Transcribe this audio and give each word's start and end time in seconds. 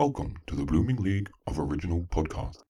Welcome 0.00 0.36
to 0.46 0.56
the 0.56 0.64
Blooming 0.64 0.96
League 0.96 1.30
of 1.46 1.58
Original 1.58 2.00
Podcast. 2.10 2.62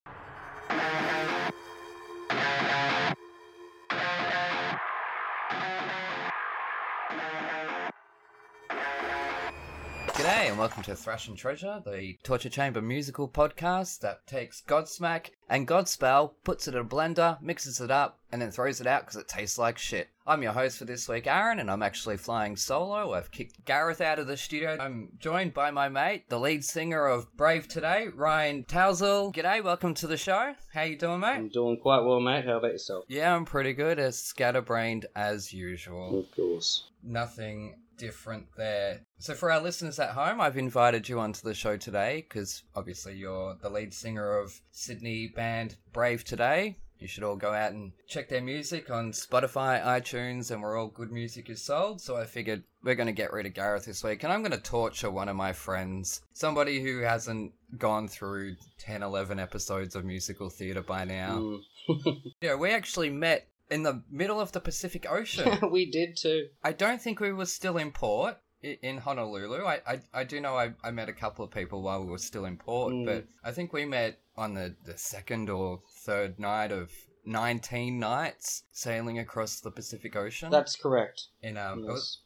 G'day 10.08 10.48
and 10.48 10.58
welcome 10.58 10.82
to 10.82 10.96
Thrash 10.96 11.28
and 11.28 11.36
Treasure, 11.38 11.80
the 11.86 12.18
Torture 12.24 12.48
Chamber 12.48 12.82
musical 12.82 13.28
podcast 13.28 14.00
that 14.00 14.26
takes 14.26 14.60
Godsmack 14.66 15.26
and 15.48 15.68
Godspell, 15.68 16.32
puts 16.42 16.66
it 16.66 16.74
in 16.74 16.80
a 16.80 16.84
blender, 16.84 17.40
mixes 17.40 17.80
it 17.80 17.92
up, 17.92 18.18
and 18.32 18.42
then 18.42 18.50
throws 18.50 18.80
it 18.80 18.88
out 18.88 19.02
because 19.02 19.20
it 19.20 19.28
tastes 19.28 19.56
like 19.56 19.78
shit. 19.78 20.08
I'm 20.30 20.44
your 20.44 20.52
host 20.52 20.78
for 20.78 20.84
this 20.84 21.08
week, 21.08 21.26
Aaron, 21.26 21.58
and 21.58 21.68
I'm 21.68 21.82
actually 21.82 22.16
flying 22.16 22.54
solo. 22.54 23.14
I've 23.14 23.32
kicked 23.32 23.64
Gareth 23.64 24.00
out 24.00 24.20
of 24.20 24.28
the 24.28 24.36
studio. 24.36 24.76
I'm 24.78 25.08
joined 25.18 25.52
by 25.52 25.72
my 25.72 25.88
mate, 25.88 26.28
the 26.28 26.38
lead 26.38 26.64
singer 26.64 27.04
of 27.04 27.36
Brave 27.36 27.66
Today, 27.66 28.06
Ryan 28.14 28.62
Tousell. 28.62 29.34
G'day, 29.34 29.60
welcome 29.60 29.92
to 29.94 30.06
the 30.06 30.16
show. 30.16 30.54
How 30.72 30.82
you 30.82 30.96
doing, 30.96 31.18
mate? 31.18 31.34
I'm 31.34 31.48
doing 31.48 31.78
quite 31.78 32.04
well, 32.04 32.20
mate. 32.20 32.44
How 32.44 32.58
about 32.58 32.70
yourself? 32.70 33.06
Yeah, 33.08 33.34
I'm 33.34 33.44
pretty 33.44 33.72
good, 33.72 33.98
as 33.98 34.20
scatterbrained 34.20 35.06
as 35.16 35.52
usual. 35.52 36.20
Of 36.20 36.30
course. 36.30 36.84
nothing 37.02 37.74
different 37.98 38.46
there. 38.56 39.00
So, 39.18 39.34
for 39.34 39.50
our 39.50 39.60
listeners 39.60 39.98
at 39.98 40.10
home, 40.10 40.40
I've 40.40 40.56
invited 40.56 41.08
you 41.08 41.18
onto 41.18 41.42
the 41.42 41.54
show 41.54 41.76
today 41.76 42.24
because 42.28 42.62
obviously 42.76 43.16
you're 43.16 43.56
the 43.60 43.68
lead 43.68 43.92
singer 43.92 44.38
of 44.38 44.60
Sydney 44.70 45.32
band 45.34 45.74
Brave 45.92 46.22
Today. 46.22 46.76
You 47.00 47.08
should 47.08 47.24
all 47.24 47.36
go 47.36 47.52
out 47.52 47.72
and 47.72 47.92
check 48.06 48.28
their 48.28 48.42
music 48.42 48.90
on 48.90 49.12
Spotify, 49.12 49.82
iTunes, 49.82 50.50
and 50.50 50.62
where 50.62 50.76
all 50.76 50.88
good 50.88 51.10
music 51.10 51.48
is 51.48 51.62
sold. 51.62 52.00
So, 52.00 52.16
I 52.16 52.26
figured 52.26 52.62
we're 52.82 52.94
going 52.94 53.06
to 53.06 53.12
get 53.12 53.32
rid 53.32 53.46
of 53.46 53.54
Gareth 53.54 53.86
this 53.86 54.04
week, 54.04 54.22
and 54.22 54.32
I'm 54.32 54.42
going 54.42 54.52
to 54.52 54.58
torture 54.58 55.10
one 55.10 55.28
of 55.28 55.36
my 55.36 55.52
friends, 55.52 56.20
somebody 56.34 56.82
who 56.82 57.00
hasn't 57.00 57.52
gone 57.78 58.06
through 58.06 58.56
10, 58.78 59.02
11 59.02 59.38
episodes 59.38 59.96
of 59.96 60.04
musical 60.04 60.50
theatre 60.50 60.82
by 60.82 61.04
now. 61.04 61.58
Yeah, 62.40 62.54
we 62.54 62.70
actually 62.70 63.10
met 63.10 63.48
in 63.70 63.82
the 63.82 64.02
middle 64.10 64.40
of 64.40 64.52
the 64.52 64.60
Pacific 64.60 65.10
Ocean. 65.10 65.58
we 65.72 65.90
did 65.90 66.16
too. 66.16 66.48
I 66.62 66.72
don't 66.72 67.00
think 67.00 67.18
we 67.18 67.32
were 67.32 67.46
still 67.46 67.78
in 67.78 67.90
port 67.90 68.36
in 68.62 68.98
Honolulu. 68.98 69.64
I, 69.64 69.80
I, 69.86 70.00
I 70.12 70.24
do 70.24 70.40
know 70.40 70.54
I, 70.56 70.72
I 70.84 70.90
met 70.90 71.08
a 71.08 71.12
couple 71.12 71.44
of 71.44 71.50
people 71.50 71.82
while 71.82 72.00
we 72.04 72.10
were 72.10 72.18
still 72.18 72.44
in 72.44 72.56
port, 72.56 72.92
Mm. 72.92 73.06
but 73.06 73.24
I 73.42 73.52
think 73.52 73.72
we 73.72 73.84
met 73.84 74.18
on 74.36 74.54
the, 74.54 74.74
the 74.84 74.96
second 74.98 75.48
or 75.50 75.80
third 76.04 76.38
night 76.38 76.72
of 76.72 76.90
19 77.24 77.98
nights 77.98 78.64
sailing 78.72 79.18
across 79.18 79.60
the 79.60 79.70
Pacific 79.70 80.16
Ocean. 80.16 80.50
That's 80.50 80.76
correct. 80.76 81.28
in, 81.42 81.56
um, 81.56 81.84
it, 81.84 81.86
was, 81.86 82.20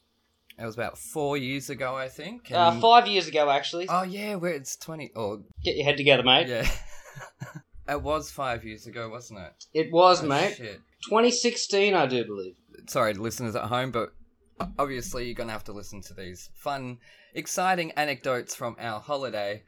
it 0.59 0.65
was 0.65 0.75
about 0.75 0.97
four 0.99 1.37
years 1.37 1.71
ago, 1.71 1.95
I 1.97 2.09
think. 2.09 2.51
Uh, 2.53 2.81
five 2.81 3.07
years 3.07 3.27
ago, 3.29 3.51
actually. 3.51 3.87
Oh, 3.89 4.03
yeah, 4.03 4.37
we're, 4.37 4.51
it's 4.55 4.77
20. 4.77 5.13
Oh, 5.17 5.43
Get 5.65 5.77
your 5.77 5.85
head 5.85 5.97
together, 5.97 6.23
mate. 6.23 6.49
yeah. 6.49 6.69
it 7.89 8.03
was 8.03 8.31
five 8.31 8.65
years 8.65 8.87
ago, 8.87 9.09
wasn't 9.09 9.41
it? 9.41 9.65
It 9.73 9.93
was, 9.93 10.23
Oh, 10.23 10.27
mate. 10.27 10.55
Shit. 10.57 10.81
2016, 11.09 11.95
I 11.95 12.07
do 12.07 12.25
believe. 12.25 12.55
sorry, 12.89 13.15
listeners 13.15 13.55
at 13.57 13.65
home, 13.65 13.91
but 13.91 14.13
obviously 14.79 15.27
you're 15.27 15.35
going 15.35 15.49
to 15.49 15.53
have 15.53 15.65
to 15.65 15.73
listen 15.73 16.01
to 16.03 16.15
these 16.15 16.51
fun, 16.55 16.99
exciting 17.35 17.93
anecdotes 17.93 18.55
from 18.55 18.77
our 18.79 19.01
holiday. 19.01 19.63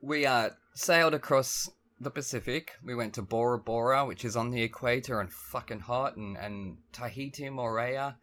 We 0.00 0.26
uh, 0.26 0.50
sailed 0.74 1.14
across 1.14 1.70
the 2.00 2.10
Pacific. 2.10 2.72
We 2.84 2.94
went 2.94 3.14
to 3.14 3.22
Bora 3.22 3.58
Bora, 3.58 4.04
which 4.04 4.24
is 4.24 4.36
on 4.36 4.50
the 4.50 4.62
equator 4.62 5.20
and 5.20 5.32
fucking 5.32 5.80
hot, 5.80 6.16
and, 6.16 6.36
and 6.36 6.78
Tahiti, 6.92 7.44
Moorea, 7.44 8.16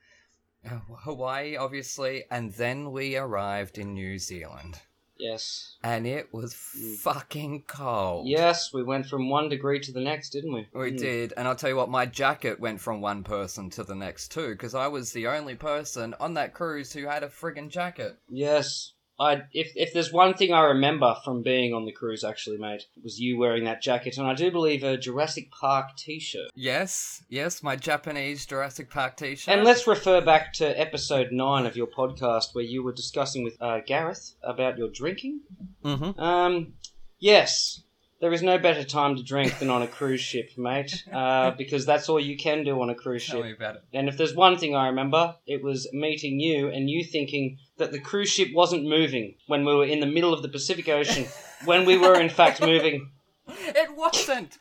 uh, 0.69 0.79
Hawaii, 1.03 1.55
obviously, 1.55 2.25
and 2.29 2.53
then 2.53 2.91
we 2.91 3.15
arrived 3.15 3.77
in 3.77 3.93
New 3.93 4.19
Zealand. 4.19 4.81
Yes. 5.19 5.75
And 5.83 6.07
it 6.07 6.33
was 6.33 6.53
Mm. 6.53 6.95
fucking 6.97 7.63
cold. 7.67 8.27
Yes, 8.27 8.73
we 8.73 8.83
went 8.83 9.05
from 9.07 9.29
one 9.29 9.49
degree 9.49 9.79
to 9.81 9.91
the 9.91 9.99
next, 9.99 10.29
didn't 10.31 10.53
we? 10.53 10.67
We 10.73 10.91
Mm. 10.93 10.97
did, 10.97 11.33
and 11.35 11.47
I'll 11.47 11.55
tell 11.55 11.69
you 11.69 11.75
what, 11.75 11.89
my 11.89 12.05
jacket 12.05 12.59
went 12.59 12.79
from 12.81 13.01
one 13.01 13.23
person 13.23 13.69
to 13.71 13.83
the 13.83 13.95
next 13.95 14.31
too, 14.31 14.51
because 14.51 14.73
I 14.73 14.87
was 14.87 15.11
the 15.11 15.27
only 15.27 15.55
person 15.55 16.15
on 16.19 16.33
that 16.35 16.53
cruise 16.53 16.93
who 16.93 17.05
had 17.05 17.23
a 17.23 17.27
friggin' 17.29 17.69
jacket. 17.69 18.17
Yes. 18.29 18.93
I 19.19 19.41
if 19.53 19.73
if 19.75 19.93
there's 19.93 20.13
one 20.13 20.33
thing 20.33 20.53
I 20.53 20.61
remember 20.61 21.15
from 21.25 21.41
being 21.41 21.73
on 21.73 21.85
the 21.85 21.91
cruise, 21.91 22.23
actually, 22.23 22.57
mate, 22.57 22.85
was 23.03 23.19
you 23.19 23.37
wearing 23.37 23.65
that 23.65 23.81
jacket, 23.81 24.17
and 24.17 24.25
I 24.25 24.33
do 24.33 24.49
believe 24.49 24.83
a 24.83 24.97
Jurassic 24.97 25.51
Park 25.51 25.97
T-shirt. 25.97 26.51
Yes, 26.55 27.23
yes, 27.29 27.61
my 27.61 27.75
Japanese 27.75 28.45
Jurassic 28.45 28.89
Park 28.89 29.17
t-shirt. 29.17 29.53
And 29.53 29.65
let's 29.65 29.87
refer 29.87 30.21
back 30.21 30.53
to 30.53 30.79
episode 30.79 31.31
nine 31.31 31.65
of 31.65 31.75
your 31.75 31.87
podcast, 31.87 32.55
where 32.55 32.63
you 32.63 32.81
were 32.83 32.93
discussing 32.93 33.43
with 33.43 33.61
uh, 33.61 33.79
Gareth 33.85 34.35
about 34.41 34.77
your 34.77 34.89
drinking. 34.89 35.41
Mm-hmm. 35.83 36.19
Um, 36.19 36.73
yes, 37.19 37.81
there 38.19 38.33
is 38.33 38.43
no 38.43 38.57
better 38.57 38.83
time 38.83 39.15
to 39.15 39.23
drink 39.23 39.59
than 39.59 39.69
on 39.69 39.81
a 39.81 39.87
cruise 39.87 40.19
ship, 40.19 40.51
mate, 40.57 41.05
uh, 41.11 41.51
because 41.51 41.85
that's 41.85 42.09
all 42.09 42.19
you 42.19 42.37
can 42.37 42.63
do 42.63 42.81
on 42.81 42.89
a 42.89 42.95
cruise 42.95 43.21
ship. 43.21 43.35
Tell 43.35 43.43
me 43.43 43.49
ship. 43.51 43.57
about 43.57 43.75
it. 43.75 43.83
And 43.93 44.09
if 44.09 44.17
there's 44.17 44.35
one 44.35 44.57
thing 44.57 44.75
I 44.75 44.87
remember, 44.87 45.35
it 45.47 45.63
was 45.63 45.87
meeting 45.93 46.39
you 46.39 46.67
and 46.67 46.89
you 46.89 47.03
thinking 47.03 47.57
that 47.77 47.91
the 47.91 47.99
cruise 47.99 48.29
ship 48.29 48.49
wasn't 48.53 48.83
moving 48.83 49.35
when 49.47 49.65
we 49.65 49.73
were 49.73 49.85
in 49.85 50.01
the 50.01 50.05
middle 50.05 50.33
of 50.33 50.41
the 50.41 50.49
Pacific 50.49 50.89
Ocean, 50.89 51.25
when 51.65 51.85
we 51.85 51.97
were 51.97 52.19
in 52.19 52.29
fact 52.29 52.61
moving. 52.61 53.11
It 53.51 53.95
wasn't. 53.95 54.59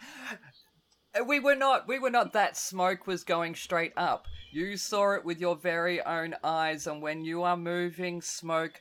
We 1.27 1.41
were 1.41 1.55
not. 1.55 1.87
We 1.87 1.99
were 1.99 2.09
not. 2.09 2.33
That 2.33 2.57
smoke 2.57 3.07
was 3.07 3.23
going 3.23 3.55
straight 3.55 3.93
up. 3.99 4.27
You 4.51 4.79
saw 4.79 5.15
it 5.15 5.27
with 5.27 5.43
your 5.43 5.57
very 5.57 6.01
own 6.01 6.35
eyes, 6.43 6.87
and 6.87 7.03
when 7.03 7.23
you 7.23 7.43
are 7.43 7.57
moving, 7.57 8.23
smoke 8.23 8.81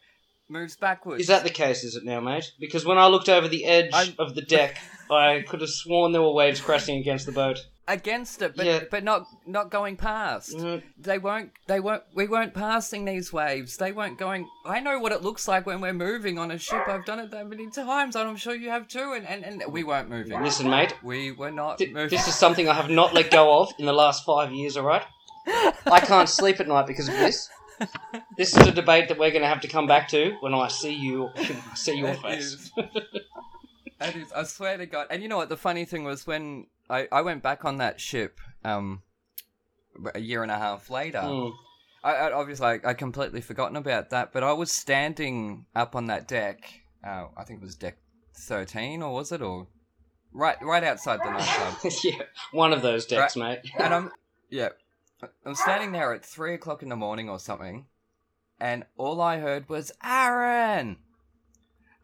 moves 0.50 0.76
backwards. 0.76 1.22
Is 1.22 1.28
that 1.28 1.44
the 1.44 1.50
case, 1.50 1.84
is 1.84 1.96
it 1.96 2.04
now, 2.06 2.20
mate? 2.20 2.52
Because 2.60 2.86
when 2.86 2.98
I 2.98 3.08
looked 3.08 3.30
over 3.30 3.48
the 3.48 3.66
edge 3.66 3.92
I'm- 3.94 4.16
of 4.20 4.36
the 4.36 4.42
deck, 4.42 4.78
I 5.12 5.44
could 5.48 5.62
have 5.62 5.70
sworn 5.70 6.12
there 6.12 6.22
were 6.22 6.34
waves 6.34 6.60
crashing 6.62 6.98
against 7.00 7.26
the 7.26 7.32
boat. 7.32 7.66
against 7.88 8.42
it? 8.42 8.56
But 8.58 8.66
Yeah. 8.66 8.80
but 8.92 9.04
not 9.06 9.26
not 9.46 9.72
going 9.72 9.96
past. 9.96 10.52
Mm, 10.54 10.84
They 10.98 11.18
weren't. 11.18 11.52
They 11.68 11.80
weren't. 11.80 12.04
We 12.14 12.28
weren't 12.28 12.54
passing 12.54 13.06
these 13.06 13.32
waves. 13.32 13.78
They 13.78 13.94
weren't 13.94 14.18
going. 14.18 14.50
I 14.66 14.82
know 14.82 15.00
what 15.00 15.14
it 15.14 15.22
looks 15.22 15.48
like 15.48 15.66
when 15.66 15.80
we're 15.80 15.94
moving 15.94 16.38
on 16.38 16.52
a 16.52 16.58
ship. 16.58 16.84
I've 16.90 17.06
done 17.06 17.20
it 17.20 17.32
that 17.32 17.48
many 17.48 17.70
times, 17.70 18.18
and 18.18 18.28
I'm 18.28 18.36
sure 18.36 18.54
you 18.54 18.70
have 18.70 18.90
too. 18.90 19.14
And 19.16 19.26
and, 19.26 19.46
and 19.64 19.72
we 19.72 19.86
weren't 19.86 20.10
moving. 20.10 20.44
Listen, 20.44 20.70
mate, 20.70 20.94
We 21.02 21.32
were 21.32 21.52
not 21.52 21.78
Th- 21.78 21.94
moving. 21.94 22.10
this 22.10 22.28
is 22.28 22.36
something 22.36 22.68
I 22.68 22.74
have 22.74 22.90
not 22.90 23.14
let 23.14 23.32
go 23.32 23.62
of 23.62 23.72
in 23.80 23.86
the 23.86 23.94
last 23.94 24.26
five 24.26 24.52
years, 24.52 24.76
alright? 24.76 25.04
I 25.86 26.02
can't 26.02 26.28
sleep 26.28 26.60
at 26.60 26.68
night 26.68 26.88
because 26.88 27.08
of 27.08 27.14
this. 27.16 27.48
This 28.38 28.56
is 28.56 28.68
a 28.68 28.72
debate 28.72 29.08
that 29.10 29.18
we're 29.18 29.32
going 29.32 29.42
to 29.44 29.48
have 29.48 29.62
to 29.62 29.68
come 29.68 29.88
back 29.88 30.08
to 30.10 30.36
when 30.40 30.54
I 30.54 30.68
see 30.68 30.94
you, 30.94 31.30
see 31.76 31.98
your 31.98 32.10
It 32.10 32.20
face. 32.22 32.44
is. 32.54 32.72
It 34.00 34.16
is. 34.16 34.32
I 34.32 34.44
swear 34.44 34.78
to 34.78 34.86
God. 34.86 35.08
And 35.10 35.22
you 35.24 35.30
know 35.30 35.38
what? 35.38 35.50
The 35.50 35.58
funny 35.58 35.86
thing 35.86 36.04
was 36.04 36.28
when 36.28 36.68
I, 36.90 37.08
I 37.12 37.22
went 37.22 37.42
back 37.44 37.66
on 37.66 37.78
that 37.78 38.00
ship, 38.00 38.40
um, 38.64 39.02
a 40.14 40.20
year 40.20 40.44
and 40.44 40.52
a 40.52 40.58
half 40.58 40.90
later. 40.90 41.20
Mm. 41.20 41.52
I, 42.04 42.14
I 42.14 42.32
obviously 42.32 42.68
I, 42.68 42.80
I 42.86 42.94
completely 42.94 43.42
forgotten 43.42 43.76
about 43.76 44.12
that, 44.12 44.32
but 44.32 44.44
I 44.44 44.54
was 44.54 44.72
standing 44.72 45.66
up 45.76 45.96
on 45.96 46.08
that 46.08 46.28
deck. 46.28 46.82
Uh, 47.04 47.26
I 47.36 47.44
think 47.44 47.62
it 47.62 47.66
was 47.66 47.76
deck 47.76 47.98
thirteen, 48.36 49.02
or 49.02 49.14
was 49.14 49.32
it, 49.32 49.42
or 49.42 49.68
right 50.32 50.58
right 50.62 50.84
outside 50.84 51.20
the 51.24 51.32
nightclub. 51.32 51.94
yeah, 52.04 52.22
one 52.52 52.72
of 52.74 52.84
those 52.84 53.08
decks, 53.08 53.36
mate. 53.36 53.60
and 53.80 53.94
I'm 53.94 54.12
yeah, 54.52 54.70
I'm 55.46 55.56
standing 55.56 55.92
there 55.92 56.14
at 56.14 56.26
three 56.26 56.54
o'clock 56.54 56.84
in 56.84 56.90
the 56.90 56.96
morning 56.96 57.30
or 57.30 57.40
something, 57.40 57.86
and 58.60 58.86
all 58.98 59.20
I 59.22 59.40
heard 59.40 59.68
was 59.70 59.92
Aaron, 60.04 60.98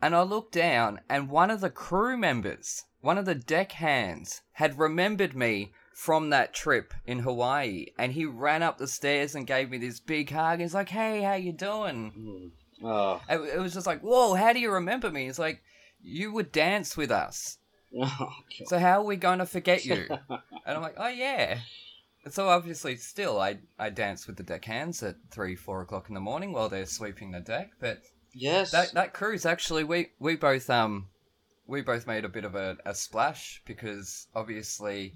and 0.02 0.16
I 0.16 0.22
looked 0.24 0.54
down, 0.54 1.02
and 1.10 1.30
one 1.30 1.52
of 1.52 1.62
the 1.62 1.70
crew 1.70 2.18
members, 2.18 2.86
one 3.02 3.18
of 3.18 3.26
the 3.26 3.36
deck 3.36 3.74
hands, 3.74 4.42
had 4.54 4.80
remembered 4.80 5.36
me 5.36 5.74
from 5.94 6.32
that 6.32 6.54
trip 6.54 6.94
in 7.06 7.20
Hawaii, 7.20 7.88
and 8.00 8.14
he 8.14 8.26
ran 8.26 8.64
up 8.64 8.78
the 8.78 8.88
stairs 8.88 9.36
and 9.36 9.46
gave 9.46 9.70
me 9.70 9.78
this 9.78 10.00
big 10.00 10.32
hug. 10.32 10.60
He's 10.60 10.74
like, 10.74 10.90
"Hey, 10.90 11.22
how 11.22 11.36
you 11.36 11.54
doing?" 11.54 12.52
Oh. 12.84 13.22
It, 13.30 13.38
it 13.56 13.60
was 13.60 13.74
just 13.74 13.88
like, 13.88 14.02
"Whoa, 14.02 14.34
how 14.34 14.54
do 14.54 14.60
you 14.60 14.72
remember 14.72 15.12
me?" 15.12 15.28
It's 15.28 15.38
like, 15.40 15.62
"You 16.02 16.34
would 16.34 16.52
dance 16.52 16.98
with 16.98 17.12
us." 17.12 17.58
Oh, 17.96 18.34
So 18.66 18.80
how 18.80 19.02
are 19.02 19.06
we 19.06 19.18
going 19.18 19.38
to 19.38 19.46
forget 19.46 19.86
you? 19.86 20.08
and 20.30 20.42
I'm 20.66 20.82
like, 20.82 20.96
oh 20.98 21.10
yeah. 21.10 21.60
So 22.30 22.48
obviously, 22.48 22.96
still, 22.96 23.40
I 23.40 23.60
I 23.78 23.90
dance 23.90 24.28
with 24.28 24.38
the 24.38 24.44
deckhands 24.44 25.04
at 25.04 25.16
three, 25.30 25.56
four 25.56 25.82
o'clock 25.82 26.08
in 26.10 26.16
the 26.16 26.22
morning 26.22 26.54
while 26.54 26.70
they're 26.70 26.86
sweeping 26.86 27.32
the 27.32 27.42
deck. 27.42 27.72
But 27.80 28.02
yes. 28.34 28.72
that 28.72 28.94
that 28.94 29.14
cruise 29.14 29.46
actually, 29.46 29.84
we 29.84 30.12
we 30.20 30.36
both 30.36 30.70
um 30.70 31.10
we 31.68 31.82
both 31.82 32.08
made 32.08 32.26
a 32.26 32.30
bit 32.30 32.46
of 32.46 32.56
a, 32.56 32.78
a 32.86 32.96
splash 32.96 33.62
because 33.66 34.28
obviously, 34.36 35.16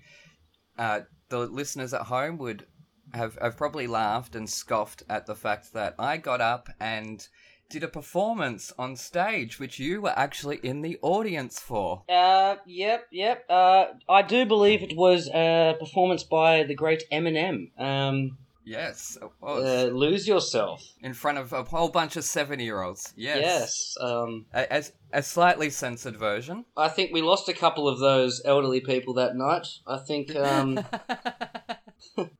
uh, 0.77 1.01
the 1.29 1.39
listeners 1.39 1.93
at 1.93 2.03
home 2.03 2.37
would 2.37 2.65
have 3.13 3.37
have 3.41 3.55
probably 3.55 3.87
laughed 3.87 4.35
and 4.35 4.49
scoffed 4.49 5.03
at 5.09 5.25
the 5.25 5.35
fact 5.35 5.73
that 5.73 5.95
I 5.97 6.17
got 6.17 6.41
up 6.41 6.69
and 6.79 7.25
did 7.69 7.83
a 7.83 7.87
performance 7.87 8.71
on 8.77 8.95
stage, 8.95 9.59
which 9.59 9.79
you 9.79 10.01
were 10.01 10.17
actually 10.17 10.57
in 10.63 10.81
the 10.81 10.97
audience 11.01 11.59
for. 11.59 12.03
Uh, 12.09 12.55
yep, 12.65 13.07
yep. 13.11 13.45
Uh, 13.49 13.85
I 14.09 14.21
do 14.21 14.45
believe 14.45 14.81
it 14.83 14.95
was 14.95 15.29
a 15.29 15.75
performance 15.79 16.23
by 16.23 16.63
the 16.63 16.75
great 16.75 17.03
Eminem. 17.11 17.77
Um, 17.79 18.37
Yes, 18.67 19.17
it 19.21 19.29
was. 19.39 19.63
Uh, 19.63 19.93
lose 19.93 20.27
yourself. 20.27 20.83
in 21.01 21.13
front 21.13 21.37
of 21.37 21.53
a 21.53 21.63
whole 21.63 21.87
bunch 21.87 22.17
of 22.17 22.25
seven-year-olds. 22.25 23.13
Yes. 23.15 23.39
Yes. 23.39 23.97
Um, 24.01 24.45
A, 24.53 24.67
a, 24.79 24.83
a 25.13 25.23
slightly 25.23 25.69
censored 25.69 26.17
version. 26.17 26.65
I 26.75 26.89
think 26.89 27.13
we 27.13 27.21
lost 27.21 27.47
a 27.47 27.53
couple 27.53 27.87
of 27.87 27.99
those 27.99 28.41
elderly 28.43 28.81
people 28.81 29.13
that 29.13 29.37
night. 29.37 29.67
I 29.87 29.99
think 29.99 30.35
um, 30.35 30.79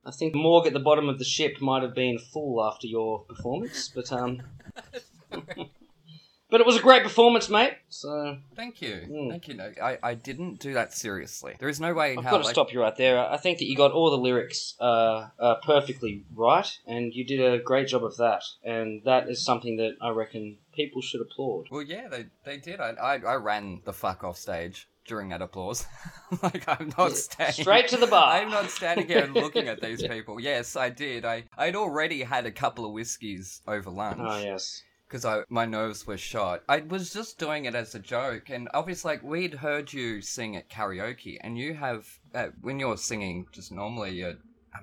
I 0.05 0.11
think 0.11 0.33
the 0.33 0.39
morgue 0.39 0.67
at 0.67 0.73
the 0.73 0.79
bottom 0.79 1.07
of 1.07 1.17
the 1.17 1.23
ship 1.23 1.61
might 1.61 1.81
have 1.81 1.95
been 1.95 2.19
full 2.19 2.61
after 2.61 2.87
your 2.87 3.23
performance, 3.23 3.89
but 3.95 4.11
um, 4.11 4.41
but 6.49 6.61
it 6.61 6.65
was 6.65 6.77
a 6.77 6.81
great 6.81 7.03
performance, 7.03 7.49
mate. 7.49 7.73
So 7.89 8.37
Thank 8.55 8.81
you. 8.81 9.07
Mm. 9.09 9.29
Thank 9.29 9.47
you. 9.47 9.55
No, 9.55 9.71
I, 9.81 9.97
I 10.01 10.13
didn't 10.13 10.59
do 10.59 10.73
that 10.73 10.93
seriously. 10.93 11.55
There 11.59 11.69
is 11.69 11.79
no 11.79 11.93
way 11.93 12.13
in 12.13 12.19
I've 12.19 12.25
got 12.25 12.37
to 12.37 12.43
like- 12.45 12.53
stop 12.53 12.71
you 12.71 12.81
right 12.81 12.95
there. 12.95 13.19
I 13.19 13.37
think 13.37 13.59
that 13.59 13.65
you 13.65 13.75
got 13.75 13.91
all 13.91 14.09
the 14.09 14.17
lyrics 14.17 14.75
uh, 14.79 15.27
uh, 15.39 15.55
perfectly 15.63 16.25
right, 16.33 16.69
and 16.85 17.13
you 17.13 17.25
did 17.25 17.41
a 17.41 17.61
great 17.61 17.87
job 17.87 18.03
of 18.03 18.17
that. 18.17 18.43
And 18.63 19.01
that 19.05 19.29
is 19.29 19.43
something 19.43 19.77
that 19.77 19.95
I 20.01 20.09
reckon 20.09 20.57
people 20.73 21.01
should 21.01 21.21
applaud. 21.21 21.67
Well, 21.71 21.81
yeah, 21.81 22.07
they 22.07 22.25
they 22.45 22.57
did. 22.57 22.79
I, 22.79 22.91
I 22.91 23.15
I 23.17 23.35
ran 23.35 23.81
the 23.83 23.93
fuck 23.93 24.23
off 24.23 24.37
stage 24.37 24.87
during 25.07 25.29
that 25.29 25.41
applause. 25.41 25.85
like 26.43 26.67
I'm 26.67 26.91
not 26.97 27.13
standing 27.13 27.63
straight 27.63 27.87
to 27.89 27.97
the 27.97 28.07
bar. 28.07 28.33
I'm 28.41 28.49
not 28.49 28.69
standing 28.69 29.07
here 29.07 29.23
and 29.23 29.33
looking 29.33 29.67
at 29.67 29.81
these 29.81 30.05
people. 30.05 30.39
Yes, 30.39 30.75
I 30.75 30.89
did. 30.89 31.25
I 31.25 31.45
I'd 31.57 31.75
already 31.75 32.23
had 32.23 32.45
a 32.45 32.51
couple 32.51 32.85
of 32.85 32.91
whiskeys 32.91 33.61
over 33.67 33.89
lunch. 33.89 34.19
Oh 34.21 34.37
yes. 34.37 34.83
Because 35.07 35.25
I 35.25 35.43
my 35.49 35.65
nerves 35.65 36.05
were 36.05 36.17
shot. 36.17 36.63
I 36.67 36.79
was 36.79 37.13
just 37.13 37.37
doing 37.37 37.65
it 37.65 37.75
as 37.75 37.95
a 37.95 37.99
joke, 37.99 38.49
and 38.49 38.69
obviously, 38.73 39.13
like 39.13 39.23
we'd 39.23 39.55
heard 39.55 39.91
you 39.93 40.21
sing 40.21 40.55
at 40.55 40.69
karaoke, 40.69 41.37
and 41.41 41.57
you 41.57 41.73
have 41.73 42.07
uh, 42.33 42.47
when 42.61 42.79
you're 42.79 42.97
singing 42.97 43.47
just 43.51 43.71
normally 43.71 44.21
a 44.21 44.37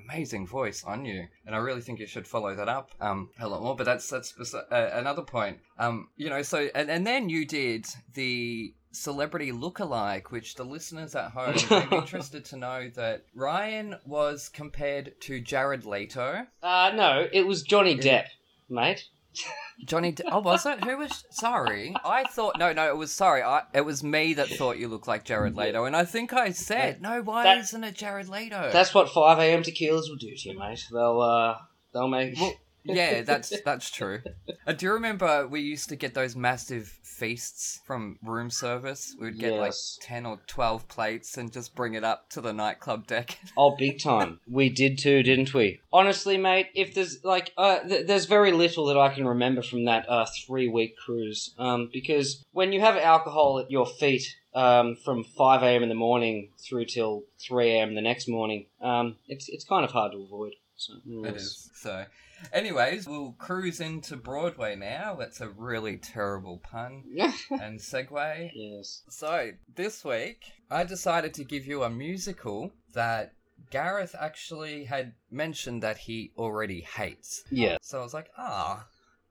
amazing 0.04 0.46
voice 0.46 0.82
on 0.84 1.04
you, 1.04 1.26
and 1.46 1.54
I 1.54 1.58
really 1.58 1.80
think 1.80 2.00
you 2.00 2.06
should 2.06 2.26
follow 2.26 2.54
that 2.54 2.68
up 2.68 2.90
um 3.00 3.30
a 3.38 3.48
lot 3.48 3.62
more. 3.62 3.76
But 3.76 3.84
that's 3.84 4.08
that's 4.08 4.54
uh, 4.54 4.64
another 4.70 5.22
point. 5.22 5.58
Um, 5.78 6.08
you 6.16 6.30
know, 6.30 6.42
so 6.42 6.68
and 6.74 6.90
and 6.90 7.06
then 7.06 7.28
you 7.28 7.46
did 7.46 7.86
the 8.14 8.74
celebrity 8.94 9.52
lookalike, 9.52 10.30
which 10.30 10.54
the 10.54 10.64
listeners 10.64 11.14
at 11.14 11.32
home 11.32 11.56
may 11.70 11.86
be 11.86 11.96
interested 11.96 12.44
to 12.46 12.56
know 12.56 12.90
that 12.94 13.24
Ryan 13.34 13.96
was 14.06 14.48
compared 14.48 15.20
to 15.22 15.40
Jared 15.40 15.84
Leto. 15.84 16.46
Uh, 16.62 16.92
no, 16.94 17.26
it 17.32 17.46
was 17.46 17.62
Johnny 17.62 17.96
Depp, 17.96 18.26
mate. 18.68 19.08
Johnny, 19.84 20.12
D- 20.12 20.22
oh, 20.30 20.40
was 20.40 20.64
it? 20.66 20.82
Who 20.84 20.96
was? 20.98 21.24
Sorry, 21.30 21.94
I 22.04 22.24
thought 22.24 22.58
no, 22.58 22.72
no, 22.72 22.88
it 22.88 22.96
was 22.96 23.12
sorry. 23.12 23.42
I 23.42 23.62
it 23.72 23.82
was 23.82 24.02
me 24.04 24.34
that 24.34 24.48
thought 24.48 24.78
you 24.78 24.88
looked 24.88 25.08
like 25.08 25.24
Jared 25.24 25.56
Leto, 25.56 25.84
and 25.84 25.96
I 25.96 26.04
think 26.04 26.32
I 26.32 26.50
said 26.50 27.02
no. 27.02 27.22
Why 27.22 27.42
That- 27.44 27.58
isn't 27.58 27.84
it 27.84 27.94
Jared 27.94 28.28
Leto? 28.28 28.70
That's 28.72 28.94
what 28.94 29.10
five 29.10 29.38
a.m. 29.38 29.62
tequilas 29.62 30.08
will 30.08 30.16
do 30.16 30.34
to 30.34 30.48
you, 30.48 30.58
mate. 30.58 30.84
They'll 30.92 31.20
uh, 31.20 31.56
they'll 31.92 32.08
make. 32.08 32.38
Well, 32.40 32.54
yeah, 32.84 33.22
that's 33.22 33.60
that's 33.62 33.90
true. 33.90 34.20
Uh, 34.66 34.72
do 34.72 34.86
you 34.86 34.92
remember 34.92 35.46
we 35.46 35.60
used 35.60 35.88
to 35.88 35.96
get 35.96 36.14
those 36.14 36.36
massive 36.36 36.86
feasts 37.02 37.80
from 37.86 38.18
room 38.22 38.50
service? 38.50 39.14
We'd 39.20 39.38
get 39.38 39.52
Yes. 39.54 39.98
like 39.98 40.06
ten 40.06 40.26
or 40.26 40.40
twelve 40.46 40.86
plates 40.88 41.36
and 41.38 41.52
just 41.52 41.74
bring 41.74 41.94
it 41.94 42.04
up 42.04 42.28
to 42.30 42.40
the 42.40 42.52
nightclub 42.52 43.06
deck. 43.06 43.38
Oh, 43.56 43.76
big 43.76 44.00
time. 44.02 44.40
We 44.50 44.68
did 44.68 44.98
too, 44.98 45.22
didn't 45.22 45.54
we? 45.54 45.80
Honestly, 45.92 46.36
mate, 46.36 46.68
if 46.74 46.94
there's 46.94 47.22
like, 47.24 47.52
uh, 47.56 47.80
th- 47.80 48.06
there's 48.06 48.24
very 48.26 48.50
little 48.52 48.86
that 48.86 48.98
I 48.98 49.14
can 49.14 49.26
remember 49.28 49.62
from 49.62 49.84
that 49.84 50.08
uh, 50.08 50.26
three 50.46 50.68
week 50.68 50.96
cruise. 50.96 51.54
Um, 51.56 51.88
because 51.92 52.44
when 52.52 52.72
you 52.72 52.80
have 52.80 52.96
alcohol 52.96 53.60
at 53.60 53.70
your 53.70 53.86
feet 53.86 54.36
um, 54.54 54.96
from 55.04 55.22
5 55.24 55.62
a.m. 55.62 55.82
in 55.84 55.88
the 55.88 55.94
morning 55.94 56.50
through 56.58 56.86
till 56.86 57.22
3 57.40 57.70
a.m. 57.70 57.94
the 57.94 58.00
next 58.00 58.28
morning, 58.28 58.66
um, 58.80 59.16
it's 59.28 59.48
it's 59.48 59.64
kind 59.64 59.84
of 59.84 59.92
hard 59.92 60.12
to 60.12 60.18
avoid. 60.22 60.54
So, 60.76 60.94
It 61.06 61.36
is. 61.36 61.70
So, 61.74 62.04
anyways, 62.52 63.06
we'll 63.08 63.34
cruise 63.38 63.80
into 63.80 64.16
Broadway 64.16 64.76
now. 64.76 65.14
That's 65.14 65.40
a 65.40 65.48
really 65.48 65.96
terrible 65.96 66.58
pun 66.58 67.04
and 67.50 67.78
segue. 67.78 68.50
yes. 68.54 69.02
So, 69.08 69.50
this 69.74 70.04
week, 70.04 70.44
I 70.70 70.84
decided 70.84 71.34
to 71.34 71.44
give 71.44 71.66
you 71.66 71.82
a 71.82 71.90
musical 71.90 72.72
that 72.94 73.32
Gareth 73.70 74.14
actually 74.18 74.84
had 74.84 75.12
mentioned 75.30 75.82
that 75.82 75.98
he 75.98 76.32
already 76.36 76.80
hates. 76.80 77.44
Yeah. 77.50 77.78
So 77.82 78.00
I 78.00 78.02
was 78.02 78.14
like, 78.14 78.30
ah, 78.36 78.86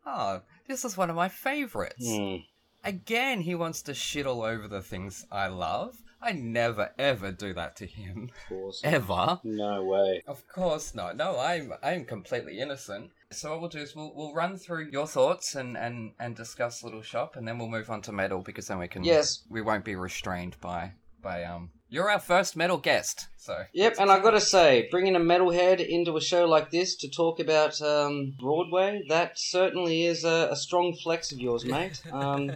ah, 0.05 0.41
this 0.67 0.83
is 0.85 0.97
one 0.97 1.09
of 1.09 1.15
my 1.15 1.29
favorites. 1.29 2.05
Hmm. 2.05 2.37
Again, 2.83 3.41
he 3.41 3.55
wants 3.55 3.81
to 3.83 3.93
shit 3.93 4.25
all 4.25 4.43
over 4.43 4.67
the 4.67 4.81
things 4.81 5.25
I 5.31 5.47
love. 5.47 6.01
I 6.23 6.31
never 6.31 6.91
ever 6.97 7.31
do 7.31 7.53
that 7.53 7.75
to 7.77 7.85
him. 7.85 8.29
Of 8.31 8.49
course. 8.49 8.81
Ever. 8.83 9.39
No 9.43 9.83
way. 9.83 10.23
Of 10.27 10.47
course 10.47 10.95
not. 10.95 11.17
No, 11.17 11.37
I'm 11.39 11.73
I'm 11.83 12.05
completely 12.05 12.59
innocent. 12.59 13.11
So 13.31 13.51
what 13.51 13.59
we'll 13.61 13.69
do 13.69 13.79
is 13.79 13.95
we'll 13.95 14.13
we'll 14.15 14.33
run 14.33 14.57
through 14.57 14.89
your 14.91 15.07
thoughts 15.07 15.55
and 15.55 15.75
and 15.77 16.13
and 16.19 16.35
discuss 16.35 16.83
Little 16.83 17.01
Shop, 17.01 17.35
and 17.35 17.47
then 17.47 17.57
we'll 17.57 17.67
move 17.69 17.89
on 17.89 18.01
to 18.03 18.11
metal 18.11 18.41
because 18.41 18.67
then 18.67 18.79
we 18.79 18.87
can 18.87 19.03
Yes. 19.03 19.43
we 19.49 19.61
won't 19.61 19.83
be 19.85 19.95
restrained 19.95 20.55
by 20.61 20.93
by 21.21 21.43
um. 21.43 21.71
You're 21.89 22.09
our 22.09 22.19
first 22.19 22.55
metal 22.55 22.77
guest, 22.77 23.27
so 23.37 23.65
Yep, 23.73 23.97
and 23.99 24.09
I've 24.09 24.23
gotta 24.23 24.41
say, 24.41 24.87
bringing 24.89 25.15
a 25.15 25.19
metalhead 25.19 25.79
into 25.79 26.17
a 26.17 26.21
show 26.21 26.45
like 26.45 26.71
this 26.71 26.95
to 26.95 27.07
talk 27.07 27.39
about 27.39 27.79
um, 27.83 28.33
Broadway, 28.39 29.03
that 29.09 29.37
certainly 29.37 30.05
is 30.05 30.23
a, 30.23 30.47
a 30.49 30.55
strong 30.55 30.95
flex 30.95 31.31
of 31.31 31.39
yours, 31.39 31.65
mate. 31.65 32.01
Um, 32.11 32.53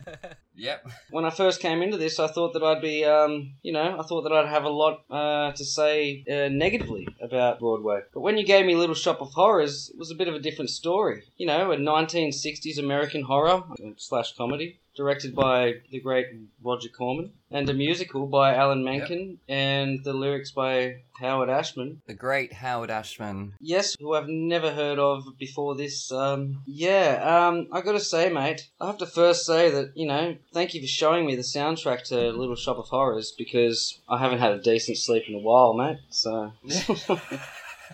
yep. 0.57 0.85
when 1.11 1.25
I 1.25 1.29
first 1.29 1.61
came 1.61 1.81
into 1.81 1.97
this, 1.97 2.19
I 2.19 2.27
thought 2.27 2.53
that 2.53 2.63
I'd 2.63 2.81
be, 2.81 3.05
um, 3.05 3.53
you 3.61 3.71
know, 3.71 3.97
I 3.99 4.03
thought 4.03 4.23
that 4.23 4.33
I'd 4.33 4.49
have 4.49 4.65
a 4.65 4.69
lot 4.69 5.03
uh, 5.09 5.51
to 5.53 5.65
say 5.65 6.23
uh, 6.29 6.49
negatively 6.49 7.07
about 7.21 7.59
Broadway. 7.59 8.01
But 8.13 8.21
when 8.21 8.37
you 8.37 8.45
gave 8.45 8.65
me 8.65 8.75
Little 8.75 8.95
Shop 8.95 9.21
of 9.21 9.31
Horrors, 9.33 9.89
it 9.93 9.97
was 9.97 10.11
a 10.11 10.15
bit 10.15 10.27
of 10.27 10.35
a 10.35 10.39
different 10.39 10.69
story. 10.69 11.23
You 11.37 11.47
know, 11.47 11.71
a 11.71 11.77
1960s 11.77 12.77
American 12.77 13.23
horror 13.23 13.63
uh, 13.71 13.91
slash 13.97 14.35
comedy. 14.35 14.79
Directed 14.95 15.35
by 15.35 15.75
the 15.91 15.99
great 15.99 16.25
Roger 16.63 16.89
Corman, 16.89 17.33
and 17.51 17.69
a 17.69 17.73
musical 17.75 18.25
by 18.25 18.55
Alan 18.55 18.83
Menken, 18.83 19.37
and 19.47 20.03
the 20.03 20.11
lyrics 20.11 20.49
by 20.49 21.03
Howard 21.19 21.49
Ashman. 21.49 22.01
The 22.05 22.13
great 22.13 22.53
Howard 22.53 22.91
Ashman. 22.91 23.53
Yes, 23.59 23.95
who 23.99 24.13
I've 24.13 24.27
never 24.27 24.71
heard 24.71 24.99
of 24.99 25.25
before 25.39 25.75
this. 25.75 26.11
Um, 26.11 26.61
yeah, 26.67 27.47
um, 27.47 27.67
I 27.71 27.81
gotta 27.81 27.99
say, 27.99 28.29
mate, 28.29 28.69
I 28.79 28.85
have 28.87 28.99
to 28.99 29.07
first 29.07 29.45
say 29.45 29.71
that, 29.71 29.93
you 29.95 30.05
know, 30.05 30.37
thank 30.53 30.75
you 30.75 30.81
for 30.81 30.87
showing 30.87 31.25
me 31.25 31.35
the 31.35 31.41
soundtrack 31.41 32.03
to 32.09 32.31
Little 32.31 32.55
Shop 32.55 32.77
of 32.77 32.87
Horrors 32.89 33.33
because 33.35 33.99
I 34.07 34.19
haven't 34.19 34.39
had 34.39 34.51
a 34.51 34.61
decent 34.61 34.97
sleep 34.97 35.23
in 35.27 35.35
a 35.35 35.39
while, 35.39 35.73
mate, 35.73 35.97
so. 36.09 36.53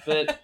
but. 0.05 0.39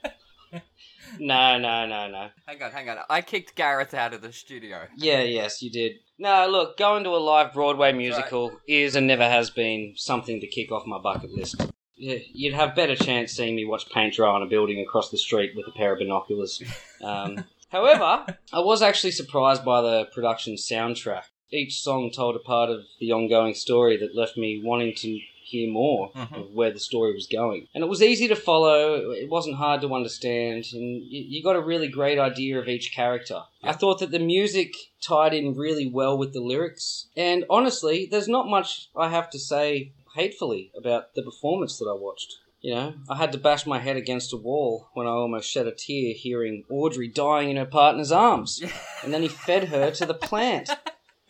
No, 1.20 1.58
no, 1.58 1.86
no, 1.86 2.08
no. 2.08 2.30
Hang 2.46 2.62
on, 2.62 2.72
hang 2.72 2.88
on. 2.88 2.98
I 3.10 3.22
kicked 3.22 3.56
Gareth 3.56 3.94
out 3.94 4.14
of 4.14 4.22
the 4.22 4.32
studio. 4.32 4.88
Yeah, 4.96 5.22
yes, 5.22 5.62
you 5.62 5.70
did. 5.70 5.94
No, 6.18 6.48
look, 6.48 6.78
going 6.78 7.04
to 7.04 7.10
a 7.10 7.18
live 7.18 7.52
Broadway 7.52 7.92
musical 7.92 8.52
is 8.68 8.96
and 8.96 9.08
never 9.08 9.28
has 9.28 9.50
been 9.50 9.94
something 9.98 10.40
to 10.40 10.48
kick 10.48 10.72
off 10.72 10.86
my 10.86 11.00
bucket 11.00 11.32
list. 11.32 11.56
Yeah, 12.00 12.18
You'd 12.34 12.54
have 12.56 12.76
better 12.76 12.96
chance 12.96 13.34
seeing 13.34 13.56
me 13.56 13.66
watch 13.66 13.90
paint 13.90 14.14
dry 14.14 14.30
on 14.30 14.42
a 14.42 14.46
building 14.48 14.80
across 14.80 15.10
the 15.12 15.18
street 15.18 15.52
with 15.56 15.68
a 15.68 15.72
pair 15.72 15.92
of 15.94 16.00
binoculars. 16.00 16.64
Um, 17.04 17.44
however, 17.70 18.26
I 18.54 18.60
was 18.60 18.82
actually 18.82 19.12
surprised 19.12 19.66
by 19.66 19.82
the 19.82 20.06
production 20.14 20.56
soundtrack. 20.56 21.24
Each 21.52 21.82
song 21.82 22.12
told 22.16 22.36
a 22.36 22.40
part 22.40 22.70
of 22.70 22.82
the 23.00 23.12
ongoing 23.12 23.54
story 23.54 23.98
that 23.98 24.16
left 24.16 24.38
me 24.38 24.62
wanting 24.64 24.94
to 24.98 25.20
hear 25.44 25.68
more 25.72 26.12
Mhm. 26.12 26.38
of 26.42 26.54
where 26.54 26.70
the 26.72 26.80
story 26.80 27.12
was 27.12 27.26
going. 27.26 27.68
And 27.74 27.84
it 27.84 27.88
was 27.88 28.04
easy 28.04 28.28
to 28.28 28.36
follow, 28.36 29.10
it 29.12 29.30
wasn't 29.32 29.56
hard 29.56 29.82
to 29.82 29.96
understand, 29.96 30.66
and 30.74 31.02
you, 31.12 31.26
you 31.28 31.44
got 31.44 31.56
a 31.56 31.60
really 31.62 31.88
great 31.88 32.20
idea 32.20 32.60
of 32.60 32.68
each 32.70 32.94
character. 32.94 33.42
I 33.64 33.74
thought 33.74 33.98
that 34.00 34.12
the 34.12 34.20
music 34.20 34.76
tied 35.02 35.34
in 35.34 35.56
really 35.56 35.88
well 35.90 36.16
with 36.16 36.34
the 36.34 36.40
lyrics, 36.40 37.08
and 37.18 37.46
honestly, 37.50 38.08
there's 38.10 38.28
not 38.28 38.48
much 38.48 38.90
I 38.96 39.10
have 39.10 39.32
to 39.32 39.40
say 39.40 39.92
hatefully 40.16 40.72
about 40.78 41.16
the 41.16 41.24
performance 41.24 41.78
that 41.80 41.86
I 41.86 41.94
watched. 41.94 42.36
You 42.62 42.76
know, 42.76 42.94
I 43.10 43.16
had 43.16 43.32
to 43.32 43.38
bash 43.38 43.66
my 43.66 43.80
head 43.80 43.96
against 43.96 44.34
a 44.34 44.38
wall 44.38 44.90
when 44.94 45.08
I 45.08 45.12
almost 45.12 45.50
shed 45.50 45.66
a 45.66 45.72
tear 45.72 46.14
hearing 46.14 46.66
Audrey 46.70 47.08
dying 47.08 47.50
in 47.50 47.56
her 47.56 47.66
partner's 47.66 48.12
arms, 48.12 48.62
and 49.04 49.14
then 49.14 49.22
he 49.22 49.30
fed 49.30 49.70
her 49.70 49.92
to 49.92 50.06
the 50.06 50.14
plant. 50.14 50.70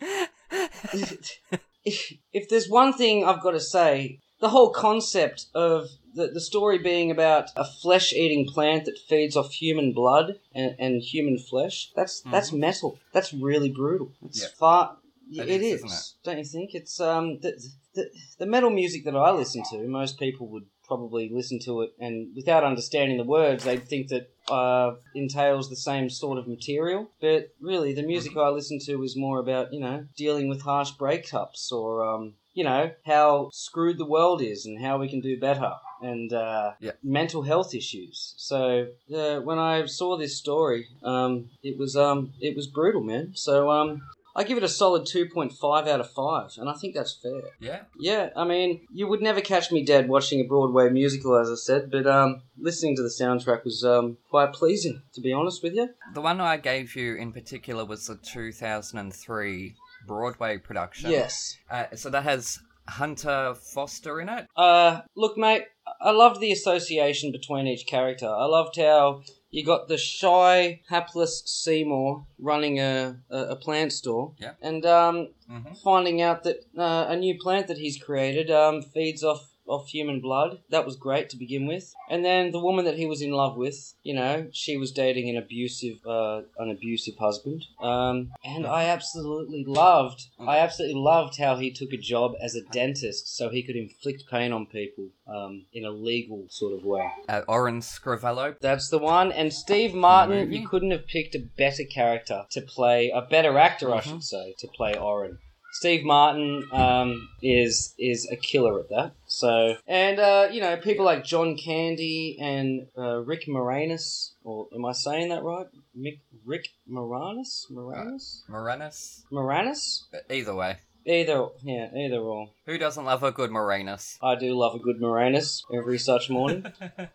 if, 1.84 2.12
if 2.32 2.48
there's 2.48 2.68
one 2.68 2.92
thing 2.92 3.24
I've 3.24 3.42
got 3.42 3.52
to 3.52 3.60
say, 3.60 4.18
the 4.40 4.48
whole 4.48 4.70
concept 4.70 5.46
of 5.54 5.90
the, 6.14 6.28
the 6.28 6.40
story 6.40 6.78
being 6.78 7.10
about 7.10 7.50
a 7.56 7.64
flesh 7.64 8.12
eating 8.12 8.46
plant 8.46 8.86
that 8.86 8.98
feeds 8.98 9.36
off 9.36 9.52
human 9.52 9.92
blood 9.92 10.40
and, 10.54 10.74
and 10.78 11.02
human 11.02 11.38
flesh, 11.38 11.90
that's 11.94 12.22
that's 12.22 12.52
metal. 12.52 12.98
That's 13.12 13.32
really 13.32 13.70
brutal. 13.70 14.12
It's 14.24 14.42
Yeah. 14.42 14.48
far. 14.58 14.96
That 15.36 15.48
it 15.48 15.62
is, 15.62 15.84
is, 15.84 15.92
it? 15.92 16.24
don't 16.24 16.38
you 16.38 16.44
think? 16.44 16.74
It's 16.74 16.98
um 17.00 17.38
the, 17.38 17.52
the 17.94 18.10
the 18.38 18.46
metal 18.46 18.70
music 18.70 19.04
that 19.04 19.16
I 19.16 19.30
listen 19.32 19.62
to. 19.70 19.86
Most 19.86 20.18
people 20.18 20.48
would 20.48 20.66
probably 20.86 21.28
listen 21.32 21.60
to 21.60 21.82
it 21.82 21.90
and 22.00 22.34
without 22.34 22.64
understanding 22.64 23.16
the 23.16 23.22
words, 23.22 23.62
they'd 23.62 23.86
think 23.86 24.08
that 24.08 24.28
uh, 24.50 24.94
entails 25.14 25.70
the 25.70 25.76
same 25.76 26.10
sort 26.10 26.36
of 26.36 26.48
material. 26.48 27.08
But 27.20 27.50
really, 27.60 27.94
the 27.94 28.02
music 28.02 28.36
I 28.36 28.48
listen 28.48 28.80
to 28.86 29.02
is 29.04 29.16
more 29.16 29.38
about 29.38 29.72
you 29.72 29.80
know 29.80 30.06
dealing 30.16 30.48
with 30.48 30.62
harsh 30.62 30.92
breakups 30.92 31.70
or 31.72 32.04
um, 32.04 32.34
you 32.54 32.64
know 32.64 32.90
how 33.06 33.50
screwed 33.52 33.98
the 33.98 34.06
world 34.06 34.42
is 34.42 34.66
and 34.66 34.80
how 34.82 34.98
we 34.98 35.08
can 35.08 35.20
do 35.20 35.38
better 35.38 35.72
and 36.02 36.32
uh, 36.32 36.72
Yeah. 36.80 36.92
mental 37.02 37.42
health 37.42 37.74
issues. 37.74 38.34
So 38.38 38.88
uh, 39.14 39.40
when 39.40 39.58
I 39.58 39.84
saw 39.86 40.16
this 40.16 40.36
story, 40.38 40.86
um, 41.02 41.50
it 41.62 41.78
was 41.78 41.94
um, 41.96 42.32
it 42.40 42.56
was 42.56 42.66
brutal, 42.66 43.02
man. 43.02 43.32
So 43.34 43.70
um, 43.70 44.02
I 44.34 44.44
give 44.44 44.58
it 44.58 44.64
a 44.64 44.68
solid 44.68 45.06
two 45.06 45.28
point 45.28 45.52
five 45.52 45.86
out 45.86 46.00
of 46.00 46.10
five, 46.10 46.50
and 46.56 46.68
I 46.68 46.74
think 46.74 46.94
that's 46.94 47.18
fair. 47.20 47.42
Yeah. 47.58 47.82
Yeah, 47.98 48.30
I 48.36 48.44
mean, 48.44 48.86
you 48.92 49.08
would 49.08 49.22
never 49.22 49.40
catch 49.40 49.72
me 49.72 49.84
dead 49.84 50.08
watching 50.08 50.40
a 50.40 50.44
Broadway 50.44 50.88
musical, 50.90 51.36
as 51.36 51.50
I 51.50 51.56
said, 51.56 51.90
but 51.90 52.06
um, 52.06 52.42
listening 52.58 52.96
to 52.96 53.02
the 53.02 53.08
soundtrack 53.08 53.64
was 53.64 53.84
um, 53.84 54.18
quite 54.30 54.52
pleasing, 54.52 55.02
to 55.14 55.20
be 55.20 55.32
honest 55.32 55.62
with 55.62 55.74
you. 55.74 55.88
The 56.14 56.20
one 56.20 56.40
I 56.40 56.56
gave 56.56 56.94
you 56.96 57.16
in 57.16 57.32
particular 57.32 57.84
was 57.84 58.06
the 58.06 58.16
2003 58.16 59.74
Broadway 60.06 60.58
production. 60.58 61.10
Yes. 61.10 61.56
Uh, 61.70 61.86
so 61.94 62.10
that 62.10 62.24
has 62.24 62.58
Hunter 62.88 63.54
Foster 63.54 64.20
in 64.20 64.28
it. 64.28 64.46
Uh, 64.56 65.00
look, 65.16 65.36
mate, 65.36 65.64
I 66.00 66.10
loved 66.10 66.40
the 66.40 66.52
association 66.52 67.32
between 67.32 67.66
each 67.66 67.86
character. 67.86 68.26
I 68.26 68.46
loved 68.46 68.76
how 68.76 69.22
you 69.50 69.64
got 69.64 69.88
the 69.88 69.98
shy, 69.98 70.80
hapless 70.88 71.42
Seymour 71.44 72.24
running 72.38 72.78
a, 72.78 73.16
a, 73.30 73.38
a 73.38 73.56
plant 73.56 73.92
store, 73.92 74.32
Yeah. 74.38 74.52
and 74.62 74.84
um, 74.86 75.28
hmm 75.48 75.72
finding 75.84 76.20
out 76.20 76.42
that 76.44 76.58
uh, 76.76 77.06
a 77.08 77.16
new 77.16 77.38
plant 77.38 77.66
that 77.68 77.78
he's 77.78 77.98
created 78.02 78.50
um, 78.50 78.82
feeds 78.82 79.24
off 79.24 79.49
off 79.70 79.88
human 79.88 80.20
blood. 80.20 80.58
That 80.70 80.84
was 80.84 80.96
great 80.96 81.30
to 81.30 81.36
begin 81.36 81.66
with. 81.66 81.94
And 82.08 82.24
then 82.24 82.50
the 82.50 82.58
woman 82.60 82.84
that 82.84 82.96
he 82.98 83.06
was 83.06 83.22
in 83.22 83.30
love 83.30 83.56
with, 83.56 83.94
you 84.02 84.14
know, 84.14 84.48
she 84.52 84.76
was 84.76 84.90
dating 84.92 85.28
an 85.30 85.36
abusive 85.36 85.98
uh, 86.06 86.42
an 86.58 86.70
abusive 86.70 87.16
husband. 87.18 87.64
Um, 87.80 88.32
and 88.44 88.66
I 88.66 88.84
absolutely 88.84 89.64
loved 89.66 90.26
I 90.38 90.58
absolutely 90.58 91.00
loved 91.00 91.38
how 91.38 91.56
he 91.56 91.70
took 91.70 91.92
a 91.92 91.96
job 91.96 92.32
as 92.42 92.54
a 92.54 92.62
dentist 92.72 93.36
so 93.36 93.48
he 93.48 93.62
could 93.62 93.76
inflict 93.76 94.24
pain 94.30 94.52
on 94.52 94.66
people 94.66 95.08
um, 95.28 95.66
in 95.72 95.84
a 95.84 95.90
legal 95.90 96.46
sort 96.48 96.72
of 96.74 96.84
way. 96.84 97.06
Uh, 97.28 97.42
Oren 97.46 97.80
Scrivello. 97.80 98.56
That's 98.60 98.88
the 98.88 98.98
one. 98.98 99.30
And 99.32 99.52
Steve 99.52 99.94
Martin, 99.94 100.52
you 100.52 100.66
couldn't 100.68 100.90
have 100.90 101.06
picked 101.06 101.34
a 101.34 101.38
better 101.56 101.84
character 101.84 102.44
to 102.50 102.60
play, 102.60 103.10
a 103.10 103.22
better 103.22 103.56
actor, 103.58 103.94
I 103.94 104.00
Mhm. 104.00 104.02
should 104.02 104.24
say, 104.24 104.54
to 104.58 104.68
play 104.68 104.96
Oren. 104.96 105.38
Steve 105.80 106.04
Martin 106.04 106.68
um, 106.72 107.30
is 107.42 107.94
is 107.98 108.28
a 108.30 108.36
killer 108.36 108.80
at 108.80 108.90
that. 108.90 109.12
So, 109.24 109.76
and 109.88 110.20
uh, 110.20 110.48
you 110.52 110.60
know, 110.60 110.76
people 110.76 111.06
like 111.06 111.24
John 111.24 111.56
Candy 111.56 112.36
and 112.38 112.86
uh, 112.98 113.20
Rick 113.20 113.46
Moranis, 113.48 114.32
or 114.44 114.66
am 114.74 114.84
I 114.84 114.92
saying 114.92 115.30
that 115.30 115.42
right? 115.42 115.64
Mick, 115.98 116.18
Rick 116.44 116.68
Moranis, 116.86 117.64
Moranis, 117.72 118.42
Moranis. 118.50 119.22
Moranis. 119.32 120.02
Uh, 120.12 120.18
Either 120.30 120.54
way. 120.54 120.76
Either, 121.06 121.46
yeah, 121.62 121.88
either 121.96 122.18
or. 122.18 122.50
Who 122.66 122.76
doesn't 122.76 123.06
love 123.06 123.22
a 123.22 123.32
good 123.32 123.48
Moranis? 123.48 124.18
I 124.22 124.34
do 124.34 124.54
love 124.54 124.74
a 124.74 124.78
good 124.78 125.00
Moranis 125.00 125.62
every 125.74 125.98
such 125.98 126.28
morning. 126.28 126.66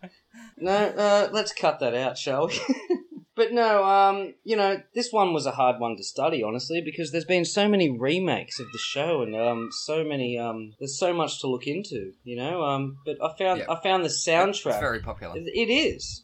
No, 0.58 0.72
uh, 0.72 1.28
let's 1.32 1.52
cut 1.52 1.80
that 1.80 1.94
out, 1.94 2.16
shall 2.16 2.48
we? 2.48 2.58
but 3.36 3.52
no, 3.52 3.84
um, 3.84 4.34
you 4.44 4.56
know, 4.56 4.80
this 4.94 5.12
one 5.12 5.32
was 5.34 5.46
a 5.46 5.52
hard 5.52 5.78
one 5.78 5.96
to 5.96 6.02
study, 6.02 6.42
honestly, 6.42 6.80
because 6.84 7.12
there's 7.12 7.24
been 7.24 7.44
so 7.44 7.68
many 7.68 7.90
remakes 7.90 8.58
of 8.58 8.66
the 8.72 8.78
show, 8.78 9.22
and 9.22 9.36
um, 9.36 9.68
so 9.84 10.02
many, 10.02 10.38
um, 10.38 10.72
there's 10.78 10.98
so 10.98 11.12
much 11.12 11.40
to 11.42 11.46
look 11.46 11.66
into, 11.66 12.12
you 12.24 12.36
know. 12.36 12.62
Um, 12.64 12.96
but 13.04 13.16
I 13.22 13.36
found, 13.36 13.60
Yeah. 13.60 13.66
I 13.70 13.80
found 13.82 14.04
the 14.04 14.08
soundtrack. 14.08 14.70
It's 14.72 14.80
very 14.80 15.00
popular. 15.00 15.36
It- 15.36 15.52
It 15.54 15.70
is. 15.72 16.22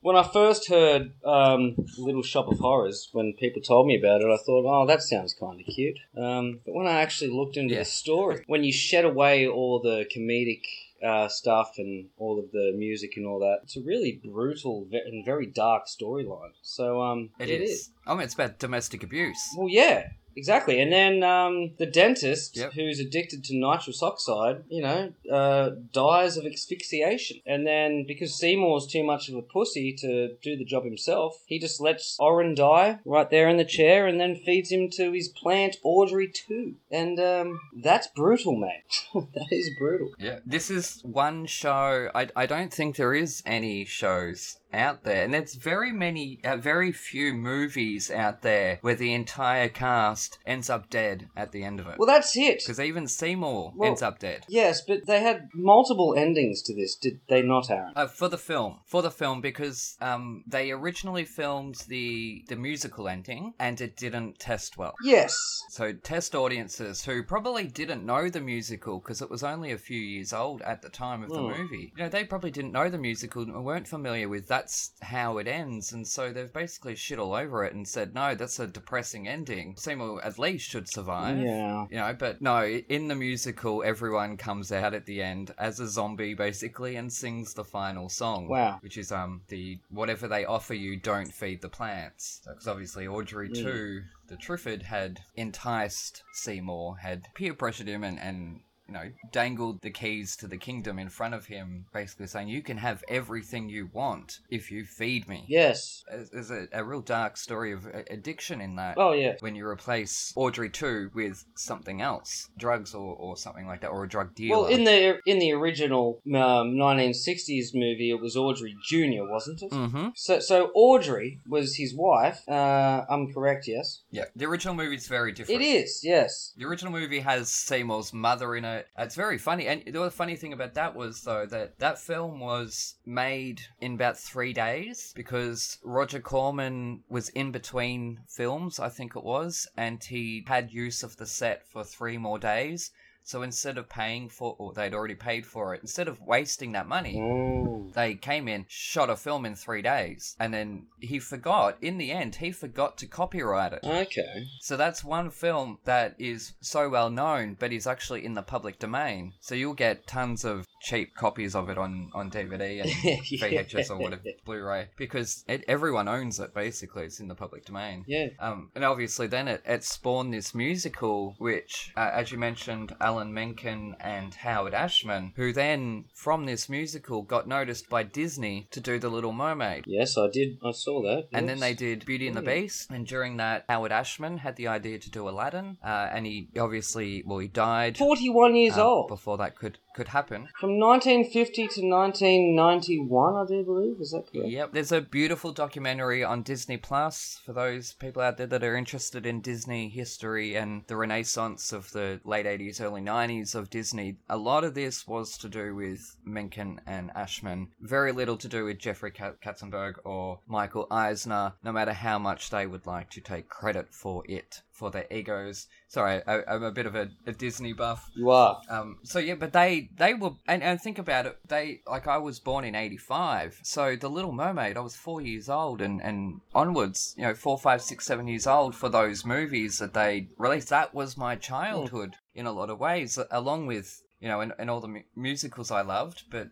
When 0.00 0.14
I 0.14 0.22
first 0.22 0.68
heard 0.68 1.12
um, 1.24 1.74
Little 1.98 2.22
Shop 2.22 2.46
of 2.46 2.60
Horrors, 2.60 3.08
when 3.12 3.34
people 3.36 3.60
told 3.60 3.86
me 3.88 3.98
about 3.98 4.20
it, 4.20 4.26
I 4.32 4.36
thought, 4.36 4.64
oh, 4.64 4.86
that 4.86 5.02
sounds 5.02 5.34
kind 5.34 5.60
of 5.60 5.66
cute. 5.66 5.98
Um, 6.16 6.60
but 6.64 6.72
when 6.74 6.86
I 6.86 7.00
actually 7.02 7.30
looked 7.32 7.56
into 7.56 7.74
Yeah. 7.74 7.80
the 7.80 7.84
story, 7.86 8.44
when 8.46 8.62
you 8.62 8.72
shed 8.72 9.04
away 9.04 9.46
all 9.48 9.80
the 9.80 10.06
comedic 10.16 10.62
uh, 11.04 11.28
stuff 11.28 11.74
and 11.78 12.08
all 12.18 12.38
of 12.38 12.50
the 12.52 12.72
music 12.76 13.16
and 13.16 13.26
all 13.26 13.38
that, 13.40 13.60
it's 13.62 13.76
a 13.76 13.80
really 13.82 14.20
brutal 14.24 14.86
and 14.92 15.24
very 15.24 15.46
dark 15.46 15.86
storyline. 15.86 16.52
So 16.62 17.02
um, 17.02 17.30
it 17.38 17.50
is. 17.50 17.90
I 18.06 18.14
mean, 18.14 18.22
it's 18.22 18.34
about 18.34 18.58
domestic 18.58 19.02
abuse. 19.02 19.38
Well, 19.56 19.68
yeah, 19.68 20.08
exactly. 20.38 20.80
And 20.80 20.92
then 20.92 21.22
um, 21.22 21.72
the 21.78 21.86
dentist, 21.86 22.56
Yep. 22.56 22.72
who's 22.74 23.00
addicted 23.00 23.44
to 23.44 23.56
nitrous 23.56 24.02
oxide, 24.02 24.62
you 24.68 24.82
know, 24.82 25.12
uh, 25.30 25.70
dies 25.92 26.36
of 26.36 26.46
asphyxiation. 26.46 27.40
And 27.44 27.66
then 27.66 28.04
because 28.06 28.38
Seymour's 28.38 28.86
too 28.86 29.02
much 29.04 29.28
of 29.28 29.34
a 29.34 29.42
pussy 29.42 29.92
to 29.94 30.34
do 30.42 30.56
the 30.56 30.64
job 30.64 30.84
himself, 30.84 31.42
he 31.46 31.58
just 31.58 31.80
lets 31.80 32.16
Oren 32.18 32.54
die 32.54 33.00
right 33.04 33.28
there 33.28 33.48
in 33.48 33.56
the 33.56 33.64
chair 33.64 34.06
and 34.06 34.20
then 34.20 34.36
feeds 34.36 34.70
him 34.70 34.88
to 34.90 35.12
his 35.12 35.28
plant 35.28 35.76
Audrey 35.82 36.28
too. 36.28 36.74
And 36.90 37.18
um, 37.20 37.60
that's 37.76 38.06
brutal, 38.06 38.56
mate. 38.56 38.82
that 39.14 39.48
is 39.50 39.70
brutal. 39.78 40.12
Yeah. 40.18 40.38
This 40.46 40.70
is 40.70 41.00
one 41.02 41.46
show. 41.46 42.10
I, 42.14 42.28
I 42.36 42.46
don't 42.46 42.72
think 42.72 42.96
there 42.96 43.14
is 43.14 43.42
any 43.44 43.84
shows 43.84 44.58
out 44.72 45.04
there, 45.04 45.24
and 45.24 45.32
there's 45.34 45.54
very 45.54 45.92
many, 45.92 46.40
uh, 46.44 46.56
very 46.56 46.92
few 46.92 47.32
movies 47.34 48.10
out 48.10 48.42
there 48.42 48.78
where 48.82 48.94
the 48.94 49.14
entire 49.14 49.68
cast 49.68 50.38
ends 50.46 50.68
up 50.68 50.90
dead 50.90 51.28
at 51.36 51.52
the 51.52 51.64
end 51.64 51.80
of 51.80 51.86
it. 51.88 51.98
Well, 51.98 52.06
that's 52.06 52.36
it. 52.36 52.58
Because 52.58 52.80
even 52.80 53.06
Seymour 53.06 53.72
Well- 53.74 53.88
ends 53.88 54.02
up 54.02 54.18
dead. 54.18 54.44
Yes, 54.48 54.82
but 54.86 55.06
they 55.06 55.20
had 55.20 55.48
multiple 55.54 56.14
endings 56.16 56.62
to 56.62 56.74
this, 56.74 56.94
did 56.96 57.20
they 57.28 57.42
not, 57.42 57.70
Aaron? 57.70 57.92
Uh, 57.96 58.06
for 58.06 58.28
the 58.28 58.38
film, 58.38 58.80
for 58.84 59.02
the 59.02 59.10
film, 59.10 59.40
because 59.40 59.96
um, 60.00 60.44
they 60.46 60.70
originally 60.70 61.24
filmed 61.24 61.76
the 61.88 62.44
the 62.48 62.56
musical 62.56 63.08
ending, 63.08 63.54
and 63.58 63.80
it 63.80 63.96
didn't 63.96 64.38
test 64.38 64.76
well. 64.76 64.94
Yes. 65.02 65.34
So 65.70 65.92
test 65.92 66.34
audiences 66.34 67.04
who 67.04 67.22
probably 67.22 67.66
didn't 67.66 68.04
know 68.04 68.28
the 68.28 68.40
musical 68.40 68.98
because 69.00 69.22
it 69.22 69.30
was 69.30 69.42
only 69.42 69.72
a 69.72 69.78
few 69.78 70.00
years 70.00 70.32
old 70.32 70.62
at 70.62 70.82
the 70.82 70.88
time 70.88 71.22
of 71.22 71.30
the 71.30 71.40
Hmm. 71.40 71.60
movie. 71.60 71.92
You 71.96 72.04
know, 72.04 72.08
they 72.08 72.24
probably 72.24 72.50
didn't 72.50 72.72
know 72.72 72.88
the 72.88 72.98
musical 72.98 73.42
and 73.42 73.64
weren't 73.64 73.88
familiar 73.88 74.28
with 74.28 74.48
that's 74.58 74.90
how 75.02 75.38
it 75.38 75.46
ends, 75.46 75.92
and 75.92 76.06
so 76.06 76.32
they've 76.32 76.52
basically 76.52 76.96
shit 76.96 77.18
all 77.18 77.34
over 77.34 77.64
it 77.64 77.74
and 77.74 77.86
said, 77.86 78.14
no, 78.14 78.34
that's 78.34 78.58
a 78.58 78.66
depressing 78.66 79.28
ending. 79.28 79.74
Seymour 79.76 80.20
at 80.24 80.38
least 80.38 80.68
should 80.68 80.88
survive. 80.88 81.38
Yeah. 81.38 81.86
You 81.90 81.96
know, 81.96 82.16
but 82.18 82.42
no, 82.42 82.64
in 82.66 83.06
the 83.08 83.14
musical, 83.14 83.84
everyone 83.84 84.36
comes 84.36 84.72
out 84.72 84.94
at 84.94 85.06
the 85.06 85.22
end 85.22 85.54
as 85.58 85.78
a 85.78 85.86
zombie, 85.86 86.34
basically, 86.34 86.96
and 86.96 87.12
sings 87.12 87.54
the 87.54 87.64
final 87.64 88.08
song. 88.08 88.48
Wow. 88.48 88.78
Which 88.80 88.98
is 88.98 89.12
um 89.12 89.42
the 89.48 89.78
whatever 89.90 90.26
they 90.26 90.44
offer 90.44 90.74
you, 90.74 90.96
don't 90.98 91.32
feed 91.32 91.62
the 91.62 91.68
plants. 91.68 92.40
Because 92.46 92.66
obviously, 92.66 93.06
Audrey 93.06 93.48
Mm. 93.48 93.62
too, 93.62 94.02
the 94.26 94.36
Triffid 94.36 94.82
had 94.82 95.20
enticed 95.36 96.22
Seymour, 96.32 96.96
had 96.98 97.28
peer 97.34 97.54
pressured 97.54 97.88
him, 97.88 98.02
and 98.04 98.18
and 98.18 98.60
you 98.88 98.94
know 98.94 99.10
dangled 99.32 99.80
the 99.82 99.90
keys 99.90 100.36
to 100.36 100.46
the 100.46 100.56
kingdom 100.56 100.98
in 100.98 101.08
front 101.08 101.34
of 101.34 101.46
him, 101.46 101.84
basically 101.92 102.26
saying, 102.26 102.48
"You 102.48 102.62
can 102.62 102.78
have 102.78 103.04
everything 103.08 103.68
you 103.68 103.88
want 103.92 104.38
if 104.50 104.70
you 104.70 104.84
feed 104.84 105.28
me." 105.28 105.44
Yes. 105.48 106.02
There's- 106.10 106.48
a, 106.50 106.66
a 106.72 106.82
real 106.84 107.00
dark 107.02 107.36
story 107.36 107.72
of 107.72 107.86
uh, 107.86 108.02
addiction 108.10 108.60
in 108.60 108.76
that 108.76 108.94
Oh, 108.96 109.12
yeah. 109.12 109.34
when 109.40 109.54
you 109.54 109.66
replace 109.66 110.32
Audrey 110.34 110.70
2 110.70 111.10
with 111.14 111.44
something 111.54 112.00
else, 112.00 112.48
drugs 112.56 112.94
or, 112.94 113.14
or 113.16 113.36
something 113.36 113.66
like 113.66 113.82
that, 113.82 113.88
or 113.88 114.04
a 114.04 114.08
drug 114.08 114.34
dealer. 114.34 114.62
Well, 114.62 114.66
in 114.68 114.84
the 114.84 115.18
in 115.26 115.38
the 115.38 115.52
original 115.52 116.20
um, 116.26 116.76
1960s 116.76 117.74
movie, 117.74 118.10
it 118.10 118.20
was 118.20 118.36
Audrey 118.36 118.74
Jr., 118.84 119.24
wasn't 119.30 119.62
it? 119.62 119.72
hmm 119.72 120.08
So, 120.14 120.40
so 120.40 120.70
Audrey 120.74 121.40
was 121.48 121.76
his 121.76 121.94
wife. 121.94 122.48
Uh, 122.48 123.04
I'm 123.08 123.32
correct, 123.32 123.66
yes. 123.68 124.02
Yeah, 124.10 124.24
the 124.36 124.46
original 124.46 124.74
movie 124.74 124.96
is 124.96 125.06
very 125.08 125.32
different. 125.32 125.60
It 125.60 125.64
is, 125.64 126.00
yes. 126.02 126.52
The 126.56 126.64
original 126.64 126.92
movie 126.92 127.20
has 127.20 127.48
Seymour's 127.50 128.12
mother 128.12 128.56
in 128.56 128.64
it. 128.64 128.77
It's 128.98 129.14
very 129.14 129.38
funny, 129.38 129.66
and 129.66 129.82
the 129.84 130.00
other 130.00 130.10
funny 130.10 130.36
thing 130.36 130.52
about 130.52 130.74
that 130.74 130.94
was 130.94 131.22
though 131.22 131.46
that 131.46 131.78
that 131.78 131.98
film 131.98 132.40
was 132.40 132.96
made 133.04 133.62
in 133.80 133.94
about 133.94 134.18
three 134.18 134.52
days 134.52 135.12
because 135.14 135.78
Roger 135.82 136.20
Corman 136.20 137.02
was 137.08 137.28
in 137.30 137.50
between 137.52 138.20
films, 138.28 138.78
I 138.78 138.88
think 138.88 139.16
it 139.16 139.24
was, 139.24 139.66
and 139.76 140.02
he 140.02 140.44
had 140.46 140.72
use 140.72 141.02
of 141.02 141.16
the 141.16 141.26
set 141.26 141.66
for 141.68 141.84
three 141.84 142.18
more 142.18 142.38
days. 142.38 142.90
So 143.28 143.42
instead 143.42 143.76
of 143.76 143.90
paying 143.90 144.30
for, 144.30 144.56
or 144.58 144.72
they'd 144.72 144.94
already 144.94 145.14
paid 145.14 145.44
for 145.44 145.74
it, 145.74 145.82
instead 145.82 146.08
of 146.08 146.18
wasting 146.18 146.72
that 146.72 146.88
money, 146.88 147.20
Oh. 147.20 147.90
they 147.94 148.14
came 148.14 148.48
in, 148.48 148.64
shot 148.68 149.10
a 149.10 149.16
film 149.16 149.44
in 149.44 149.54
three 149.54 149.82
days, 149.82 150.34
and 150.40 150.54
then 150.54 150.86
he 150.98 151.18
forgot. 151.18 151.76
In 151.82 151.98
the 151.98 152.10
end, 152.10 152.36
he 152.36 152.52
forgot 152.52 152.96
to 152.96 153.06
copyright 153.06 153.74
it. 153.74 153.80
Okay. 153.84 154.46
So 154.62 154.78
that's 154.78 155.04
one 155.04 155.28
film 155.28 155.76
that 155.84 156.14
is 156.18 156.54
so 156.62 156.88
well 156.88 157.10
known, 157.10 157.54
but 157.60 157.70
is 157.70 157.86
actually 157.86 158.24
in 158.24 158.32
the 158.32 158.40
public 158.40 158.78
domain. 158.78 159.34
So 159.40 159.54
you'll 159.54 159.74
get 159.74 160.06
tons 160.06 160.46
of 160.46 160.64
cheap 160.80 161.14
copies 161.14 161.54
of 161.54 161.68
it 161.68 161.76
on, 161.76 162.10
on 162.14 162.30
DVD 162.30 162.80
and 162.82 162.90
VHS 162.90 163.90
or 163.90 163.98
whatever, 163.98 164.22
Blu-ray, 164.46 164.88
because 164.96 165.44
it, 165.46 165.64
everyone 165.68 166.08
owns 166.08 166.40
it. 166.40 166.54
Basically, 166.54 167.04
it's 167.04 167.20
in 167.20 167.28
the 167.28 167.34
public 167.34 167.66
domain. 167.66 168.04
Yeah. 168.06 168.28
Um, 168.40 168.70
and 168.74 168.84
obviously, 168.84 169.26
then 169.26 169.48
it, 169.48 169.62
it 169.66 169.84
spawned 169.84 170.32
this 170.32 170.54
musical, 170.54 171.34
which, 171.36 171.92
uh, 171.94 172.10
as 172.14 172.32
you 172.32 172.38
mentioned, 172.38 172.94
Alan 173.02 173.17
Alan 173.18 173.34
Menken 173.34 173.96
and 173.98 174.32
Howard 174.32 174.74
Ashman, 174.74 175.32
who 175.34 175.52
then, 175.52 176.04
from 176.14 176.46
this 176.46 176.68
musical, 176.68 177.22
got 177.22 177.48
noticed 177.48 177.88
by 177.90 178.04
Disney 178.04 178.68
to 178.70 178.78
do 178.80 179.00
The 179.00 179.08
Little 179.08 179.32
Mermaid. 179.32 179.82
Yes, 179.88 180.16
I 180.16 180.28
did. 180.32 180.58
I 180.64 180.70
saw 180.70 181.02
that. 181.02 181.26
And 181.32 181.48
then 181.48 181.58
they 181.58 181.74
did 181.74 182.06
Beauty 182.06 182.28
and 182.28 182.36
the 182.36 182.42
Yeah. 182.44 182.60
Beast, 182.60 182.88
and 182.92 183.04
during 183.04 183.38
that, 183.38 183.64
Howard 183.68 183.90
Ashman 183.90 184.38
had 184.38 184.54
the 184.54 184.68
idea 184.68 185.00
to 185.00 185.10
do 185.10 185.28
Aladdin, 185.28 185.78
uh, 185.82 186.10
and 186.12 186.26
he 186.26 186.46
obviously, 186.56 187.24
well, 187.26 187.38
he 187.40 187.48
died 187.48 187.98
41 187.98 188.54
years 188.54 188.78
uh, 188.78 188.86
old. 188.88 189.08
before 189.08 189.36
that 189.38 189.56
could 189.56 189.78
could 189.98 190.08
happen. 190.08 190.46
From 190.60 190.78
1950 190.78 191.56
to 191.56 191.80
1991, 191.82 193.34
I 193.34 193.44
do 193.48 193.64
believe. 193.64 194.00
Is 194.00 194.12
that 194.12 194.30
correct? 194.30 194.48
Yep, 194.48 194.72
there's 194.72 194.92
a 194.92 195.00
beautiful 195.00 195.50
documentary 195.50 196.22
on 196.22 196.42
Disney 196.42 196.76
Plus 196.76 197.40
for 197.44 197.52
those 197.52 197.94
people 197.94 198.22
out 198.22 198.36
there 198.36 198.46
that 198.46 198.62
are 198.62 198.76
interested 198.76 199.26
in 199.26 199.40
Disney 199.40 199.88
history 199.88 200.54
and 200.54 200.84
the 200.86 200.94
renaissance 200.94 201.72
of 201.72 201.90
the 201.90 202.20
late 202.24 202.46
80s, 202.46 202.80
early 202.80 203.00
90s 203.00 203.56
of 203.56 203.70
Disney. 203.70 204.18
A 204.28 204.36
lot 204.36 204.62
of 204.62 204.74
this 204.74 205.04
was 205.04 205.36
to 205.38 205.48
do 205.48 205.74
with 205.74 206.16
Menken 206.24 206.80
and 206.86 207.10
Ashman. 207.16 207.72
Very 207.80 208.12
little 208.12 208.36
to 208.36 208.46
do 208.46 208.66
with 208.66 208.78
Jeffrey 208.78 209.10
Katzenberg 209.10 209.94
or 210.04 210.38
Michael 210.46 210.86
Eisner, 210.92 211.54
no 211.64 211.72
matter 211.72 211.92
how 211.92 212.20
much 212.20 212.50
they 212.50 212.68
would 212.68 212.86
like 212.86 213.10
to 213.10 213.20
take 213.20 213.48
credit 213.48 213.92
for 213.92 214.22
it, 214.28 214.62
for 214.78 214.90
their 214.90 215.06
egos. 215.10 215.66
Sorry, 215.88 216.22
I, 216.26 216.42
I'm 216.48 216.62
a 216.62 216.70
bit 216.70 216.86
of 216.86 216.94
a, 216.94 217.10
a 217.26 217.32
Disney 217.32 217.72
buff. 217.72 218.08
You 218.14 218.30
are. 218.30 218.60
Um, 218.70 218.98
so 219.02 219.18
yeah, 219.18 219.34
but 219.34 219.52
they 219.52 219.90
they 219.98 220.14
were 220.14 220.30
and, 220.46 220.62
and 220.62 220.80
think 220.80 220.98
about 220.98 221.26
it. 221.26 221.36
They 221.46 221.80
like 221.86 222.06
I 222.06 222.18
was 222.18 222.38
born 222.38 222.64
in 222.64 222.74
'85, 222.74 223.60
so 223.62 223.96
the 223.96 224.08
Little 224.08 224.32
Mermaid. 224.32 224.76
I 224.76 224.80
was 224.80 224.94
four 224.94 225.20
years 225.20 225.48
old 225.48 225.80
and 225.80 226.00
and 226.02 226.40
onwards. 226.54 227.14
You 227.16 227.24
know, 227.24 227.34
four, 227.34 227.58
five, 227.58 227.82
six, 227.82 228.06
seven 228.06 228.28
years 228.28 228.46
old 228.46 228.74
for 228.74 228.88
those 228.88 229.24
movies 229.24 229.78
that 229.78 229.94
they 229.94 230.28
released. 230.38 230.68
That 230.68 230.94
was 230.94 231.16
my 231.16 231.34
childhood 231.36 232.14
in 232.34 232.46
a 232.46 232.52
lot 232.52 232.70
of 232.70 232.78
ways, 232.78 233.18
along 233.30 233.66
with 233.66 234.00
you 234.20 234.28
know, 234.28 234.40
and, 234.40 234.52
and 234.58 234.70
all 234.70 234.80
the 234.80 234.88
mu- 234.88 235.02
musicals 235.16 235.70
I 235.70 235.82
loved, 235.82 236.24
but 236.30 236.48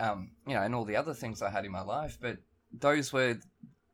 um, 0.00 0.30
you 0.46 0.54
know, 0.54 0.62
and 0.62 0.74
all 0.74 0.84
the 0.84 0.96
other 0.96 1.14
things 1.14 1.42
I 1.42 1.50
had 1.50 1.64
in 1.64 1.72
my 1.72 1.82
life. 1.82 2.18
But 2.20 2.38
those 2.72 3.12
were 3.12 3.38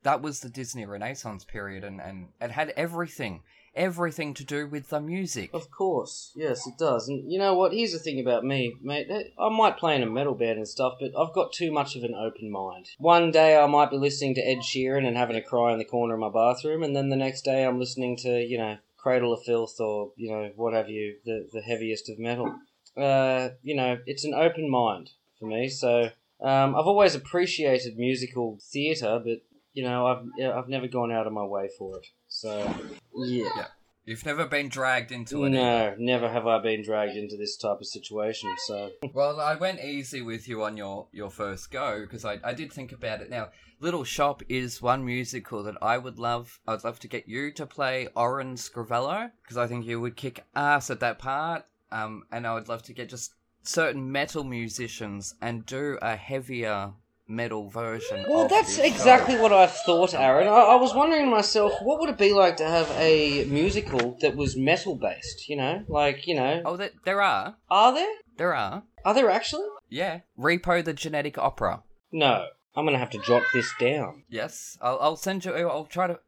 that 0.02 0.22
was 0.22 0.40
the 0.40 0.48
Disney 0.48 0.84
Renaissance 0.84 1.44
period, 1.44 1.84
and 1.84 2.00
and 2.00 2.28
it 2.40 2.50
had 2.50 2.70
everything. 2.76 3.42
Everything 3.76 4.34
to 4.34 4.44
do 4.44 4.66
with 4.68 4.90
the 4.90 5.00
music. 5.00 5.50
Of 5.52 5.70
course, 5.70 6.30
yes, 6.36 6.66
it 6.66 6.78
does. 6.78 7.08
And 7.08 7.30
you 7.30 7.38
know 7.38 7.54
what? 7.54 7.72
Here's 7.72 7.92
the 7.92 7.98
thing 7.98 8.20
about 8.20 8.44
me, 8.44 8.76
mate. 8.80 9.08
I 9.38 9.48
might 9.48 9.78
play 9.78 9.96
in 9.96 10.02
a 10.02 10.06
metal 10.06 10.34
band 10.34 10.58
and 10.58 10.68
stuff, 10.68 10.94
but 11.00 11.10
I've 11.18 11.34
got 11.34 11.52
too 11.52 11.72
much 11.72 11.96
of 11.96 12.04
an 12.04 12.14
open 12.14 12.50
mind. 12.50 12.90
One 12.98 13.30
day 13.30 13.56
I 13.56 13.66
might 13.66 13.90
be 13.90 13.96
listening 13.96 14.34
to 14.36 14.48
Ed 14.48 14.58
Sheeran 14.58 15.06
and 15.06 15.16
having 15.16 15.36
a 15.36 15.42
cry 15.42 15.72
in 15.72 15.78
the 15.78 15.84
corner 15.84 16.14
of 16.14 16.20
my 16.20 16.30
bathroom, 16.30 16.82
and 16.82 16.94
then 16.94 17.08
the 17.08 17.16
next 17.16 17.42
day 17.42 17.64
I'm 17.64 17.80
listening 17.80 18.16
to, 18.18 18.40
you 18.40 18.58
know, 18.58 18.76
Cradle 18.96 19.32
of 19.32 19.42
Filth 19.42 19.80
or, 19.80 20.12
you 20.16 20.30
know, 20.30 20.50
what 20.56 20.72
have 20.72 20.88
you, 20.88 21.16
the, 21.24 21.48
the 21.52 21.60
heaviest 21.60 22.08
of 22.08 22.18
metal. 22.18 22.54
Uh, 22.96 23.50
you 23.62 23.74
know, 23.74 23.98
it's 24.06 24.24
an 24.24 24.34
open 24.34 24.70
mind 24.70 25.10
for 25.38 25.46
me, 25.46 25.68
so 25.68 26.10
um, 26.40 26.76
I've 26.76 26.86
always 26.86 27.14
appreciated 27.14 27.98
musical 27.98 28.58
theatre, 28.62 29.20
but, 29.24 29.42
you 29.74 29.82
know, 29.82 30.06
I've, 30.06 30.24
yeah, 30.36 30.58
I've 30.58 30.68
never 30.68 30.88
gone 30.88 31.12
out 31.12 31.26
of 31.26 31.32
my 31.32 31.44
way 31.44 31.68
for 31.76 31.98
it. 31.98 32.06
So, 32.28 32.72
yeah. 33.14 33.66
You've 34.06 34.26
never 34.26 34.46
been 34.46 34.68
dragged 34.68 35.12
into 35.12 35.44
it. 35.44 35.48
either. 35.48 35.56
No, 35.56 35.94
never 35.98 36.28
have 36.28 36.46
I 36.46 36.60
been 36.60 36.82
dragged 36.82 37.16
into 37.16 37.36
this 37.38 37.56
type 37.56 37.80
of 37.80 37.86
situation. 37.86 38.50
So 38.66 38.90
Well, 39.14 39.40
I 39.40 39.54
went 39.54 39.80
easy 39.80 40.20
with 40.20 40.46
you 40.46 40.62
on 40.62 40.76
your, 40.76 41.08
your 41.10 41.30
first 41.30 41.70
go 41.70 42.02
because 42.02 42.24
I, 42.24 42.38
I 42.44 42.52
did 42.52 42.70
think 42.70 42.92
about 42.92 43.22
it. 43.22 43.30
Now, 43.30 43.48
Little 43.80 44.04
Shop 44.04 44.42
is 44.48 44.82
one 44.82 45.04
musical 45.06 45.62
that 45.62 45.76
I 45.80 45.96
would 45.96 46.18
love. 46.18 46.60
I'd 46.68 46.84
love 46.84 47.00
to 47.00 47.08
get 47.08 47.28
you 47.28 47.50
to 47.52 47.66
play 47.66 48.08
Oren 48.14 48.56
Scrivello 48.56 49.30
because 49.42 49.56
I 49.56 49.66
think 49.66 49.86
you 49.86 50.00
would 50.00 50.16
kick 50.16 50.44
ass 50.54 50.90
at 50.90 51.00
that 51.00 51.18
part. 51.18 51.64
Um, 51.90 52.24
and 52.30 52.46
I 52.46 52.54
would 52.54 52.68
love 52.68 52.82
to 52.84 52.92
get 52.92 53.08
just 53.08 53.32
certain 53.62 54.12
metal 54.12 54.44
musicians 54.44 55.34
and 55.40 55.64
do 55.64 55.98
a 56.02 56.14
heavier 56.16 56.92
metal 57.26 57.68
version. 57.68 58.24
Well, 58.28 58.48
that's 58.48 58.76
this 58.76 58.86
show. 58.86 58.92
exactly 58.94 59.36
what 59.38 59.52
I've 59.52 59.72
thought, 59.72 60.14
Aaron. 60.14 60.46
I, 60.48 60.50
I 60.50 60.74
was 60.76 60.94
wondering 60.94 61.30
myself, 61.30 61.72
what 61.82 62.00
would 62.00 62.10
it 62.10 62.18
be 62.18 62.32
like 62.32 62.56
to 62.58 62.66
have 62.66 62.90
a 62.98 63.44
musical 63.44 64.16
that 64.20 64.36
was 64.36 64.56
metal 64.56 64.94
based? 64.96 65.48
You 65.48 65.56
know, 65.56 65.84
like 65.88 66.26
you 66.26 66.34
know, 66.34 66.62
Oh, 66.64 66.76
there, 66.76 66.90
there 67.04 67.22
are. 67.22 67.56
are 67.70 67.94
there? 67.94 68.14
There 68.36 68.54
are. 68.54 68.82
Are 69.04 69.14
there 69.14 69.30
actually? 69.30 69.66
Yeah. 69.88 70.20
Repo 70.38 70.84
the 70.84 70.92
Genetic 70.92 71.38
Opera. 71.38 71.82
No, 72.12 72.46
I'm 72.76 72.84
gonna 72.84 72.98
have 72.98 73.10
to 73.10 73.18
jot 73.18 73.42
this 73.52 73.72
down. 73.80 74.24
Yes, 74.28 74.76
I'll, 74.82 74.98
I'll 75.00 75.16
send 75.16 75.44
you. 75.44 75.52
I'll 75.54 75.84
try 75.86 76.06
to, 76.08 76.18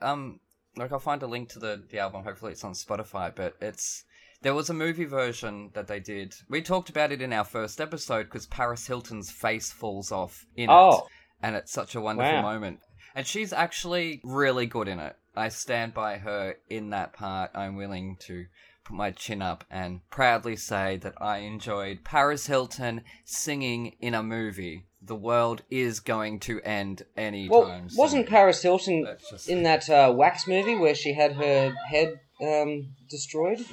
um, 0.00 0.40
like 0.76 0.92
I'll 0.92 0.98
find 0.98 1.22
a 1.22 1.26
link 1.26 1.48
to 1.50 1.58
the 1.58 1.82
the 1.90 1.98
album. 1.98 2.24
Hopefully, 2.24 2.52
it's 2.52 2.64
on 2.64 2.72
Spotify. 2.72 3.32
But 3.34 3.56
it's 3.60 4.04
there 4.42 4.54
was 4.54 4.70
a 4.70 4.74
movie 4.74 5.04
version 5.04 5.70
that 5.74 5.86
they 5.86 6.00
did. 6.00 6.34
We 6.48 6.62
talked 6.62 6.88
about 6.88 7.12
it 7.12 7.22
in 7.22 7.32
our 7.32 7.44
first 7.44 7.80
episode 7.80 8.24
because 8.24 8.46
Paris 8.46 8.86
Hilton's 8.86 9.30
face 9.30 9.72
falls 9.72 10.12
off 10.12 10.44
in 10.56 10.70
it, 10.70 10.72
Oh, 10.72 11.06
and 11.42 11.56
it's 11.56 11.72
such 11.72 11.94
a 11.94 12.00
wonderful 12.00 12.36
Wow. 12.36 12.42
moment. 12.42 12.80
And 13.14 13.26
she's 13.26 13.52
actually 13.52 14.20
really 14.22 14.66
good 14.66 14.88
in 14.88 14.98
it. 15.00 15.16
I 15.34 15.48
stand 15.48 15.94
by 15.94 16.18
her 16.18 16.56
in 16.68 16.90
that 16.90 17.12
part. 17.12 17.50
I'm 17.54 17.76
willing 17.76 18.16
to 18.26 18.46
put 18.84 18.94
my 18.94 19.10
chin 19.10 19.42
up 19.42 19.64
and 19.70 20.00
proudly 20.10 20.56
say 20.56 20.96
that 20.98 21.14
I 21.20 21.38
enjoyed 21.38 22.04
Paris 22.04 22.46
Hilton 22.46 23.02
singing 23.24 23.96
in 24.00 24.14
a 24.14 24.22
movie. 24.22 24.84
The 25.02 25.16
world 25.16 25.62
is 25.70 26.00
going 26.00 26.40
to 26.40 26.60
end 26.62 27.02
any 27.16 27.48
well, 27.48 27.64
time 27.66 27.88
wasn't 27.96 28.28
Paris 28.28 28.62
Hilton 28.62 29.06
in 29.46 29.62
that 29.62 29.88
uh, 29.88 30.12
Wax 30.14 30.46
movie 30.46 30.76
where 30.76 30.94
she 30.94 31.14
had 31.14 31.32
her 31.32 31.74
head 31.88 32.20
um, 32.42 32.88
destroyed? 33.08 33.64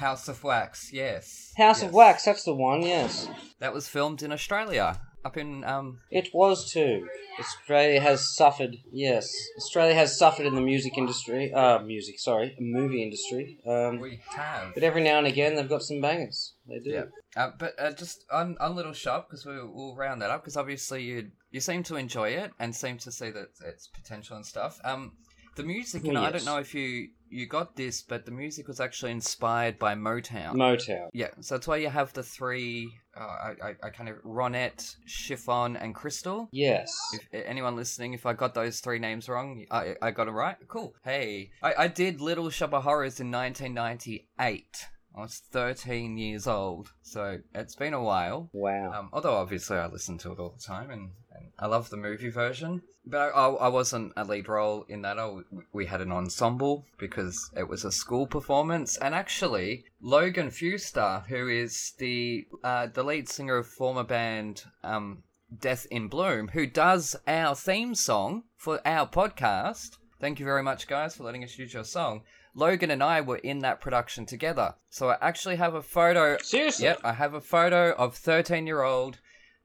House 0.00 0.28
of 0.28 0.42
Wax? 0.42 0.90
Yes. 0.92 1.52
House 1.56 1.80
Yes. 1.80 1.88
of 1.88 1.94
Wax, 1.94 2.24
that's 2.24 2.44
the 2.44 2.54
one. 2.54 2.82
Yes, 2.82 3.28
That 3.60 3.72
was 3.74 3.86
filmed 3.88 4.22
in 4.22 4.32
Australia, 4.32 5.00
up 5.24 5.36
in 5.36 5.62
um. 5.64 5.98
it 6.10 6.28
was 6.32 6.72
too. 6.72 7.06
Australia 7.38 8.00
has 8.00 8.34
suffered. 8.36 8.76
Yes, 8.90 9.26
Australia 9.58 9.94
has 9.94 10.18
suffered 10.18 10.46
in 10.46 10.54
the 10.54 10.60
music 10.72 10.96
industry. 10.96 11.52
Uh, 11.52 11.78
music, 11.80 12.18
sorry, 12.18 12.56
movie 12.58 13.02
industry. 13.02 13.58
Um, 13.66 14.00
We 14.00 14.20
have. 14.36 14.72
but 14.74 14.82
every 14.82 15.02
now 15.02 15.18
and 15.18 15.26
again 15.26 15.54
they've 15.54 15.68
got 15.76 15.82
some 15.82 16.00
bangers. 16.00 16.54
They 16.66 16.78
do. 16.78 16.90
Yeah. 16.90 17.04
Uh, 17.36 17.50
but 17.58 17.72
uh, 17.78 17.92
just 17.92 18.24
on, 18.32 18.56
on 18.60 18.74
Little 18.74 18.92
Shop, 18.92 19.28
because 19.28 19.44
we, 19.46 19.52
we'll 19.62 19.94
round 19.96 20.20
that 20.22 20.30
up, 20.30 20.42
because 20.42 20.56
obviously 20.56 21.02
you 21.04 21.30
you 21.50 21.60
seem 21.60 21.82
to 21.84 21.96
enjoy 21.96 22.30
it 22.30 22.50
and 22.58 22.74
seem 22.74 22.96
to 22.98 23.10
see 23.12 23.30
that 23.30 23.48
its 23.66 23.86
potential 23.88 24.36
and 24.36 24.46
stuff. 24.46 24.80
Um, 24.84 25.12
the 25.60 25.66
music, 25.66 26.04
and 26.04 26.16
Oh, 26.18 26.22
I 26.22 26.30
don't 26.30 26.44
know 26.44 26.58
if 26.58 26.74
you 26.74 27.08
you 27.32 27.46
got 27.46 27.76
this, 27.76 28.02
but 28.02 28.24
the 28.24 28.32
music 28.32 28.66
was 28.66 28.80
actually 28.80 29.12
inspired 29.12 29.78
by 29.78 29.94
Motown. 29.94 30.54
Motown. 30.54 31.08
yeah, 31.12 31.28
so 31.40 31.54
that's 31.54 31.68
why 31.68 31.76
you 31.76 31.88
have 31.88 32.12
the 32.12 32.22
three. 32.24 32.90
Uh, 33.16 33.20
I, 33.20 33.54
I 33.62 33.74
I 33.84 33.90
kind 33.90 34.08
of 34.08 34.16
Ronette, 34.24 34.96
Chiffon, 35.06 35.76
and 35.76 35.94
Crystal. 35.94 36.48
Yes. 36.52 36.92
If 37.12 37.44
anyone 37.44 37.76
listening, 37.76 38.14
if 38.14 38.26
I 38.26 38.32
got 38.32 38.54
those 38.54 38.80
three 38.80 38.98
names 38.98 39.28
wrong, 39.28 39.64
I 39.70 39.94
I 40.02 40.10
got 40.10 40.26
it 40.28 40.32
right. 40.32 40.56
Cool. 40.68 40.94
Hey, 41.04 41.50
I, 41.62 41.74
I 41.84 41.88
did 41.88 42.20
Little 42.20 42.50
Shop 42.50 42.72
of 42.74 42.82
Horrors 42.82 43.20
in 43.20 43.30
1998. 43.30 44.88
I 45.16 45.20
was 45.20 45.42
13 45.50 46.16
years 46.18 46.46
old, 46.46 46.92
so 47.02 47.38
it's 47.54 47.74
been 47.74 47.94
a 47.94 48.02
while. 48.02 48.48
Wow. 48.52 48.92
Um, 48.92 49.08
although 49.12 49.34
obviously 49.34 49.76
I 49.76 49.86
listen 49.88 50.18
to 50.18 50.32
it 50.32 50.38
all 50.38 50.50
the 50.56 50.62
time, 50.62 50.90
and, 50.90 51.10
and 51.40 51.50
I 51.58 51.66
love 51.66 51.90
the 51.90 51.96
movie 51.96 52.30
version. 52.30 52.82
But 53.06 53.32
I, 53.34 53.46
I 53.46 53.68
wasn't 53.68 54.12
a 54.16 54.24
lead 54.24 54.48
role 54.48 54.84
in 54.88 55.02
that. 55.02 55.18
I, 55.18 55.38
we 55.72 55.86
had 55.86 56.00
an 56.00 56.12
ensemble 56.12 56.84
because 56.98 57.50
it 57.56 57.68
was 57.68 57.84
a 57.84 57.92
school 57.92 58.26
performance, 58.26 58.98
and 58.98 59.14
actually 59.14 59.84
Logan 60.00 60.48
Fuster, 60.48 61.26
who 61.26 61.48
is 61.48 61.94
the 61.98 62.46
uh, 62.62 62.86
the 62.86 63.02
lead 63.02 63.28
singer 63.28 63.56
of 63.56 63.66
former 63.66 64.04
band 64.04 64.64
um, 64.84 65.22
Death 65.58 65.86
in 65.90 66.08
Bloom, 66.08 66.48
who 66.48 66.66
does 66.66 67.16
our 67.26 67.56
theme 67.56 67.94
song 67.94 68.44
for 68.56 68.86
our 68.86 69.08
podcast. 69.08 69.96
Thank 70.20 70.38
you 70.38 70.44
very 70.44 70.62
much, 70.62 70.86
guys, 70.86 71.16
for 71.16 71.24
letting 71.24 71.42
us 71.42 71.58
use 71.58 71.72
your 71.72 71.84
song. 71.84 72.22
Logan 72.54 72.90
and 72.90 73.02
I 73.02 73.20
were 73.20 73.38
in 73.38 73.60
that 73.60 73.80
production 73.80 74.26
together, 74.26 74.74
so 74.90 75.08
I 75.08 75.16
actually 75.20 75.56
have 75.56 75.74
a 75.74 75.82
photo 75.82 76.36
Seriously. 76.42 76.84
Yep, 76.84 77.00
I 77.04 77.12
have 77.12 77.32
a 77.32 77.40
photo 77.40 77.92
of 77.92 78.16
13 78.16 78.66
year 78.66 78.82
old 78.82 79.18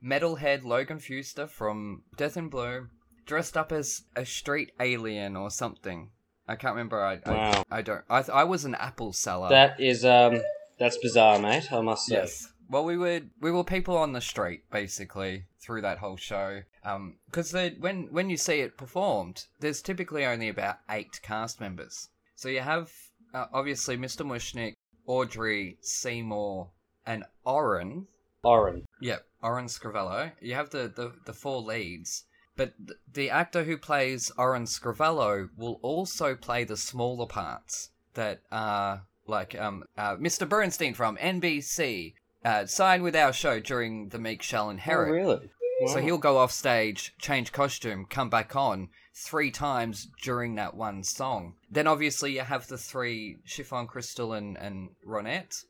metalhead 0.05 0.63
Logan 0.63 0.99
Fuster 0.99 1.49
from 1.49 2.03
Death 2.15 2.37
in 2.37 2.49
Bloom 2.49 2.91
dressed 3.25 3.57
up 3.57 3.71
as 3.71 4.03
a 4.15 4.25
street 4.25 4.71
alien 4.79 5.35
or 5.35 5.49
something. 5.49 6.11
I 6.47 6.55
can't 6.55 6.75
remember. 6.75 7.03
I, 7.03 7.19
Wow. 7.25 7.63
I, 7.71 7.77
I 7.77 7.81
don't. 7.81 8.03
I, 8.09 8.21
th- 8.21 8.35
I 8.35 8.43
was 8.43 8.65
an 8.65 8.75
apple 8.75 9.13
seller. 9.13 9.49
That 9.49 9.79
is 9.79 10.05
um. 10.05 10.41
That's 10.77 10.97
bizarre, 10.97 11.39
mate. 11.39 11.71
I 11.71 11.81
must 11.81 12.05
say. 12.05 12.15
Yes. 12.15 12.51
Well, 12.69 12.85
we 12.85 12.97
were 12.97 13.21
we 13.41 13.51
were 13.51 13.63
people 13.63 13.97
on 13.97 14.13
the 14.13 14.21
street 14.21 14.69
basically 14.71 15.45
through 15.59 15.81
that 15.81 15.99
whole 15.99 16.17
show. 16.17 16.61
Um, 16.83 17.15
because 17.25 17.53
when 17.53 18.07
when 18.11 18.29
you 18.29 18.37
see 18.37 18.59
it 18.59 18.77
performed, 18.77 19.45
there's 19.59 19.81
typically 19.81 20.25
only 20.25 20.49
about 20.49 20.77
eight 20.89 21.19
cast 21.23 21.59
members. 21.59 22.09
So 22.35 22.49
you 22.49 22.59
have 22.59 22.91
uh, 23.33 23.45
obviously 23.53 23.97
Mr. 23.97 24.25
Mushnick, 24.25 24.73
Audrey, 25.07 25.77
Seymour, 25.81 26.69
and 27.05 27.23
Oren. 27.43 28.07
Oren. 28.45 28.85
Yep, 29.01 29.25
Oren 29.41 29.65
Scrivello. 29.67 30.31
You 30.41 30.53
have 30.55 30.69
the, 30.69 30.91
the, 30.95 31.13
the 31.25 31.33
four 31.33 31.61
leads, 31.61 32.23
but 32.55 32.73
th- 32.77 32.99
the 33.13 33.29
actor 33.29 33.63
who 33.63 33.77
plays 33.77 34.31
Oren 34.37 34.65
Scrivello 34.65 35.49
will 35.57 35.79
also 35.81 36.35
play 36.35 36.63
the 36.63 36.77
smaller 36.77 37.25
parts 37.25 37.89
that 38.13 38.41
are 38.51 39.03
like 39.27 39.59
um, 39.59 39.83
uh, 39.97 40.15
Mr. 40.17 40.47
Bernstein 40.47 40.93
from 40.93 41.17
NBC 41.17 42.13
uh, 42.43 42.65
signed 42.67 43.01
with 43.03 43.15
our 43.15 43.33
show 43.33 43.59
during 43.59 44.09
the 44.09 44.19
Meek 44.19 44.41
Shall 44.43 44.67
Oh, 44.67 44.69
Inherit. 44.69 45.11
really? 45.11 45.49
So 45.87 45.99
he'll 45.99 46.17
go 46.19 46.37
off 46.37 46.53
stage, 46.53 47.13
change 47.19 47.51
costume, 47.51 48.05
come 48.09 48.29
back 48.29 48.55
on 48.55 48.87
three 49.13 49.51
times 49.51 50.07
during 50.21 50.55
that 50.55 50.73
one 50.75 51.03
song. 51.03 51.55
Then 51.69 51.85
obviously 51.87 52.33
you 52.35 52.41
have 52.41 52.67
the 52.67 52.77
three 52.77 53.37
Chiffon 53.43 53.87
Crystal 53.87 54.31
and, 54.31 54.57
and 54.57 54.89
Ronette, 55.05 55.63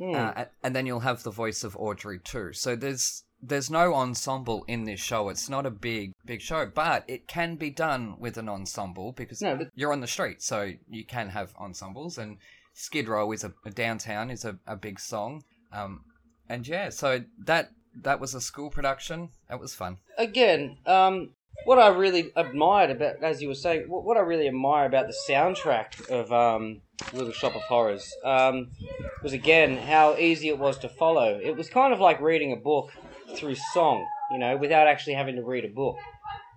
Uh, 0.00 0.32
a- 0.36 0.46
and 0.62 0.74
then 0.76 0.86
you'll 0.86 1.00
have 1.00 1.22
the 1.22 1.30
voice 1.30 1.64
of 1.64 1.76
Audrey 1.76 2.18
too. 2.18 2.52
So 2.52 2.76
there's 2.76 3.24
there's 3.40 3.70
no 3.70 3.94
ensemble 3.94 4.64
in 4.66 4.84
this 4.84 5.00
show. 5.00 5.28
It's 5.28 5.48
not 5.48 5.64
a 5.66 5.70
big 5.70 6.12
big 6.24 6.40
show, 6.40 6.66
but 6.72 7.04
it 7.08 7.28
can 7.28 7.56
be 7.56 7.70
done 7.70 8.16
with 8.18 8.36
an 8.38 8.48
ensemble 8.48 9.12
because 9.12 9.40
No, 9.42 9.56
but- 9.56 9.68
you're 9.74 9.92
on 9.92 10.00
the 10.00 10.06
street, 10.06 10.42
so 10.42 10.72
you 10.88 11.04
can 11.04 11.28
have 11.30 11.54
ensembles. 11.56 12.18
And 12.18 12.38
Skid 12.74 13.08
Row 13.08 13.30
is 13.32 13.44
a, 13.44 13.52
downtown 13.70 14.30
is 14.30 14.44
a, 14.44 14.56
a 14.66 14.76
big 14.76 15.00
song, 15.00 15.42
um, 15.72 16.04
and 16.48 16.66
yeah, 16.66 16.90
so 16.90 17.24
that 17.44 17.70
that 18.02 18.20
was 18.20 18.34
a 18.34 18.40
school 18.40 18.70
production. 18.70 19.30
That 19.48 19.58
was 19.60 19.74
fun. 19.74 19.98
again, 20.16 20.78
um, 20.86 21.30
what 21.64 21.78
I 21.78 21.88
really 21.88 22.32
admired 22.34 22.90
about, 22.90 23.22
as 23.22 23.42
you 23.42 23.48
were 23.48 23.54
saying, 23.54 23.84
what, 23.88 24.16
I 24.16 24.20
really 24.20 24.48
admire 24.48 24.86
about 24.86 25.06
the 25.06 25.14
soundtrack 25.28 26.08
of 26.08 26.32
um, 26.32 26.80
Little 27.12 27.32
Shop 27.32 27.54
of 27.54 27.62
Horrors 27.62 28.10
um, 28.24 28.70
was 29.22 29.32
again 29.32 29.76
how 29.76 30.16
easy 30.16 30.48
it 30.48 30.58
was 30.58 30.78
to 30.78 30.88
follow. 30.88 31.38
It 31.42 31.56
was 31.56 31.68
kind 31.68 31.92
of 31.92 32.00
like 32.00 32.20
reading 32.20 32.52
a 32.52 32.56
book 32.56 32.92
through 33.36 33.56
song, 33.74 34.06
you 34.30 34.38
know, 34.38 34.56
without 34.56 34.86
actually 34.86 35.14
having 35.14 35.36
to 35.36 35.42
read 35.42 35.64
a 35.64 35.68
book. 35.68 35.98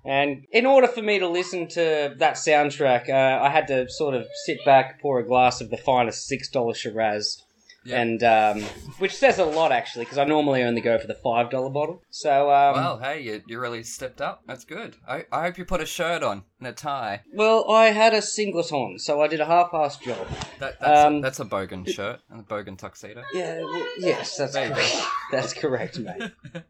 And 0.05 0.45
in 0.51 0.65
order 0.65 0.87
for 0.87 1.01
me 1.01 1.19
to 1.19 1.27
listen 1.27 1.67
to 1.69 2.15
that 2.17 2.35
soundtrack, 2.35 3.09
uh, 3.09 3.43
I 3.43 3.49
had 3.49 3.67
to 3.67 3.89
sort 3.89 4.15
of 4.15 4.25
sit 4.45 4.63
back, 4.65 5.01
pour 5.01 5.19
a 5.19 5.27
glass 5.27 5.61
of 5.61 5.69
the 5.69 5.77
finest 5.77 6.25
six 6.25 6.49
dollar 6.49 6.73
Shiraz, 6.73 7.43
Yeah. 7.83 7.99
and 8.01 8.23
um, 8.23 8.61
which 8.99 9.15
says 9.15 9.39
a 9.39 9.45
lot 9.45 9.71
actually, 9.71 10.05
because 10.05 10.19
I 10.19 10.23
normally 10.23 10.61
only 10.61 10.81
go 10.81 10.99
for 10.99 11.07
the 11.07 11.15
five 11.15 11.49
dollar 11.49 11.69
bottle. 11.71 12.03
So 12.11 12.51
um, 12.51 12.75
well, 12.75 12.97
hey, 12.99 13.21
you, 13.21 13.41
you 13.47 13.59
really 13.59 13.81
stepped 13.83 14.21
up. 14.21 14.43
That's 14.45 14.65
good. 14.65 14.97
I, 15.07 15.25
I 15.31 15.41
hope 15.43 15.57
you 15.57 15.65
put 15.65 15.81
a 15.81 15.85
shirt 15.87 16.21
on 16.21 16.43
and 16.59 16.67
a 16.67 16.73
tie. 16.73 17.21
Well, 17.33 17.71
I 17.71 17.87
had 17.87 18.13
a 18.13 18.21
singlet 18.21 18.71
on, 18.71 18.99
so 18.99 19.21
I 19.21 19.27
did 19.27 19.39
a 19.41 19.45
half-assed 19.45 20.01
job. 20.03 20.27
That, 20.59 20.79
that's, 20.79 21.05
Um, 21.05 21.15
a, 21.17 21.21
that's 21.21 21.39
a 21.39 21.45
bogan 21.45 21.87
shirt 21.89 22.19
and 22.29 22.41
a 22.41 22.43
bogan 22.43 22.77
tuxedo. 22.77 23.23
Yeah, 23.33 23.61
well, 23.61 23.87
yes, 23.97 24.37
that's 24.37 24.53
correct. 24.55 24.95
That's 25.31 25.53
correct, 25.53 25.97
mate. 25.97 26.31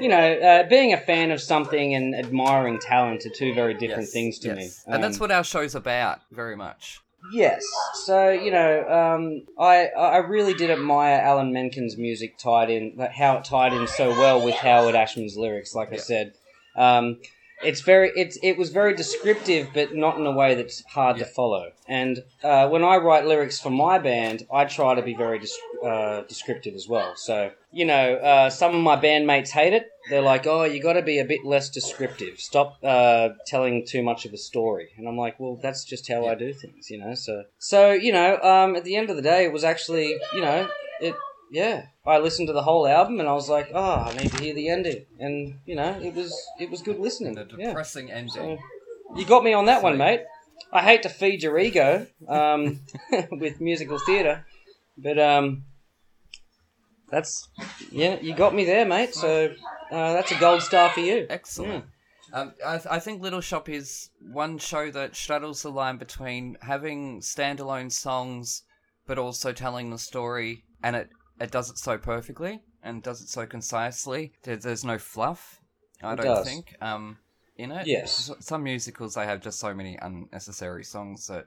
you 0.00 0.08
know, 0.08 0.34
uh, 0.38 0.68
being 0.68 0.92
a 0.92 0.96
fan 0.98 1.30
of 1.30 1.40
something 1.40 1.94
and 1.94 2.14
admiring 2.14 2.78
talent 2.78 3.26
are 3.26 3.30
two 3.30 3.52
very 3.54 3.74
different 3.74 4.02
Yes, 4.04 4.12
things 4.12 4.38
to 4.40 4.48
yes. 4.48 4.56
me. 4.56 4.94
and 4.94 5.02
that's 5.02 5.16
Um, 5.16 5.20
what 5.20 5.30
our 5.32 5.44
show's 5.44 5.74
about, 5.74 6.20
very 6.30 6.56
much. 6.56 7.00
Yes. 7.32 7.64
So 7.94 8.30
you 8.30 8.50
know, 8.50 8.88
um, 8.88 9.42
I 9.58 9.86
I 9.88 10.18
really 10.18 10.54
did 10.54 10.70
admire 10.70 11.20
Alan 11.20 11.52
Menken's 11.52 11.96
music 11.96 12.38
tied 12.38 12.70
in, 12.70 12.94
like 12.96 13.12
how 13.12 13.36
it 13.36 13.44
tied 13.44 13.72
in 13.72 13.86
so 13.86 14.10
well 14.10 14.44
with 14.44 14.54
Howard 14.56 14.94
Ashman's 14.94 15.36
lyrics. 15.36 15.74
Like 15.74 15.92
I 15.92 15.96
said, 15.96 16.34
um, 16.76 17.18
it's 17.62 17.80
very 17.80 18.10
it's 18.16 18.38
it 18.42 18.56
was 18.56 18.70
very 18.70 18.94
descriptive, 18.94 19.68
but 19.74 19.94
not 19.94 20.16
in 20.18 20.26
a 20.26 20.32
way 20.32 20.54
that's 20.54 20.82
hard 20.84 21.18
to 21.18 21.24
follow. 21.24 21.72
And 21.86 22.22
uh, 22.42 22.68
when 22.68 22.84
I 22.84 22.96
write 22.96 23.26
lyrics 23.26 23.60
for 23.60 23.70
my 23.70 23.98
band, 23.98 24.46
I 24.52 24.64
try 24.64 24.94
to 24.94 25.02
be 25.02 25.14
very 25.14 25.38
dis- 25.38 25.58
uh, 25.84 26.22
descriptive 26.22 26.74
as 26.74 26.88
well. 26.88 27.14
So 27.16 27.52
you 27.72 27.84
know, 27.84 28.14
uh, 28.16 28.50
some 28.50 28.74
of 28.74 28.82
my 28.82 28.96
bandmates 28.96 29.50
hate 29.50 29.72
it. 29.72 29.90
They're 30.08 30.22
like, 30.22 30.46
"Oh, 30.46 30.64
you 30.64 30.82
got 30.82 30.94
to 30.94 31.02
be 31.02 31.18
a 31.18 31.24
bit 31.24 31.44
less 31.44 31.68
descriptive. 31.70 32.40
Stop 32.40 32.78
uh, 32.82 33.30
telling 33.46 33.86
too 33.86 34.02
much 34.02 34.24
of 34.24 34.32
a 34.32 34.38
story." 34.38 34.88
And 34.96 35.06
I'm 35.06 35.16
like, 35.16 35.38
"Well, 35.38 35.58
that's 35.62 35.84
just 35.84 36.08
how 36.08 36.26
I 36.26 36.34
do 36.34 36.52
things, 36.52 36.90
you 36.90 36.98
know." 36.98 37.14
So, 37.14 37.44
so 37.58 37.92
you 37.92 38.12
know, 38.12 38.40
um, 38.40 38.76
at 38.76 38.84
the 38.84 38.96
end 38.96 39.10
of 39.10 39.16
the 39.16 39.22
day, 39.22 39.44
it 39.44 39.52
was 39.52 39.64
actually, 39.64 40.16
you 40.32 40.40
know, 40.40 40.68
it. 41.00 41.14
Yeah, 41.52 41.86
I 42.10 42.18
listened 42.18 42.48
to 42.48 42.52
the 42.52 42.62
whole 42.62 42.86
album 42.86 43.20
and 43.20 43.28
I 43.28 43.32
was 43.32 43.48
like, 43.48 43.70
"Oh, 43.72 44.04
I 44.08 44.12
need 44.14 44.30
to 44.32 44.42
hear 44.42 44.54
the 44.54 44.68
ending," 44.68 45.06
and 45.18 45.58
you 45.66 45.76
know, 45.76 45.98
it 46.00 46.14
was 46.14 46.34
it 46.58 46.70
was 46.70 46.82
good 46.82 46.98
listening. 46.98 47.34
The 47.34 47.46
Yeah. 47.56 47.68
depressing 47.68 48.10
ending. 48.10 48.28
So, 48.32 48.58
you 49.16 49.24
got 49.24 49.44
me 49.44 49.52
on 49.52 49.66
that 49.66 49.82
one, 49.82 49.96
mate. 49.96 50.22
I 50.72 50.82
hate 50.82 51.02
to 51.02 51.08
feed 51.08 51.42
your 51.42 51.58
ego 51.58 52.06
um, 52.28 52.80
with 53.32 53.60
musical 53.60 53.98
theatre, 53.98 54.44
but 54.96 55.18
um, 55.18 55.64
that's 57.10 57.48
yeah, 57.90 58.18
you 58.20 58.34
got 58.34 58.54
me 58.54 58.64
there, 58.64 58.84
mate. 58.86 59.14
So 59.14 59.54
uh, 59.90 60.12
that's 60.12 60.32
a 60.32 60.38
gold 60.38 60.62
star 60.62 60.90
for 60.90 61.00
you. 61.00 61.26
Excellent. 61.28 61.84
Um, 62.32 62.54
I, 62.64 62.76
th- 62.76 62.86
I 62.88 63.00
think 63.00 63.20
Little 63.20 63.40
Shop 63.40 63.68
is 63.68 64.10
one 64.20 64.58
show 64.58 64.90
that 64.92 65.16
straddles 65.16 65.62
the 65.62 65.70
line 65.70 65.96
between 65.96 66.56
having 66.62 67.20
standalone 67.20 67.90
songs, 67.90 68.62
but 69.06 69.18
also 69.18 69.52
telling 69.52 69.90
the 69.90 69.98
story, 69.98 70.62
and 70.80 70.94
it, 70.94 71.10
it 71.40 71.50
does 71.50 71.70
it 71.70 71.78
so 71.78 71.98
perfectly 71.98 72.62
and 72.82 73.02
does 73.02 73.20
it 73.22 73.28
so 73.28 73.46
concisely. 73.46 74.32
There, 74.42 74.56
there's 74.56 74.84
no 74.84 74.98
fluff, 74.98 75.60
I 76.02 76.12
It 76.12 76.16
don't 76.16 76.26
does. 76.26 76.46
think, 76.46 76.74
um, 76.80 77.18
in 77.56 77.72
it. 77.72 77.86
Yes. 77.86 78.30
Some 78.40 78.62
musicals 78.62 79.14
they 79.14 79.24
have 79.24 79.40
just 79.40 79.58
so 79.58 79.74
many 79.74 79.98
unnecessary 80.00 80.84
songs 80.84 81.26
that 81.26 81.46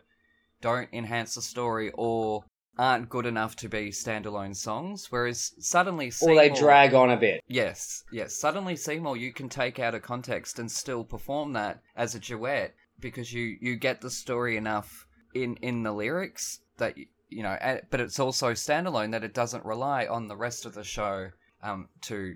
don't 0.61 0.89
enhance 0.93 1.35
the 1.35 1.41
story 1.41 1.91
or 1.95 2.43
aren't 2.77 3.09
good 3.09 3.25
enough 3.25 3.55
to 3.57 3.69
be 3.69 3.89
standalone 3.91 4.55
songs. 4.55 5.07
Whereas 5.11 5.53
suddenly, 5.59 6.11
Or 6.21 6.35
they 6.35 6.49
drag 6.49 6.93
on 6.93 7.11
a 7.11 7.17
bit. 7.17 7.41
Yes, 7.47 8.03
yes. 8.11 8.33
Suddenly, 8.35 8.75
Seymour, 8.75 9.17
you 9.17 9.31
can 9.31 9.49
take 9.49 9.79
out 9.79 9.93
of 9.95 10.01
context 10.01 10.57
and 10.59 10.71
still 10.71 11.03
perform 11.03 11.53
that 11.53 11.81
as 11.95 12.15
a 12.15 12.19
duet 12.19 12.73
because 12.99 13.33
you 13.33 13.57
you 13.61 13.75
get 13.75 14.01
the 14.01 14.09
story 14.09 14.57
enough 14.57 15.05
in 15.33 15.55
in 15.57 15.83
the 15.83 15.91
lyrics 15.91 16.59
that 16.77 16.95
you 17.33 17.43
know. 17.43 17.57
and- 17.61 17.81
But 17.89 17.99
it's 17.99 18.19
also 18.19 18.51
standalone 18.53 19.11
that 19.11 19.23
it 19.23 19.33
doesn't 19.33 19.65
rely 19.65 20.05
on 20.05 20.27
the 20.27 20.35
rest 20.37 20.65
of 20.65 20.73
the 20.73 20.83
show 20.83 21.31
um 21.61 21.89
to 22.01 22.35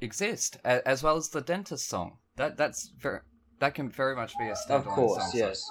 exist, 0.00 0.56
a- 0.64 0.86
as 0.86 1.02
well 1.02 1.16
as 1.16 1.28
the 1.28 1.40
dentist 1.40 1.88
song. 1.88 2.18
That 2.36 2.56
that's 2.56 2.88
very 2.98 3.20
that 3.58 3.74
can 3.74 3.88
very 3.90 4.16
much 4.16 4.36
be 4.38 4.46
a 4.48 4.52
standalone 4.54 4.76
Of 4.76 4.84
course, 4.86 5.22
song. 5.22 5.30
so- 5.32 5.38
yes. 5.38 5.62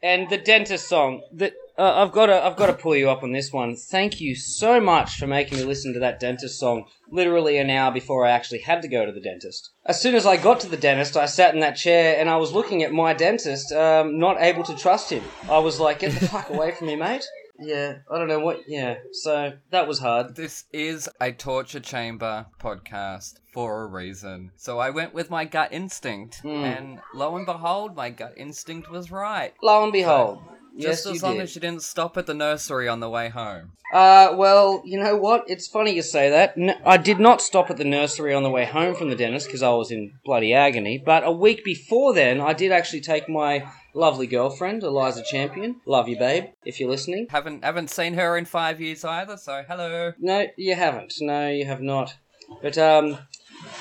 And 0.00 0.30
the 0.30 0.38
dentist 0.38 0.86
song 0.86 1.22
that 1.32 1.54
uh, 1.76 1.92
I've 2.04 2.12
got 2.12 2.26
to 2.26 2.44
I've 2.44 2.54
got 2.54 2.66
to 2.66 2.72
pull 2.72 2.94
you 2.94 3.10
up 3.10 3.24
on 3.24 3.32
this 3.32 3.52
one. 3.52 3.74
Thank 3.74 4.20
you 4.20 4.36
so 4.36 4.78
much 4.78 5.18
for 5.18 5.26
making 5.26 5.58
me 5.58 5.64
listen 5.64 5.92
to 5.94 5.98
that 6.00 6.20
dentist 6.20 6.56
song 6.60 6.84
literally 7.10 7.58
an 7.58 7.68
hour 7.68 7.90
before 7.90 8.24
I 8.24 8.30
actually 8.30 8.60
had 8.60 8.80
to 8.82 8.88
go 8.88 9.04
to 9.04 9.10
the 9.10 9.20
dentist. 9.20 9.70
As 9.86 10.00
soon 10.00 10.14
as 10.14 10.24
I 10.24 10.36
got 10.36 10.60
to 10.60 10.68
the 10.68 10.76
dentist, 10.76 11.16
I 11.16 11.26
sat 11.26 11.52
in 11.52 11.58
that 11.60 11.76
chair 11.76 12.16
and 12.20 12.30
I 12.30 12.36
was 12.36 12.52
looking 12.52 12.84
at 12.84 12.92
my 12.92 13.12
dentist, 13.12 13.72
um, 13.72 14.20
not 14.20 14.40
able 14.40 14.62
to 14.64 14.76
trust 14.76 15.10
him. 15.10 15.24
I 15.50 15.58
was 15.58 15.80
like, 15.80 15.98
"Get 16.00 16.12
the 16.12 16.28
fuck 16.28 16.48
away 16.50 16.70
from 16.70 16.86
me, 16.86 16.94
mate." 16.94 17.26
Yeah, 17.60 17.96
I 18.10 18.18
don't 18.18 18.28
know 18.28 18.38
what. 18.38 18.60
Yeah, 18.68 18.98
so 19.12 19.52
that 19.70 19.88
was 19.88 19.98
hard. 19.98 20.36
This 20.36 20.64
is 20.72 21.08
a 21.20 21.32
torture 21.32 21.80
chamber 21.80 22.46
podcast 22.60 23.34
for 23.52 23.82
a 23.82 23.86
reason. 23.86 24.52
So 24.56 24.78
I 24.78 24.90
went 24.90 25.12
with 25.14 25.28
my 25.30 25.44
gut 25.44 25.72
instinct, 25.72 26.42
Mm. 26.44 26.62
and 26.62 27.00
lo 27.14 27.36
and 27.36 27.46
behold, 27.46 27.96
my 27.96 28.10
gut 28.10 28.34
instinct 28.36 28.90
was 28.90 29.10
right. 29.10 29.54
Lo 29.62 29.82
and 29.82 29.92
behold, 29.92 30.38
Just 30.38 30.57
yes, 30.74 31.06
as 31.06 31.22
long 31.22 31.34
did. 31.34 31.42
as 31.42 31.54
you 31.54 31.60
didn't 31.60 31.82
stop 31.82 32.16
at 32.16 32.26
the 32.26 32.34
nursery 32.34 32.88
on 32.88 33.00
the 33.00 33.08
way 33.08 33.28
home. 33.28 33.72
Uh, 33.92 34.34
well, 34.34 34.82
you 34.84 35.00
know 35.00 35.16
what? 35.16 35.44
It's 35.48 35.66
funny 35.66 35.94
you 35.94 36.02
say 36.02 36.28
that. 36.30 36.54
I 36.84 36.98
did 36.98 37.18
not 37.18 37.40
stop 37.40 37.70
at 37.70 37.78
the 37.78 37.84
nursery 37.84 38.34
on 38.34 38.42
the 38.42 38.50
way 38.50 38.66
home 38.66 38.94
from 38.94 39.08
the 39.08 39.16
dentist 39.16 39.46
because 39.46 39.62
I 39.62 39.70
was 39.70 39.90
in 39.90 40.12
bloody 40.24 40.52
agony. 40.52 40.98
But 40.98 41.24
a 41.24 41.32
week 41.32 41.64
before 41.64 42.12
then, 42.12 42.40
I 42.40 42.52
did 42.52 42.70
actually 42.70 43.00
take 43.00 43.28
my 43.28 43.66
lovely 43.94 44.26
girlfriend, 44.26 44.82
Eliza 44.82 45.22
Champion. 45.22 45.80
Love 45.86 46.08
you, 46.08 46.18
babe, 46.18 46.44
if 46.64 46.78
you're 46.78 46.90
listening. 46.90 47.26
Haven't 47.30 47.64
haven't 47.64 47.88
seen 47.90 48.14
her 48.14 48.36
in 48.36 48.44
five 48.44 48.80
years 48.80 49.04
either. 49.04 49.36
So 49.36 49.64
hello. 49.66 50.12
No, 50.18 50.46
you 50.56 50.74
haven't. 50.74 51.14
No, 51.20 51.48
you 51.48 51.64
have 51.64 51.80
not. 51.80 52.16
But 52.62 52.78
um, 52.78 53.18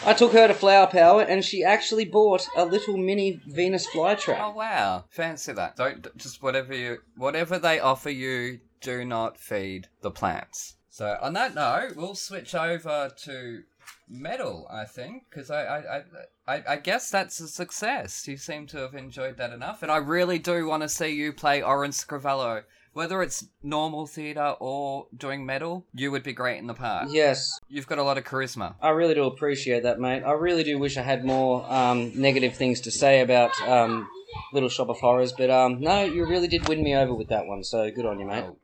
I 0.05 0.13
took 0.13 0.31
her 0.33 0.47
to 0.47 0.53
Flower 0.53 0.87
Power, 0.87 1.21
and 1.21 1.43
she 1.43 1.63
actually 1.63 2.05
bought 2.05 2.47
a 2.55 2.65
little 2.65 2.97
mini 2.97 3.41
Venus 3.45 3.87
flytrap. 3.87 4.39
Oh 4.39 4.51
wow, 4.51 5.05
fancy 5.09 5.51
that. 5.53 5.75
Don't 5.75 6.15
just 6.17 6.41
whatever 6.41 6.73
you 6.73 6.99
whatever 7.15 7.59
they 7.59 7.79
offer 7.79 8.09
you. 8.09 8.59
Do 8.79 9.03
not 9.03 9.39
feed 9.39 9.87
the 10.01 10.11
plants. 10.11 10.75
So 10.89 11.17
on 11.21 11.33
that 11.33 11.55
note, 11.55 11.95
we'll 11.95 12.15
switch 12.15 12.55
over 12.55 13.11
to 13.23 13.63
metal. 14.07 14.67
I 14.69 14.85
think 14.85 15.25
because 15.29 15.51
I 15.51 15.63
I, 15.65 16.03
I 16.47 16.63
I 16.67 16.75
guess 16.77 17.09
that's 17.09 17.39
a 17.39 17.47
success. 17.47 18.27
You 18.27 18.37
seem 18.37 18.67
to 18.67 18.77
have 18.77 18.95
enjoyed 18.95 19.37
that 19.37 19.51
enough, 19.51 19.83
and 19.83 19.91
I 19.91 19.97
really 19.97 20.39
do 20.39 20.67
want 20.67 20.83
to 20.83 20.89
see 20.89 21.09
you 21.09 21.33
play 21.33 21.61
Oren 21.61 21.91
Scrivello. 21.91 22.63
Whether 22.97 23.21
it's 23.21 23.45
normal 23.61 24.07
theatre 24.07 24.55
or 24.59 25.05
doing 25.15 25.45
metal, 25.45 25.85
you 25.93 26.09
would 26.09 26.23
be 26.23 26.33
great 26.33 26.57
in 26.57 26.65
the 26.65 26.73
part. 26.73 27.11
Yes, 27.11 27.59
You've 27.69 27.85
got 27.85 27.99
a 27.99 28.03
lot 28.03 28.17
of 28.17 28.23
charisma. 28.23 28.73
I 28.81 28.89
really 28.89 29.13
do 29.13 29.25
appreciate 29.25 29.83
that, 29.83 29.99
mate. 29.99 30.23
I 30.23 30.31
really 30.31 30.63
do 30.63 30.79
wish 30.79 30.97
I 30.97 31.03
had 31.03 31.23
more 31.23 31.63
um, 31.71 32.19
negative 32.19 32.55
things 32.55 32.81
to 32.81 32.91
say 32.91 33.21
about 33.21 33.51
um, 33.61 34.09
Little 34.51 34.67
Shop 34.67 34.89
of 34.89 34.99
Horrors, 34.99 35.31
but 35.31 35.51
um, 35.51 35.79
no, 35.79 36.05
you 36.05 36.25
really 36.25 36.47
did 36.47 36.67
win 36.67 36.81
me 36.83 36.95
over 36.95 37.13
with 37.13 37.27
that 37.27 37.45
one. 37.45 37.63
So 37.63 37.91
good 37.91 38.07
on 38.07 38.19
you, 38.19 38.25
mate. 38.25 38.45
Oh. 38.47 38.57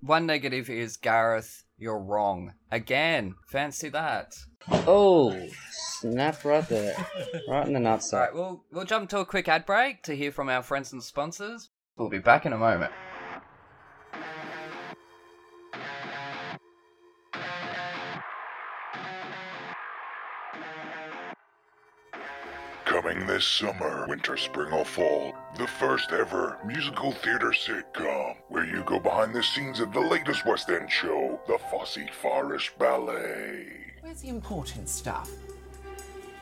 One 0.00 0.26
negative 0.26 0.70
is 0.70 0.96
Gareth, 0.96 1.64
you're 1.76 1.98
wrong. 1.98 2.52
Again, 2.70 3.34
fancy 3.48 3.88
that. 3.88 4.36
Oh, 4.70 5.36
snap 5.72 6.44
right 6.44 6.68
there, 6.68 6.94
right 7.48 7.66
in 7.66 7.72
the 7.72 7.80
nuts. 7.80 8.14
Alright, 8.14 8.32
we'll 8.32 8.62
we'll 8.70 8.84
jump 8.84 9.10
to 9.10 9.18
a 9.18 9.26
quick 9.26 9.48
ad 9.48 9.66
break 9.66 10.04
to 10.04 10.14
hear 10.14 10.30
from 10.30 10.48
our 10.48 10.62
friends 10.62 10.92
and 10.92 11.02
sponsors. 11.02 11.70
We'll 11.96 12.10
be 12.10 12.18
back 12.18 12.46
in 12.46 12.52
a 12.52 12.58
moment. 12.58 12.92
Coming 23.06 23.28
this 23.28 23.46
summer, 23.46 24.04
winter, 24.08 24.36
spring, 24.36 24.72
or 24.72 24.84
fall, 24.84 25.32
the 25.56 25.66
first 25.68 26.10
ever 26.10 26.58
musical 26.66 27.12
theater 27.12 27.52
sitcom 27.52 28.34
where 28.48 28.64
you 28.64 28.82
go 28.82 28.98
behind 28.98 29.32
the 29.32 29.44
scenes 29.44 29.78
of 29.78 29.92
the 29.92 30.00
latest 30.00 30.44
West 30.44 30.68
End 30.70 30.90
show, 30.90 31.38
the 31.46 31.56
Fosse 31.70 31.98
Forest 32.20 32.76
Ballet. 32.80 33.68
Where's 34.00 34.22
the 34.22 34.28
important 34.28 34.88
stuff? 34.88 35.30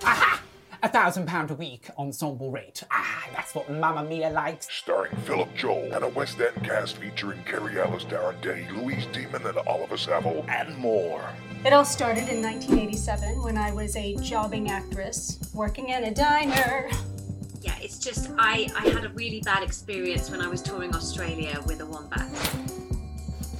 Aha! 0.04 0.42
A 0.82 0.88
thousand 0.88 1.26
pound 1.26 1.50
a 1.50 1.54
week 1.54 1.90
ensemble 1.98 2.50
rate. 2.50 2.82
Ah, 2.90 3.26
that's 3.34 3.54
what 3.54 3.70
Mamma 3.70 4.02
Mia 4.02 4.30
likes. 4.30 4.66
Starring 4.72 5.14
Philip 5.26 5.54
Joel 5.54 5.92
and 5.92 6.02
a 6.02 6.08
West 6.08 6.40
End 6.40 6.64
cast 6.64 6.96
featuring 6.96 7.42
Kerry 7.44 7.78
Ellis, 7.78 8.04
Darren 8.04 8.40
Day, 8.40 8.66
Louise 8.74 9.04
Dearman, 9.08 9.46
and 9.46 9.58
Oliver 9.68 9.98
Saville, 9.98 10.46
and 10.48 10.74
more. 10.78 11.28
It 11.64 11.72
all 11.72 11.86
started 11.86 12.28
in 12.28 12.42
1987 12.42 13.42
when 13.42 13.56
I 13.56 13.72
was 13.72 13.96
a 13.96 14.14
jobbing 14.16 14.70
actress 14.70 15.38
working 15.54 15.88
in 15.88 16.04
a 16.04 16.14
diner. 16.14 16.90
Yeah, 17.62 17.74
it's 17.80 17.98
just 17.98 18.30
I, 18.36 18.70
I 18.76 18.90
had 18.90 19.06
a 19.06 19.08
really 19.08 19.40
bad 19.40 19.62
experience 19.62 20.30
when 20.30 20.42
I 20.42 20.46
was 20.46 20.60
touring 20.60 20.94
Australia 20.94 21.58
with 21.66 21.80
a 21.80 21.86
wombat. 21.86 22.28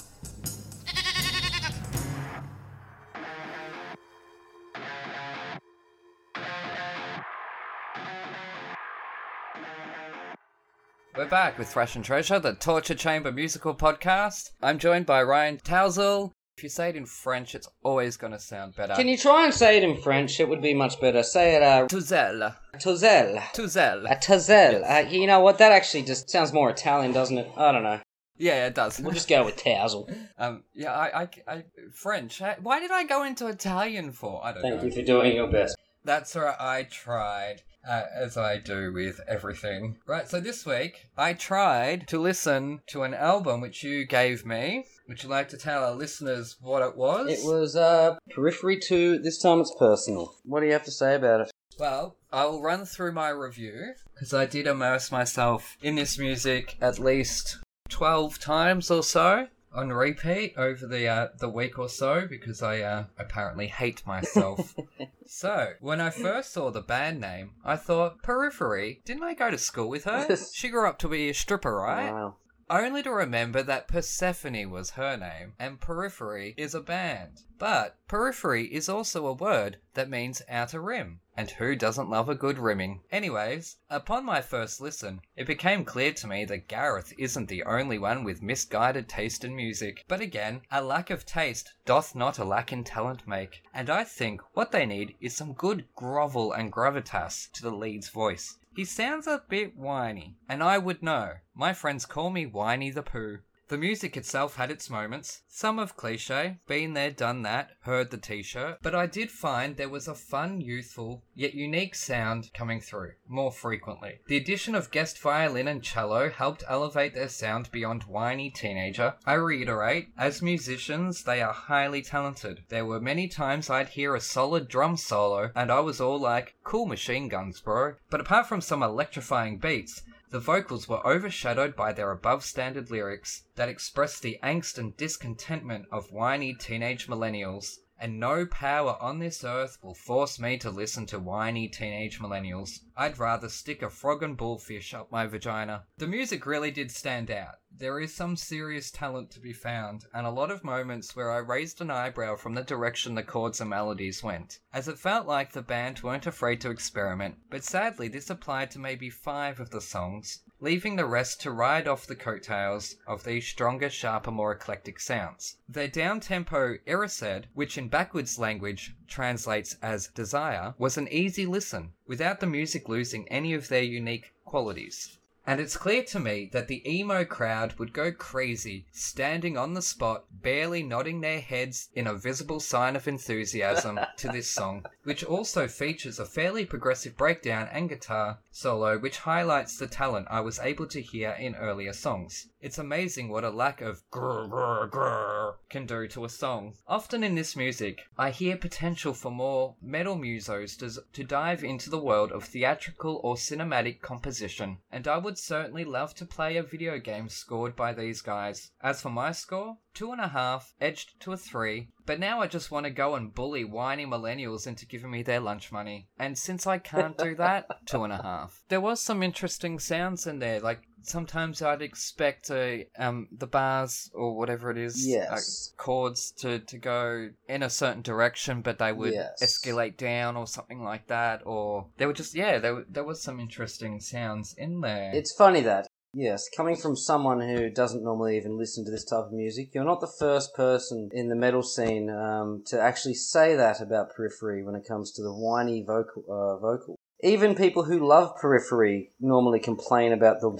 We're 11.15 11.25
back 11.27 11.57
with 11.57 11.69
Thrash 11.69 11.95
and 11.95 12.05
Treasure, 12.05 12.37
the 12.37 12.53
Torture 12.53 12.93
Chamber 12.93 13.31
musical 13.31 13.73
podcast. 13.73 14.51
I'm 14.61 14.77
joined 14.77 15.07
by 15.07 15.23
Ryan 15.23 15.57
Tousell. 15.57 16.33
If 16.55 16.61
you 16.61 16.69
say 16.69 16.89
it 16.89 16.95
in 16.95 17.07
French, 17.07 17.55
it's 17.55 17.67
always 17.83 18.15
going 18.15 18.33
to 18.33 18.39
sound 18.39 18.75
better. 18.75 18.93
Can 18.93 19.07
you 19.07 19.17
try 19.17 19.45
and 19.45 19.53
say 19.53 19.77
it 19.77 19.83
in 19.83 19.99
French? 19.99 20.39
It 20.39 20.47
would 20.47 20.61
be 20.61 20.75
much 20.75 21.01
better. 21.01 21.23
Say 21.23 21.55
it, 21.55 21.63
uh, 21.63 21.87
Tuzel. 21.87 22.55
Tozel. 22.75 23.39
Tuzel. 23.55 24.05
A 24.05 24.15
tazel. 24.17 24.83
Uh, 24.87 25.09
you 25.09 25.25
know 25.25 25.39
what? 25.39 25.57
That 25.57 25.71
actually 25.71 26.03
just 26.03 26.29
sounds 26.29 26.53
more 26.53 26.69
Italian, 26.69 27.11
doesn't 27.11 27.39
it? 27.39 27.51
I 27.57 27.71
don't 27.71 27.81
know. 27.81 27.99
Yeah, 28.37 28.67
it 28.67 28.75
does. 28.75 28.99
We'll 28.99 29.13
just 29.13 29.27
go 29.29 29.45
with 29.45 29.57
tazzle. 29.57 30.13
um, 30.37 30.63
yeah, 30.73 30.93
I, 30.93 31.21
I, 31.21 31.29
I, 31.47 31.63
French. 31.93 32.41
Why 32.61 32.79
did 32.79 32.91
I 32.91 33.03
go 33.03 33.23
into 33.23 33.47
Italian 33.47 34.11
for? 34.11 34.43
I 34.43 34.53
don't 34.53 34.61
Thank 34.61 34.75
know. 34.77 34.83
you 34.83 34.91
for 34.91 35.01
doing 35.01 35.35
your 35.35 35.47
best. 35.47 35.77
That's 36.03 36.35
right, 36.35 36.55
I 36.57 36.83
tried, 36.83 37.63
uh, 37.87 38.03
as 38.15 38.37
I 38.37 38.59
do 38.59 38.93
with 38.93 39.19
everything. 39.27 39.97
Right, 40.07 40.29
so 40.29 40.39
this 40.39 40.65
week 40.65 41.07
I 41.17 41.33
tried 41.33 42.07
to 42.07 42.19
listen 42.19 42.79
to 42.87 43.03
an 43.03 43.13
album 43.13 43.59
which 43.59 43.83
you 43.83 44.05
gave 44.05 44.45
me. 44.45 44.85
Would 45.09 45.23
you 45.23 45.29
like 45.29 45.49
to 45.49 45.57
tell 45.57 45.83
our 45.83 45.95
listeners 45.95 46.55
what 46.61 46.81
it 46.81 46.95
was? 46.95 47.29
It 47.29 47.45
was 47.45 47.75
uh, 47.75 48.17
Periphery 48.33 48.79
2. 48.79 49.19
This 49.19 49.41
time 49.41 49.59
it's 49.59 49.75
personal. 49.77 50.33
What 50.43 50.61
do 50.61 50.67
you 50.67 50.73
have 50.73 50.85
to 50.85 50.91
say 50.91 51.15
about 51.15 51.41
it? 51.41 51.51
Well, 51.77 52.15
I 52.31 52.45
will 52.45 52.61
run 52.61 52.85
through 52.85 53.11
my 53.11 53.29
review 53.29 53.93
because 54.13 54.33
I 54.33 54.45
did 54.45 54.65
immerse 54.65 55.11
myself 55.11 55.75
in 55.81 55.95
this 55.95 56.17
music 56.17 56.77
at 56.81 56.99
least 56.99 57.57
12 57.89 58.39
times 58.39 58.91
or 58.91 59.03
so 59.03 59.47
on 59.73 59.93
repeat 59.93 60.53
over 60.57 60.87
the 60.87 61.07
uh, 61.07 61.27
the 61.39 61.49
week 61.49 61.77
or 61.77 61.87
so 61.87 62.25
because 62.27 62.63
I 62.63 62.81
uh, 62.81 63.05
apparently 63.19 63.67
hate 63.67 64.05
myself. 64.07 64.75
so, 65.27 65.73
when 65.79 66.01
I 66.01 66.09
first 66.09 66.51
saw 66.51 66.71
the 66.71 66.81
band 66.81 67.21
name, 67.21 67.51
I 67.63 67.75
thought, 67.75 68.23
Periphery, 68.23 69.01
didn't 69.05 69.23
I 69.23 69.35
go 69.35 69.51
to 69.51 69.57
school 69.57 69.89
with 69.89 70.05
her? 70.05 70.35
she 70.53 70.69
grew 70.69 70.87
up 70.87 70.97
to 70.99 71.09
be 71.09 71.29
a 71.29 71.33
stripper, 71.33 71.75
right? 71.75 72.11
Wow. 72.11 72.35
Only 72.69 73.01
to 73.03 73.11
remember 73.11 73.63
that 73.63 73.87
Persephone 73.87 74.69
was 74.69 74.91
her 74.91 75.15
name 75.15 75.53
and 75.57 75.79
Periphery 75.79 76.53
is 76.57 76.75
a 76.75 76.81
band. 76.81 77.43
But 77.57 77.95
periphery 78.09 78.65
is 78.65 78.89
also 78.89 79.25
a 79.25 79.33
word 79.33 79.77
that 79.93 80.09
means 80.09 80.41
outer 80.49 80.81
rim. 80.81 81.21
And 81.39 81.51
who 81.51 81.75
doesn't 81.75 82.09
love 82.09 82.29
a 82.29 82.35
good 82.35 82.57
rimming? 82.57 83.01
Anyways, 83.11 83.77
upon 83.91 84.25
my 84.25 84.41
first 84.41 84.81
listen, 84.81 85.21
it 85.35 85.45
became 85.45 85.85
clear 85.85 86.11
to 86.13 86.25
me 86.25 86.45
that 86.45 86.67
Gareth 86.67 87.13
isn't 87.19 87.47
the 87.47 87.63
only 87.63 87.99
one 87.99 88.23
with 88.23 88.41
misguided 88.41 89.07
taste 89.07 89.43
in 89.43 89.55
music. 89.55 90.03
But 90.07 90.19
again, 90.19 90.61
a 90.71 90.81
lack 90.81 91.11
of 91.11 91.27
taste 91.27 91.71
doth 91.85 92.15
not 92.15 92.39
a 92.39 92.43
lack 92.43 92.73
in 92.73 92.83
talent 92.83 93.27
make. 93.27 93.61
And 93.71 93.87
I 93.87 94.03
think 94.03 94.41
what 94.53 94.71
they 94.71 94.87
need 94.87 95.13
is 95.21 95.35
some 95.35 95.53
good 95.53 95.85
grovel 95.95 96.51
and 96.53 96.73
gravitas 96.73 97.51
to 97.53 97.61
the 97.61 97.71
lead's 97.71 98.09
voice. 98.09 98.57
He 98.75 98.83
sounds 98.85 99.27
a 99.27 99.43
bit 99.47 99.75
whiny, 99.75 100.37
and 100.49 100.63
I 100.63 100.77
would 100.77 101.03
know. 101.03 101.33
My 101.55 101.73
friends 101.73 102.05
call 102.05 102.29
me 102.29 102.45
Whiny 102.45 102.91
the 102.91 103.03
Pooh. 103.03 103.39
The 103.69 103.77
music 103.77 104.15
itself 104.15 104.55
had 104.55 104.71
its 104.71 104.89
moments, 104.89 105.41
some 105.49 105.77
of 105.77 105.97
cliche, 105.97 106.59
been 106.67 106.93
there, 106.93 107.11
done 107.11 107.41
that, 107.41 107.71
heard 107.81 108.11
the 108.11 108.17
t 108.17 108.41
shirt, 108.41 108.77
but 108.81 108.95
I 108.95 109.07
did 109.07 109.29
find 109.29 109.75
there 109.75 109.89
was 109.89 110.07
a 110.07 110.15
fun, 110.15 110.61
youthful, 110.61 111.23
yet 111.35 111.53
unique 111.53 111.93
sound 111.93 112.49
coming 112.53 112.79
through 112.79 113.11
more 113.27 113.51
frequently. 113.51 114.19
The 114.27 114.37
addition 114.37 114.73
of 114.73 114.89
guest 114.89 115.19
violin 115.19 115.67
and 115.67 115.83
cello 115.83 116.29
helped 116.29 116.63
elevate 116.69 117.13
their 117.13 117.27
sound 117.27 117.69
beyond 117.71 118.03
whiny 118.03 118.49
teenager. 118.49 119.15
I 119.25 119.33
reiterate, 119.33 120.13
as 120.17 120.41
musicians, 120.41 121.25
they 121.25 121.41
are 121.41 121.51
highly 121.51 122.01
talented. 122.01 122.63
There 122.69 122.85
were 122.85 123.01
many 123.01 123.27
times 123.27 123.69
I'd 123.69 123.89
hear 123.89 124.15
a 124.15 124.21
solid 124.21 124.69
drum 124.69 124.95
solo, 124.95 125.51
and 125.55 125.69
I 125.69 125.81
was 125.81 125.99
all 125.99 126.19
like, 126.19 126.55
cool 126.63 126.85
machine 126.85 127.27
guns, 127.27 127.59
bro. 127.59 127.95
But 128.09 128.21
apart 128.21 128.47
from 128.47 128.61
some 128.61 128.81
electrifying 128.81 129.57
beats, 129.57 130.03
the 130.29 130.39
vocals 130.39 130.89
were 130.89 131.05
overshadowed 131.07 131.75
by 131.75 131.93
their 131.93 132.11
above 132.11 132.43
standard 132.43 132.91
lyrics 132.91 133.43
that 133.55 133.69
expressed 133.69 134.21
the 134.21 134.37
angst 134.43 134.77
and 134.77 134.97
discontentment 134.97 135.85
of 135.91 136.11
whiny 136.11 136.53
teenage 136.53 137.07
millennials. 137.07 137.77
And 137.99 138.19
no 138.19 138.45
power 138.45 138.95
on 139.01 139.17
this 139.17 139.43
earth 139.43 139.79
will 139.81 139.95
force 139.95 140.39
me 140.39 140.57
to 140.59 140.69
listen 140.69 141.07
to 141.07 141.19
whiny 141.19 141.67
teenage 141.67 142.19
millennials. 142.19 142.81
I'd 142.95 143.17
rather 143.17 143.49
stick 143.49 143.81
a 143.81 143.89
frog 143.89 144.21
and 144.21 144.37
bullfish 144.37 144.93
up 144.93 145.11
my 145.11 145.25
vagina. 145.25 145.85
The 145.97 146.07
music 146.07 146.45
really 146.45 146.69
did 146.69 146.91
stand 146.91 147.31
out. 147.31 147.55
There 147.75 147.99
is 147.99 148.13
some 148.13 148.35
serious 148.35 148.91
talent 148.91 149.31
to 149.31 149.39
be 149.39 149.53
found, 149.53 150.05
and 150.13 150.25
a 150.25 150.31
lot 150.31 150.51
of 150.51 150.63
moments 150.63 151.15
where 151.15 151.31
I 151.31 151.37
raised 151.37 151.81
an 151.81 151.91
eyebrow 151.91 152.35
from 152.35 152.53
the 152.53 152.63
direction 152.63 153.15
the 153.15 153.23
chords 153.23 153.61
and 153.61 153.69
melodies 153.69 154.23
went, 154.23 154.59
as 154.73 154.87
it 154.87 154.97
felt 154.97 155.27
like 155.27 155.51
the 155.51 155.61
band 155.61 156.01
weren't 156.01 156.25
afraid 156.25 156.61
to 156.61 156.71
experiment. 156.71 157.35
But 157.49 157.63
sadly, 157.63 158.07
this 158.07 158.29
applied 158.29 158.71
to 158.71 158.79
maybe 158.79 159.09
five 159.09 159.59
of 159.59 159.69
the 159.69 159.81
songs, 159.81 160.43
leaving 160.59 160.95
the 160.95 161.05
rest 161.05 161.39
to 161.41 161.51
ride 161.51 161.87
off 161.87 162.07
the 162.07 162.15
coattails 162.15 162.95
of 163.05 163.23
these 163.23 163.47
stronger, 163.47 163.89
sharper, 163.89 164.31
more 164.31 164.51
eclectic 164.51 164.99
sounds. 164.99 165.57
Their 165.69 165.87
down-tempo 165.87 166.77
Erised, 166.87 167.45
which 167.53 167.77
in 167.77 167.89
backwards 167.89 168.39
language 168.39 168.95
translates 169.07 169.75
as 169.81 170.07
desire, 170.07 170.73
was 170.77 170.97
an 170.97 171.07
easy 171.09 171.45
listen, 171.45 171.93
without 172.07 172.39
the 172.39 172.47
music 172.47 172.89
losing 172.89 173.27
any 173.27 173.53
of 173.53 173.67
their 173.67 173.83
unique 173.83 174.33
qualities. 174.45 175.19
And 175.49 175.61
it's 175.61 175.77
clear 175.77 176.03
to 176.03 176.19
me 176.19 176.49
that 176.51 176.67
the 176.67 176.83
emo 176.85 177.23
crowd 177.23 177.75
would 177.79 177.93
go 177.93 178.11
crazy, 178.11 178.85
standing 178.91 179.57
on 179.57 179.75
the 179.75 179.81
spot, 179.81 180.25
barely 180.29 180.83
nodding 180.83 181.21
their 181.21 181.39
heads 181.39 181.87
in 181.93 182.05
a 182.05 182.15
visible 182.15 182.59
sign 182.59 182.97
of 182.97 183.07
enthusiasm 183.07 183.97
to 184.17 184.27
this 184.33 184.49
song, 184.49 184.85
which 185.05 185.23
also 185.23 185.69
features 185.69 186.19
a 186.19 186.25
fairly 186.25 186.65
progressive 186.65 187.15
breakdown 187.15 187.69
and 187.71 187.87
guitar 187.87 188.39
solo, 188.51 188.99
which 188.99 189.19
highlights 189.19 189.77
the 189.77 189.87
talent 189.87 190.27
I 190.29 190.41
was 190.41 190.59
able 190.59 190.87
to 190.87 191.01
hear 191.01 191.31
in 191.31 191.55
earlier 191.55 191.93
songs. 191.93 192.49
It's 192.59 192.79
amazing 192.79 193.29
what 193.29 193.43
a 193.43 193.51
lack 193.51 193.81
of 193.81 194.01
grr 194.09 194.49
grr 194.49 194.89
grr 194.89 195.53
can 195.69 195.85
do 195.85 196.07
to 196.07 196.25
a 196.25 196.29
song. 196.29 196.73
Often 196.87 197.23
in 197.23 197.35
this 197.35 197.55
music, 197.55 198.01
I 198.17 198.31
hear 198.31 198.57
potential 198.57 199.13
for 199.13 199.31
more 199.31 199.75
metal 199.79 200.15
musos 200.15 200.75
to, 200.79 201.03
to 201.13 201.23
dive 201.23 201.63
into 201.63 201.91
the 201.91 201.99
world 201.99 202.31
of 202.31 202.45
theatrical 202.45 203.21
or 203.23 203.35
cinematic 203.35 204.01
composition, 204.01 204.79
and 204.91 205.07
I 205.07 205.19
would 205.19 205.37
certainly 205.37 205.85
love 205.85 206.15
to 206.15 206.25
play 206.25 206.57
a 206.57 206.63
video 206.63 206.97
game 206.97 207.29
scored 207.29 207.75
by 207.75 207.93
these 207.93 208.21
guys. 208.21 208.71
As 208.81 209.01
for 209.01 209.11
my 209.11 209.33
score, 209.33 209.77
two 209.93 210.11
and 210.11 210.21
a 210.21 210.29
half, 210.29 210.73
edged 210.81 211.19
to 211.19 211.33
a 211.33 211.37
three, 211.37 211.89
but 212.07 212.19
now 212.19 212.41
I 212.41 212.47
just 212.47 212.71
want 212.71 212.85
to 212.85 212.91
go 212.91 213.15
and 213.15 213.35
bully 213.35 213.65
whiny 213.65 214.05
millennials 214.05 214.65
into 214.65 214.85
giving 214.85 215.11
me 215.11 215.21
their 215.21 215.39
lunch 215.39 215.71
money. 215.71 216.07
And 216.17 216.37
since 216.37 216.65
I 216.65 216.79
can't 216.79 217.17
do 217.17 217.35
that, 217.35 217.67
two 217.85 218.03
and 218.03 218.13
a 218.13 218.21
half. 218.21 218.63
There 218.69 218.81
was 218.81 218.99
some 218.99 219.21
interesting 219.21 219.77
sounds 219.77 220.25
in 220.25 220.39
there, 220.39 220.59
like 220.59 220.81
sometimes 221.07 221.61
I'd 221.61 221.81
expect 221.81 222.51
uh, 222.51 222.77
um 222.97 223.27
the 223.31 223.47
bars 223.47 224.09
or 224.13 224.35
whatever 224.35 224.69
it 224.71 224.77
is, 224.77 225.05
Yes. 225.07 225.73
uh, 225.73 225.81
chords 225.81 226.31
to 226.39 226.59
to 226.59 226.77
go 226.77 227.29
in 227.47 227.63
a 227.63 227.69
certain 227.69 228.01
direction, 228.01 228.61
but 228.61 228.77
they 228.79 228.91
would 228.91 229.13
Yes. 229.13 229.41
escalate 229.41 229.97
down 229.97 230.35
or 230.37 230.47
something 230.47 230.83
like 230.83 231.07
that, 231.07 231.41
or 231.45 231.87
they 231.97 232.05
were 232.05 232.13
just 232.13 232.35
yeah, 232.35 232.59
there 232.59 232.75
were- 232.75 232.85
there 232.89 233.03
was 233.03 233.21
some 233.21 233.39
interesting 233.39 233.99
sounds 233.99 234.53
in 234.57 234.81
there. 234.81 235.11
It's 235.13 235.33
funny 235.33 235.61
that, 235.61 235.87
yes, 236.13 236.49
coming 236.55 236.75
from 236.75 236.95
someone 236.95 237.41
who 237.41 237.69
doesn't 237.69 238.03
normally 238.03 238.37
even 238.37 238.57
listen 238.57 238.83
to 238.85 238.91
this 238.91 239.05
type 239.05 239.25
of 239.25 239.31
music, 239.31 239.73
you're 239.73 239.83
not 239.83 240.01
the 240.01 240.13
first 240.19 240.53
person 240.55 241.09
in 241.13 241.29
the 241.29 241.35
metal 241.35 241.63
scene 241.63 242.09
um, 242.09 242.63
to 242.67 242.79
actually 242.79 243.13
say 243.15 243.55
that 243.55 243.81
about 243.81 244.13
Periphery 244.15 244.63
when 244.63 244.75
it 244.75 244.87
comes 244.87 245.11
to 245.13 245.21
the 245.21 245.33
whiny 245.33 245.83
vocal. 245.83 246.23
Uh, 246.29 246.57
vocal. 246.57 246.95
Even 247.21 247.55
people 247.55 247.83
who 247.83 248.07
love 248.07 248.37
Periphery 248.37 249.11
normally 249.19 249.59
complain 249.59 250.13
about 250.13 250.39
the, 250.39 250.51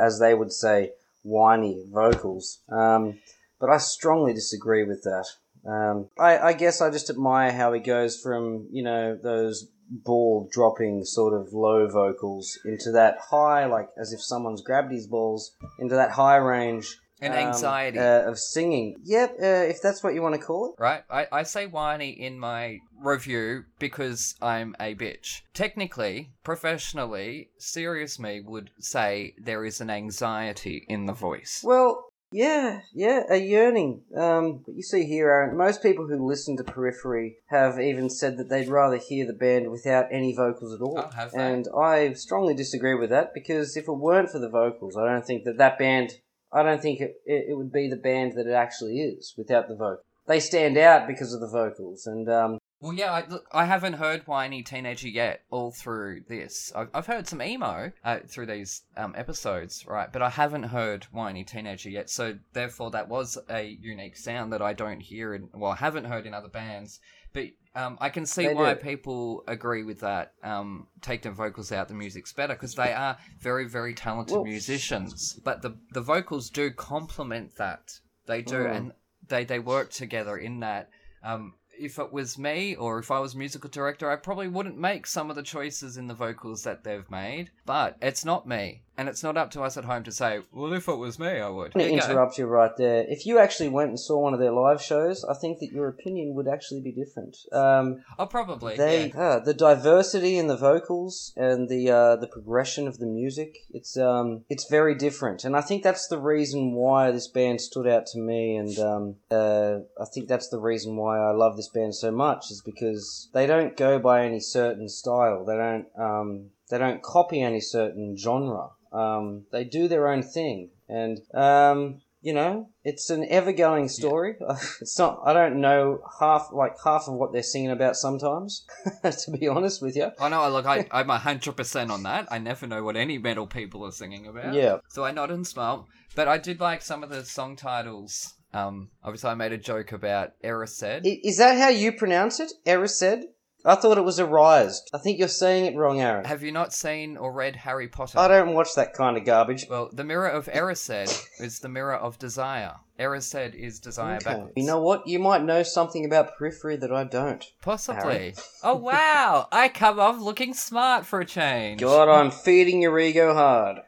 as 0.00 0.18
they 0.18 0.34
would 0.34 0.52
say, 0.52 0.92
whiny 1.22 1.84
vocals. 1.90 2.58
Um, 2.68 3.20
but 3.60 3.70
I 3.70 3.78
strongly 3.78 4.34
disagree 4.34 4.84
with 4.84 5.04
that. 5.04 5.26
Um, 5.64 6.08
I, 6.18 6.38
I 6.38 6.52
guess 6.54 6.80
I 6.80 6.90
just 6.90 7.10
admire 7.10 7.52
how 7.52 7.72
he 7.72 7.80
goes 7.80 8.20
from, 8.20 8.66
you 8.72 8.82
know, 8.82 9.16
those 9.16 9.68
ball 9.88 10.48
dropping 10.50 11.04
sort 11.04 11.34
of 11.34 11.52
low 11.52 11.86
vocals 11.86 12.58
into 12.64 12.90
that 12.92 13.18
high, 13.30 13.66
like 13.66 13.88
as 13.96 14.12
if 14.12 14.22
someone's 14.22 14.62
grabbed 14.62 14.90
his 14.90 15.06
balls, 15.06 15.54
into 15.78 15.94
that 15.94 16.10
high 16.10 16.36
range. 16.36 16.98
And 17.22 17.34
um, 17.34 17.38
anxiety. 17.38 17.98
uh, 17.98 18.28
of 18.30 18.38
singing. 18.38 18.96
Yep, 19.04 19.36
uh, 19.40 19.46
if 19.46 19.80
that's 19.80 20.02
what 20.02 20.14
you 20.14 20.22
want 20.22 20.34
to 20.34 20.40
call 20.40 20.66
it. 20.66 20.80
Right? 20.80 21.02
I, 21.10 21.26
I 21.32 21.42
say 21.44 21.66
whiny 21.66 22.10
in 22.10 22.38
my 22.38 22.78
review 23.00 23.64
because 23.78 24.34
I'm 24.42 24.74
a 24.80 24.94
bitch. 24.94 25.42
Technically, 25.54 26.32
professionally, 26.44 27.50
serious 27.58 28.18
me 28.18 28.40
would 28.44 28.70
say 28.78 29.34
there 29.38 29.64
is 29.64 29.80
an 29.80 29.90
anxiety 29.90 30.84
in 30.88 31.06
the 31.06 31.12
voice. 31.12 31.62
Well, 31.64 32.12
yeah, 32.32 32.80
yeah, 32.94 33.22
a 33.28 33.36
yearning. 33.36 34.02
Um, 34.16 34.62
but 34.64 34.74
you 34.74 34.82
see 34.82 35.04
here, 35.04 35.28
Aaron, 35.28 35.56
most 35.56 35.82
people 35.82 36.06
who 36.06 36.26
listen 36.26 36.56
to 36.56 36.64
Periphery 36.64 37.36
have 37.48 37.78
even 37.78 38.08
said 38.08 38.38
that 38.38 38.48
they'd 38.48 38.68
rather 38.68 38.96
hear 38.96 39.26
the 39.26 39.34
band 39.34 39.70
without 39.70 40.06
any 40.10 40.34
vocals 40.34 40.74
at 40.74 40.80
all. 40.80 40.98
Oh, 40.98 41.10
have 41.14 41.32
they? 41.32 41.38
And 41.38 41.68
I 41.78 42.14
strongly 42.14 42.54
disagree 42.54 42.94
with 42.94 43.10
that 43.10 43.34
because 43.34 43.76
if 43.76 43.86
it 43.86 43.92
weren't 43.92 44.30
for 44.30 44.38
the 44.38 44.48
vocals, 44.48 44.96
I 44.96 45.04
don't 45.04 45.26
think 45.26 45.44
that 45.44 45.58
that 45.58 45.78
band, 45.78 46.14
I 46.52 46.62
don't 46.62 46.82
think 46.82 47.00
it, 47.00 47.16
it, 47.24 47.56
would 47.56 47.72
be 47.72 47.88
the 47.88 47.96
band 47.96 48.34
that 48.34 48.46
it 48.46 48.52
actually 48.52 49.00
is 49.00 49.34
without 49.38 49.68
the 49.68 49.74
vocals. 49.74 50.04
They 50.26 50.38
stand 50.38 50.76
out 50.76 51.06
because 51.06 51.32
of 51.32 51.40
the 51.40 51.48
vocals, 51.48 52.06
and 52.06 52.28
um, 52.28 52.58
Well, 52.82 52.92
yeah, 52.92 53.12
I, 53.12 53.26
look, 53.28 53.46
I 53.52 53.64
haven't 53.64 53.92
heard 53.92 54.26
whiny 54.26 54.64
teenager 54.64 55.06
yet 55.08 55.42
all 55.50 55.70
through 55.70 56.24
this. 56.28 56.72
I've, 56.74 56.88
I've 56.92 57.06
heard 57.06 57.28
some 57.28 57.40
emo 57.40 57.92
uh, 58.04 58.18
through 58.26 58.46
these 58.46 58.82
um, 58.96 59.14
episodes, 59.16 59.86
right? 59.86 60.12
But 60.12 60.20
I 60.20 60.28
haven't 60.28 60.64
heard 60.64 61.04
whiny 61.12 61.44
teenager 61.44 61.88
yet. 61.90 62.10
So 62.10 62.36
therefore, 62.52 62.90
that 62.90 63.08
was 63.08 63.38
a 63.48 63.62
unique 63.80 64.16
sound 64.16 64.52
that 64.52 64.60
I 64.60 64.72
don't 64.72 64.98
hear 64.98 65.32
in, 65.34 65.48
well, 65.54 65.70
I 65.70 65.76
haven't 65.76 66.06
heard 66.06 66.26
in 66.26 66.34
other 66.34 66.48
bands. 66.48 66.98
But 67.32 67.44
um, 67.76 67.98
I 68.00 68.08
can 68.08 68.26
see 68.26 68.48
They 68.48 68.54
why 68.54 68.74
do. 68.74 68.80
people 68.80 69.44
agree 69.46 69.84
with 69.84 70.00
that. 70.00 70.32
Um, 70.42 70.88
take 71.00 71.22
the 71.22 71.30
vocals 71.30 71.70
out, 71.70 71.86
the 71.86 71.94
music's 71.94 72.32
better 72.32 72.54
because 72.54 72.74
they 72.74 72.92
are 72.92 73.16
very, 73.38 73.68
very 73.68 73.94
talented 73.94 74.34
Well- 74.34 74.44
musicians. 74.44 75.38
But 75.44 75.62
the 75.62 75.78
the 75.92 76.00
vocals 76.02 76.50
do 76.50 76.72
complement 76.72 77.54
that. 77.58 78.00
They 78.26 78.42
do, 78.42 78.56
Mm. 78.56 78.76
and 78.76 78.92
they 79.28 79.44
they 79.44 79.60
work 79.60 79.90
together 79.92 80.36
in 80.36 80.60
that. 80.60 80.90
Um, 81.22 81.54
if 81.78 81.98
it 81.98 82.12
was 82.12 82.38
me 82.38 82.74
or 82.76 82.98
if 82.98 83.10
I 83.10 83.18
was 83.18 83.34
musical 83.34 83.70
director, 83.70 84.10
I 84.10 84.16
probably 84.16 84.48
wouldn't 84.48 84.78
make 84.78 85.06
some 85.06 85.30
of 85.30 85.36
the 85.36 85.42
choices 85.42 85.96
in 85.96 86.06
the 86.06 86.14
vocals 86.14 86.62
that 86.64 86.84
they've 86.84 87.10
made. 87.10 87.50
But 87.66 87.96
it's 88.00 88.24
not 88.24 88.46
me, 88.46 88.82
and 88.96 89.08
it's 89.08 89.22
not 89.22 89.36
up 89.36 89.50
to 89.52 89.62
us 89.62 89.76
at 89.76 89.84
home 89.84 90.02
to 90.04 90.12
say, 90.12 90.40
"Well, 90.52 90.72
if 90.72 90.88
it 90.88 90.96
was 90.96 91.18
me, 91.18 91.28
I 91.28 91.48
would." 91.48 91.72
I'm 91.74 91.80
going 91.80 91.98
to 91.98 92.04
interrupt 92.04 92.38
you 92.38 92.46
right 92.46 92.72
there. 92.76 93.04
If 93.08 93.26
you 93.26 93.38
actually 93.38 93.68
went 93.70 93.88
and 93.90 93.98
saw 93.98 94.18
one 94.18 94.34
of 94.34 94.40
their 94.40 94.52
live 94.52 94.82
shows, 94.82 95.24
I 95.24 95.34
think 95.34 95.58
that 95.60 95.72
your 95.72 95.88
opinion 95.88 96.34
would 96.34 96.48
actually 96.48 96.80
be 96.80 96.92
different. 96.92 97.36
Um, 97.52 98.02
Oh, 98.18 98.26
probably. 98.26 98.76
they 98.76 99.08
yeah. 99.08 99.20
uh, 99.20 99.38
the 99.40 99.54
diversity 99.54 100.36
in 100.36 100.46
the 100.46 100.56
vocals 100.56 101.32
and 101.36 101.68
the 101.68 101.90
uh, 101.90 102.16
the 102.16 102.26
progression 102.26 102.86
of 102.86 102.98
the 102.98 103.06
music 103.06 103.56
it's 103.70 103.96
um 103.96 104.44
it's 104.48 104.68
very 104.70 104.94
different 104.94 105.44
and 105.44 105.56
I 105.56 105.60
think 105.60 105.82
that's 105.82 106.06
the 106.08 106.18
reason 106.18 106.72
why 106.74 107.10
this 107.10 107.28
band 107.28 107.60
stood 107.60 107.86
out 107.86 108.06
to 108.06 108.18
me 108.18 108.56
and 108.56 108.78
um 108.78 109.16
uh, 109.30 109.78
I 110.00 110.04
think 110.12 110.28
that's 110.28 110.48
the 110.48 110.58
reason 110.60 110.96
why 110.96 111.18
I 111.18 111.32
love 111.32 111.56
this 111.56 111.68
band 111.68 111.94
so 111.94 112.10
much 112.10 112.50
is 112.50 112.62
because 112.64 113.28
they 113.32 113.46
don't 113.46 113.76
go 113.76 113.98
by 113.98 114.24
any 114.24 114.40
certain 114.40 114.88
style 114.88 115.44
they 115.44 115.56
don't 115.56 115.86
um 115.98 116.50
they 116.72 116.78
don't 116.78 117.02
copy 117.02 117.40
any 117.40 117.60
certain 117.60 118.16
genre 118.16 118.70
um 118.92 119.44
they 119.52 119.62
do 119.64 119.86
their 119.88 120.08
own 120.08 120.22
thing 120.22 120.70
and 120.88 121.20
um 121.34 122.00
you 122.24 122.32
know, 122.32 122.70
it's 122.84 123.10
an 123.10 123.26
ever-going 123.28 123.88
story. 123.88 124.36
It's 124.80 124.96
not. 124.96 125.22
I 125.26 125.32
don't 125.32 125.60
know 125.60 125.98
half 126.20 126.50
like 126.52 126.74
half 126.84 127.08
of 127.08 127.14
what 127.14 127.32
they're 127.32 127.42
singing 127.42 127.72
about 127.72 127.96
sometimes. 127.96 128.64
to 129.02 129.30
be 129.32 129.48
honest 129.48 129.82
with 129.82 129.96
you. 129.96 130.12
Oh 130.20 130.28
no! 130.28 130.48
Look, 130.48 130.64
I, 130.64 130.86
I'm 130.92 131.08
hundred 131.08 131.56
percent 131.56 131.90
on 131.90 132.04
that. 132.04 132.28
I 132.30 132.38
never 132.38 132.68
know 132.68 132.84
what 132.84 132.96
any 132.96 133.18
metal 133.18 133.48
people 133.48 133.84
are 133.84 133.90
singing 133.90 134.28
about. 134.28 134.54
Yeah. 134.54 134.76
So 134.88 135.04
I 135.04 135.10
nod 135.10 135.32
and 135.32 135.44
smile. 135.44 135.88
But 136.14 136.28
I 136.28 136.38
did 136.38 136.60
like 136.60 136.82
some 136.82 137.02
of 137.02 137.10
the 137.10 137.24
song 137.24 137.56
titles. 137.56 138.34
Um, 138.54 138.90
obviously, 139.02 139.30
I 139.30 139.34
made 139.34 139.52
a 139.52 139.58
joke 139.58 139.90
about 139.90 140.30
Erised. 140.44 141.04
I- 141.04 141.20
Is 141.24 141.38
that 141.38 141.58
how 141.58 141.70
you 141.70 141.90
pronounce 141.92 142.38
it? 142.38 142.52
Erised? 142.64 143.24
I 143.64 143.76
thought 143.76 143.98
it 143.98 144.04
was 144.04 144.18
arised. 144.18 144.90
I 144.92 144.98
think 144.98 145.18
you're 145.18 145.28
saying 145.28 145.66
it 145.66 145.76
wrong, 145.76 146.00
Aaron. 146.00 146.24
Have 146.24 146.42
you 146.42 146.50
not 146.50 146.72
seen 146.72 147.16
or 147.16 147.32
read 147.32 147.54
Harry 147.56 147.86
Potter? 147.88 148.18
I 148.18 148.26
don't 148.28 148.54
watch 148.54 148.74
that 148.74 148.92
kind 148.94 149.16
of 149.16 149.24
garbage. 149.24 149.66
Well, 149.70 149.88
the 149.92 150.04
mirror 150.04 150.28
of 150.28 150.46
Erised 150.46 151.24
is 151.38 151.60
the 151.60 151.68
mirror 151.68 151.94
of 151.94 152.18
desire. 152.18 152.74
Erised 152.98 153.54
is 153.54 153.78
desire 153.80 154.16
Okay. 154.16 154.24
backwards. 154.24 154.52
You 154.56 154.64
know 154.66 154.80
what? 154.80 155.06
You 155.06 155.18
might 155.18 155.42
know 155.44 155.62
something 155.62 156.04
about 156.04 156.36
periphery 156.36 156.76
that 156.76 156.92
I 156.92 157.04
don't. 157.04 157.44
Possibly. 157.62 158.34
oh 158.62 158.76
wow! 158.76 159.48
I 159.52 159.68
come 159.68 159.98
off 159.98 160.20
looking 160.20 160.54
smart 160.54 161.06
for 161.06 161.20
a 161.20 161.24
change. 161.24 161.80
God, 161.80 162.08
I'm 162.08 162.30
feeding 162.30 162.82
your 162.82 162.98
ego 162.98 163.32
hard. 163.34 163.78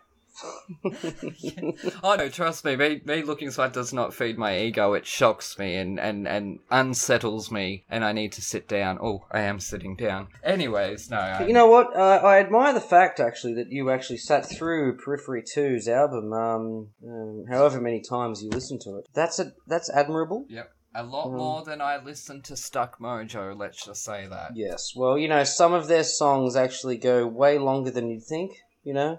Oh 2.02 2.16
no, 2.16 2.28
trust 2.28 2.64
me, 2.64 2.76
me, 2.76 3.00
me 3.04 3.22
looking 3.22 3.50
smart 3.50 3.72
does 3.72 3.92
not 3.92 4.14
feed 4.14 4.38
my 4.38 4.58
ego. 4.58 4.94
It 4.94 5.06
shocks 5.06 5.58
me 5.58 5.76
and, 5.76 5.98
and, 5.98 6.26
and 6.28 6.58
unsettles 6.70 7.50
me, 7.50 7.84
and 7.88 8.04
I 8.04 8.12
need 8.12 8.32
to 8.32 8.42
sit 8.42 8.68
down. 8.68 8.98
Oh, 9.00 9.24
I 9.30 9.40
am 9.40 9.60
sitting 9.60 9.96
down. 9.96 10.28
Anyways, 10.42 11.10
no. 11.10 11.16
I, 11.18 11.46
you 11.46 11.52
know 11.52 11.66
what? 11.66 11.96
Uh, 11.96 12.20
I 12.22 12.38
admire 12.40 12.72
the 12.72 12.80
fact 12.80 13.20
actually 13.20 13.54
that 13.54 13.70
you 13.70 13.90
actually 13.90 14.18
sat 14.18 14.48
through 14.48 14.96
Periphery 14.98 15.42
2's 15.42 15.88
album, 15.88 16.32
um, 16.32 16.88
um, 17.06 17.44
however 17.48 17.80
many 17.80 18.00
times 18.02 18.42
you 18.42 18.50
listened 18.50 18.80
to 18.82 18.96
it. 18.98 19.06
That's 19.14 19.38
a 19.38 19.52
that's 19.66 19.90
admirable. 19.90 20.46
Yep. 20.48 20.70
A 20.96 21.02
lot 21.02 21.26
Mm. 21.28 21.36
more 21.38 21.64
than 21.64 21.80
I 21.80 22.00
listened 22.02 22.44
to 22.44 22.56
Stuck 22.56 23.00
Mojo, 23.00 23.58
let's 23.58 23.84
just 23.84 24.04
say 24.04 24.28
that. 24.28 24.52
Yes. 24.54 24.92
Well, 24.94 25.18
you 25.18 25.26
know, 25.26 25.42
some 25.42 25.72
of 25.72 25.88
their 25.88 26.04
songs 26.04 26.54
actually 26.54 26.98
go 26.98 27.26
way 27.26 27.58
longer 27.58 27.90
than 27.90 28.08
you'd 28.10 28.22
think. 28.22 28.52
You 28.84 28.94
know, 28.94 29.18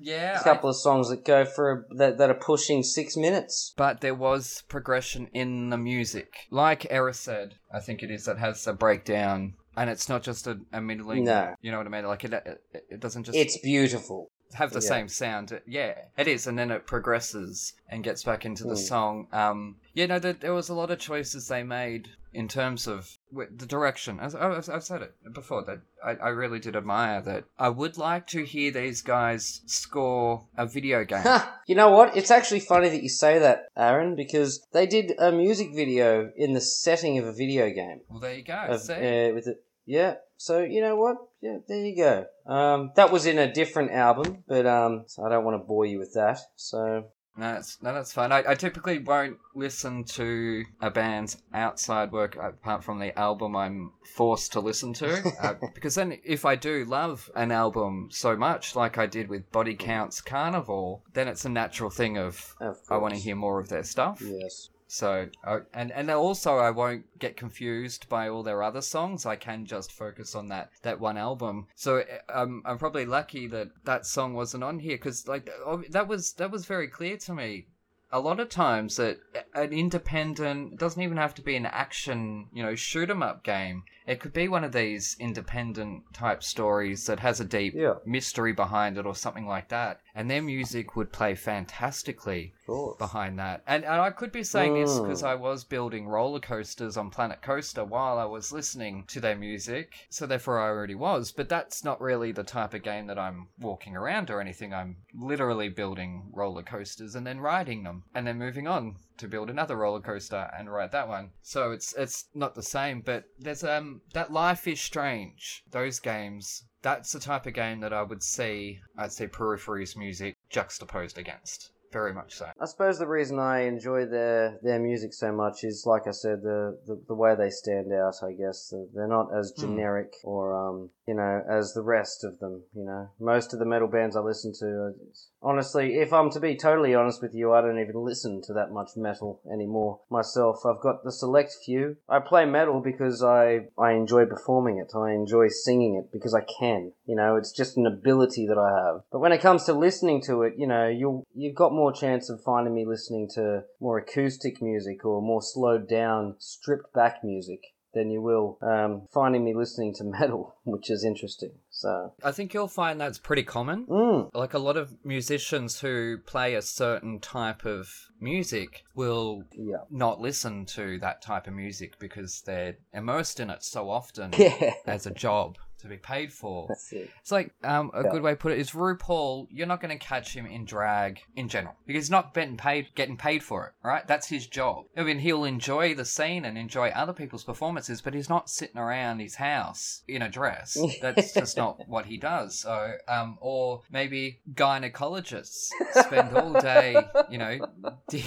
Yeah. 0.00 0.40
a 0.40 0.42
couple 0.42 0.70
of 0.70 0.76
songs 0.76 1.10
that 1.10 1.24
go 1.24 1.44
for 1.44 1.86
that 1.96 2.18
that 2.18 2.30
are 2.30 2.34
pushing 2.34 2.82
six 2.82 3.16
minutes. 3.16 3.74
But 3.76 4.00
there 4.00 4.14
was 4.14 4.62
progression 4.68 5.28
in 5.32 5.70
the 5.70 5.78
music. 5.78 6.46
Like 6.50 6.82
Erised, 6.90 7.52
I 7.72 7.80
think 7.80 8.02
it 8.02 8.10
is, 8.10 8.24
that 8.24 8.38
has 8.38 8.66
a 8.66 8.72
breakdown. 8.72 9.54
And 9.76 9.88
it's 9.88 10.08
not 10.08 10.22
just 10.22 10.46
a, 10.46 10.58
a 10.72 10.80
middling. 10.80 11.24
No. 11.24 11.54
You 11.62 11.70
know 11.70 11.78
what 11.78 11.86
I 11.86 11.90
mean? 11.90 12.04
Like, 12.04 12.24
it, 12.24 12.32
it, 12.32 12.64
it 12.90 13.00
doesn't 13.00 13.24
just 13.24 13.36
It's 13.38 13.58
beautiful. 13.58 14.30
Have 14.54 14.70
the 14.72 14.80
yeah. 14.80 14.88
same 14.88 15.08
sound. 15.08 15.60
Yeah, 15.66 15.94
it 16.18 16.26
is. 16.28 16.46
And 16.46 16.58
then 16.58 16.70
it 16.70 16.86
progresses 16.86 17.72
and 17.88 18.02
gets 18.04 18.22
back 18.24 18.44
into 18.44 18.64
the 18.64 18.74
Mm. 18.74 18.88
song. 18.88 19.26
Um, 19.32 19.76
yeah, 19.94 20.06
no, 20.06 20.18
there, 20.18 20.32
there 20.32 20.54
was 20.54 20.68
a 20.68 20.74
lot 20.74 20.90
of 20.90 20.98
choices 20.98 21.48
they 21.48 21.62
made 21.62 22.08
in 22.32 22.46
terms 22.46 22.86
of 22.86 23.16
the 23.32 23.66
direction. 23.66 24.20
As 24.20 24.34
I've, 24.36 24.68
I've 24.70 24.84
said 24.84 25.02
it 25.02 25.14
before, 25.34 25.64
that 25.64 25.80
I, 26.04 26.10
I 26.26 26.28
really 26.28 26.60
did 26.60 26.76
admire 26.76 27.20
that. 27.22 27.44
I 27.58 27.68
would 27.70 27.96
like 27.98 28.28
to 28.28 28.44
hear 28.44 28.70
these 28.70 29.02
guys 29.02 29.62
score 29.66 30.46
a 30.56 30.64
video 30.66 31.04
game. 31.12 31.24
You 31.66 31.74
know 31.74 31.90
what? 31.90 32.16
It's 32.16 32.30
actually 32.30 32.60
funny 32.60 32.88
that 32.88 33.02
you 33.02 33.08
say 33.08 33.40
that, 33.40 33.66
Aaron, 33.76 34.14
because 34.14 34.64
they 34.72 34.86
did 34.86 35.12
a 35.18 35.32
music 35.32 35.74
video 35.74 36.30
in 36.36 36.52
the 36.52 36.60
setting 36.60 37.18
of 37.18 37.26
a 37.26 37.32
video 37.32 37.68
game. 37.70 38.00
well, 38.08 38.20
there 38.20 38.34
you 38.34 38.44
go. 38.44 38.54
Of, 38.68 38.80
See? 38.82 38.92
uh, 38.94 39.34
with 39.34 39.48
it, 39.48 39.64
yeah. 39.84 40.14
So 40.40 40.62
you 40.62 40.80
know 40.80 40.96
what? 40.96 41.18
Yeah, 41.42 41.58
there 41.68 41.84
you 41.84 41.94
go. 41.94 42.24
Um, 42.46 42.92
that 42.96 43.12
was 43.12 43.26
in 43.26 43.38
a 43.38 43.52
different 43.52 43.90
album, 43.90 44.42
but 44.48 44.64
um, 44.66 45.04
so 45.06 45.22
I 45.22 45.28
don't 45.28 45.44
want 45.44 45.60
to 45.60 45.66
bore 45.66 45.84
you 45.84 45.98
with 45.98 46.14
that. 46.14 46.38
So 46.56 47.10
No, 47.36 47.52
that's 47.52 47.76
no, 47.82 47.92
that's 47.92 48.14
fine. 48.14 48.32
I, 48.32 48.42
I 48.48 48.54
typically 48.54 49.00
won't 49.00 49.36
listen 49.54 50.02
to 50.04 50.64
a 50.80 50.90
band's 50.90 51.36
outside 51.52 52.10
work 52.10 52.36
apart 52.36 52.82
from 52.82 52.98
the 52.98 53.16
album 53.18 53.54
I'm 53.54 53.92
forced 54.14 54.52
to 54.52 54.60
listen 54.60 54.94
to, 54.94 55.22
uh, 55.42 55.54
because 55.74 55.96
then 55.96 56.18
if 56.24 56.46
I 56.46 56.56
do 56.56 56.86
love 56.86 57.28
an 57.36 57.52
album 57.52 58.08
so 58.10 58.34
much, 58.34 58.74
like 58.74 58.96
I 58.96 59.04
did 59.04 59.28
with 59.28 59.52
Body 59.52 59.74
Counts 59.74 60.22
Carnivore, 60.22 61.02
then 61.12 61.28
it's 61.28 61.44
a 61.44 61.50
natural 61.50 61.90
thing 61.90 62.16
of, 62.16 62.56
Of 62.62 62.78
I 62.88 62.96
want 62.96 63.12
to 63.12 63.20
hear 63.20 63.36
more 63.36 63.60
of 63.60 63.68
their 63.68 63.84
stuff. 63.84 64.22
Yes. 64.24 64.70
So, 64.92 65.28
uh, 65.44 65.60
and 65.72 65.92
and 65.92 66.10
also 66.10 66.56
I 66.58 66.72
won't 66.72 67.04
get 67.20 67.36
confused 67.36 68.08
by 68.08 68.28
all 68.28 68.42
their 68.42 68.60
other 68.60 68.80
songs. 68.80 69.24
I 69.24 69.36
can 69.36 69.64
just 69.64 69.92
focus 69.92 70.34
on 70.34 70.48
that 70.48 70.70
that 70.82 70.98
one 70.98 71.16
album. 71.16 71.68
So 71.76 71.98
uh, 71.98 72.04
I'm 72.28 72.62
I'm 72.66 72.76
probably 72.76 73.06
lucky 73.06 73.46
that 73.46 73.68
that 73.84 74.04
song 74.04 74.34
wasn't 74.34 74.64
on 74.64 74.80
here 74.80 74.96
because 74.96 75.28
like 75.28 75.48
oh, 75.64 75.84
that 75.90 76.08
was 76.08 76.32
that 76.34 76.50
was 76.50 76.66
very 76.66 76.88
clear 76.88 77.16
to 77.18 77.32
me. 77.32 77.66
A 78.12 78.18
lot 78.18 78.40
of 78.40 78.48
times 78.48 78.96
that 78.96 79.18
an 79.54 79.72
independent 79.72 80.80
doesn't 80.80 81.00
even 81.00 81.16
have 81.18 81.36
to 81.36 81.42
be 81.42 81.54
an 81.54 81.66
action, 81.66 82.48
you 82.52 82.60
know, 82.60 82.74
shoot 82.74 83.08
'em 83.08 83.22
up 83.22 83.44
game. 83.44 83.84
It 84.08 84.18
could 84.18 84.32
be 84.32 84.48
one 84.48 84.64
of 84.64 84.72
these 84.72 85.16
independent 85.20 86.02
type 86.12 86.42
stories 86.42 87.06
that 87.06 87.20
has 87.20 87.38
a 87.38 87.44
deep 87.44 87.74
Yeah. 87.76 87.94
mystery 88.04 88.52
behind 88.52 88.98
it 88.98 89.06
or 89.06 89.14
something 89.14 89.46
like 89.46 89.68
that. 89.68 90.00
And 90.20 90.30
their 90.30 90.42
music 90.42 90.96
would 90.96 91.12
play 91.14 91.34
fantastically 91.34 92.52
behind 92.98 93.38
that. 93.38 93.62
And, 93.66 93.84
and 93.84 94.00
I 94.02 94.10
could 94.10 94.30
be 94.32 94.44
saying 94.44 94.74
this 94.74 94.90
Mm. 94.90 95.02
because 95.04 95.22
I 95.22 95.34
was 95.34 95.64
building 95.64 96.06
roller 96.06 96.40
coasters 96.40 96.98
on 96.98 97.08
Planet 97.08 97.40
Coaster 97.40 97.84
while 97.86 98.18
I 98.18 98.26
was 98.26 98.52
listening 98.52 99.04
to 99.08 99.18
their 99.20 99.34
music, 99.34 99.94
so 100.10 100.26
therefore 100.26 100.60
I 100.60 100.68
already 100.68 100.94
was. 100.94 101.32
But 101.32 101.48
that's 101.48 101.82
not 101.84 102.02
really 102.02 102.32
the 102.32 102.42
type 102.44 102.74
of 102.74 102.82
game 102.82 103.06
that 103.06 103.18
I'm 103.18 103.48
walking 103.58 103.96
around 103.96 104.28
or 104.30 104.42
anything. 104.42 104.74
I'm 104.74 104.96
literally 105.14 105.70
building 105.70 106.28
roller 106.34 106.62
coasters 106.62 107.14
and 107.14 107.26
then 107.26 107.40
riding 107.40 107.82
them, 107.84 108.02
and 108.14 108.26
then 108.26 108.38
moving 108.38 108.66
on 108.68 108.96
to 109.16 109.26
build 109.26 109.48
another 109.48 109.76
roller 109.76 110.00
coaster 110.00 110.50
and 110.58 110.70
ride 110.70 110.92
that 110.92 111.08
one. 111.08 111.30
So 111.42 111.70
it's 111.72 111.94
it's 111.94 112.26
not 112.34 112.54
the 112.54 112.62
same, 112.62 113.00
but 113.00 113.24
there's 113.38 113.64
um 113.64 114.02
that 114.12 114.30
Life 114.32 114.68
is 114.68 114.80
Strange. 114.82 115.64
Those 115.70 115.98
games. 115.98 116.64
That's 116.82 117.12
the 117.12 117.20
type 117.20 117.46
of 117.46 117.54
game 117.54 117.80
that 117.80 117.92
I 117.92 118.02
would 118.02 118.22
see. 118.22 118.80
I'd 118.96 119.12
say 119.12 119.26
Periphery's 119.26 119.96
music 119.96 120.36
juxtaposed 120.48 121.18
against. 121.18 121.72
Very 121.92 122.12
much 122.14 122.36
so. 122.36 122.46
I 122.60 122.66
suppose 122.66 123.00
the 123.00 123.08
reason 123.08 123.40
I 123.40 123.62
enjoy 123.62 124.06
their 124.06 124.60
their 124.62 124.78
music 124.78 125.12
so 125.12 125.32
much 125.32 125.64
is, 125.64 125.84
like 125.84 126.06
I 126.06 126.12
said, 126.12 126.42
the 126.42 126.78
the, 126.86 127.02
the 127.08 127.14
way 127.14 127.34
they 127.34 127.50
stand 127.50 127.92
out. 127.92 128.14
I 128.22 128.30
guess 128.32 128.72
they're 128.94 129.08
not 129.08 129.34
as 129.36 129.52
Hmm. 129.56 129.62
generic 129.62 130.12
or 130.22 130.54
um 130.54 130.90
you 131.08 131.14
know 131.14 131.42
as 131.50 131.74
the 131.74 131.82
rest 131.82 132.22
of 132.22 132.38
them. 132.38 132.62
You 132.74 132.84
know, 132.84 133.08
most 133.18 133.52
of 133.52 133.58
the 133.58 133.66
metal 133.66 133.88
bands 133.88 134.14
I 134.14 134.20
listen 134.20 134.52
to. 134.60 134.94
Honestly, 135.42 135.94
if 135.94 136.12
I'm 136.12 136.30
to 136.30 136.40
be 136.40 136.54
totally 136.54 136.94
honest 136.94 137.22
with 137.22 137.34
you, 137.34 137.52
I 137.52 137.62
don't 137.62 137.78
even 137.78 138.04
listen 138.04 138.42
to 138.42 138.52
that 138.52 138.72
much 138.72 138.90
metal 138.96 139.40
anymore 139.50 140.00
myself. 140.10 140.66
I've 140.66 140.82
got 140.82 141.02
the 141.02 141.12
select 141.12 141.56
few. 141.64 141.96
I 142.08 142.18
play 142.18 142.44
metal 142.44 142.80
because 142.80 143.22
I 143.22 143.68
I 143.78 143.92
enjoy 143.92 144.26
performing 144.26 144.78
it. 144.78 144.92
I 144.94 145.12
enjoy 145.12 145.48
singing 145.48 145.94
it 145.96 146.12
because 146.12 146.34
I 146.34 146.42
can. 146.58 146.92
You 147.06 147.16
know, 147.16 147.36
it's 147.36 147.52
just 147.52 147.78
an 147.78 147.86
ability 147.86 148.46
that 148.48 148.58
I 148.58 148.86
have. 148.86 149.02
But 149.10 149.20
when 149.20 149.32
it 149.32 149.40
comes 149.40 149.64
to 149.64 149.72
listening 149.72 150.20
to 150.22 150.42
it, 150.42 150.54
you 150.58 150.66
know, 150.66 150.88
you'll 150.88 151.24
you've 151.34 151.56
got 151.56 151.72
more 151.72 151.92
chance 151.92 152.28
of 152.28 152.42
finding 152.42 152.74
me 152.74 152.84
listening 152.84 153.28
to 153.34 153.64
more 153.80 153.98
acoustic 153.98 154.60
music 154.60 155.06
or 155.06 155.22
more 155.22 155.42
slowed 155.42 155.88
down, 155.88 156.36
stripped 156.38 156.92
back 156.92 157.24
music 157.24 157.60
than 157.94 158.10
you 158.10 158.20
will 158.22 158.58
um, 158.62 159.02
finding 159.12 159.44
me 159.44 159.54
listening 159.54 159.94
to 159.94 160.04
metal, 160.18 160.54
which 160.64 160.90
is 160.90 161.04
interesting. 161.04 161.52
So, 161.70 162.12
I 162.22 162.32
think 162.32 162.52
you'll 162.52 162.68
find 162.68 163.00
that's 163.00 163.18
pretty 163.18 163.42
common. 163.42 163.86
mm, 163.86 164.30
Like 164.34 164.54
a 164.54 164.58
lot 164.58 164.76
of 164.76 164.94
musicians 165.04 165.80
who 165.80 166.18
play 166.18 166.54
a 166.54 166.62
certain 166.62 167.20
type 167.20 167.64
of 167.64 168.08
music 168.20 168.84
will 168.94 169.44
yeah, 169.52 169.78
not 169.90 170.20
listen 170.20 170.66
to 170.66 170.98
that 170.98 171.22
type 171.22 171.46
of 171.46 171.54
music 171.54 171.98
because 171.98 172.42
they're 172.42 172.76
immersed 172.92 173.40
in 173.40 173.48
it 173.50 173.62
so 173.64 173.88
often 173.88 174.32
yeah, 174.38 174.74
as 174.86 175.06
a 175.06 175.10
job 175.10 175.56
to 175.80 175.88
be 175.88 175.96
paid 175.96 176.32
for. 176.32 176.66
that's 176.68 176.92
it. 176.92 177.10
It's 177.20 177.32
like 177.32 177.52
um, 177.64 177.90
a 177.94 178.02
Yeah. 178.04 178.10
good 178.10 178.22
way 178.22 178.32
to 178.32 178.36
put 178.36 178.52
it 178.52 178.58
is 178.58 178.70
RuPaul. 178.70 179.46
You're 179.50 179.66
not 179.66 179.80
going 179.80 179.96
to 179.96 180.04
catch 180.04 180.34
him 180.34 180.46
in 180.46 180.64
drag 180.64 181.20
in 181.36 181.48
general 181.48 181.74
because 181.86 182.04
he's 182.04 182.10
not 182.10 182.34
getting 182.34 182.56
paid 182.56 182.88
getting 182.94 183.16
paid 183.16 183.42
for 183.42 183.66
it, 183.66 183.72
right? 183.86 184.06
That's 184.06 184.28
his 184.28 184.46
job. 184.46 184.86
I 184.96 185.02
mean, 185.02 185.18
he'll 185.18 185.44
enjoy 185.44 185.94
the 185.94 186.04
scene 186.04 186.44
and 186.44 186.56
enjoy 186.58 186.88
other 186.90 187.12
people's 187.12 187.44
performances, 187.44 188.00
but 188.00 188.14
he's 188.14 188.28
not 188.28 188.48
sitting 188.50 188.78
around 188.78 189.18
his 189.20 189.36
house 189.36 190.02
in 190.08 190.22
a 190.22 190.28
dress. 190.28 190.76
That's 191.02 191.32
just 191.32 191.56
not 191.56 191.88
what 191.88 192.06
he 192.06 192.16
does. 192.16 192.58
So, 192.58 192.92
um, 193.08 193.38
or 193.40 193.82
maybe 193.90 194.40
gynecologists 194.54 195.70
spend 195.94 196.36
all 196.36 196.52
day, 196.60 197.02
you 197.30 197.38
know. 197.38 197.58
D- 198.08 198.24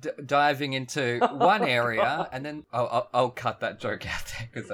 D- 0.00 0.08
diving 0.24 0.72
into 0.72 1.18
one 1.32 1.62
area 1.62 2.26
and 2.32 2.42
then 2.46 2.64
I'll, 2.72 2.88
I'll, 2.90 3.08
I'll 3.12 3.30
cut 3.30 3.60
that 3.60 3.78
joke 3.78 4.06
out 4.06 4.24
there 4.38 4.48
because 4.50 4.70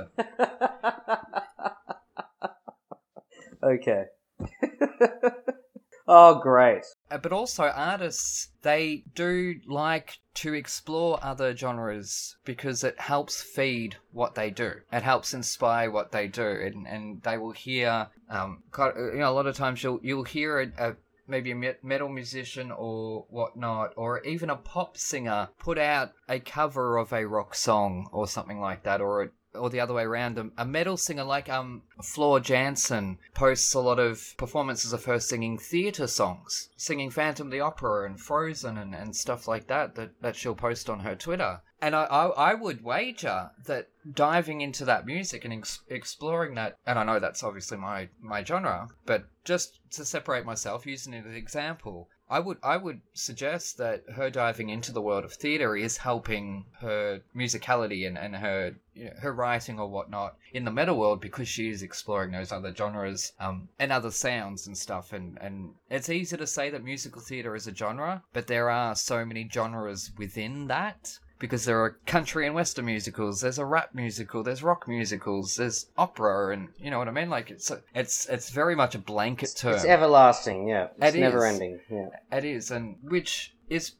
okay. 3.63 4.05
oh, 6.09 6.41
great. 6.41 6.83
Uh, 7.11 7.19
but 7.19 7.33
also 7.33 7.65
artists 7.65 8.49
they 8.63 9.05
do 9.15 9.55
like 9.67 10.19
to 10.35 10.55
explore 10.55 11.19
other 11.23 11.55
genres 11.55 12.37
because 12.45 12.83
it 12.85 12.99
helps 12.99 13.43
feed 13.43 13.97
what 14.13 14.35
they 14.35 14.51
do 14.51 14.73
it 14.91 15.03
helps 15.03 15.35
inspire 15.35 15.91
what 15.91 16.11
they 16.11 16.27
do 16.27 16.43
and, 16.43 16.87
and 16.87 17.23
they 17.23 17.37
will 17.37 17.53
hear 17.53 18.09
um 18.31 18.63
quite- 18.71 18.97
you 18.97 19.19
know 19.19 19.31
a 19.31 19.35
lot 19.35 19.47
of 19.47 19.55
times 19.55 19.83
you'll 19.83 20.01
you'll 20.03 20.25
hear 20.25 20.61
a, 20.61 20.89
a 20.91 20.97
maybe 21.29 21.51
a 21.51 21.55
me- 21.55 21.75
metal 21.83 22.09
musician 22.09 22.73
or 22.73 23.27
whatnot 23.29 23.93
or 23.97 24.23
even 24.25 24.49
a 24.49 24.57
pop 24.57 24.97
singer 24.97 25.49
put 25.59 25.79
out 25.79 26.13
a 26.29 26.41
cover 26.41 26.97
of 26.97 27.13
a 27.13 27.27
rock 27.27 27.55
song 27.55 28.09
or 28.11 28.27
something 28.27 28.61
like 28.61 28.83
that 28.85 29.01
or 29.01 29.23
a 29.25 29.29
or 29.55 29.71
the 29.71 29.81
other 29.81 29.95
way 29.95 30.05
around, 30.05 30.39
a, 30.39 30.51
a 30.59 30.65
metal 30.65 30.97
singer 30.97 31.25
like 31.25 31.49
um 31.49 31.83
Floor 32.03 32.41
Jansen 32.41 33.19
posts 33.35 33.75
a 33.75 33.81
lot 33.81 33.99
of 33.99 34.35
performances 34.37 34.93
of 34.93 35.05
her 35.05 35.21
singing 35.21 35.59
theatre 35.59 36.07
songs, 36.07 36.71
singing 36.77 37.11
Phantom 37.11 37.51
the 37.51 37.61
Opera 37.61 38.07
and 38.07 38.21
Frozen 38.21 38.79
and, 38.79 38.95
and 38.95 39.15
stuff 39.15 39.47
like 39.47 39.67
that, 39.69 39.95
that 39.95 40.21
that 40.21 40.37
she'll 40.37 40.55
post 40.55 40.89
on 40.89 41.01
her 41.01 41.15
Twitter. 41.15 41.61
And 41.81 41.97
I, 41.97 42.05
I, 42.05 42.27
I 42.53 42.55
would 42.55 42.85
wager 42.85 43.51
that 43.67 43.89
diving 44.15 44.61
into 44.61 44.85
that 44.85 45.05
music 45.05 45.45
and 45.45 45.53
ex- 45.53 45.81
exploring 45.89 46.55
that, 46.55 46.77
and 46.87 46.97
I 46.97 47.03
know 47.03 47.19
that's 47.19 47.43
obviously 47.43 47.77
my, 47.77 48.09
my 48.21 48.45
genre, 48.45 48.87
but 49.05 49.25
just 49.45 49.81
to 49.91 50.05
separate 50.05 50.47
myself, 50.47 50.87
using 50.87 51.13
it 51.13 51.27
as 51.27 51.33
an 51.33 51.35
example, 51.35 52.09
I 52.33 52.41
would 52.41 52.57
I 52.63 52.79
would 52.79 53.03
suggest 53.13 53.77
that 53.77 54.09
her 54.15 54.31
diving 54.31 54.71
into 54.71 54.91
the 54.91 55.03
world 55.03 55.27
of 55.27 55.35
theatre 55.35 55.77
is 55.77 55.99
helping 55.99 56.65
her 56.81 57.21
musicality 57.37 58.07
and, 58.07 58.17
and 58.17 58.37
her 58.37 58.77
you 58.95 59.05
know, 59.05 59.13
her 59.21 59.35
writing 59.35 59.79
or 59.79 59.87
whatnot 59.87 60.39
in 60.51 60.65
the 60.65 60.71
metal 60.71 60.99
world 60.99 61.21
because 61.21 61.47
she 61.47 61.69
is 61.69 61.83
exploring 61.83 62.31
those 62.33 62.51
other 62.51 62.75
genres 62.75 63.35
um, 63.39 63.69
and 63.79 63.93
other 63.93 64.11
sounds 64.11 64.67
and 64.67 64.79
stuff. 64.79 65.13
And, 65.13 65.37
and 65.43 65.75
it's 65.91 66.09
easy 66.09 66.39
to 66.39 66.47
say 66.47 66.71
that 66.71 66.83
musical 66.83 67.21
theatre 67.21 67.55
is 67.55 67.67
a 67.67 67.75
genre 67.75 68.23
but 68.33 68.47
there 68.47 68.71
are 68.71 68.95
so 68.95 69.27
many 69.27 69.47
genres 69.53 70.11
within 70.17 70.69
that 70.69 71.19
because 71.43 71.65
there 71.67 71.83
are 71.83 71.99
country 72.07 72.47
and 72.47 72.55
western 72.55 72.85
musicals 72.87 73.41
there's 73.41 73.59
a 73.59 73.65
rap 73.65 73.91
musical 73.93 74.43
there's 74.45 74.63
rock 74.63 74.87
musicals 74.87 75.57
there's 75.57 75.87
opera 75.99 76.55
and 76.55 76.69
you 76.79 76.89
know 76.91 76.99
what 76.99 77.09
i 77.09 77.11
mean 77.11 77.29
like 77.29 77.51
it's 77.51 77.69
a, 77.71 77.83
it's 77.95 78.27
it's 78.29 78.49
very 78.51 78.77
much 78.77 78.95
a 78.95 78.99
blanket 78.99 79.53
term 79.57 79.75
It's 79.75 79.85
everlasting, 79.85 80.69
yeah. 80.69 80.89
It's 81.01 81.17
It 81.17 81.21
never 81.21 81.45
is. 81.45 81.53
ending, 81.55 81.81
yeah. 81.91 82.09
it 82.39 82.45
is, 82.45 82.71
and 82.71 82.97
which 83.03 83.55
is 83.69 83.97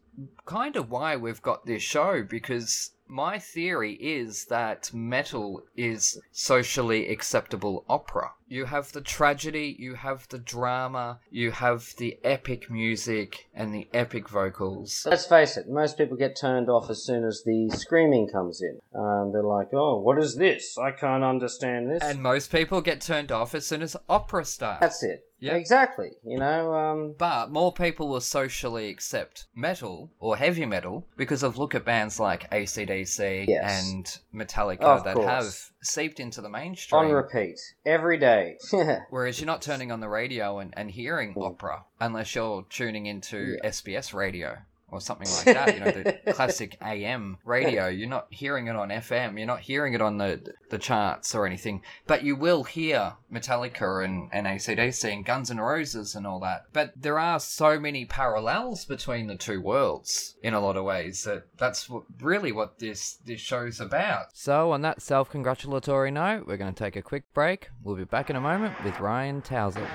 kind 0.47 0.77
of 0.77 0.89
why 0.91 1.17
we've 1.17 1.43
got 1.43 1.67
this 1.67 1.83
show 1.83 2.23
because 2.23 2.92
my 3.07 3.39
theory 3.39 3.95
is 3.95 4.47
that 4.47 4.93
metal 4.93 5.63
is 5.77 6.21
socially 6.31 7.09
acceptable 7.09 7.85
opera. 7.89 8.33
You 8.49 8.67
have 8.67 8.93
the 8.93 9.01
tragedy, 9.01 9.77
you 9.79 9.95
have 9.95 10.29
the 10.29 10.39
drama, 10.39 11.21
you 11.31 11.51
have 11.53 11.95
the 11.99 12.19
epic 12.23 12.71
music 12.71 13.49
and 13.55 13.75
the 13.75 13.89
epic 13.95 14.29
vocals. 14.29 15.07
Let's 15.09 15.27
face 15.27 15.57
it, 15.57 15.69
most 15.69 15.97
people 15.97 16.17
get 16.17 16.37
turned 16.37 16.69
off 16.69 16.91
as 16.91 17.05
soon 17.05 17.25
as 17.25 17.43
the 17.45 17.71
screaming 17.71 18.29
comes 18.29 18.63
in. 18.63 18.79
Um, 18.95 19.33
they're 19.33 19.43
like, 19.43 19.69
oh, 19.73 20.01
what 20.01 20.19
is 20.19 20.37
this? 20.37 20.77
I 20.79 20.91
can't 20.91 21.25
understand 21.25 21.91
this. 21.91 22.03
And 22.03 22.23
most 22.23 22.53
people 22.53 22.81
get 22.81 23.01
turned 23.01 23.33
off 23.33 23.55
as 23.55 23.67
soon 23.67 23.83
as 23.83 23.97
opera 24.09 24.45
starts. 24.45 24.81
That's 24.81 25.03
it. 25.03 25.25
Yeah. 25.43 25.55
Exactly. 25.57 26.11
You 26.25 26.39
know, 26.39 26.73
um, 26.75 27.15
But 27.19 27.51
more 27.51 27.73
people 27.73 28.09
will 28.09 28.21
socially 28.21 28.89
accept 28.89 29.47
metal 29.57 30.11
or 30.21 30.37
heavy 30.37 30.65
metal 30.67 31.07
because 31.17 31.43
of 31.43 31.59
look 31.59 31.75
at 31.75 31.85
bands 31.85 32.21
like 32.21 32.49
ACDC 32.51 33.47
Yes. 33.49 33.91
and 33.93 34.19
Metallica 34.33 34.83
Of 34.83 35.05
that 35.05 35.15
course. 35.17 35.27
have 35.27 35.55
seeped 35.83 36.21
into 36.21 36.41
the 36.41 36.49
mainstream. 36.49 37.07
on 37.07 37.11
repeat. 37.11 37.59
Every 37.85 38.19
day. 38.19 38.57
Whereas 39.11 39.41
you're 39.41 39.47
not 39.47 39.63
turning 39.63 39.91
on 39.91 40.01
the 40.01 40.09
radio 40.09 40.61
and, 40.61 40.73
and 40.77 40.91
hearing 40.91 41.35
opera 41.37 41.85
unless 42.01 42.35
you're 42.35 42.65
tuning 42.71 43.07
into 43.07 43.59
SBS 43.65 44.15
radio 44.15 44.57
or 44.93 45.01
something 45.01 45.29
like 45.29 45.57
that. 45.57 45.75
You 45.75 45.81
know, 45.81 45.91
the 46.25 46.33
classic 46.35 46.77
AM 46.83 47.39
radio. 47.45 47.89
You're 47.89 48.09
not 48.09 48.27
hearing 48.31 48.67
it 48.69 48.77
on 48.77 48.91
FM. 48.91 49.39
You're 49.39 49.47
not 49.47 49.61
hearing 49.61 49.95
it 49.95 50.03
on 50.03 50.19
the 50.19 50.55
the 50.71 50.79
charts 50.79 51.35
or 51.35 51.47
anything. 51.47 51.83
But 52.07 52.23
you 52.23 52.37
will 52.37 52.65
hear 52.65 53.15
Metallica 53.33 54.05
and, 54.05 54.29
and 54.33 54.47
ACDC 54.47 55.13
and 55.13 55.25
Guns 55.25 55.51
N' 55.51 55.59
Roses 55.59 56.15
and 56.15 56.27
all 56.27 56.41
that. 56.41 56.67
But 56.73 56.93
there 56.97 57.19
are 57.19 57.41
so 57.41 57.81
many 57.81 58.05
parallels 58.05 58.85
between 58.85 59.27
the 59.27 59.37
two 59.37 59.61
worlds 59.61 60.37
in 60.43 60.55
a 60.55 60.61
lot 60.61 60.77
of 60.77 60.85
ways 60.85 61.25
that 61.25 61.47
that's 61.57 61.89
what, 61.89 62.05
really 62.21 62.53
what 62.53 62.79
this 62.79 63.19
this 63.25 63.41
show's 63.41 63.81
about. 63.81 64.27
So 64.35 64.73
on 64.73 64.83
that 64.83 65.03
self-congratulatory 65.03 66.11
note, 66.11 66.47
we're 66.47 66.57
going 66.57 66.73
to 66.73 66.85
take 66.85 66.97
a 66.97 67.03
quick 67.03 67.25
break. 67.35 67.69
We'll 67.83 67.97
be 67.97 68.05
back 68.05 68.31
in 68.31 68.37
a 68.37 68.41
moment 68.41 68.83
with 68.85 69.01
Ryan 69.01 69.43
Tousell. 69.43 69.89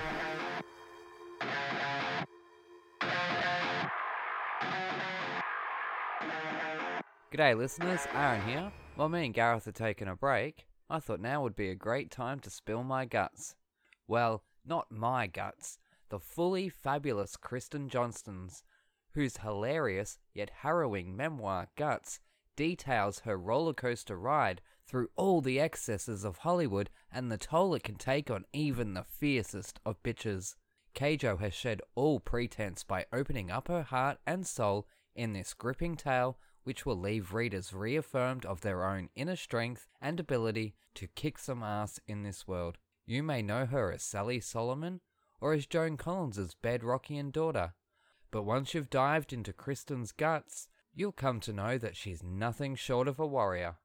G'day 7.37 7.55
listeners, 7.55 7.99
Aaron 8.15 8.41
here. 8.47 8.71
While 8.95 9.09
me 9.09 9.25
and 9.25 9.33
Gareth 9.33 9.67
are 9.67 9.71
taking 9.71 10.07
a 10.07 10.15
break, 10.15 10.65
I 10.89 10.99
thought 10.99 11.19
now 11.19 11.43
would 11.43 11.55
be 11.55 11.69
a 11.69 11.75
great 11.75 12.09
time 12.09 12.39
to 12.39 12.49
spill 12.49 12.81
my 12.83 13.05
guts. 13.05 13.53
Well, 14.07 14.43
not 14.65 14.91
my 14.91 15.27
guts, 15.27 15.77
the 16.09 16.17
fully 16.19 16.67
fabulous 16.67 17.35
Kristen 17.37 17.89
Johnston's, 17.89 18.63
whose 19.11 19.37
hilarious 19.37 20.17
yet 20.33 20.49
harrowing 20.61 21.15
memoir 21.15 21.67
Guts 21.75 22.19
details 22.55 23.19
her 23.19 23.37
rollercoaster 23.37 24.19
ride 24.19 24.59
through 24.87 25.09
all 25.15 25.39
the 25.41 25.59
excesses 25.59 26.23
of 26.23 26.39
Hollywood 26.39 26.89
and 27.11 27.31
the 27.31 27.37
toll 27.37 27.75
it 27.75 27.83
can 27.83 27.97
take 27.97 28.31
on 28.31 28.45
even 28.51 28.95
the 28.95 29.03
fiercest 29.03 29.79
of 29.85 30.01
bitches. 30.01 30.55
Keijo 30.95 31.39
has 31.39 31.53
shed 31.53 31.83
all 31.93 32.19
pretense 32.19 32.83
by 32.83 33.05
opening 33.13 33.51
up 33.51 33.67
her 33.67 33.83
heart 33.83 34.17
and 34.25 34.47
soul 34.47 34.87
in 35.15 35.33
this 35.33 35.53
gripping 35.53 35.95
tale 35.95 36.39
which 36.67 36.85
will 36.85 36.99
leave 36.99 37.33
readers 37.33 37.73
reaffirmed 37.73 38.45
of 38.45 38.59
their 38.59 38.83
own 38.83 39.07
inner 39.15 39.37
strength 39.37 39.87
and 40.01 40.19
ability 40.19 40.75
to 40.93 41.07
kick 41.07 41.39
some 41.39 41.63
ass 41.63 41.97
in 42.07 42.23
this 42.23 42.45
world. 42.45 42.77
You 43.05 43.23
may 43.23 43.41
know 43.41 43.65
her 43.65 43.93
as 43.93 44.03
Sally 44.03 44.41
Solomon 44.41 44.99
or 45.39 45.53
as 45.53 45.65
Joan 45.65 45.95
Collins' 45.95 46.57
bedrockian 46.61 47.31
daughter, 47.31 47.73
but 48.31 48.43
once 48.43 48.73
you've 48.73 48.89
dived 48.89 49.31
into 49.31 49.53
Kristen's 49.53 50.11
guts, 50.11 50.67
you'll 50.93 51.13
come 51.13 51.39
to 51.39 51.53
know 51.53 51.77
that 51.77 51.95
she's 51.95 52.21
nothing 52.21 52.75
short 52.75 53.07
of 53.07 53.17
a 53.17 53.25
warrior. 53.25 53.77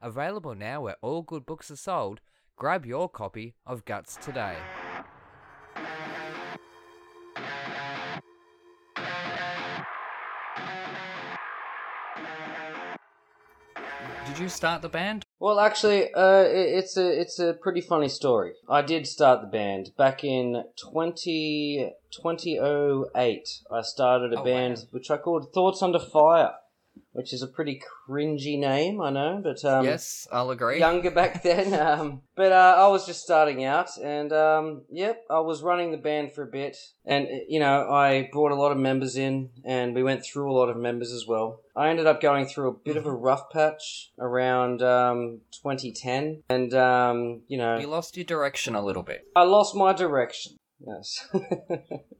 Available 0.00 0.54
now 0.54 0.80
where 0.80 0.96
all 1.02 1.20
good 1.20 1.44
books 1.44 1.70
are 1.70 1.76
sold, 1.76 2.22
grab 2.56 2.86
your 2.86 3.10
copy 3.10 3.56
of 3.66 3.84
Guts 3.84 4.16
today. 4.16 4.56
Did 14.32 14.40
you 14.40 14.48
start 14.48 14.80
the 14.80 14.88
band? 14.88 15.26
Well, 15.40 15.60
actually, 15.60 16.10
uh, 16.14 16.44
it- 16.44 16.78
it's 16.78 16.96
a 16.96 17.20
it's 17.20 17.38
a 17.38 17.52
pretty 17.52 17.82
funny 17.82 18.08
story. 18.08 18.54
I 18.66 18.80
did 18.80 19.06
start 19.06 19.42
the 19.42 19.46
band 19.46 19.90
back 19.98 20.24
in 20.24 20.64
20, 20.82 21.92
2008. 22.10 23.48
I 23.70 23.82
started 23.82 24.32
a 24.32 24.40
Oh, 24.40 24.44
band 24.44 24.78
wow. 24.78 24.84
which 24.92 25.10
I 25.10 25.18
called 25.18 25.52
Thoughts 25.52 25.82
Under 25.82 25.98
Fire, 25.98 26.54
which 27.12 27.32
is 27.32 27.42
a 27.42 27.46
pretty 27.46 27.80
cringy 28.08 28.58
name, 28.58 29.00
I 29.00 29.10
know, 29.10 29.40
but 29.42 29.64
um, 29.64 29.84
yes, 29.84 30.26
I'll 30.32 30.50
agree. 30.50 30.78
younger 30.78 31.10
back 31.10 31.42
then. 31.44 31.74
Um, 31.74 32.22
but 32.34 32.52
uh, 32.52 32.74
I 32.78 32.88
was 32.88 33.06
just 33.06 33.22
starting 33.22 33.64
out, 33.64 33.90
and 34.02 34.32
um, 34.32 34.82
yep, 34.90 35.22
I 35.30 35.40
was 35.40 35.62
running 35.62 35.90
the 35.90 35.98
band 35.98 36.32
for 36.32 36.42
a 36.42 36.46
bit, 36.46 36.76
and 37.04 37.26
uh, 37.26 37.44
you 37.48 37.60
know, 37.60 37.90
I 37.90 38.28
brought 38.32 38.52
a 38.52 38.56
lot 38.56 38.72
of 38.72 38.78
members 38.78 39.16
in, 39.16 39.50
and 39.64 39.94
we 39.94 40.02
went 40.02 40.24
through 40.24 40.50
a 40.50 40.56
lot 40.56 40.68
of 40.68 40.76
members 40.76 41.12
as 41.12 41.26
well. 41.26 41.60
I 41.76 41.88
ended 41.88 42.06
up 42.06 42.20
going 42.20 42.46
through 42.46 42.68
a 42.68 42.72
bit 42.74 42.96
of 42.96 43.06
a 43.06 43.12
rough 43.12 43.50
patch 43.50 44.10
around 44.18 44.82
um, 44.82 45.40
2010, 45.62 46.42
and 46.48 46.74
um, 46.74 47.42
you 47.48 47.58
know, 47.58 47.78
You 47.78 47.86
lost 47.86 48.16
your 48.16 48.24
direction 48.24 48.74
a 48.74 48.82
little 48.82 49.02
bit. 49.02 49.26
I 49.36 49.42
lost 49.44 49.74
my 49.74 49.92
direction. 49.92 50.56
Yes. 50.86 51.28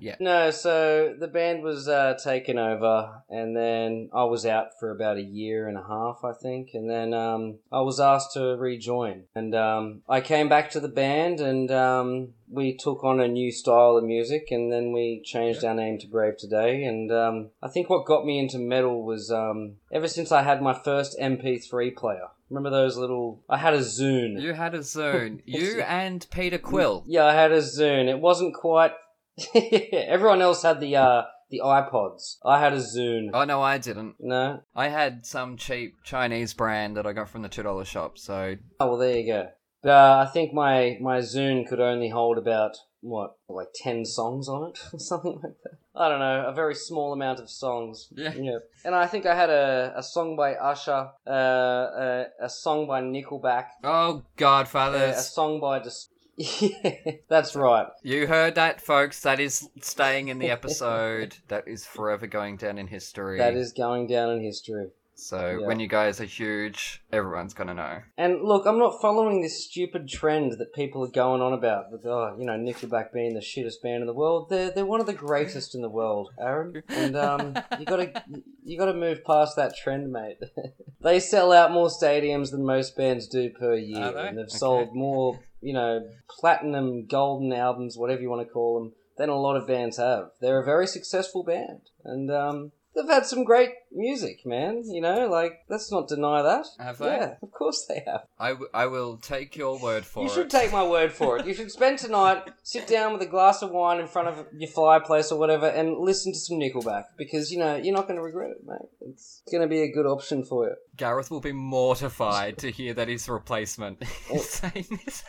Yeah. 0.02 0.16
No, 0.18 0.50
so 0.50 1.14
the 1.16 1.28
band 1.28 1.62
was 1.62 1.86
uh, 1.86 2.14
taken 2.14 2.58
over, 2.58 3.22
and 3.30 3.56
then 3.56 4.10
I 4.12 4.24
was 4.24 4.44
out 4.44 4.70
for 4.80 4.90
about 4.90 5.16
a 5.16 5.22
year 5.22 5.68
and 5.68 5.78
a 5.78 5.84
half, 5.86 6.24
I 6.24 6.32
think, 6.32 6.70
and 6.74 6.90
then 6.90 7.14
um, 7.14 7.60
I 7.70 7.82
was 7.82 8.00
asked 8.00 8.32
to 8.32 8.56
rejoin, 8.56 9.26
and 9.36 9.54
um, 9.54 10.02
I 10.08 10.20
came 10.20 10.48
back 10.48 10.70
to 10.70 10.80
the 10.80 10.88
band, 10.88 11.40
and 11.40 11.70
um, 11.70 12.30
we 12.50 12.76
took 12.76 13.04
on 13.04 13.20
a 13.20 13.28
new 13.28 13.52
style 13.52 13.96
of 13.96 14.02
music, 14.02 14.48
and 14.50 14.72
then 14.72 14.90
we 14.90 15.22
changed 15.24 15.62
our 15.62 15.74
name 15.74 15.98
to 15.98 16.08
Brave 16.08 16.36
Today, 16.36 16.82
and 16.82 17.12
um, 17.12 17.50
I 17.62 17.68
think 17.68 17.88
what 17.88 18.04
got 18.04 18.26
me 18.26 18.40
into 18.40 18.58
metal 18.58 19.04
was 19.04 19.30
um, 19.30 19.76
ever 19.92 20.08
since 20.08 20.32
I 20.32 20.42
had 20.42 20.60
my 20.60 20.74
first 20.74 21.16
MP3 21.16 21.94
player. 21.94 22.26
Remember 22.52 22.68
those 22.68 22.98
little? 22.98 23.42
I 23.48 23.56
had 23.56 23.72
a 23.72 23.78
Zune. 23.78 24.38
You 24.38 24.52
had 24.52 24.74
a 24.74 24.80
Zune. 24.80 25.40
you 25.46 25.80
and 25.80 26.26
Peter 26.30 26.58
Quill. 26.58 27.02
Yeah, 27.06 27.24
I 27.24 27.32
had 27.32 27.50
a 27.50 27.60
Zune. 27.60 28.08
It 28.10 28.20
wasn't 28.20 28.54
quite. 28.54 28.92
Everyone 29.54 30.42
else 30.42 30.62
had 30.62 30.78
the 30.78 30.96
uh 30.96 31.22
the 31.48 31.62
iPods. 31.64 32.36
I 32.44 32.60
had 32.60 32.74
a 32.74 32.76
Zune. 32.76 33.30
Oh 33.32 33.44
no, 33.44 33.62
I 33.62 33.78
didn't. 33.78 34.16
No. 34.20 34.60
I 34.76 34.88
had 34.88 35.24
some 35.24 35.56
cheap 35.56 35.94
Chinese 36.04 36.52
brand 36.52 36.98
that 36.98 37.06
I 37.06 37.14
got 37.14 37.30
from 37.30 37.40
the 37.40 37.48
two 37.48 37.62
dollar 37.62 37.86
shop. 37.86 38.18
So 38.18 38.56
Oh 38.78 38.86
well, 38.86 38.98
there 38.98 39.18
you 39.18 39.26
go. 39.26 39.48
But, 39.82 39.90
uh, 39.90 40.26
I 40.28 40.30
think 40.30 40.52
my 40.52 40.98
my 41.00 41.20
Zune 41.20 41.66
could 41.66 41.80
only 41.80 42.10
hold 42.10 42.36
about 42.36 42.76
what 43.02 43.36
like 43.48 43.68
ten 43.74 44.04
songs 44.04 44.48
on 44.48 44.70
it 44.70 44.78
or 44.92 44.98
something 45.10 45.34
like 45.42 45.54
that. 45.64 45.72
I 45.94 46.08
don't 46.08 46.20
know, 46.20 46.46
a 46.46 46.52
very 46.54 46.74
small 46.74 47.12
amount 47.12 47.38
of 47.40 47.50
songs. 47.50 48.08
Yeah. 48.16 48.32
Yeah. 48.32 48.58
And 48.84 48.94
I 48.94 49.06
think 49.06 49.26
I 49.26 49.34
had 49.34 49.50
a, 49.50 49.92
a 49.96 50.02
song 50.02 50.36
by 50.36 50.54
Usher, 50.54 51.10
uh, 51.26 51.30
a, 51.30 52.24
a 52.40 52.48
song 52.48 52.86
by 52.86 53.02
Nickelback, 53.02 53.66
oh 53.84 54.22
godfather 54.36 54.96
a 54.96 55.00
Godfathers, 55.08 55.26
song 55.30 55.60
by 55.60 55.80
Dis- 55.80 56.08
Yeah, 56.36 56.94
that's 57.28 57.54
right. 57.54 57.88
you 58.02 58.26
heard 58.26 58.54
that, 58.54 58.80
folks. 58.80 59.20
That 59.20 59.38
is 59.38 59.68
staying 59.82 60.28
in 60.28 60.38
the 60.38 60.50
episode. 60.58 61.36
that 61.48 61.68
is 61.68 61.84
forever 61.84 62.26
going 62.26 62.56
down 62.56 62.78
in 62.78 62.86
history. 62.86 63.36
That 63.38 63.54
is 63.54 63.72
going 63.74 64.06
down 64.06 64.30
in 64.30 64.42
history. 64.42 64.88
So 65.14 65.58
Yeah. 65.60 65.66
when 65.66 65.78
you 65.78 65.86
guys 65.88 66.20
are 66.20 66.24
huge, 66.24 67.02
everyone's 67.12 67.54
gonna 67.54 67.74
know. 67.74 68.02
And 68.16 68.42
look, 68.42 68.66
I'm 68.66 68.78
not 68.78 69.00
following 69.00 69.40
this 69.42 69.64
stupid 69.64 70.08
trend 70.08 70.52
that 70.58 70.72
people 70.74 71.04
are 71.04 71.10
going 71.10 71.40
on 71.40 71.52
about 71.52 71.90
with, 71.92 72.04
oh, 72.06 72.34
you 72.38 72.46
know, 72.46 72.54
Nickelback 72.54 73.12
being 73.12 73.34
the 73.34 73.40
shittest 73.40 73.82
band 73.82 74.00
in 74.02 74.06
the 74.06 74.14
world. 74.14 74.48
They're 74.48 74.70
they're 74.70 74.86
one 74.86 75.00
of 75.00 75.06
the 75.06 75.12
greatest 75.12 75.74
in 75.74 75.82
the 75.82 75.88
world, 75.90 76.30
Aaron. 76.40 76.82
And 76.88 77.16
um, 77.16 77.54
you 77.78 77.86
gotta 77.86 78.22
you 78.64 78.78
gotta 78.78 78.94
move 78.94 79.22
past 79.24 79.54
that 79.56 79.76
trend, 79.76 80.10
mate. 80.10 80.38
they 81.00 81.20
sell 81.20 81.52
out 81.52 81.72
more 81.72 81.88
stadiums 81.88 82.50
than 82.50 82.64
most 82.64 82.96
bands 82.96 83.26
do 83.28 83.50
per 83.50 83.74
year, 83.76 84.02
Are 84.02 84.12
they? 84.12 84.28
and 84.28 84.38
they've 84.38 84.44
Okay. 84.46 84.56
sold 84.58 84.94
more, 84.94 85.38
you 85.60 85.74
know, 85.74 86.00
platinum, 86.28 87.06
golden 87.06 87.52
albums, 87.52 87.96
whatever 87.96 88.22
you 88.22 88.30
want 88.30 88.46
to 88.46 88.52
call 88.52 88.78
them, 88.80 88.92
than 89.18 89.28
a 89.28 89.38
lot 89.38 89.56
of 89.56 89.66
bands 89.68 89.98
have. 89.98 90.30
They're 90.40 90.60
a 90.62 90.64
very 90.64 90.86
successful 90.86 91.44
band, 91.44 91.82
and 92.04 92.30
um. 92.30 92.72
They've 92.94 93.08
had 93.08 93.24
some 93.24 93.44
great 93.44 93.70
music, 93.90 94.44
man. 94.44 94.82
You 94.84 95.00
know, 95.00 95.26
like 95.26 95.60
let's 95.68 95.90
not 95.90 96.08
deny 96.08 96.42
that. 96.42 96.66
Have 96.78 96.98
they? 96.98 97.06
Yeah, 97.06 97.34
of 97.42 97.50
course 97.50 97.86
they 97.88 98.02
have. 98.06 98.24
I, 98.38 98.50
w- 98.50 98.68
I 98.74 98.86
will 98.86 99.16
take 99.16 99.56
your 99.56 99.78
word 99.78 100.04
for 100.04 100.20
You 100.20 100.26
it. 100.26 100.28
You 100.28 100.34
should 100.34 100.50
take 100.50 100.72
my 100.72 100.86
word 100.86 101.10
for 101.12 101.38
it. 101.38 101.46
You 101.46 101.54
should 101.54 101.70
spend 101.70 101.98
tonight, 101.98 102.50
sit 102.62 102.86
down 102.86 103.14
with 103.14 103.22
a 103.22 103.26
glass 103.26 103.62
of 103.62 103.70
wine 103.70 103.98
in 103.98 104.06
front 104.06 104.28
of 104.28 104.46
your 104.52 104.68
fireplace 104.68 105.32
or 105.32 105.38
whatever, 105.38 105.68
and 105.68 105.98
listen 105.98 106.32
to 106.32 106.38
some 106.38 106.58
Nickelback 106.58 107.04
because 107.16 107.50
you 107.50 107.58
know 107.58 107.76
you're 107.76 107.94
not 107.94 108.06
going 108.06 108.16
to 108.16 108.22
regret 108.22 108.50
it, 108.50 108.66
mate. 108.66 108.88
It's 109.10 109.42
going 109.50 109.62
to 109.62 109.68
be 109.68 109.82
a 109.82 109.90
good 109.90 110.06
option 110.06 110.44
for 110.44 110.66
you. 110.66 110.74
Gareth 110.96 111.30
will 111.30 111.40
be 111.40 111.52
mortified 111.52 112.58
to 112.58 112.70
hear 112.70 112.92
that 112.94 113.08
his 113.08 113.28
replacement 113.28 114.02
is 114.30 114.48
saying 114.48 114.86
this. 115.04 115.24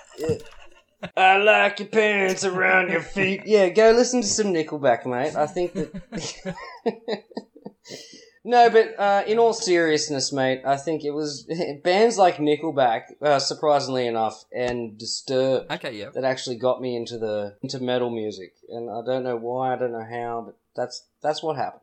I 1.18 1.38
like 1.38 1.80
your 1.80 1.90
pants 1.90 2.46
around 2.46 2.90
your 2.90 3.02
feet. 3.02 3.44
Yeah, 3.46 3.70
go 3.70 3.92
listen 3.92 4.22
to 4.22 4.28
some 4.28 4.48
Nickelback, 4.48 5.06
mate. 5.06 5.36
I 5.36 5.48
think 5.48 5.74
that. 5.74 6.56
no, 8.44 8.70
but 8.70 9.00
uh, 9.00 9.24
in 9.26 9.40
all 9.40 9.54
seriousness, 9.54 10.34
mate, 10.34 10.62
I 10.66 10.76
think 10.76 11.06
it 11.06 11.12
was 11.12 11.50
bands 11.84 12.18
like 12.18 12.38
Nickelback, 12.38 13.04
uh, 13.22 13.40
surprisingly 13.40 14.06
enough, 14.06 14.44
and 14.52 14.98
Disturbed. 14.98 15.72
Okay, 15.72 15.98
yeah. 15.98 16.10
that 16.14 16.26
actually 16.26 16.58
got 16.58 16.82
me 16.82 16.96
into 16.96 17.18
the 17.18 17.56
into 17.62 17.80
metal 17.80 18.10
music, 18.10 18.56
and 18.70 18.90
I 18.90 19.02
don't 19.06 19.24
know 19.24 19.38
why, 19.38 19.74
I 19.74 19.78
don't 19.78 19.94
know 19.94 20.06
how, 20.10 20.44
but 20.46 20.58
that's 20.76 21.06
that's 21.22 21.42
what 21.42 21.56
happened. 21.56 21.82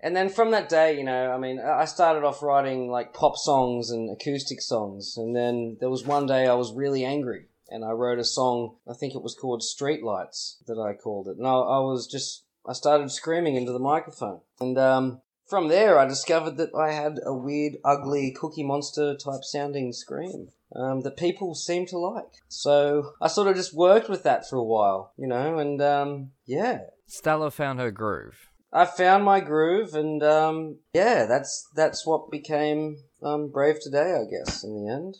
And 0.00 0.14
then 0.14 0.28
from 0.28 0.50
that 0.50 0.68
day, 0.68 0.98
you 0.98 1.04
know, 1.04 1.30
I 1.32 1.38
mean, 1.38 1.58
I 1.58 1.86
started 1.86 2.24
off 2.24 2.42
writing 2.42 2.90
like 2.90 3.14
pop 3.14 3.38
songs 3.38 3.90
and 3.90 4.10
acoustic 4.10 4.60
songs, 4.60 5.16
and 5.16 5.34
then 5.34 5.78
there 5.80 5.88
was 5.88 6.04
one 6.04 6.26
day 6.26 6.46
I 6.46 6.52
was 6.52 6.74
really 6.74 7.06
angry, 7.06 7.46
and 7.70 7.82
I 7.82 7.92
wrote 7.92 8.18
a 8.18 8.24
song. 8.24 8.76
I 8.86 8.92
think 8.92 9.14
it 9.14 9.22
was 9.22 9.34
called 9.34 9.62
Streetlights 9.62 10.64
that 10.66 10.78
I 10.78 10.92
called 10.92 11.28
it, 11.28 11.38
and 11.38 11.46
I, 11.46 11.52
I 11.52 11.78
was 11.78 12.06
just 12.06 12.44
I 12.66 12.74
started 12.74 13.10
screaming 13.10 13.56
into 13.56 13.72
the 13.72 13.78
microphone, 13.78 14.40
and 14.60 14.76
um, 14.76 15.22
from 15.46 15.68
there 15.68 15.98
I 15.98 16.06
discovered 16.06 16.56
that 16.56 16.74
I 16.74 16.92
had 16.92 17.18
a 17.24 17.34
weird, 17.34 17.74
ugly 17.84 18.32
Cookie 18.32 18.64
Monster 18.64 19.14
type 19.14 19.42
sounding 19.42 19.92
scream 19.92 20.48
um, 20.74 21.02
that 21.02 21.16
people 21.16 21.54
seem 21.54 21.86
to 21.86 21.98
like. 21.98 22.42
So 22.48 23.12
I 23.20 23.28
sort 23.28 23.48
of 23.48 23.56
just 23.56 23.74
worked 23.74 24.08
with 24.08 24.22
that 24.24 24.48
for 24.48 24.56
a 24.56 24.64
while, 24.64 25.12
you 25.16 25.26
know, 25.26 25.58
and 25.58 25.80
um, 25.80 26.30
yeah. 26.46 26.80
Stella 27.06 27.50
found 27.50 27.78
her 27.80 27.90
groove. 27.90 28.48
I 28.72 28.86
found 28.86 29.24
my 29.24 29.38
groove, 29.38 29.94
and 29.94 30.20
um, 30.24 30.78
yeah, 30.92 31.26
that's 31.26 31.68
that's 31.76 32.04
what 32.04 32.28
became 32.32 32.96
um, 33.22 33.50
Brave 33.50 33.80
today, 33.80 34.16
I 34.20 34.28
guess. 34.28 34.64
In 34.64 34.74
the 34.74 34.92
end, 34.92 35.16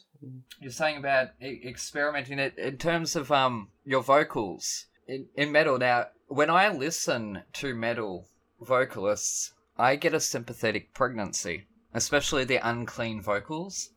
You're 0.60 0.72
saying 0.72 0.96
about 0.96 1.28
e- 1.40 1.62
experimenting 1.64 2.40
it 2.40 2.58
in 2.58 2.78
terms 2.78 3.14
of 3.14 3.30
um 3.30 3.68
your 3.84 4.02
vocals 4.02 4.86
in, 5.06 5.26
in 5.36 5.52
metal. 5.52 5.78
Now, 5.78 6.06
when 6.26 6.50
I 6.50 6.68
listen 6.68 7.42
to 7.52 7.76
metal 7.76 8.26
vocalists, 8.60 9.52
I 9.76 9.96
get 9.96 10.14
a 10.14 10.20
sympathetic 10.20 10.94
pregnancy, 10.94 11.66
especially 11.92 12.44
the 12.44 12.66
unclean 12.66 13.22
vocals. 13.22 13.90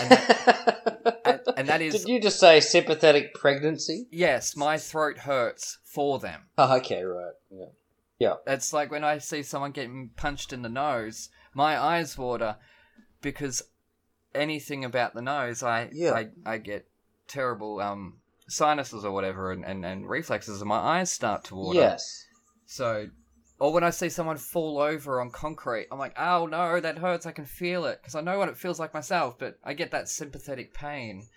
And 0.00 0.10
that, 0.10 1.20
and, 1.24 1.40
and 1.56 1.68
that 1.68 1.82
is 1.82 2.04
Did 2.04 2.08
you 2.08 2.20
just 2.20 2.40
say 2.40 2.60
sympathetic 2.60 3.34
pregnancy? 3.34 4.06
yes, 4.10 4.56
my 4.56 4.78
throat 4.78 5.18
hurts 5.18 5.78
for 5.84 6.18
them. 6.18 6.42
Oh, 6.56 6.76
okay, 6.78 7.02
right. 7.02 7.32
Yeah. 8.18 8.34
It's 8.46 8.72
like 8.72 8.90
when 8.90 9.04
I 9.04 9.18
see 9.18 9.42
someone 9.42 9.72
getting 9.72 10.10
punched 10.16 10.52
in 10.52 10.62
the 10.62 10.68
nose, 10.68 11.28
my 11.54 11.76
eyes 11.78 12.16
water 12.16 12.56
because 13.20 13.62
anything 14.34 14.84
about 14.84 15.14
the 15.14 15.22
nose, 15.22 15.62
I 15.62 15.90
Yeah. 15.92 16.12
I, 16.12 16.28
I 16.46 16.58
get 16.58 16.86
terrible 17.28 17.80
um 17.80 18.18
sinuses 18.48 19.04
or 19.04 19.12
whatever, 19.12 19.50
and, 19.50 19.64
and, 19.64 19.84
and 19.84 20.08
reflexes, 20.08 20.60
and 20.60 20.68
my 20.68 20.78
eyes 20.78 21.10
start 21.10 21.44
to 21.44 21.54
water. 21.56 21.78
Yes. 21.78 22.26
So, 22.66 23.08
or 23.62 23.72
when 23.72 23.84
I 23.84 23.90
see 23.90 24.08
someone 24.08 24.38
fall 24.38 24.80
over 24.80 25.20
on 25.20 25.30
concrete, 25.30 25.86
I'm 25.92 25.98
like, 26.00 26.18
oh 26.18 26.46
no, 26.46 26.80
that 26.80 26.98
hurts. 26.98 27.26
I 27.26 27.30
can 27.30 27.44
feel 27.44 27.84
it 27.84 28.00
because 28.02 28.16
I 28.16 28.20
know 28.20 28.36
what 28.36 28.48
it 28.48 28.56
feels 28.56 28.80
like 28.80 28.92
myself, 28.92 29.38
but 29.38 29.56
I 29.62 29.72
get 29.72 29.92
that 29.92 30.08
sympathetic 30.08 30.74
pain 30.74 31.28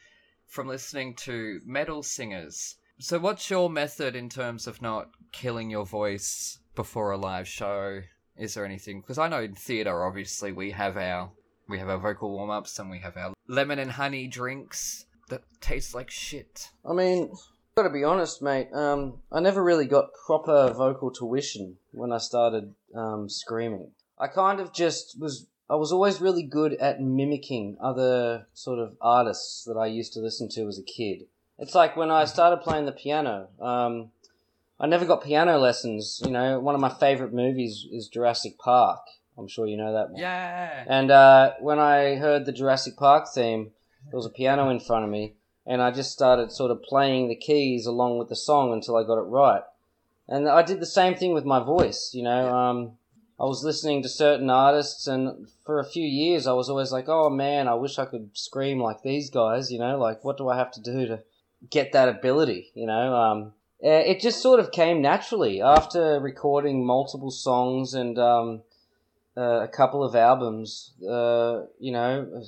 from 0.48 0.68
listening 0.68 1.14
to 1.18 1.60
metal 1.68 2.02
singers. 2.02 2.78
So, 2.98 3.20
what's 3.20 3.52
your 3.52 3.70
method 3.70 4.16
in 4.16 4.30
terms 4.30 4.66
of 4.66 4.82
not 4.82 5.12
killing 5.34 5.70
your 5.70 5.86
voice 5.86 6.58
before 6.74 7.12
a 7.12 7.18
live 7.18 7.48
show? 7.48 8.02
Is 8.36 8.56
there 8.56 8.66
anything? 8.66 9.02
Because 9.02 9.20
I 9.20 9.28
know 9.28 9.44
in 9.44 9.54
theatre, 9.54 10.04
obviously, 10.04 10.52
we 10.52 10.72
have 10.72 10.98
our 10.98 11.30
we 11.70 11.78
have 11.78 11.90
our 11.90 12.00
vocal 12.00 12.32
warm 12.32 12.50
ups 12.50 12.80
and 12.80 12.90
we 12.90 13.02
have 13.02 13.18
our 13.18 13.36
lemon 13.48 13.78
and 13.78 13.92
honey 13.92 14.26
drinks 14.26 15.06
that 15.30 15.44
taste 15.62 15.94
like 15.94 16.10
shit. 16.10 16.72
I 16.84 16.94
mean, 16.94 17.36
gotta 17.76 17.90
be 17.90 18.06
honest, 18.06 18.42
mate. 18.42 18.70
Um, 18.72 19.16
I 19.34 19.42
never 19.42 19.62
really 19.62 19.86
got 19.86 20.14
proper 20.26 20.72
vocal 20.72 21.12
tuition 21.12 21.76
when 21.92 22.14
I 22.14 22.20
started 22.20 22.74
um, 22.96 23.28
screaming. 23.28 23.92
I 24.18 24.28
kind 24.28 24.62
of 24.62 24.72
just 24.72 25.20
was. 25.20 25.48
I 25.70 25.76
was 25.76 25.92
always 25.92 26.22
really 26.22 26.44
good 26.44 26.76
at 26.76 27.02
mimicking 27.02 27.76
other 27.82 28.46
sort 28.54 28.80
of 28.80 28.96
artists 29.02 29.66
that 29.66 29.74
I 29.74 29.88
used 29.88 30.14
to 30.14 30.20
listen 30.20 30.48
to 30.50 30.68
as 30.68 30.80
a 30.80 30.84
kid. 30.84 31.24
It's 31.58 31.76
like 31.76 31.98
when 31.98 32.12
I 32.12 32.26
started 32.26 32.58
playing 32.58 32.86
the 32.86 32.92
piano. 32.92 33.50
Um, 33.60 34.12
I 34.80 34.88
never 34.88 35.06
got 35.06 35.24
piano 35.24 35.58
lessons. 35.58 36.22
You 36.24 36.32
know, 36.32 36.60
one 36.60 36.76
of 36.76 36.82
my 36.82 36.90
favorite 36.90 37.34
movies 37.34 37.88
is 37.92 38.08
Jurassic 38.08 38.58
Park. 38.58 39.02
I'm 39.38 39.48
sure 39.48 39.66
you 39.66 39.76
know 39.76 39.92
that 39.92 40.12
one. 40.12 40.22
Yeah. 40.22 40.86
And 40.88 41.12
uh, 41.12 41.54
when 41.60 41.80
I 41.80 42.16
heard 42.16 42.46
the 42.46 42.54
Jurassic 42.54 42.96
Park 42.96 43.26
theme, 43.34 43.72
there 44.12 44.18
was 44.18 44.28
a 44.28 44.30
piano 44.30 44.70
in 44.70 44.80
front 44.80 45.04
of 45.04 45.10
me, 45.10 45.34
and 45.66 45.82
I 45.82 45.92
just 45.92 46.12
started 46.12 46.52
sort 46.52 46.72
of 46.72 46.84
playing 46.84 47.28
the 47.28 47.36
keys 47.36 47.86
along 47.86 48.18
with 48.18 48.30
the 48.30 48.36
song 48.36 48.74
until 48.74 48.96
I 48.96 49.04
got 49.04 49.18
it 49.18 49.28
right. 49.28 49.64
And 50.28 50.48
I 50.48 50.62
did 50.62 50.80
the 50.80 50.86
same 50.86 51.16
thing 51.16 51.34
with 51.34 51.46
my 51.46 51.64
voice, 51.64 52.12
you 52.14 52.24
know. 52.24 52.56
Um, 52.56 52.98
I 53.40 53.44
was 53.44 53.64
listening 53.64 54.02
to 54.04 54.10
certain 54.10 54.50
artists, 54.50 55.08
and 55.08 55.48
for 55.66 55.80
a 55.80 55.86
few 55.86 56.06
years, 56.06 56.48
I 56.48 56.54
was 56.54 56.70
always 56.70 56.92
like, 56.92 57.10
"Oh 57.10 57.30
man, 57.30 57.68
I 57.68 57.76
wish 57.76 58.00
I 58.00 58.06
could 58.06 58.30
scream 58.34 58.80
like 58.80 59.02
these 59.02 59.30
guys," 59.30 59.72
you 59.72 59.80
know. 59.80 60.00
Like, 60.00 60.24
what 60.24 60.38
do 60.38 60.48
I 60.48 60.58
have 60.58 60.72
to 60.72 60.82
do 60.82 61.06
to 61.08 61.24
get 61.70 61.92
that 61.92 62.10
ability, 62.10 62.72
you 62.74 62.88
know? 62.88 63.16
Um, 63.16 63.54
eh, 63.82 64.04
it 64.12 64.20
just 64.20 64.42
sort 64.42 64.60
of 64.60 64.72
came 64.72 65.02
naturally 65.02 65.62
after 65.62 66.20
recording 66.20 66.86
multiple 66.86 67.32
songs 67.32 67.94
and 67.94 68.18
um, 68.18 68.62
uh, 69.36 69.62
a 69.62 69.68
couple 69.68 70.04
of 70.04 70.16
albums. 70.16 70.94
Uh, 71.02 71.64
you 71.80 71.92
know, 71.92 72.44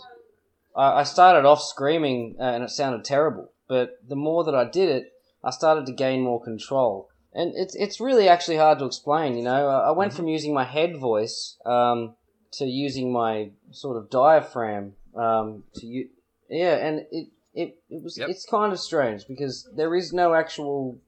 I, 0.78 1.00
I 1.00 1.04
started 1.04 1.46
off 1.46 1.62
screaming 1.62 2.36
uh, 2.40 2.44
and 2.44 2.64
it 2.64 2.70
sounded 2.70 3.04
terrible, 3.04 3.52
but 3.68 3.98
the 4.08 4.16
more 4.16 4.44
that 4.46 4.56
I 4.56 4.66
did 4.70 4.90
it, 4.90 5.12
I 5.44 5.50
started 5.50 5.86
to 5.88 5.92
gain 5.92 6.22
more 6.22 6.42
control. 6.42 7.10
And 7.34 7.54
it's 7.56 7.76
it's 7.76 8.00
really 8.00 8.28
actually 8.28 8.58
hard 8.58 8.80
to 8.80 8.86
explain. 8.86 9.36
You 9.38 9.44
know, 9.44 9.68
I 9.68 9.90
I 9.90 9.92
went 9.92 10.14
from 10.14 10.28
using 10.28 10.54
my 10.54 10.64
head 10.64 10.98
voice 10.98 11.58
um, 11.66 12.16
to 12.54 12.66
using 12.66 13.12
my 13.12 13.52
sort 13.72 13.98
of 13.98 14.10
diaphragm 14.10 14.94
um, 15.16 15.64
to 15.76 15.86
you, 15.86 16.10
yeah, 16.50 16.76
and 16.76 17.06
it 17.12 17.28
it, 17.54 17.78
it 17.90 18.04
was 18.04 18.18
Yep. 18.18 18.30
it's 18.30 18.46
kind 18.46 18.72
of 18.74 18.80
strange 18.80 19.28
because 19.28 19.70
there 19.76 19.94
is 19.96 20.14
no 20.14 20.34
actual 20.34 21.00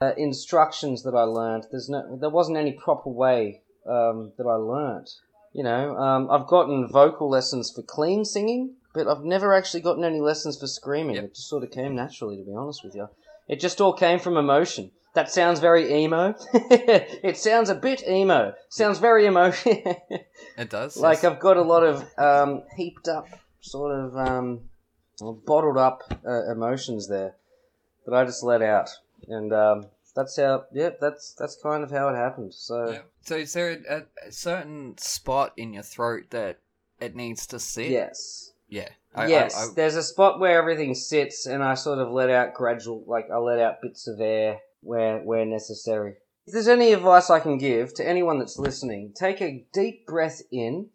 uh, 0.00 0.12
instructions 0.16 1.02
that 1.02 1.14
I 1.14 1.22
learned. 1.22 1.66
There's 1.70 1.88
no 1.88 2.16
there 2.16 2.30
wasn't 2.30 2.58
any 2.58 2.72
proper 2.72 3.10
way 3.10 3.62
um, 3.86 4.32
that 4.38 4.46
I 4.46 4.54
learnt. 4.54 5.10
You 5.52 5.64
know, 5.64 5.96
um, 5.96 6.30
I've 6.30 6.46
gotten 6.46 6.86
vocal 6.86 7.28
lessons 7.28 7.72
for 7.74 7.82
clean 7.82 8.24
singing, 8.24 8.76
but 8.94 9.06
I've 9.06 9.24
never 9.24 9.54
actually 9.54 9.80
gotten 9.80 10.04
any 10.04 10.20
lessons 10.20 10.58
for 10.58 10.66
screaming. 10.66 11.16
Yep. 11.16 11.24
It 11.24 11.34
just 11.34 11.48
sort 11.48 11.64
of 11.64 11.70
came 11.70 11.94
naturally, 11.94 12.36
to 12.36 12.42
be 12.44 12.54
honest 12.54 12.84
with 12.84 12.94
you. 12.94 13.08
It 13.48 13.60
just 13.60 13.80
all 13.80 13.92
came 13.92 14.18
from 14.18 14.36
emotion. 14.36 14.90
That 15.14 15.30
sounds 15.30 15.58
very 15.58 16.04
emo. 16.04 16.34
it 16.52 17.36
sounds 17.36 17.70
a 17.70 17.74
bit 17.74 18.02
emo. 18.06 18.54
Sounds 18.68 18.98
very 18.98 19.26
emo. 19.26 19.52
It 20.56 20.70
does. 20.70 20.96
like 20.96 21.22
yes. 21.22 21.24
I've 21.24 21.40
got 21.40 21.56
a 21.56 21.62
lot 21.62 21.84
of 21.84 22.04
um, 22.18 22.62
heaped 22.76 23.08
up, 23.08 23.28
sort 23.60 23.94
of 23.94 24.16
um, 24.16 24.60
bottled 25.46 25.78
up 25.78 26.02
uh, 26.26 26.50
emotions 26.50 27.08
there 27.08 27.36
that 28.04 28.14
I 28.14 28.24
just 28.24 28.42
let 28.42 28.60
out, 28.60 28.90
and 29.28 29.52
um, 29.52 29.86
that's 30.16 30.36
how. 30.36 30.64
Yep, 30.72 30.98
that's 31.00 31.34
that's 31.38 31.56
kind 31.62 31.84
of 31.84 31.90
how 31.90 32.08
it 32.08 32.16
happened. 32.16 32.54
So 32.54 32.90
Yeah. 32.90 32.98
So 33.22 33.36
is 33.36 33.52
there 33.52 33.78
a, 33.88 34.28
a 34.28 34.32
certain 34.32 34.96
spot 34.98 35.52
in 35.56 35.72
your 35.74 35.82
throat 35.82 36.30
that 36.30 36.58
it 37.00 37.14
needs 37.14 37.46
to 37.48 37.58
sit? 37.60 37.90
yes, 37.90 38.52
Yeah. 38.68 38.88
I- 39.14 39.24
I- 39.24 39.26
yes. 39.28 39.56
I- 39.56 39.74
There's 39.74 39.96
a 39.96 40.02
spot 40.02 40.38
where 40.40 40.58
everything 40.58 40.94
sits, 40.94 41.46
and 41.46 41.62
I 41.64 41.74
sort 41.74 41.98
of 41.98 42.10
let 42.10 42.30
out 42.30 42.54
gradual, 42.54 43.02
like 43.06 43.30
I 43.30 43.36
let 43.38 43.58
out 43.58 43.80
bits 43.82 44.06
of 44.06 44.20
air 44.20 44.60
where 44.82 45.18
where 45.20 45.44
necessary. 45.44 46.16
If 46.46 46.52
there's 46.54 46.68
any 46.68 46.92
advice 46.92 47.28
I 47.30 47.40
can 47.40 47.58
give 47.58 47.92
to 47.94 48.06
anyone 48.06 48.38
that's 48.38 48.58
listening, 48.58 49.12
take 49.14 49.40
a 49.42 49.66
deep 49.72 50.06
breath 50.06 50.40
in, 50.50 50.90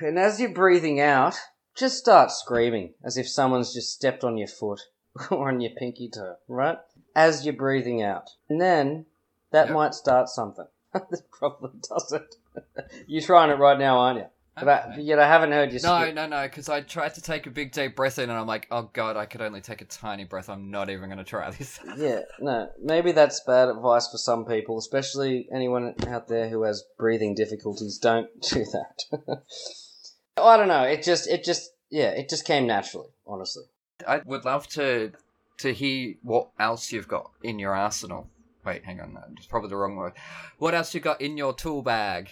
and 0.00 0.18
as 0.18 0.40
you're 0.40 0.50
breathing 0.50 1.00
out, 1.00 1.34
just 1.74 1.98
start 1.98 2.30
screaming 2.30 2.94
as 3.04 3.16
if 3.16 3.28
someone's 3.28 3.72
just 3.74 3.92
stepped 3.92 4.24
on 4.24 4.36
your 4.36 4.48
foot 4.48 4.82
or 5.30 5.48
on 5.48 5.60
your 5.60 5.72
pinky 5.76 6.08
toe, 6.08 6.36
right? 6.48 6.78
As 7.14 7.44
you're 7.44 7.54
breathing 7.54 8.02
out, 8.02 8.30
and 8.48 8.60
then 8.60 9.06
that 9.50 9.66
Yep. 9.66 9.74
might 9.74 9.94
start 9.94 10.28
something. 10.28 10.66
that 10.92 11.22
probably 11.30 11.70
doesn't. 11.88 12.36
you're 13.06 13.22
trying 13.22 13.50
it 13.50 13.58
right 13.58 13.78
now, 13.78 13.98
aren't 13.98 14.18
you? 14.20 14.26
But 14.60 14.68
I, 14.68 14.96
yet 14.98 15.18
I 15.18 15.26
haven't 15.26 15.52
heard 15.52 15.72
you. 15.72 15.80
No, 15.82 16.02
skip. 16.02 16.14
no, 16.14 16.26
no, 16.26 16.42
because 16.42 16.68
I 16.68 16.80
tried 16.80 17.14
to 17.14 17.22
take 17.22 17.46
a 17.46 17.50
big 17.50 17.72
deep 17.72 17.96
breath 17.96 18.18
in 18.18 18.30
and 18.30 18.38
I'm 18.38 18.46
like, 18.46 18.66
oh 18.70 18.90
god, 18.92 19.16
I 19.16 19.26
could 19.26 19.42
only 19.42 19.60
take 19.60 19.80
a 19.80 19.84
tiny 19.84 20.24
breath. 20.24 20.48
I'm 20.48 20.70
not 20.70 20.90
even 20.90 21.08
going 21.08 21.18
to 21.18 21.24
try 21.24 21.50
this. 21.50 21.78
Yeah, 21.96 22.20
no. 22.38 22.68
Maybe 22.80 23.12
that's 23.12 23.40
bad 23.44 23.68
advice 23.68 24.08
for 24.08 24.18
some 24.18 24.44
people, 24.44 24.78
especially 24.78 25.48
anyone 25.52 25.94
out 26.06 26.28
there 26.28 26.48
who 26.48 26.62
has 26.62 26.84
breathing 26.96 27.34
difficulties. 27.34 27.98
Don't 27.98 28.28
do 28.42 28.64
that. 28.64 29.42
I 30.36 30.56
don't 30.56 30.68
know. 30.68 30.84
It 30.84 31.02
just, 31.02 31.28
it 31.28 31.44
just, 31.44 31.70
yeah, 31.90 32.10
it 32.10 32.28
just 32.28 32.44
came 32.44 32.66
naturally. 32.66 33.08
Honestly. 33.26 33.64
I 34.06 34.20
would 34.24 34.44
love 34.44 34.68
to 34.68 35.12
to 35.58 35.72
hear 35.72 36.14
what 36.22 36.50
else 36.58 36.92
you've 36.92 37.08
got 37.08 37.30
in 37.42 37.58
your 37.58 37.74
arsenal. 37.74 38.28
Wait, 38.64 38.84
hang 38.84 39.00
on, 39.00 39.14
that's 39.14 39.46
probably 39.46 39.70
the 39.70 39.76
wrong 39.76 39.96
word. 39.96 40.12
What 40.58 40.74
else 40.74 40.94
you 40.94 41.00
got 41.00 41.20
in 41.20 41.36
your 41.36 41.52
tool 41.52 41.82
bag? 41.82 42.30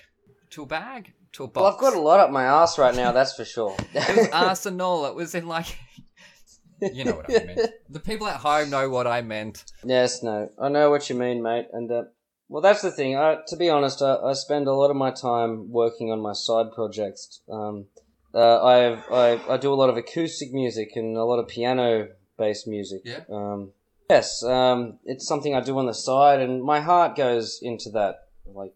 Tool 0.51 0.66
bag? 0.66 1.12
Tool 1.37 1.49
box? 1.49 1.62
Well, 1.62 1.72
I've 1.72 1.78
got 1.78 1.95
a 1.95 2.01
lot 2.01 2.20
up 2.20 2.30
my 2.30 2.45
ass 2.45 2.78
right 2.78 2.95
now. 2.95 3.12
That's 3.12 3.34
for 3.34 3.45
sure. 3.45 3.76
It 3.95 4.16
was 4.16 4.28
arsenal. 4.32 5.05
It 5.05 5.14
was 5.14 5.34
in 5.34 5.47
like. 5.47 5.78
You 6.80 7.05
know 7.05 7.16
what 7.16 7.30
I 7.30 7.45
meant. 7.45 7.70
The 7.89 8.01
people 8.01 8.26
at 8.26 8.37
home 8.37 8.70
know 8.70 8.89
what 8.91 9.07
I 9.07 9.22
meant. 9.22 9.64
Yes, 9.84 10.22
no, 10.22 10.51
I 10.59 10.68
know 10.68 10.91
what 10.91 11.09
you 11.09 11.16
mean, 11.16 11.43
mate. 11.43 11.68
And 11.72 11.91
uh, 11.91 12.05
well, 12.49 12.62
that's 12.62 12.82
the 12.82 12.91
thing. 12.91 13.16
I, 13.16 13.39
to 13.49 13.57
be 13.57 13.70
honest, 13.70 14.03
I, 14.03 14.16
I 14.16 14.32
spend 14.34 14.66
a 14.66 14.72
lot 14.72 14.91
of 14.91 14.97
my 14.97 15.11
time 15.11 15.70
working 15.70 16.11
on 16.11 16.20
my 16.20 16.32
side 16.32 16.72
projects. 16.74 17.41
Um, 17.51 17.87
uh, 18.34 18.62
I 18.62 18.74
have 18.76 19.05
I, 19.11 19.41
I 19.55 19.57
do 19.57 19.72
a 19.72 19.74
lot 19.74 19.89
of 19.91 19.97
acoustic 19.97 20.53
music 20.53 20.91
and 20.97 21.16
a 21.16 21.24
lot 21.24 21.39
of 21.39 21.49
piano 21.49 22.09
based 22.39 22.66
music. 22.66 23.01
Yeah. 23.05 23.20
Um, 23.30 23.72
yes, 24.11 24.43
um, 24.43 24.99
it's 25.05 25.26
something 25.26 25.55
I 25.55 25.61
do 25.61 25.78
on 25.78 25.87
the 25.87 25.95
side, 25.95 26.41
and 26.41 26.62
my 26.62 26.80
heart 26.80 27.16
goes 27.16 27.59
into 27.62 27.91
that 27.91 28.28
like 28.47 28.74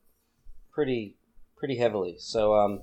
pretty 0.72 1.16
pretty 1.60 1.76
heavily. 1.76 2.16
So 2.18 2.54
um, 2.56 2.80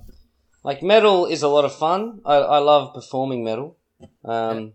like 0.64 0.82
metal 0.82 1.26
is 1.26 1.42
a 1.42 1.48
lot 1.48 1.66
of 1.66 1.74
fun. 1.74 2.22
I, 2.24 2.36
I 2.36 2.58
love 2.58 2.94
performing 2.94 3.44
metal. 3.44 3.76
Um, 4.24 4.72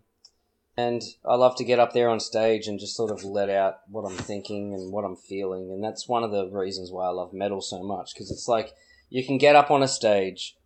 and 0.76 1.02
I 1.24 1.36
love 1.36 1.56
to 1.56 1.64
get 1.64 1.78
up 1.78 1.92
there 1.92 2.08
on 2.08 2.20
stage 2.20 2.66
and 2.66 2.80
just 2.80 2.96
sort 2.96 3.10
of 3.10 3.24
let 3.24 3.48
out 3.48 3.78
what 3.88 4.04
I'm 4.04 4.16
thinking 4.16 4.74
and 4.74 4.92
what 4.92 5.04
I'm 5.04 5.16
feeling, 5.16 5.70
and 5.70 5.82
that's 5.82 6.08
one 6.08 6.24
of 6.24 6.32
the 6.32 6.48
reasons 6.48 6.90
why 6.90 7.06
I 7.06 7.10
love 7.10 7.32
metal 7.32 7.60
so 7.60 7.82
much 7.82 8.12
because 8.12 8.30
it's 8.30 8.48
like 8.48 8.74
you 9.08 9.24
can 9.24 9.38
get 9.38 9.56
up 9.56 9.70
on 9.70 9.82
a 9.82 9.88
stage 9.88 10.56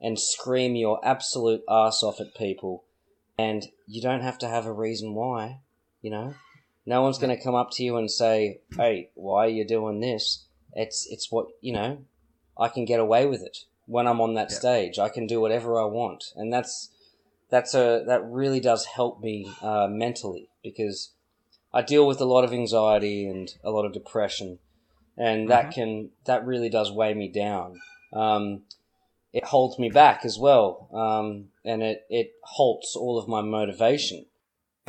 and 0.00 0.18
scream 0.18 0.76
your 0.76 1.04
absolute 1.04 1.62
ass 1.68 2.02
off 2.02 2.20
at 2.20 2.34
people, 2.34 2.84
and 3.36 3.66
you 3.86 4.00
don't 4.00 4.22
have 4.22 4.38
to 4.38 4.48
have 4.48 4.64
a 4.64 4.72
reason 4.72 5.14
why, 5.14 5.60
you 6.00 6.10
know. 6.10 6.34
No 6.86 7.02
one's 7.02 7.18
going 7.18 7.36
to 7.36 7.42
come 7.42 7.54
up 7.54 7.68
to 7.72 7.82
you 7.82 7.98
and 7.98 8.10
say, 8.10 8.62
"Hey, 8.74 9.10
why 9.14 9.44
are 9.44 9.50
you 9.50 9.66
doing 9.66 10.00
this?" 10.00 10.46
It's 10.72 11.06
it's 11.10 11.30
what 11.30 11.48
you 11.60 11.74
know. 11.74 11.98
I 12.60 12.68
can 12.68 12.84
get 12.84 13.00
away 13.00 13.26
with 13.26 13.42
it 13.42 13.64
when 13.86 14.06
I'm 14.06 14.20
on 14.20 14.34
that 14.34 14.50
Yeah. 14.50 14.58
stage. 14.58 14.98
I 14.98 15.08
can 15.08 15.26
do 15.26 15.40
whatever 15.40 15.80
I 15.80 15.86
want, 15.86 16.32
and 16.36 16.52
that's 16.52 16.90
that's 17.48 17.74
a 17.74 18.04
that 18.06 18.24
really 18.24 18.60
does 18.60 18.84
help 18.84 19.20
me 19.20 19.50
uh, 19.62 19.88
mentally 19.88 20.48
because 20.62 21.10
I 21.72 21.82
deal 21.82 22.06
with 22.06 22.20
a 22.20 22.26
lot 22.26 22.44
of 22.44 22.52
anxiety 22.52 23.26
and 23.26 23.52
a 23.64 23.70
lot 23.70 23.86
of 23.86 23.92
depression, 23.92 24.58
and 25.16 25.48
that 25.50 25.72
can 25.72 26.10
that 26.26 26.46
really 26.46 26.68
does 26.68 26.92
weigh 26.92 27.14
me 27.14 27.28
down. 27.28 27.80
Um, 28.12 28.62
it 29.32 29.44
holds 29.44 29.78
me 29.78 29.88
back 29.88 30.24
as 30.24 30.38
well, 30.38 30.88
um, 30.92 31.48
and 31.64 31.82
it 31.82 32.04
it 32.10 32.32
halts 32.42 32.94
all 32.94 33.18
of 33.18 33.26
my 33.28 33.40
motivation. 33.40 34.26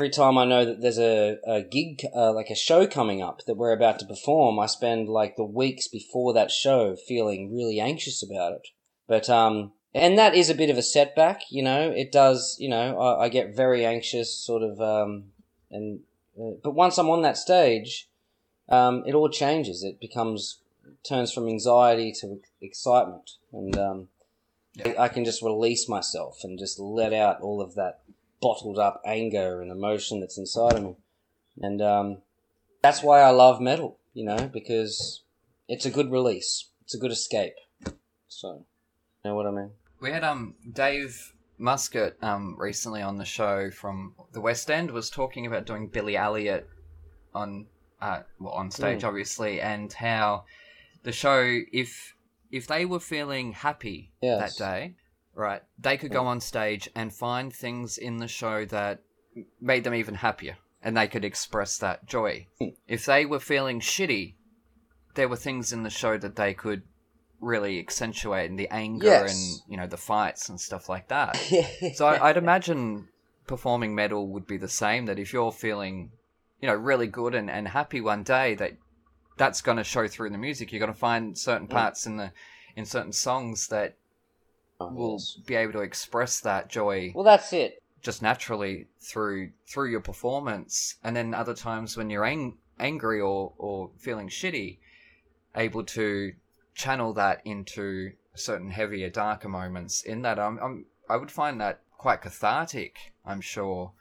Every 0.01 0.09
time 0.09 0.35
I 0.35 0.45
know 0.45 0.65
that 0.65 0.81
there's 0.81 0.97
a, 0.97 1.37
a 1.45 1.61
gig, 1.61 2.03
uh, 2.15 2.33
like 2.33 2.49
a 2.49 2.55
show 2.55 2.87
coming 2.87 3.21
up 3.21 3.45
that 3.45 3.53
we're 3.53 3.71
about 3.71 3.99
to 3.99 4.05
perform, 4.07 4.57
I 4.57 4.65
spend 4.65 5.07
like 5.07 5.35
the 5.35 5.43
weeks 5.43 5.87
before 5.87 6.33
that 6.33 6.49
show 6.49 6.95
feeling 6.95 7.53
really 7.53 7.79
anxious 7.79 8.23
about 8.23 8.53
it. 8.53 8.69
But 9.07 9.29
um, 9.29 9.73
and 9.93 10.17
that 10.17 10.33
is 10.33 10.49
a 10.49 10.55
bit 10.55 10.71
of 10.71 10.77
a 10.79 10.81
setback, 10.81 11.41
you 11.51 11.61
know. 11.61 11.91
It 11.91 12.11
does, 12.11 12.57
you 12.59 12.67
know. 12.67 12.99
I, 12.99 13.25
I 13.25 13.29
get 13.29 13.55
very 13.55 13.85
anxious, 13.85 14.35
sort 14.35 14.63
of, 14.63 14.81
um, 14.81 15.25
and 15.69 15.99
uh, 16.35 16.57
but 16.63 16.73
once 16.73 16.97
I'm 16.97 17.11
on 17.11 17.21
that 17.21 17.37
stage, 17.37 18.09
um, 18.69 19.03
it 19.05 19.13
all 19.13 19.29
changes. 19.29 19.83
It 19.83 20.01
becomes 20.01 20.61
turns 21.03 21.31
from 21.31 21.47
anxiety 21.47 22.11
to 22.21 22.39
excitement, 22.59 23.33
and 23.53 23.77
um, 23.77 24.07
I, 24.83 24.95
I 24.97 25.07
can 25.09 25.25
just 25.25 25.43
release 25.43 25.87
myself 25.87 26.39
and 26.43 26.57
just 26.57 26.79
let 26.79 27.13
out 27.13 27.39
all 27.41 27.61
of 27.61 27.75
that 27.75 27.99
bottled 28.41 28.79
up 28.79 29.01
anger 29.05 29.61
and 29.61 29.71
emotion 29.71 30.19
that's 30.19 30.37
inside 30.37 30.73
of 30.73 30.83
me, 30.83 30.95
and 31.61 31.81
um, 31.81 32.17
that's 32.81 33.03
why 33.03 33.21
I 33.21 33.29
love 33.29 33.61
metal. 33.61 33.99
You 34.13 34.25
know, 34.25 34.49
because 34.51 35.23
it's 35.67 35.85
a 35.85 35.91
good 35.91 36.11
release. 36.11 36.69
It's 36.83 36.95
a 36.95 36.97
good 36.97 37.11
escape. 37.11 37.53
So, 38.27 38.65
you 39.23 39.29
know 39.29 39.35
what 39.35 39.45
I 39.47 39.51
mean? 39.51 39.71
We 40.01 40.11
had 40.11 40.23
um 40.23 40.55
Dave 40.73 41.33
Muscat 41.57 42.17
um 42.21 42.57
recently 42.59 43.01
on 43.01 43.17
the 43.17 43.25
show 43.25 43.71
from 43.71 44.15
the 44.33 44.41
West 44.41 44.69
End 44.69 44.91
was 44.91 45.09
talking 45.09 45.45
about 45.45 45.65
doing 45.65 45.87
Billy 45.87 46.17
Elliot 46.17 46.67
on 47.33 47.67
uh 48.01 48.21
well 48.39 48.53
on 48.53 48.71
stage 48.71 49.01
Mm. 49.01 49.07
obviously 49.07 49.61
and 49.61 49.93
how 49.93 50.43
the 51.03 51.11
show 51.11 51.59
if 51.71 52.15
if 52.51 52.67
they 52.67 52.83
were 52.85 52.99
feeling 52.99 53.53
happy 53.53 54.11
Yes. 54.21 54.57
that 54.57 54.63
day 54.63 54.95
right 55.41 55.61
they 55.79 55.97
could 55.97 56.11
go 56.11 56.25
on 56.25 56.39
stage 56.39 56.89
and 56.95 57.13
find 57.13 57.53
things 57.53 57.97
in 57.97 58.17
the 58.17 58.27
show 58.27 58.65
that 58.65 59.01
made 59.59 59.83
them 59.83 59.93
even 59.93 60.15
happier 60.15 60.57
and 60.83 60.95
they 60.95 61.07
could 61.07 61.25
express 61.25 61.77
that 61.77 62.05
joy 62.05 62.45
if 62.87 63.05
they 63.05 63.25
were 63.25 63.39
feeling 63.39 63.79
shitty 63.79 64.33
there 65.15 65.27
were 65.27 65.35
things 65.35 65.73
in 65.73 65.83
the 65.83 65.89
show 65.89 66.17
that 66.17 66.35
they 66.35 66.53
could 66.53 66.83
really 67.39 67.79
accentuate 67.79 68.49
and 68.49 68.59
the 68.59 68.69
anger 68.69 69.07
Yes. 69.07 69.33
and 69.33 69.71
you 69.71 69.77
know 69.77 69.87
the 69.87 69.97
fights 69.97 70.47
and 70.49 70.61
stuff 70.61 70.87
like 70.87 71.07
that 71.07 71.35
so 71.95 72.05
I, 72.05 72.29
I'd 72.29 72.37
imagine 72.37 73.07
performing 73.51 73.93
metal 73.93 74.27
would 74.27 74.47
be 74.47 74.57
the 74.57 74.69
same. 74.69 75.05
That 75.05 75.19
if 75.19 75.33
you're 75.33 75.51
feeling, 75.51 76.11
you 76.61 76.67
know, 76.67 76.75
really 76.75 77.07
good 77.07 77.35
and, 77.35 77.49
and 77.49 77.67
happy 77.67 78.01
one 78.01 78.23
day, 78.23 78.55
that 78.55 78.77
that's 79.37 79.61
going 79.61 79.77
to 79.77 79.83
show 79.83 80.07
through 80.07 80.27
in 80.27 80.31
the 80.31 80.37
music. 80.37 80.71
You're 80.71 80.79
going 80.79 80.93
to 80.93 80.97
find 80.97 81.37
certain 81.37 81.67
mm. 81.67 81.71
parts 81.71 82.05
in 82.05 82.17
the 82.17 82.31
in 82.75 82.85
certain 82.85 83.11
songs 83.11 83.67
that 83.67 83.97
will 84.89 85.13
Yes. 85.13 85.35
be 85.45 85.55
able 85.55 85.73
to 85.73 85.81
express 85.81 86.39
that 86.41 86.69
joy 86.69 87.11
Well, 87.13 87.23
that's 87.23 87.53
it. 87.53 87.81
just 88.01 88.21
naturally 88.21 88.87
through 88.99 89.51
through 89.67 89.89
your 89.89 90.01
performance. 90.01 90.95
And 91.03 91.15
then 91.15 91.33
other 91.33 91.53
times 91.53 91.95
when 91.97 92.09
you're 92.09 92.25
ang- 92.25 92.57
angry 92.79 93.19
or 93.21 93.53
or 93.57 93.91
feeling 93.97 94.29
shitty, 94.29 94.79
able 95.55 95.83
to 95.83 96.33
channel 96.73 97.13
that 97.13 97.41
into 97.45 98.13
certain 98.33 98.71
heavier, 98.71 99.09
darker 99.09 99.49
moments. 99.49 100.03
In 100.03 100.21
that, 100.23 100.39
I'm, 100.39 100.57
I'm 100.59 100.85
I 101.09 101.17
would 101.17 101.31
find 101.31 101.59
that 101.61 101.81
quite 101.97 102.21
cathartic. 102.21 103.13
I'm 103.25 103.41
sure. 103.41 103.91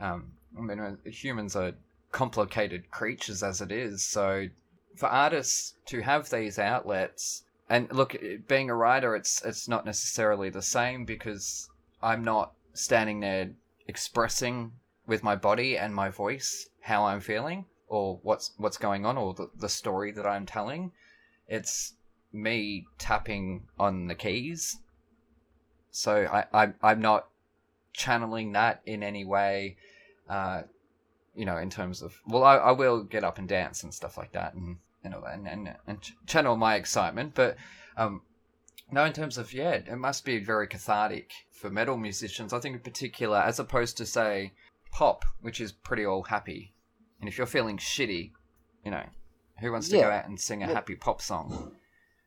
Um, 0.00 0.32
I 0.56 0.60
mean, 0.62 0.80
uh, 0.80 0.96
humans 1.04 1.54
are 1.54 1.72
complicated 2.10 2.90
creatures 2.90 3.42
as 3.42 3.60
it 3.60 3.70
is, 3.70 4.02
so 4.02 4.48
for 4.96 5.06
artists 5.06 5.74
to 5.86 6.00
have 6.00 6.28
these 6.30 6.58
outlets 6.58 7.44
and 7.70 7.90
look, 7.92 8.16
being 8.48 8.68
a 8.68 8.74
writer, 8.74 9.14
it's 9.14 9.42
it's 9.44 9.68
not 9.68 9.86
necessarily 9.86 10.50
the 10.50 10.60
same 10.60 11.04
because 11.04 11.70
I'm 12.02 12.24
not 12.24 12.52
standing 12.74 13.20
there 13.20 13.52
expressing 13.86 14.72
with 15.06 15.22
my 15.22 15.36
body 15.36 15.78
and 15.78 15.94
my 15.94 16.08
voice 16.08 16.68
how 16.80 17.04
I'm 17.04 17.20
feeling 17.20 17.66
or 17.86 18.18
what's 18.24 18.52
what's 18.56 18.76
going 18.76 19.06
on 19.06 19.16
or 19.16 19.34
the, 19.34 19.50
the 19.56 19.68
story 19.68 20.10
that 20.12 20.26
I'm 20.26 20.46
telling. 20.46 20.90
It's 21.46 21.94
me 22.32 22.86
tapping 22.98 23.68
on 23.78 24.08
the 24.08 24.16
keys. 24.16 24.78
So 25.92 26.26
I, 26.26 26.44
I 26.52 26.72
I'm 26.82 27.00
not 27.00 27.28
channeling 27.92 28.50
that 28.52 28.82
in 28.84 29.04
any 29.04 29.24
way. 29.24 29.76
Uh, 30.28 30.62
you 31.36 31.44
know, 31.44 31.56
in 31.56 31.70
terms 31.70 32.02
of 32.02 32.20
well, 32.26 32.42
I, 32.42 32.56
I 32.56 32.72
will 32.72 33.04
get 33.04 33.22
up 33.22 33.38
and 33.38 33.48
dance 33.48 33.84
and 33.84 33.94
stuff 33.94 34.18
like 34.18 34.32
that, 34.32 34.54
and 34.54 34.78
you 35.04 35.10
know, 35.10 35.22
and 35.24 35.48
and, 35.48 35.74
and 35.86 36.00
ch- 36.00 36.14
channel 36.26 36.56
my 36.56 36.74
excitement. 36.76 37.34
But 37.34 37.56
um, 37.96 38.22
no, 38.90 39.04
in 39.04 39.12
terms 39.12 39.38
of 39.38 39.52
yeah, 39.52 39.72
it 39.72 39.96
must 39.96 40.24
be 40.24 40.38
very 40.38 40.66
cathartic 40.66 41.30
for 41.50 41.70
metal 41.70 41.96
musicians. 41.96 42.52
I 42.52 42.60
think 42.60 42.74
in 42.76 42.80
particular, 42.82 43.38
as 43.38 43.58
opposed 43.58 43.96
to 43.98 44.06
say 44.06 44.52
pop, 44.92 45.24
which 45.40 45.60
is 45.60 45.72
pretty 45.72 46.04
all 46.04 46.22
happy. 46.22 46.72
And 47.20 47.28
if 47.28 47.36
you're 47.38 47.46
feeling 47.46 47.76
shitty, 47.76 48.32
you 48.84 48.90
know, 48.90 49.04
who 49.60 49.70
wants 49.72 49.88
to 49.90 49.98
go 49.98 50.10
out 50.10 50.26
and 50.26 50.40
sing 50.40 50.62
a 50.62 50.66
Well- 50.66 50.74
happy 50.74 50.94
pop 50.94 51.20
song? 51.22 51.72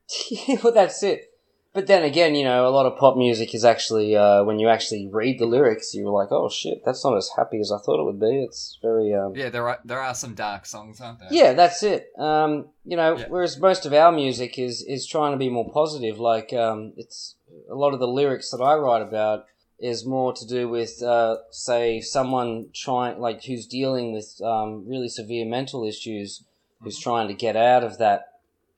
well, 0.63 0.73
that's 0.73 1.01
it. 1.03 1.32
But 1.73 1.87
then 1.87 2.03
again, 2.03 2.35
you 2.35 2.43
know, 2.43 2.67
a 2.67 2.69
lot 2.69 2.85
of 2.85 2.99
pop 2.99 3.17
music 3.17 3.55
is 3.55 3.65
actually 3.65 4.15
uh, 4.15 4.43
when 4.43 4.59
you 4.59 4.69
actually 4.69 5.09
read 5.11 5.39
the 5.39 5.47
lyrics, 5.47 5.95
you're 5.95 6.09
like, 6.11 6.31
oh 6.31 6.47
shit, 6.47 6.83
that's 6.85 7.03
not 7.03 7.17
as 7.17 7.31
happy 7.35 7.59
as 7.59 7.71
I 7.71 7.79
thought 7.79 7.99
it 7.99 8.05
would 8.05 8.19
be. 8.19 8.43
It's 8.43 8.77
very 8.81 9.13
um, 9.13 9.33
Yeah, 9.35 9.49
there 9.49 9.67
are 9.67 9.79
there 9.83 9.99
are 9.99 10.13
some 10.13 10.35
dark 10.35 10.67
songs, 10.67 11.01
aren't 11.01 11.19
there? 11.19 11.29
Yeah, 11.31 11.53
that's 11.53 11.81
it. 11.81 12.09
Um, 12.19 12.69
you 12.85 12.95
know, 12.95 13.17
Yeah. 13.17 13.25
whereas 13.27 13.59
most 13.59 13.87
of 13.87 13.93
our 13.93 14.11
music 14.11 14.59
is 14.59 14.83
is 14.87 15.07
trying 15.07 15.31
to 15.31 15.37
be 15.37 15.49
more 15.49 15.71
positive. 15.71 16.19
Like, 16.19 16.53
um, 16.53 16.93
it's 16.95 17.37
a 17.69 17.75
lot 17.75 17.93
of 17.95 17.99
the 17.99 18.07
lyrics 18.07 18.51
that 18.51 18.61
I 18.61 18.75
write 18.75 19.01
about 19.01 19.45
is 19.79 20.05
more 20.05 20.31
to 20.31 20.45
do 20.45 20.69
with, 20.69 21.01
uh, 21.01 21.37
say, 21.49 21.99
someone 21.99 22.69
trying, 22.73 23.19
like, 23.19 23.43
who's 23.43 23.65
dealing 23.65 24.13
with 24.13 24.39
um, 24.41 24.87
really 24.87 25.09
severe 25.09 25.45
mental 25.45 25.83
issues, 25.83 26.43
who's 26.81 26.99
trying 26.99 27.27
to 27.27 27.33
get 27.33 27.55
out 27.57 27.83
of 27.83 27.97
that. 27.97 28.25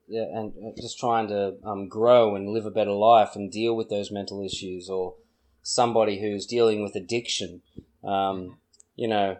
Yeah, 0.07 0.25
and 0.33 0.53
uh, 0.63 0.79
just 0.79 0.99
trying 0.99 1.27
to 1.29 1.55
um, 1.63 1.87
grow 1.87 2.35
and 2.35 2.49
live 2.49 2.65
a 2.65 2.71
better 2.71 2.91
life 2.91 3.31
and 3.35 3.51
deal 3.51 3.75
with 3.75 3.89
those 3.89 4.11
mental 4.11 4.43
issues, 4.43 4.89
or 4.89 5.15
somebody 5.63 6.19
who's 6.19 6.45
dealing 6.45 6.83
with 6.83 6.95
addiction. 6.95 7.61
Um, 8.03 8.57
you 8.95 9.07
know, 9.07 9.37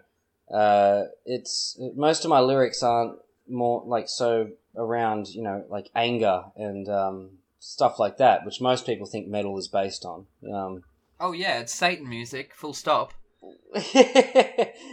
uh, 0.54 1.04
it's 1.26 1.78
most 1.96 2.26
of 2.26 2.30
my 2.30 2.40
lyrics 2.40 2.82
aren't 2.82 3.20
more 3.48 3.84
like 3.86 4.10
so 4.10 4.50
around 4.76 5.28
you 5.28 5.44
know 5.44 5.64
like 5.70 5.90
anger 5.96 6.46
and 6.56 6.90
um, 6.90 7.30
stuff 7.60 8.00
like 8.00 8.18
that, 8.18 8.46
which 8.46 8.62
most 8.62 8.86
people 8.86 9.06
think 9.06 9.28
metal 9.28 9.58
is 9.58 9.68
based 9.68 10.06
on. 10.06 10.26
Um, 10.52 10.84
Oh 11.20 11.32
yeah, 11.32 11.60
it's 11.60 11.74
Satan 11.74 12.10
music. 12.10 12.54
Full 12.56 12.74
stop. 12.74 13.14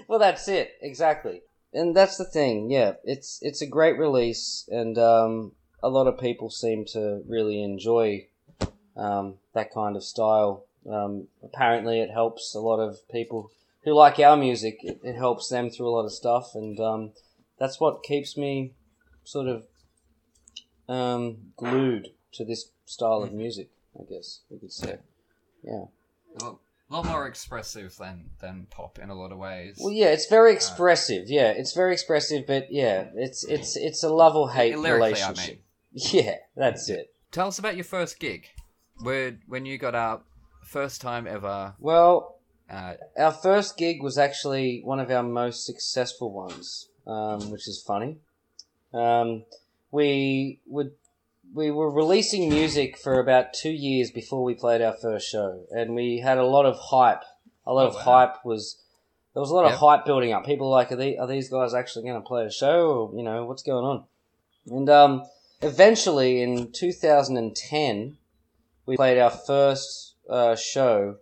well, 0.08 0.18
that's 0.18 0.46
it 0.48 0.72
exactly, 0.80 1.42
and 1.72 1.96
that's 1.96 2.16
the 2.16 2.24
thing. 2.24 2.70
Yeah, 2.70 2.94
it's 3.04 3.38
it's 3.42 3.62
a 3.62 3.66
great 3.66 3.98
release, 3.98 4.68
and 4.70 4.98
um, 4.98 5.52
a 5.82 5.88
lot 5.88 6.06
of 6.06 6.18
people 6.18 6.50
seem 6.50 6.84
to 6.92 7.22
really 7.26 7.62
enjoy 7.62 8.26
um, 8.96 9.34
that 9.54 9.72
kind 9.72 9.96
of 9.96 10.04
style. 10.04 10.64
Um, 10.90 11.28
apparently, 11.42 12.00
it 12.00 12.10
helps 12.10 12.54
a 12.54 12.60
lot 12.60 12.78
of 12.80 13.08
people 13.10 13.50
who 13.84 13.94
like 13.94 14.18
our 14.18 14.36
music. 14.36 14.78
It, 14.82 15.00
it 15.02 15.16
helps 15.16 15.48
them 15.48 15.70
through 15.70 15.88
a 15.88 15.94
lot 15.96 16.04
of 16.04 16.12
stuff, 16.12 16.54
and 16.54 16.78
um, 16.80 17.10
that's 17.58 17.80
what 17.80 18.02
keeps 18.02 18.36
me 18.36 18.72
sort 19.24 19.48
of 19.48 19.64
um, 20.88 21.36
glued 21.56 22.08
to 22.32 22.44
this 22.44 22.70
style 22.84 23.22
of 23.22 23.32
music. 23.32 23.70
I 23.98 24.04
guess 24.10 24.40
you 24.50 24.58
could 24.58 24.72
say. 24.72 24.96
Yeah. 25.62 25.84
Well, 26.40 26.60
A 26.90 26.94
lot 26.94 27.04
more 27.06 27.26
expressive 27.26 27.96
than 27.98 28.30
than 28.40 28.66
pop 28.70 28.98
in 28.98 29.10
a 29.10 29.14
lot 29.14 29.32
of 29.32 29.38
ways. 29.38 29.76
Well, 29.78 29.92
yeah, 29.92 30.06
it's 30.06 30.26
very 30.26 30.52
expressive. 30.52 31.28
Yeah, 31.28 31.50
it's 31.50 31.74
very 31.74 31.92
expressive, 31.92 32.46
but 32.46 32.72
yeah, 32.72 33.08
it's 33.14 33.44
it's 33.44 33.76
it's 33.76 34.02
a 34.02 34.08
love 34.12 34.34
or 34.34 34.50
hate 34.50 34.78
Lyrically, 34.78 35.22
I 35.22 35.28
relationship. 35.28 35.54
mean. 35.56 35.58
Yeah, 36.12 36.36
that's 36.56 36.88
it. 36.88 37.12
Tell 37.30 37.48
us 37.48 37.58
about 37.58 37.76
your 37.76 37.84
first 37.84 38.18
gig. 38.18 38.48
Where 39.02 39.38
when 39.46 39.66
you 39.66 39.78
got 39.78 39.94
up, 39.94 40.24
first 40.64 41.00
time 41.00 41.26
ever. 41.26 41.74
Well, 41.78 42.36
Uh, 42.70 42.94
our 43.18 43.32
first 43.32 43.76
gig 43.76 44.02
was 44.02 44.16
actually 44.16 44.80
one 44.84 44.98
of 45.00 45.10
our 45.10 45.22
most 45.22 45.66
successful 45.66 46.30
ones, 46.32 46.88
um, 47.06 47.50
which 47.50 47.68
is 47.68 47.82
funny. 47.86 48.16
Um, 48.94 49.44
we 49.90 50.60
would 50.66 50.92
we 51.54 51.70
were 51.70 51.90
releasing 51.90 52.48
music 52.48 52.96
for 52.96 53.20
about 53.20 53.52
two 53.52 53.70
years 53.72 54.10
before 54.10 54.42
we 54.42 54.54
played 54.54 54.80
our 54.80 54.94
first 54.94 55.28
show, 55.28 55.64
and 55.70 55.94
we 55.94 56.20
had 56.20 56.38
a 56.38 56.46
lot 56.46 56.64
of 56.64 56.78
hype. 56.78 57.22
A 57.66 57.72
lot 57.74 57.84
Oh, 57.84 57.88
of 57.88 57.94
wow. 57.96 58.00
hype 58.26 58.44
was 58.44 58.78
there 59.34 59.40
was 59.40 59.50
a 59.50 59.54
lot 59.54 59.64
Yep. 59.64 59.72
of 59.74 59.78
hype 59.80 60.04
building 60.06 60.32
up. 60.32 60.46
People 60.46 60.68
were 60.70 60.76
like, 60.76 60.90
are, 60.92 60.96
they, 60.96 61.16
are 61.18 61.26
these 61.26 61.48
guys 61.50 61.74
actually 61.74 62.04
going 62.08 62.20
to 62.22 62.26
play 62.26 62.44
a 62.46 62.50
show, 62.50 62.90
or 63.10 63.16
you 63.16 63.22
know, 63.22 63.44
what's 63.44 63.62
going 63.62 63.84
on? 63.84 64.04
And 64.66 64.88
um, 64.88 65.24
eventually, 65.62 66.42
in 66.42 66.72
2010, 66.72 68.16
we 68.86 68.96
played 68.96 69.18
our 69.18 69.30
first 69.30 70.14
uh, 70.28 70.56
show 70.56 71.16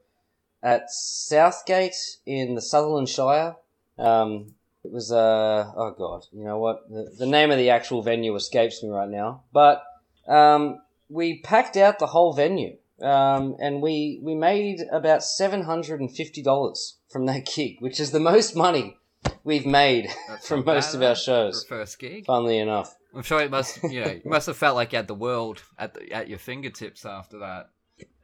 at 0.62 0.90
Southgate 0.90 1.96
in 2.26 2.54
the 2.54 2.62
Sutherland 2.62 3.08
Shire. 3.08 3.56
Um, 3.98 4.54
it 4.82 4.90
was 4.92 5.12
uh 5.12 5.70
oh 5.76 5.94
god, 5.96 6.24
you 6.32 6.42
know 6.44 6.58
what? 6.58 6.88
The, 6.88 7.14
the 7.18 7.26
name 7.26 7.50
of 7.50 7.58
the 7.58 7.68
actual 7.70 8.00
venue 8.02 8.34
escapes 8.34 8.82
me 8.82 8.88
right 8.88 9.08
now, 9.10 9.42
but 9.52 9.82
um, 10.26 10.78
we 11.10 11.40
packed 11.42 11.76
out 11.76 11.98
the 11.98 12.06
whole 12.06 12.32
venue, 12.32 12.76
um, 13.02 13.56
and 13.60 13.82
we 13.82 14.20
we 14.22 14.34
made 14.34 14.80
about 14.90 15.22
seven 15.22 15.64
hundred 15.64 16.00
and 16.00 16.10
fifty 16.10 16.42
dollars 16.42 16.96
from 17.10 17.26
that 17.26 17.44
gig, 17.44 17.76
which 17.80 18.00
is 18.00 18.10
the 18.10 18.20
most 18.20 18.56
money 18.56 18.96
we've 19.44 19.66
made 19.66 20.08
That's 20.28 20.48
from 20.48 20.64
most 20.64 20.92
bad, 20.92 20.94
of 20.96 21.02
our 21.10 21.14
shows. 21.16 21.66
first 21.68 21.98
gig. 21.98 22.24
Funnily 22.24 22.56
enough, 22.58 22.96
I'm 23.14 23.22
sure 23.22 23.40
it 23.40 23.50
must, 23.50 23.82
you 23.82 24.00
know, 24.04 24.10
you 24.24 24.30
must 24.30 24.46
have 24.46 24.56
felt 24.56 24.76
like 24.76 24.92
you 24.92 24.96
had 24.96 25.08
the 25.08 25.14
world 25.14 25.62
at 25.78 25.94
the, 25.94 26.12
at 26.12 26.28
your 26.28 26.38
fingertips 26.38 27.04
after 27.04 27.38
that. 27.40 27.70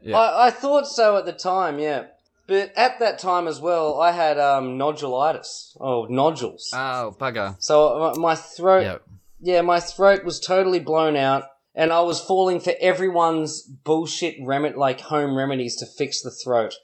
Yeah. 0.01 0.17
I, 0.17 0.47
I 0.47 0.51
thought 0.51 0.87
so 0.87 1.17
at 1.17 1.25
the 1.27 1.33
time, 1.33 1.79
yeah. 1.79 2.05
But 2.47 2.73
at 2.77 3.01
that 3.01 3.19
time 3.19 3.49
as 3.49 3.61
well, 3.61 4.01
I 4.01 4.13
had 4.13 4.39
um, 4.39 4.79
nodulitis, 4.79 5.77
oh 5.81 6.07
nodules. 6.09 6.71
Oh, 6.73 7.15
bugger. 7.19 7.57
so 7.59 8.13
my, 8.17 8.21
my 8.21 8.35
throat, 8.37 8.83
Yeah. 8.85 8.99
yeah, 9.41 9.61
my 9.63 9.81
throat 9.81 10.25
was 10.25 10.39
totally 10.39 10.79
blown 10.79 11.17
out, 11.17 11.45
and 11.75 11.93
I 11.93 12.03
was 12.03 12.21
falling 12.21 12.61
for 12.61 12.73
everyone's 12.81 13.63
bullshit 13.63 14.37
remedy, 14.41 14.77
like 14.77 15.01
home 15.01 15.37
remedies 15.37 15.75
to 15.77 15.87
fix 15.87 16.23
the 16.23 16.31
throat. 16.31 16.75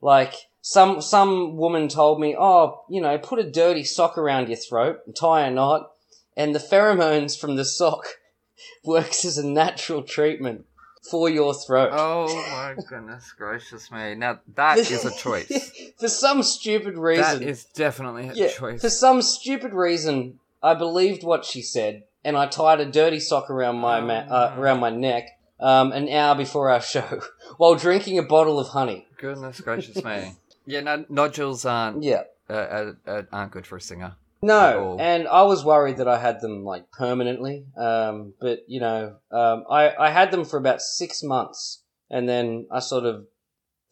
Like 0.00 0.34
some 0.60 1.00
some 1.00 1.56
woman 1.56 1.86
told 1.88 2.20
me, 2.20 2.34
oh, 2.36 2.82
you 2.90 3.00
know, 3.00 3.16
put 3.16 3.38
a 3.38 3.48
dirty 3.48 3.84
sock 3.84 4.18
around 4.18 4.48
your 4.48 4.56
throat, 4.58 4.98
and 5.06 5.14
tie 5.14 5.46
a 5.46 5.50
knot, 5.50 5.90
and 6.36 6.54
the 6.54 6.58
pheromones 6.58 7.38
from 7.38 7.56
the 7.56 7.64
sock 7.64 8.06
works 8.84 9.24
as 9.24 9.38
a 9.38 9.46
natural 9.46 10.02
treatment 10.02 10.66
for 11.10 11.28
your 11.28 11.54
throat. 11.54 11.90
Oh 11.92 12.26
my 12.50 12.76
goodness 12.88 13.32
gracious 13.36 13.90
me. 13.90 14.14
Now, 14.14 14.40
that 14.54 14.78
is 14.78 15.04
a 15.04 15.14
choice. 15.14 15.70
for 15.98 16.08
some 16.08 16.42
stupid 16.42 16.96
reason. 16.96 17.40
That 17.40 17.48
is 17.48 17.64
definitely 17.64 18.28
a 18.28 18.34
yeah, 18.34 18.48
choice. 18.48 18.80
for 18.80 18.90
some 18.90 19.22
stupid 19.22 19.72
reason, 19.72 20.38
I 20.62 20.74
believed 20.74 21.22
what 21.22 21.44
she 21.44 21.62
said, 21.62 22.04
and 22.24 22.36
I 22.36 22.46
tied 22.46 22.80
a 22.80 22.86
dirty 22.86 23.20
sock 23.20 23.50
around 23.50 23.76
my 23.76 24.00
ma- 24.00 24.24
Oh, 24.28 24.34
uh, 24.34 24.54
around 24.56 24.80
my 24.80 24.90
neck 24.90 25.28
um, 25.60 25.92
an 25.92 26.08
hour 26.08 26.34
before 26.34 26.70
our 26.70 26.80
show, 26.80 27.22
while 27.58 27.74
drinking 27.74 28.18
a 28.18 28.22
bottle 28.22 28.58
of 28.58 28.68
honey. 28.68 29.06
Goodness 29.18 29.60
gracious 29.60 30.02
me. 30.02 30.36
Yeah, 30.66 30.80
no, 30.80 31.04
nodules 31.08 31.64
aren't 31.64 32.02
Yeah, 32.02 32.22
uh, 32.48 32.52
uh, 32.52 32.92
uh, 33.06 33.22
aren't 33.30 33.52
good 33.52 33.66
for 33.66 33.76
a 33.76 33.80
singer. 33.80 34.16
No, 34.46 34.96
and 35.00 35.26
I 35.28 35.42
was 35.42 35.64
worried 35.64 35.96
that 35.98 36.08
I 36.08 36.18
had 36.18 36.40
them 36.40 36.64
like 36.64 36.90
permanently. 36.90 37.66
Um, 37.76 38.34
but 38.40 38.60
you 38.66 38.80
know, 38.80 39.16
um, 39.30 39.64
I 39.70 39.94
I 39.98 40.10
had 40.10 40.30
them 40.30 40.44
for 40.44 40.56
about 40.58 40.82
six 40.82 41.22
months, 41.22 41.82
and 42.10 42.28
then 42.28 42.66
I 42.70 42.80
sort 42.80 43.04
of 43.04 43.26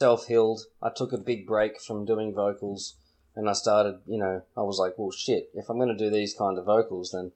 self 0.01 0.27
healed. 0.27 0.61
I 0.83 0.91
took 0.95 1.13
a 1.13 1.19
big 1.19 1.47
break 1.47 1.81
from 1.81 2.05
doing 2.05 2.35
vocals, 2.35 2.97
and 3.35 3.49
I 3.49 3.53
started. 3.53 4.01
You 4.07 4.19
know, 4.19 4.43
I 4.57 4.61
was 4.63 4.79
like, 4.79 4.95
well, 4.99 5.11
shit. 5.11 5.51
If 5.55 5.69
I'm 5.69 5.79
going 5.79 5.97
to 5.97 6.05
do 6.05 6.11
these 6.11 6.35
kind 6.35 6.59
of 6.59 6.65
vocals, 6.65 7.13
then 7.13 7.33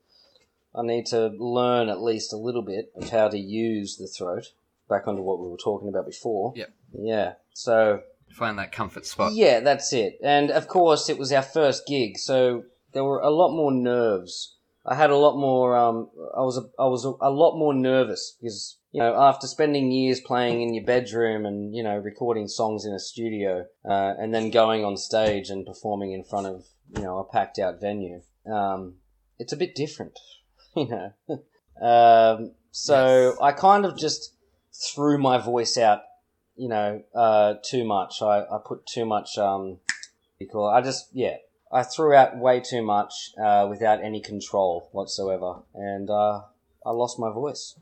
I 0.75 0.83
need 0.83 1.07
to 1.07 1.29
learn 1.29 1.89
at 1.89 2.03
least 2.03 2.33
a 2.33 2.37
little 2.37 2.63
bit 2.63 2.93
of 2.95 3.11
how 3.11 3.29
to 3.29 3.39
use 3.39 3.97
the 3.97 4.07
throat. 4.07 4.53
Back 4.89 5.09
onto 5.09 5.23
what 5.23 5.41
we 5.41 5.49
were 5.49 5.57
talking 5.57 5.89
about 5.89 6.07
before. 6.07 6.53
Yep. 6.55 6.71
Yeah. 6.97 7.33
So 7.55 8.03
Find 8.31 8.59
that 8.59 8.71
comfort 8.71 9.05
spot. 9.07 9.33
yeah, 9.33 9.61
that's 9.61 9.93
it. 9.93 10.19
And 10.23 10.51
of 10.51 10.69
course, 10.69 11.09
it 11.09 11.19
was 11.19 11.33
our 11.33 11.43
first 11.43 11.87
gig, 11.89 12.19
so 12.19 12.65
there 12.97 13.05
were 13.05 13.21
a 13.21 13.31
lot 13.31 13.55
more 13.55 13.71
nerves. 13.71 14.57
I 14.87 14.95
had 14.95 15.11
a 15.11 15.17
lot 15.17 15.37
more. 15.37 15.77
Um, 15.77 16.09
I 16.35 16.41
was 16.41 16.57
a, 16.57 16.63
I 16.81 16.87
was 16.87 17.05
a, 17.05 17.13
a 17.21 17.31
lot 17.31 17.59
more 17.59 17.75
nervous 17.75 18.37
because 18.41 18.79
you 18.93 19.01
know 19.01 19.15
after 19.15 19.47
spending 19.47 19.91
years 19.91 20.21
playing 20.21 20.63
in 20.63 20.73
your 20.73 20.85
bedroom 20.85 21.45
and 21.45 21.75
you 21.75 21.83
know 21.83 21.97
recording 21.99 22.49
songs 22.49 22.87
in 22.87 22.93
a 22.93 22.99
studio, 22.99 23.67
uh, 23.85 24.15
and 24.19 24.33
then 24.35 24.51
going 24.51 24.85
on 24.85 24.97
stage 24.97 25.51
and 25.51 25.67
performing 25.67 26.13
in 26.13 26.25
front 26.25 26.47
of 26.47 26.65
you 26.97 27.03
know 27.03 27.19
a 27.19 27.25
packed 27.25 27.59
out 27.59 27.81
venue, 27.81 28.23
um, 28.51 28.95
it's 29.39 29.53
a 29.53 29.57
bit 29.57 29.75
different, 29.75 30.19
you 30.77 30.89
know. 30.89 31.13
um, 31.87 32.53
so 32.71 33.31
Yes. 33.31 33.39
I 33.43 33.53
kind 33.53 33.85
of 33.85 33.99
just 33.99 34.35
threw 34.73 35.19
my 35.19 35.39
voice 35.39 35.77
out 35.77 36.01
you 36.57 36.69
know, 36.69 37.03
uh, 37.15 37.55
too 37.63 37.85
much. 37.85 38.23
I, 38.23 38.41
I 38.41 38.59
put 38.65 38.87
too 38.87 39.05
much, 39.05 39.37
um, 39.39 39.69
what 39.69 39.79
do 40.39 40.45
you 40.45 40.49
call 40.49 40.71
it? 40.71 40.73
I 40.73 40.81
just, 40.81 41.09
yeah, 41.13 41.37
I 41.73 41.83
threw 41.83 42.15
out 42.15 42.39
way 42.39 42.61
too 42.61 42.83
much, 42.83 43.33
uh, 43.43 43.67
without 43.69 44.03
any 44.03 44.21
control 44.21 44.89
whatsoever. 44.93 45.63
And, 45.75 46.09
uh, 46.09 46.43
I 46.85 46.91
lost 46.91 47.19
my 47.19 47.33
voice 47.33 47.79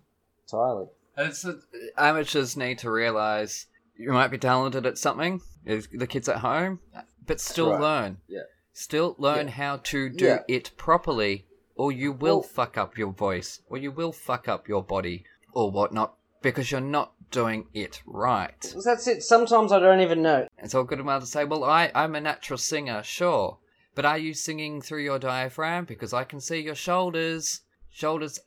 entirely. 0.47 0.87
It's 1.19 1.45
uh, 1.45 1.55
amateurs 1.99 2.57
need 2.57 2.79
to 2.79 2.91
realize 2.91 3.67
you 3.97 4.11
might 4.13 4.29
be 4.31 4.39
talented 4.39 4.87
at 4.87 4.99
something. 4.99 5.41
The 5.65 6.07
kids 6.09 6.29
at 6.29 6.39
home, 6.39 6.81
but 7.27 7.41
still 7.41 7.73
right. 7.73 7.81
learn. 7.81 8.19
Yeah. 8.27 8.41
Still 8.73 9.15
learn 9.19 9.47
Yeah. 9.47 9.53
how 9.53 9.77
to 9.85 10.09
do 10.09 10.25
Yeah. 10.25 10.39
it 10.49 10.73
properly, 10.77 11.47
or 11.77 11.93
you 11.93 12.13
will 12.13 12.41
Well- 12.41 12.43
fuck 12.43 12.77
up 12.79 12.99
your 12.99 13.13
voice, 13.13 13.61
or 13.69 13.77
you 13.79 13.93
will 13.93 14.13
fuck 14.13 14.49
up 14.49 14.67
your 14.69 14.83
body, 14.83 15.25
or 15.53 15.71
whatnot, 15.71 16.15
because 16.43 16.71
you're 16.73 16.81
not 16.81 17.13
doing 17.31 17.69
it 17.73 18.03
right. 18.07 18.75
That's 18.85 19.07
it. 19.07 19.23
Sometimes 19.23 19.73
I 19.73 19.79
don't 19.79 20.01
even 20.01 20.23
know. 20.23 20.49
It's 20.59 20.75
all 20.75 20.85
good 20.85 20.99
and 20.99 21.07
well 21.07 21.21
to 21.21 21.27
say, 21.27 21.45
well, 21.45 21.65
I, 21.65 21.91
I'm 21.95 22.15
a 22.15 22.21
natural 22.21 22.59
singer, 22.59 23.03
sure. 23.03 23.59
But 23.95 24.05
are 24.05 24.19
you 24.19 24.35
singing 24.35 24.83
through 24.83 25.03
your 25.03 25.19
diaphragm? 25.19 25.85
Because 25.85 26.13
I 26.13 26.25
can 26.25 26.41
see 26.41 26.61
your 26.61 26.75
shoulders, 26.75 27.61
shoulders 27.91 28.41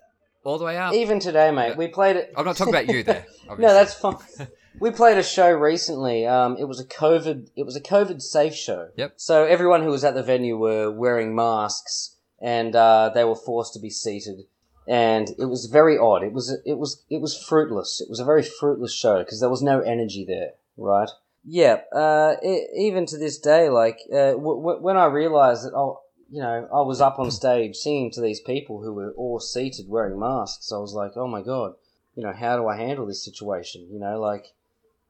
all 0.44 0.58
the 0.58 0.66
way 0.66 0.78
up. 0.78 0.94
Even 0.94 1.20
today, 1.20 1.52
mate, 1.52 1.78
we 1.78 1.88
played 1.88 2.16
it. 2.16 2.34
I'm 2.36 2.46
not 2.46 2.58
talking 2.58 2.74
about 2.74 2.88
you 2.88 3.04
there. 3.04 3.26
no, 3.58 3.74
that's 3.74 3.94
fine. 3.94 4.18
We 4.80 4.92
played 4.92 5.18
a 5.18 5.24
show 5.24 5.50
recently. 5.50 6.28
Um, 6.28 6.56
it 6.60 6.66
was 6.66 6.80
a 6.80 6.86
COVID. 6.86 7.50
It 7.56 7.64
was 7.64 7.76
a 7.76 7.82
COVID 7.82 8.22
safe 8.22 8.54
show. 8.54 8.90
Yep. 8.96 9.14
So 9.16 9.44
everyone 9.44 9.82
who 9.82 9.90
was 9.90 10.04
at 10.04 10.14
the 10.14 10.22
venue 10.22 10.56
were 10.56 10.92
wearing 10.92 11.36
masks, 11.36 12.16
and 12.40 12.76
uh, 12.76 13.10
they 13.14 13.24
were 13.24 13.36
forced 13.36 13.74
to 13.74 13.80
be 13.80 13.90
seated. 13.90 14.44
And 14.88 15.30
it 15.40 15.46
was 15.46 15.66
very 15.66 15.98
odd. 15.98 16.24
It 16.24 16.32
was 16.32 16.56
it 16.64 16.78
was 16.78 17.04
it 17.10 17.22
was 17.22 17.36
fruitless. 17.36 18.00
It 18.00 18.08
was 18.10 18.20
a 18.20 18.26
very 18.26 18.44
fruitless 18.44 18.94
show 18.94 19.24
because 19.24 19.40
there 19.40 19.50
was 19.50 19.64
no 19.64 19.82
energy 19.82 20.24
there, 20.24 20.52
right? 20.78 21.10
Yeah. 21.50 21.80
Uh, 21.94 22.36
e 22.44 22.68
even 22.76 23.06
to 23.06 23.18
this 23.18 23.40
day, 23.40 23.70
like 23.70 24.00
uh, 24.12 24.32
w- 24.32 24.62
w- 24.62 24.82
when 24.82 24.98
I 24.98 25.06
realized 25.06 25.64
that, 25.64 25.74
oh, 25.74 26.02
you 26.30 26.42
know, 26.42 26.68
I 26.74 26.82
was 26.82 27.00
up 27.00 27.20
on 27.20 27.32
stage 27.32 27.78
singing 27.78 28.12
to 28.12 28.22
these 28.22 28.42
people 28.42 28.82
who 28.82 28.94
were 28.94 29.14
all 29.14 29.40
seated 29.40 29.88
wearing 29.88 30.20
masks. 30.20 30.74
I 30.74 30.78
was 30.78 30.94
like, 30.94 31.14
oh 31.16 31.28
my 31.28 31.42
god, 31.42 31.76
you 32.16 32.24
know, 32.24 32.34
how 32.34 32.58
do 32.58 32.68
I 32.68 32.76
handle 32.76 33.06
this 33.06 33.24
situation? 33.24 33.88
You 33.90 33.98
know, 33.98 34.20
like 34.20 34.54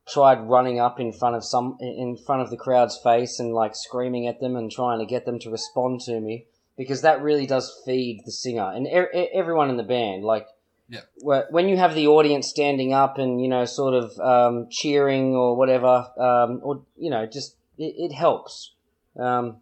tried 0.08 0.42
running 0.42 0.80
up 0.80 1.00
in 1.00 1.12
front 1.12 1.36
of 1.36 1.44
some 1.44 1.76
in 1.82 2.16
front 2.16 2.44
of 2.44 2.52
the 2.52 2.58
crowd's 2.58 2.98
face 2.98 3.40
and 3.40 3.52
like 3.52 3.76
screaming 3.76 4.28
at 4.28 4.40
them 4.40 4.56
and 4.56 4.72
trying 4.72 5.00
to 5.00 5.08
get 5.08 5.26
them 5.26 5.40
to 5.40 5.50
respond 5.50 6.02
to 6.02 6.20
me 6.20 6.46
because 6.78 7.02
that 7.02 7.20
really 7.24 7.48
does 7.48 7.82
feed 7.84 8.22
the 8.26 8.32
singer 8.32 8.72
and 8.76 8.88
everyone 8.88 9.72
in 9.72 9.78
the 9.78 9.84
band 9.84 10.24
like 10.24 10.48
Yeah. 10.90 11.02
when 11.50 11.68
you 11.68 11.78
have 11.78 11.96
the 11.96 12.08
audience 12.08 12.48
standing 12.48 12.94
up 12.94 13.18
and 13.18 13.42
you 13.42 13.48
know 13.50 13.66
sort 13.66 13.94
of 13.94 14.18
um, 14.20 14.68
cheering 14.72 15.36
or 15.36 15.56
whatever 15.58 16.08
um, 16.18 16.62
or 16.64 16.84
you 16.98 17.10
know 17.10 17.26
just 17.26 17.56
it, 17.78 17.94
it 17.98 18.14
helps 18.14 18.74
um, 19.20 19.58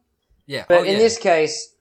Yeah. 0.46 0.66
but 0.68 0.82
oh, 0.82 0.84
in 0.84 0.94
yeah. 0.94 0.98
this 1.00 1.18
case 1.18 1.72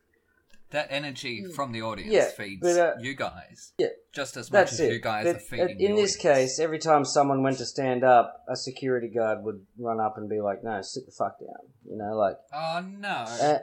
that 0.71 0.89
energy 0.91 1.45
from 1.55 1.71
the 1.73 1.83
audience 1.83 2.13
Yeah, 2.13 2.29
feeds 2.31 2.63
but, 2.63 2.77
uh, 2.77 2.93
you 3.01 3.15
guys. 3.15 3.73
yeah, 3.79 3.89
Just 4.13 4.37
as 4.37 4.51
much 4.51 4.73
as 4.73 4.81
it. 4.81 4.93
you 4.93 4.99
guys 5.01 5.25
But, 5.25 5.37
are 5.37 5.39
feeding 5.39 5.79
in 5.81 5.95
this 5.95 6.17
audience. 6.17 6.57
case, 6.57 6.59
every 6.59 6.81
time 6.81 7.05
someone 7.05 7.45
went 7.45 7.59
to 7.59 7.65
stand 7.65 8.03
up, 8.03 8.43
a 8.49 8.57
security 8.57 9.07
guard 9.09 9.45
would 9.45 9.65
run 9.79 10.01
up 10.01 10.17
and 10.19 10.29
be 10.29 10.41
like, 10.41 10.65
"No, 10.65 10.83
sit 10.83 11.07
the 11.07 11.13
fuck 11.13 11.39
down," 11.39 11.69
you 11.89 11.97
know, 11.97 12.17
like. 12.17 12.39
Oh 12.53 12.81
no. 12.99 13.09
Uh, 13.09 13.59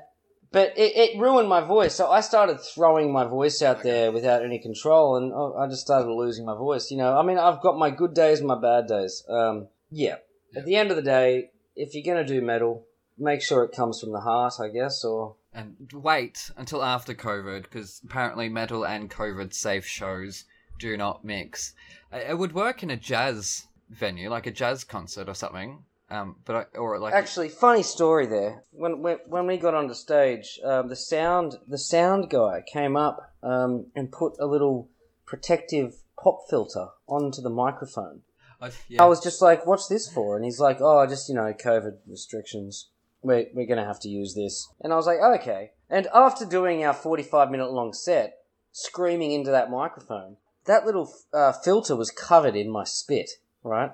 but 0.52 0.78
it, 0.78 0.95
it 0.95 1.20
ruined 1.20 1.47
my 1.47 1.62
voice, 1.62 1.95
so 1.95 2.10
I 2.10 2.22
started 2.22 2.60
throwing 2.60 3.12
my 3.12 3.26
voice 3.26 3.62
out 3.62 3.84
there 3.84 4.12
without 4.12 4.43
any 4.43 4.60
control, 4.60 5.16
and 5.16 5.34
I 5.58 5.68
just 5.68 5.82
started 5.82 6.12
losing 6.12 6.45
my 6.45 6.56
voice. 6.56 6.91
You 6.91 6.97
know, 6.97 7.18
I 7.18 7.24
mean, 7.24 7.38
I've 7.38 7.62
got 7.62 7.78
my 7.78 7.89
good 7.89 8.14
days 8.14 8.39
and 8.39 8.47
my 8.47 8.60
bad 8.60 8.88
days. 8.88 9.24
Um, 9.30 9.68
yeah. 9.89 10.18
At 10.56 10.66
the 10.66 10.76
end 10.76 10.91
of 10.91 10.97
the 10.97 11.02
day, 11.02 11.52
if 11.76 11.95
you're 11.95 12.04
gonna 12.04 12.28
do 12.28 12.41
metal, 12.41 12.86
make 13.18 13.41
sure 13.41 13.64
it 13.64 13.76
comes 13.76 14.02
from 14.02 14.12
the 14.12 14.20
heart, 14.20 14.56
I 14.60 14.68
guess, 14.68 15.06
or 15.06 15.36
and 15.54 15.91
wait 15.93 16.52
until 16.58 16.84
after 16.84 17.14
COVID, 17.14 17.64
because 17.64 18.02
apparently 18.04 18.49
metal 18.49 18.86
and 18.86 19.10
COVID 19.10 19.54
safe 19.54 19.86
shows 19.86 20.45
do 20.80 20.97
not 20.97 21.24
mix. 21.24 21.74
It 22.12 22.38
would 22.38 22.54
work 22.54 22.84
in 22.84 22.89
a 22.89 22.97
jazz 22.97 23.68
venue, 23.89 24.30
like 24.30 24.47
a 24.47 24.52
jazz 24.52 24.84
concert 24.84 25.30
or 25.30 25.34
something. 25.36 25.84
Um, 26.12 26.36
but 26.45 26.55
I, 26.55 26.78
or 26.78 26.99
like 26.99 27.14
Actually, 27.14 27.49
funny 27.49 27.84
story 27.84 28.28
there. 28.28 28.64
When 28.72 29.01
when, 29.01 29.18
when 29.28 29.47
we 29.47 29.57
got 29.57 29.74
onto 29.74 29.93
stage, 29.93 30.59
um, 30.64 30.89
the 30.89 30.95
sound 30.95 31.57
the 31.68 31.78
sound 31.78 32.30
guy 32.30 32.64
came 32.72 32.97
up 32.97 33.34
um, 33.41 33.88
and 33.95 34.12
put 34.12 34.34
a 34.39 34.45
little 34.45 34.89
protective 35.26 35.95
pop 36.22 36.41
filter 36.49 36.88
onto 37.07 37.41
the 37.41 37.49
microphone. 37.49 38.22
I, 38.62 38.72
yeah. 38.89 39.03
I 39.03 39.05
was 39.05 39.24
just 39.24 39.41
like, 39.41 39.66
"What's 39.66 39.88
this 39.88 40.12
for?" 40.12 40.36
And 40.36 40.43
he's 40.43 40.59
like, 40.59 40.78
"Oh, 40.82 41.07
just 41.07 41.30
you 41.30 41.36
know, 41.36 41.53
COVID 41.53 41.99
restrictions." 42.07 42.89
we're, 43.22 43.47
we're 43.53 43.66
going 43.66 43.80
to 43.80 43.86
have 43.86 43.99
to 44.01 44.09
use 44.09 44.34
this. 44.34 44.70
And 44.82 44.91
I 44.91 44.95
was 44.95 45.05
like, 45.05 45.20
okay. 45.20 45.72
And 45.89 46.07
after 46.14 46.45
doing 46.45 46.84
our 46.84 46.93
45 46.93 47.51
minute 47.51 47.72
long 47.72 47.93
set, 47.93 48.39
screaming 48.72 49.32
into 49.32 49.51
that 49.51 49.70
microphone, 49.70 50.38
that 50.66 50.86
little 50.86 51.14
uh, 51.34 51.51
filter 51.51 51.95
was 51.95 52.12
covered 52.12 52.55
in 52.55 52.70
my 52.70 52.84
spit, 52.84 53.32
right? 53.64 53.91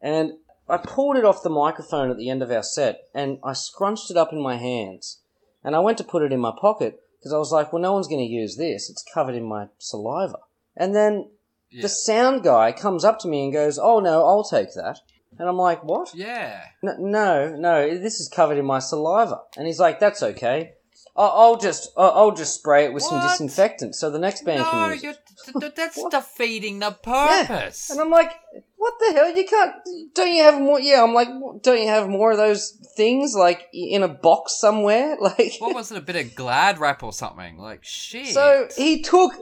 And 0.00 0.32
I 0.70 0.76
pulled 0.78 1.16
it 1.16 1.24
off 1.24 1.42
the 1.42 1.50
microphone 1.50 2.10
at 2.10 2.16
the 2.16 2.30
end 2.30 2.42
of 2.42 2.50
our 2.50 2.62
set 2.62 3.00
and 3.14 3.38
I 3.44 3.52
scrunched 3.52 4.10
it 4.10 4.16
up 4.16 4.32
in 4.32 4.40
my 4.40 4.56
hands. 4.56 5.20
And 5.62 5.76
I 5.76 5.80
went 5.80 5.98
to 5.98 6.04
put 6.04 6.22
it 6.22 6.32
in 6.32 6.40
my 6.40 6.52
pocket 6.58 7.00
because 7.18 7.32
I 7.32 7.38
was 7.38 7.52
like, 7.52 7.72
well, 7.72 7.82
no 7.82 7.92
one's 7.92 8.08
going 8.08 8.24
to 8.26 8.32
use 8.32 8.56
this. 8.56 8.88
It's 8.88 9.04
covered 9.12 9.34
in 9.34 9.44
my 9.44 9.66
saliva. 9.78 10.38
And 10.76 10.94
then 10.94 11.28
Yeah. 11.70 11.82
the 11.82 11.88
sound 11.88 12.42
guy 12.42 12.72
comes 12.72 13.04
up 13.04 13.18
to 13.20 13.28
me 13.28 13.44
and 13.44 13.52
goes, 13.52 13.78
oh, 13.78 14.00
no, 14.00 14.24
I'll 14.26 14.44
take 14.44 14.72
that. 14.74 14.98
And 15.38 15.48
I'm 15.48 15.56
like, 15.58 15.84
what? 15.84 16.14
Yeah. 16.14 16.62
No, 16.82 16.94
no, 16.98 17.56
no, 17.56 17.98
this 17.98 18.20
is 18.20 18.28
covered 18.28 18.58
in 18.58 18.64
my 18.64 18.78
saliva. 18.78 19.42
And 19.56 19.66
he's 19.66 19.78
like, 19.80 20.00
that's 20.00 20.22
okay. 20.22 20.72
I'll, 21.16 21.30
I'll 21.30 21.56
just, 21.56 21.90
I'll, 21.96 22.10
I'll 22.12 22.30
just 22.34 22.54
spray 22.54 22.84
it 22.84 22.92
with 22.94 23.02
some 23.02 23.20
disinfectant 23.20 23.94
so 23.94 24.10
the 24.10 24.18
next 24.18 24.44
band 24.44 24.60
No, 24.60 24.70
can 24.70 24.92
use 24.92 25.02
you're, 25.02 25.12
it. 25.12 25.18
th- 25.44 25.56
th- 25.60 25.74
that's 25.74 26.02
defeating 26.10 26.78
the 26.78 26.90
purpose. 26.90 27.04
Yeah. 27.30 27.46
purpose. 27.46 27.90
And 27.90 28.00
I'm 28.00 28.10
like, 28.10 28.32
what 28.80 28.94
the 28.98 29.12
hell? 29.12 29.36
You 29.36 29.44
can't, 29.44 29.74
don't 30.14 30.32
you 30.32 30.42
have 30.42 30.58
more? 30.58 30.80
Yeah, 30.80 31.02
I'm 31.02 31.12
like, 31.12 31.28
don't 31.60 31.82
you 31.82 31.88
have 31.88 32.08
more 32.08 32.30
of 32.30 32.38
those 32.38 32.70
things, 32.96 33.34
like, 33.34 33.68
in 33.74 34.02
a 34.02 34.08
box 34.08 34.58
somewhere? 34.58 35.18
Like, 35.20 35.52
what 35.58 35.74
was 35.74 35.92
it? 35.92 35.98
A 35.98 36.00
bit 36.00 36.16
of 36.16 36.34
Glad 36.34 36.78
wrap 36.78 37.02
or 37.02 37.12
something? 37.12 37.58
Like 37.58 37.84
shit. 37.84 38.28
So 38.28 38.68
he 38.74 39.02
took 39.02 39.32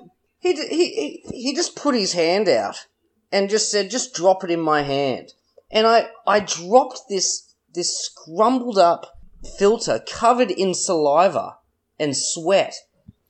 he, 0.41 0.55
he 0.55 0.91
he 0.91 1.25
he 1.33 1.55
just 1.55 1.77
put 1.77 1.95
his 1.95 2.15
hand 2.15 2.49
out 2.49 2.87
and 3.31 3.49
just 3.49 3.71
said, 3.71 3.91
"Just 3.91 4.13
drop 4.13 4.43
it 4.43 4.51
in 4.51 4.61
my 4.61 4.83
hand." 4.83 5.35
And 5.71 5.87
I 5.87 6.09
I 6.27 6.41
dropped 6.41 7.03
this 7.09 7.55
this 7.73 8.11
scrumbled 8.11 8.77
up 8.77 9.21
filter 9.57 10.01
covered 10.05 10.51
in 10.51 10.75
saliva 10.75 11.59
and 11.97 12.17
sweat 12.17 12.75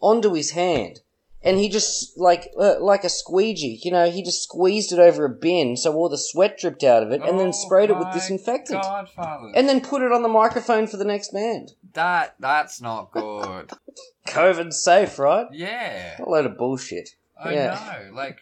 onto 0.01 0.33
his 0.33 0.53
hand. 0.53 1.01
And 1.43 1.59
he 1.59 1.69
just 1.69 2.19
like 2.19 2.51
uh, 2.59 2.81
like 2.81 3.05
a 3.05 3.09
squeegee, 3.09 3.81
you 3.85 3.93
know, 3.93 4.11
he 4.11 4.25
just 4.25 4.43
squeezed 4.43 4.93
it 4.93 4.99
over 4.99 5.25
a 5.25 5.29
bin 5.31 5.77
so 5.77 5.95
all 5.95 6.09
the 6.09 6.19
sweat 6.19 6.59
dripped 6.59 6.83
out 6.83 7.05
of 7.05 7.13
it, 7.13 7.23
and 7.23 7.39
then 7.39 7.49
Oh 7.49 7.53
sprayed 7.53 7.91
it 7.91 7.97
with 7.97 8.13
disinfectant, 8.13 8.83
Godfather. 8.83 9.53
and 9.55 9.69
then 9.69 9.81
put 9.81 10.03
it 10.03 10.11
on 10.11 10.23
the 10.23 10.29
microphone 10.29 10.89
for 10.89 10.97
the 10.97 11.05
next 11.05 11.33
band. 11.33 11.73
that 11.95 12.35
that's 12.41 12.81
not 12.81 13.13
good. 13.13 13.71
COVID 14.27 14.73
safe, 14.73 15.19
right? 15.19 15.47
yeah. 15.53 16.17
A 16.21 16.29
load 16.29 16.47
of 16.47 16.59
bullshit. 16.59 17.11
I 17.43 17.55
Yeah. 17.55 17.99
know. 18.11 18.15
Like 18.17 18.41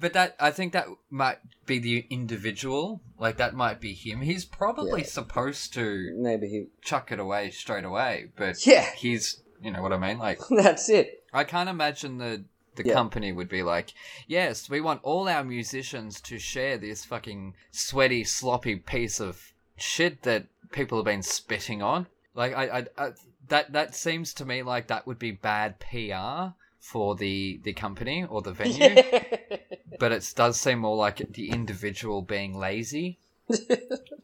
but 0.00 0.12
that 0.14 0.34
I 0.40 0.50
think 0.50 0.72
that 0.72 0.86
might 1.10 1.38
be 1.66 1.78
the 1.78 2.06
individual. 2.10 3.00
Like 3.18 3.36
that 3.38 3.54
might 3.54 3.80
be 3.80 3.92
him. 3.94 4.20
He's 4.22 4.44
probably 4.44 5.00
Yeah. 5.00 5.06
supposed 5.06 5.74
to 5.74 6.14
Maybe 6.16 6.48
he. 6.48 6.66
chuck 6.82 7.12
it 7.12 7.18
away 7.20 7.50
straight 7.50 7.84
away, 7.84 8.30
but 8.36 8.66
Yeah. 8.66 8.88
he's 8.96 9.42
you 9.60 9.70
know 9.70 9.82
what 9.82 9.92
I 9.92 9.98
mean? 9.98 10.18
Like 10.18 10.40
That's 10.50 10.88
it. 10.88 11.17
I 11.32 11.44
can't 11.44 11.68
imagine 11.68 12.18
the 12.18 12.44
the 12.74 12.84
Yeah. 12.84 12.94
company 12.94 13.32
would 13.32 13.48
be 13.48 13.64
like, 13.64 13.92
yes, 14.28 14.70
we 14.70 14.80
want 14.80 15.00
all 15.02 15.28
our 15.28 15.42
musicians 15.42 16.20
to 16.20 16.38
share 16.38 16.78
this 16.78 17.04
fucking 17.04 17.54
sweaty, 17.72 18.22
sloppy 18.22 18.76
piece 18.76 19.18
of 19.18 19.52
shit 19.76 20.22
that 20.22 20.46
people 20.70 20.98
have 20.98 21.04
been 21.04 21.22
spitting 21.22 21.82
on. 21.82 22.06
Like, 22.34 22.54
I, 22.54 22.78
I, 22.78 23.06
I 23.06 23.12
that 23.48 23.72
that 23.72 23.96
seems 23.96 24.32
to 24.34 24.44
me 24.44 24.62
like 24.62 24.86
that 24.86 25.06
would 25.06 25.18
be 25.18 25.32
bad 25.32 25.80
PR 25.80 26.54
for 26.78 27.16
the 27.16 27.60
the 27.64 27.72
company 27.72 28.24
or 28.24 28.42
the 28.42 28.52
venue. 28.52 29.02
But 29.98 30.12
it 30.12 30.32
does 30.36 30.60
seem 30.60 30.78
more 30.78 30.96
like 30.96 31.32
the 31.32 31.50
individual 31.50 32.22
being 32.22 32.56
lazy. 32.56 33.18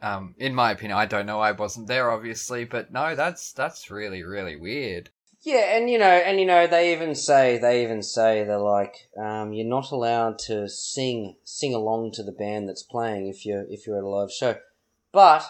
um, 0.02 0.36
in 0.38 0.54
my 0.54 0.70
opinion, 0.70 0.96
I 0.96 1.06
don't 1.06 1.26
know. 1.26 1.40
I 1.40 1.50
wasn't 1.50 1.88
there, 1.88 2.12
obviously, 2.12 2.64
but 2.64 2.92
no, 2.92 3.16
that's 3.16 3.52
that's 3.52 3.90
really 3.90 4.22
really 4.22 4.54
weird. 4.54 5.10
Yeah, 5.44 5.76
and 5.76 5.90
you 5.90 5.98
know, 5.98 6.06
and 6.06 6.40
you 6.40 6.46
know, 6.46 6.66
they 6.66 6.92
even 6.92 7.14
say 7.14 7.58
they 7.58 7.82
even 7.82 8.02
say 8.02 8.44
they're 8.44 8.58
like, 8.58 8.94
um, 9.18 9.52
you're 9.52 9.66
not 9.66 9.90
allowed 9.90 10.38
to 10.46 10.68
sing 10.68 11.36
sing 11.44 11.74
along 11.74 12.12
to 12.12 12.22
the 12.22 12.32
band 12.32 12.66
that's 12.68 12.82
playing 12.82 13.28
if 13.28 13.44
you're 13.44 13.66
if 13.68 13.86
you're 13.86 13.98
at 13.98 14.04
a 14.04 14.08
live 14.08 14.32
show, 14.32 14.56
but 15.12 15.44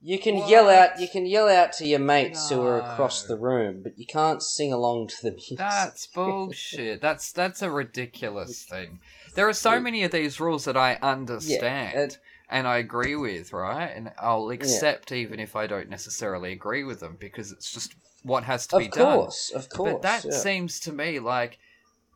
you 0.00 0.18
can 0.20 0.36
yell 0.48 0.70
out 0.70 1.00
you 1.00 1.08
can 1.08 1.26
yell 1.26 1.48
out 1.48 1.72
to 1.74 1.86
your 1.86 1.98
mates 1.98 2.48
who 2.48 2.62
are 2.62 2.78
across 2.78 3.24
the 3.24 3.36
room, 3.36 3.82
but 3.82 3.98
you 3.98 4.06
can't 4.06 4.40
sing 4.42 4.72
along 4.72 5.08
to 5.08 5.16
the 5.22 5.32
music. 5.32 5.58
That's 5.58 6.06
bullshit. 6.06 7.02
That's 7.02 7.32
that's 7.32 7.60
a 7.60 7.70
ridiculous 7.70 8.64
thing. 8.64 9.00
There 9.34 9.48
are 9.48 9.52
so 9.52 9.80
many 9.80 10.04
of 10.04 10.12
these 10.12 10.38
rules 10.38 10.64
that 10.64 10.76
I 10.76 10.96
understand 11.02 11.98
it- 11.98 12.18
and 12.48 12.66
I 12.66 12.78
agree 12.78 13.14
with, 13.16 13.52
right? 13.52 13.86
And 13.94 14.12
I'll 14.18 14.50
accept 14.50 15.12
even 15.12 15.38
if 15.38 15.54
I 15.54 15.66
don't 15.68 15.88
necessarily 15.88 16.52
agree 16.52 16.82
with 16.84 16.98
them 17.00 17.16
because 17.20 17.52
it's 17.52 17.70
just 17.72 17.94
what 18.22 18.44
has 18.44 18.66
to 18.68 18.78
be 18.78 18.88
done. 18.88 18.90
of 18.90 18.94
done. 19.08 19.18
course, 19.18 19.50
of 19.54 19.68
course. 19.68 19.92
But 19.92 20.02
that 20.02 20.24
yeah. 20.24 20.30
seems 20.36 20.80
to 20.80 20.92
me 20.92 21.18
like 21.20 21.58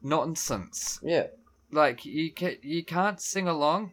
nonsense. 0.03 1.01
yeah, 1.03 1.27
Like 1.73 2.05
you 2.05 2.31
can 2.33 2.57
you 2.63 2.85
can't 2.85 3.21
sing 3.21 3.49
along. 3.49 3.93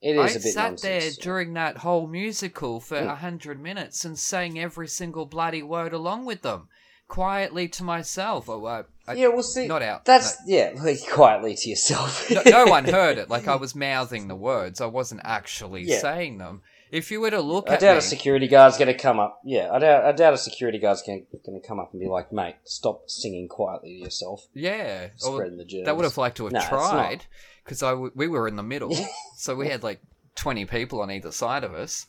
it 0.00 0.18
I 0.18 0.26
bit 0.32 0.42
sat 0.42 0.70
nonsense. 0.72 0.82
there 0.82 1.10
during 1.22 1.54
that 1.54 1.78
whole 1.78 2.06
musical 2.06 2.80
for 2.80 2.96
a 2.98 3.02
Mm. 3.06 3.16
hundred 3.18 3.60
minutes 3.60 4.04
and 4.04 4.18
sang 4.18 4.58
every 4.58 4.88
single 4.88 5.26
bloody 5.26 5.62
word 5.62 5.92
along 5.92 6.26
with 6.26 6.42
them, 6.42 6.68
quietly 7.08 7.68
to 7.68 7.84
myself. 7.84 8.48
Oh, 8.48 8.64
I, 8.66 8.82
I, 9.06 9.14
yeah, 9.14 9.28
we'll 9.28 9.42
see. 9.42 9.66
not 9.66 9.82
out. 9.82 10.04
That's 10.04 10.36
yeah, 10.46 10.72
like, 10.82 10.98
quietly 11.10 11.54
to 11.56 11.68
yourself. 11.70 12.30
no, 12.30 12.42
no 12.46 12.64
one 12.66 12.84
heard 13.00 13.18
it. 13.18 13.30
Like 13.30 13.48
I 13.48 13.56
was 13.56 13.74
mouthing 13.74 14.28
the 14.28 14.36
words. 14.36 14.80
I 14.80 14.86
wasn't 14.86 15.22
actually 15.24 15.82
Yeah. 15.84 16.00
saying 16.00 16.38
them. 16.38 16.62
If 16.92 17.10
you 17.10 17.22
were 17.22 17.30
to 17.30 17.40
look 17.40 17.70
I 17.70 17.76
doubt 17.76 17.92
me, 17.94 17.98
a 17.98 18.02
security 18.02 18.46
guard's 18.46 18.76
going 18.76 18.88
to 18.88 18.94
come 18.94 19.18
up. 19.18 19.40
Yeah, 19.44 19.70
I 19.72 19.78
doubt. 19.78 20.04
I 20.04 20.12
doubt 20.12 20.34
a 20.34 20.38
security 20.38 20.78
guard's 20.78 21.02
going 21.02 21.26
to 21.32 21.60
come 21.66 21.80
up 21.80 21.92
and 21.92 22.00
be 22.00 22.06
like, 22.06 22.30
"Mate, 22.32 22.56
stop 22.64 23.08
singing 23.08 23.48
quietly 23.48 23.94
to 23.96 24.04
yourself, 24.04 24.46
yeah, 24.52 25.08
spreading 25.16 25.56
the 25.56 25.64
germs." 25.64 25.86
they 25.86 25.92
would 25.92 26.04
have 26.04 26.18
liked 26.18 26.36
to 26.36 26.44
have 26.44 26.52
No, 26.52 26.60
tried 26.60 27.24
because 27.64 27.82
I 27.82 27.92
w- 27.92 28.12
we 28.14 28.28
were 28.28 28.46
in 28.46 28.56
the 28.56 28.62
middle, 28.62 28.94
so 29.38 29.56
we 29.56 29.68
had 29.68 29.82
like 29.82 30.02
twenty 30.36 30.66
people 30.66 31.00
on 31.00 31.10
either 31.10 31.32
side 31.32 31.64
of 31.64 31.72
us, 31.72 32.06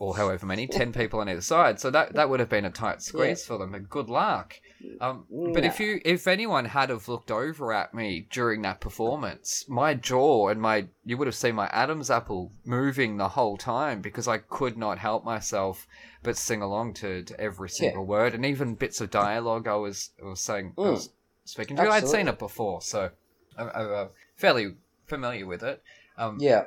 or- 0.00 0.16
however 0.16 0.44
many, 0.44 0.66
ten 0.66 0.92
people 0.92 1.20
on 1.20 1.28
either 1.28 1.40
side. 1.40 1.78
So 1.78 1.90
that 1.92 2.14
that 2.14 2.28
would 2.28 2.40
have 2.40 2.48
been 2.48 2.64
a 2.64 2.70
tight 2.70 3.02
squeeze 3.02 3.44
for 3.44 3.58
them. 3.58 3.74
And 3.76 3.88
good 3.88 4.10
luck. 4.10 4.54
Um, 5.00 5.24
but 5.54 5.64
if 5.64 5.80
you 5.80 6.00
if 6.04 6.26
anyone 6.26 6.66
had 6.66 6.90
have 6.90 7.08
looked 7.08 7.30
over 7.30 7.72
at 7.72 7.94
me 7.94 8.26
during 8.30 8.60
that 8.62 8.80
performance, 8.80 9.64
my 9.66 9.94
jaw 9.94 10.48
and 10.48 10.60
my 10.60 10.88
you 11.04 11.16
would 11.16 11.26
have 11.26 11.34
seen 11.34 11.54
my 11.54 11.68
Adam's 11.68 12.10
apple 12.10 12.52
moving 12.64 13.16
the 13.16 13.30
whole 13.30 13.56
time 13.56 14.02
because 14.02 14.28
I 14.28 14.38
could 14.38 14.76
not 14.76 14.98
help 14.98 15.24
myself 15.24 15.86
but 16.22 16.36
sing 16.36 16.60
along 16.60 16.94
to, 16.94 17.22
to 17.22 17.40
every 17.40 17.70
single 17.70 18.04
word 18.04 18.34
and 18.34 18.44
even 18.44 18.74
bits 18.74 19.00
of 19.00 19.10
dialogue 19.10 19.66
I 19.66 19.76
was 19.76 20.10
I 20.22 20.26
was 20.26 20.40
saying 20.40 20.74
I 20.76 20.80
Mm. 20.80 20.90
was 20.92 21.10
speaking 21.44 21.76
to. 21.76 21.88
I'd 21.90 22.06
seen 22.06 22.28
it 22.28 22.38
before, 22.38 22.82
so 22.82 23.10
I'm, 23.56 23.70
I'm 23.74 23.92
uh, 23.92 24.06
fairly 24.36 24.74
familiar 25.06 25.46
with 25.46 25.62
it. 25.62 25.82
Um, 26.18 26.36
Yeah, 26.40 26.64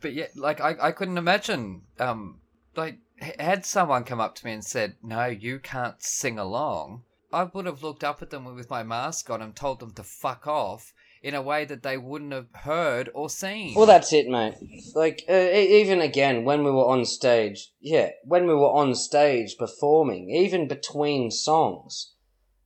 but 0.00 0.12
yeah, 0.12 0.26
like 0.34 0.60
I, 0.60 0.76
I 0.80 0.92
couldn't 0.92 1.18
imagine, 1.18 1.82
um, 2.00 2.40
like 2.74 2.98
had 3.38 3.64
someone 3.64 4.04
come 4.04 4.20
up 4.20 4.34
to 4.34 4.44
me 4.44 4.52
and 4.52 4.64
said, 4.64 4.96
"No, 5.02 5.26
you 5.26 5.58
can't 5.58 6.02
sing 6.02 6.38
along," 6.38 7.04
I 7.32 7.44
would 7.44 7.66
have 7.66 7.82
looked 7.82 8.04
up 8.04 8.22
at 8.22 8.30
them 8.30 8.44
with 8.54 8.70
my 8.70 8.82
mask 8.82 9.30
on 9.30 9.42
and 9.42 9.54
told 9.54 9.80
them 9.80 9.92
to 9.94 10.02
fuck 10.02 10.46
off 10.46 10.92
in 11.22 11.34
a 11.34 11.42
way 11.42 11.64
that 11.64 11.82
they 11.82 11.96
wouldn't 11.98 12.32
have 12.32 12.46
heard 12.54 13.10
or 13.14 13.28
seen. 13.28 13.74
well, 13.74 13.86
that's 13.86 14.12
it, 14.12 14.28
mate. 14.28 14.54
Like 14.94 15.24
uh, 15.28 15.32
even 15.52 16.00
again 16.00 16.44
when 16.44 16.62
we 16.62 16.70
were 16.70 16.86
on 16.86 17.04
stage, 17.04 17.72
yeah, 17.80 18.10
when 18.24 18.46
we 18.46 18.54
were 18.54 18.70
on 18.70 18.94
stage 18.94 19.56
performing, 19.58 20.30
even 20.30 20.68
between 20.68 21.30
songs. 21.30 22.12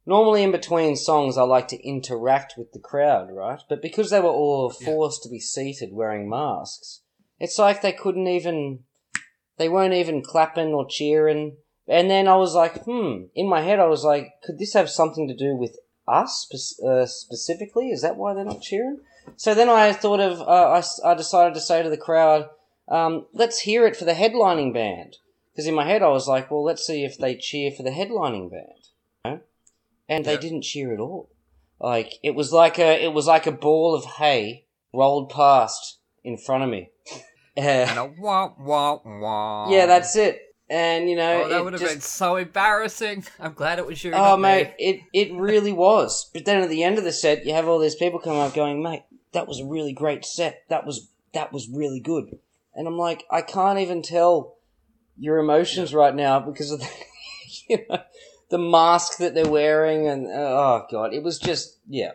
Normally, 0.07 0.43
in 0.43 0.51
between 0.51 0.97
songs, 0.97 1.37
I 1.39 1.43
like 1.43 1.69
to 1.69 1.87
interact 1.87 2.55
with 2.57 2.73
the 2.73 2.81
crowd, 2.81 3.29
right? 3.31 3.61
But 3.69 3.83
because 3.83 4.11
they 4.11 4.21
were 4.21 4.29
all 4.29 4.75
Yeah. 4.81 4.87
forced 4.87 5.23
to 5.23 5.29
be 5.29 5.39
seated 5.39 5.91
wearing 5.93 6.29
masks, 6.29 7.03
it's 7.39 7.59
like 7.59 7.81
they 7.83 7.93
couldn't 7.93 8.27
even. 8.27 8.81
They 9.57 9.69
weren't 9.69 9.95
even 9.95 10.23
clapping 10.23 10.73
or 10.73 10.87
cheering. 10.89 11.59
And 11.91 12.09
then 12.09 12.28
I 12.28 12.36
was 12.36 12.55
like, 12.55 12.84
hmm. 12.84 13.24
In 13.34 13.49
my 13.49 13.62
head, 13.62 13.80
I 13.80 13.86
was 13.86 14.05
like, 14.05 14.34
could 14.45 14.59
this 14.59 14.74
have 14.74 14.88
something 14.88 15.26
to 15.26 15.34
do 15.34 15.57
with 15.57 15.76
us 16.07 16.49
uh, 16.82 17.05
specifically? 17.05 17.91
Is 17.91 18.03
that 18.03 18.16
why 18.16 18.32
they're 18.32 18.45
not 18.45 18.62
cheering? 18.62 19.01
So 19.36 19.55
then 19.55 19.68
I 19.68 19.93
thought 19.93 20.20
of. 20.20 20.41
Uh, 20.41 20.80
I, 20.80 21.11
I 21.11 21.14
decided 21.14 21.55
to 21.55 21.61
say 21.61 21.82
to 21.82 21.91
the 21.91 21.97
crowd, 21.97 22.49
um, 22.88 23.26
let's 23.32 23.61
hear 23.61 23.86
it 23.86 23.97
for 23.97 24.05
the 24.05 24.14
headlining 24.14 24.72
band. 24.72 25.16
Because 25.53 25.66
in 25.66 25.74
my 25.74 25.84
head, 25.84 26.03
I 26.03 26.09
was 26.09 26.28
like, 26.28 26.51
well, 26.51 26.62
let's 26.62 26.86
see 26.86 27.05
if 27.05 27.18
they 27.18 27.34
cheer 27.34 27.72
for 27.72 27.82
the 27.82 27.91
headlining 27.91 28.51
band. 28.51 28.88
You 29.24 29.30
know? 29.30 29.41
And 30.09 30.24
they 30.24 30.36
didn't 30.36 30.62
cheer 30.62 30.95
at 30.95 31.01
all. 31.01 31.28
Like 31.80 32.14
it 32.22 32.34
was 32.34 32.53
like 32.53 32.78
a 32.78 33.03
it 33.03 33.12
was 33.14 33.26
like 33.26 33.47
a 33.47 33.53
ball 33.53 33.95
of 33.95 34.05
hay 34.05 34.66
rolled 34.93 35.30
past 35.30 35.99
in 36.22 36.36
front 36.36 36.62
of 36.62 36.70
me. 36.70 36.91
And 37.57 37.99
a 37.99 38.05
wah 38.07 38.53
wah 38.59 39.01
wah. 39.05 39.70
yeah, 39.70 39.84
that's 39.84 40.14
it. 40.16 40.50
And 40.71 41.11
you 41.11 41.16
know, 41.16 41.43
Oh, 41.43 41.49
that 41.49 41.59
it 41.59 41.64
would 41.64 41.73
have 41.73 41.83
just- 41.83 41.95
been 41.95 42.01
so 42.01 42.37
embarrassing. 42.37 43.25
I'm 43.41 43.55
glad 43.55 43.79
it 43.81 43.87
was 43.87 44.03
you. 44.05 44.12
Oh, 44.14 44.37
mate, 44.37 44.68
me. 44.79 44.85
it, 45.12 45.29
it 45.31 45.35
really 45.35 45.73
was. 45.73 46.31
But 46.33 46.45
then 46.45 46.62
at 46.62 46.68
the 46.71 46.85
end 46.85 46.97
of 46.97 47.03
the 47.05 47.11
set, 47.12 47.45
you 47.45 47.53
have 47.55 47.66
all 47.66 47.81
these 47.81 47.97
people 47.97 48.21
come 48.21 48.37
up 48.37 48.55
going, 48.55 48.81
mate, 48.81 49.03
that 49.33 49.49
was 49.49 49.59
a 49.61 49.66
really 49.66 49.93
great 49.93 50.25
set. 50.25 50.62
That 50.68 50.87
was 50.87 51.09
that 51.35 51.53
was 51.53 51.68
really 51.68 51.99
good. 52.01 52.39
And 52.75 52.87
I'm 52.87 52.97
like, 52.99 53.25
I 53.31 53.43
can't 53.43 53.81
even 53.81 54.01
tell 54.01 54.57
your 55.18 55.39
emotions 55.39 55.93
right 55.93 56.14
now 56.14 56.39
because 56.39 56.71
of 56.71 56.79
the, 56.81 56.89
you 57.68 57.79
know, 57.89 57.99
the 58.51 58.59
mask 58.59 59.18
that 59.18 59.35
they're 59.35 59.49
wearing, 59.51 60.07
and 60.07 60.27
oh 60.29 60.87
god, 60.91 61.12
it 61.12 61.23
was 61.25 61.39
just 61.39 61.79
yeah. 61.89 62.12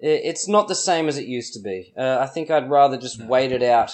It, 0.00 0.22
it's 0.24 0.48
not 0.48 0.66
the 0.66 0.74
same 0.74 1.06
as 1.06 1.16
it 1.16 1.26
used 1.26 1.54
to 1.54 1.60
be. 1.60 1.92
Uh, 1.96 2.18
I 2.20 2.26
think 2.26 2.50
I'd 2.50 2.68
rather 2.68 2.96
just 2.98 3.24
wait 3.24 3.52
it 3.52 3.62
out 3.62 3.92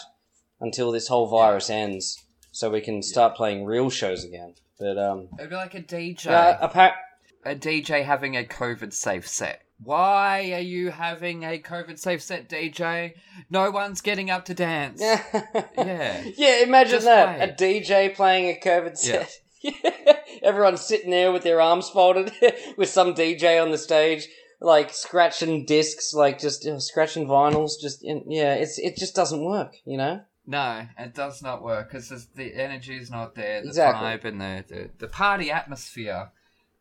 until 0.58 0.90
this 0.90 1.08
whole 1.08 1.26
virus 1.28 1.68
ends, 1.70 2.22
so 2.58 2.68
we 2.70 2.80
can 2.80 3.02
start 3.04 3.36
playing 3.36 3.64
real 3.64 3.88
shows 3.88 4.24
again. 4.24 4.54
But 4.80 4.98
um, 4.98 5.28
It'd 5.38 5.50
be 5.50 5.54
like 5.56 5.74
a 5.76 5.80
DJ. 5.82 6.26
uh, 6.26 6.58
appa- 6.60 6.96
a 7.44 7.54
DJ 7.54 8.04
having 8.04 8.36
a 8.36 8.42
COVID 8.42 8.92
safe 8.92 9.28
set. 9.28 9.62
Why 9.80 10.50
are 10.52 10.58
you 10.60 10.90
having 10.90 11.44
a 11.44 11.60
COVID 11.60 12.00
safe 12.00 12.20
set, 12.20 12.48
DJ? 12.48 13.12
No 13.48 13.70
one's 13.70 14.00
getting 14.00 14.28
up 14.28 14.44
to 14.46 14.54
dance. 14.54 15.00
yeah, 15.00 15.22
Yeah. 15.76 16.24
yeah. 16.36 16.62
Imagine 16.64 16.90
Just 16.94 17.06
that. 17.06 17.48
A 17.48 17.52
DJ 17.52 18.12
playing 18.12 18.46
a 18.56 18.58
COVID 18.60 18.96
Yeah. 19.06 19.24
set. 19.26 20.24
Everyone's 20.42 20.80
sitting 20.80 21.10
there 21.10 21.30
with 21.30 21.44
their 21.44 21.60
arms 21.60 21.88
folded, 21.88 22.32
with 22.76 22.88
some 22.88 23.14
DJ 23.14 23.62
on 23.62 23.70
the 23.70 23.78
stage, 23.78 24.26
like 24.60 24.92
scratching 24.92 25.64
discs, 25.64 26.12
like 26.12 26.40
just 26.40 26.66
uh, 26.66 26.80
scratching 26.80 27.28
vinyls. 27.28 27.72
Just 27.80 28.00
yeah, 28.02 28.54
it's 28.54 28.78
it 28.80 28.96
just 28.96 29.14
doesn't 29.14 29.44
work, 29.44 29.74
you 29.84 29.96
know. 29.96 30.22
No, 30.50 30.86
it 30.98 31.14
does 31.14 31.42
not 31.42 31.62
work 31.62 31.92
because 31.92 32.26
the 32.34 32.54
energy 32.54 32.96
is 32.96 33.10
not 33.10 33.34
there. 33.34 33.60
The 33.60 33.68
Exactly. 33.68 34.06
vibe 34.08 34.24
and 34.24 34.40
the, 34.40 34.64
the, 34.66 34.90
the 34.98 35.06
party 35.08 35.50
atmosphere 35.50 36.30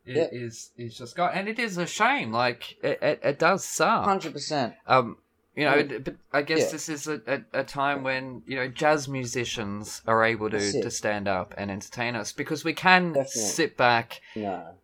i- 0.06 0.10
Yeah. 0.10 0.28
is 0.32 0.70
is 0.78 0.96
just 0.96 1.14
gone, 1.16 1.32
and 1.34 1.48
it 1.48 1.58
is 1.58 1.76
a 1.76 1.86
shame. 1.86 2.32
Like 2.32 2.78
it, 2.82 2.98
it, 3.02 3.20
it 3.22 3.38
does 3.38 3.64
suck. 3.64 4.04
Hundred 4.06 4.32
percent. 4.32 4.72
Um, 4.86 5.18
you 5.54 5.64
know, 5.66 5.82
but 6.02 6.14
I 6.32 6.42
guess 6.42 6.60
Yeah. 6.60 6.70
this 6.70 6.88
is 6.88 7.06
a, 7.08 7.20
a, 7.26 7.60
a 7.60 7.64
time 7.64 8.04
when 8.04 8.42
you 8.46 8.56
know 8.56 8.68
jazz 8.68 9.06
musicians 9.06 10.00
are 10.06 10.24
able 10.24 10.48
to, 10.50 10.58
to 10.82 10.90
stand 10.90 11.28
up 11.28 11.52
and 11.58 11.70
entertain 11.70 12.16
us 12.16 12.32
because 12.32 12.64
we 12.64 12.72
can 12.72 13.12
Definitely. 13.12 13.42
sit 13.42 13.76
back 13.76 14.20
No. 14.34 14.77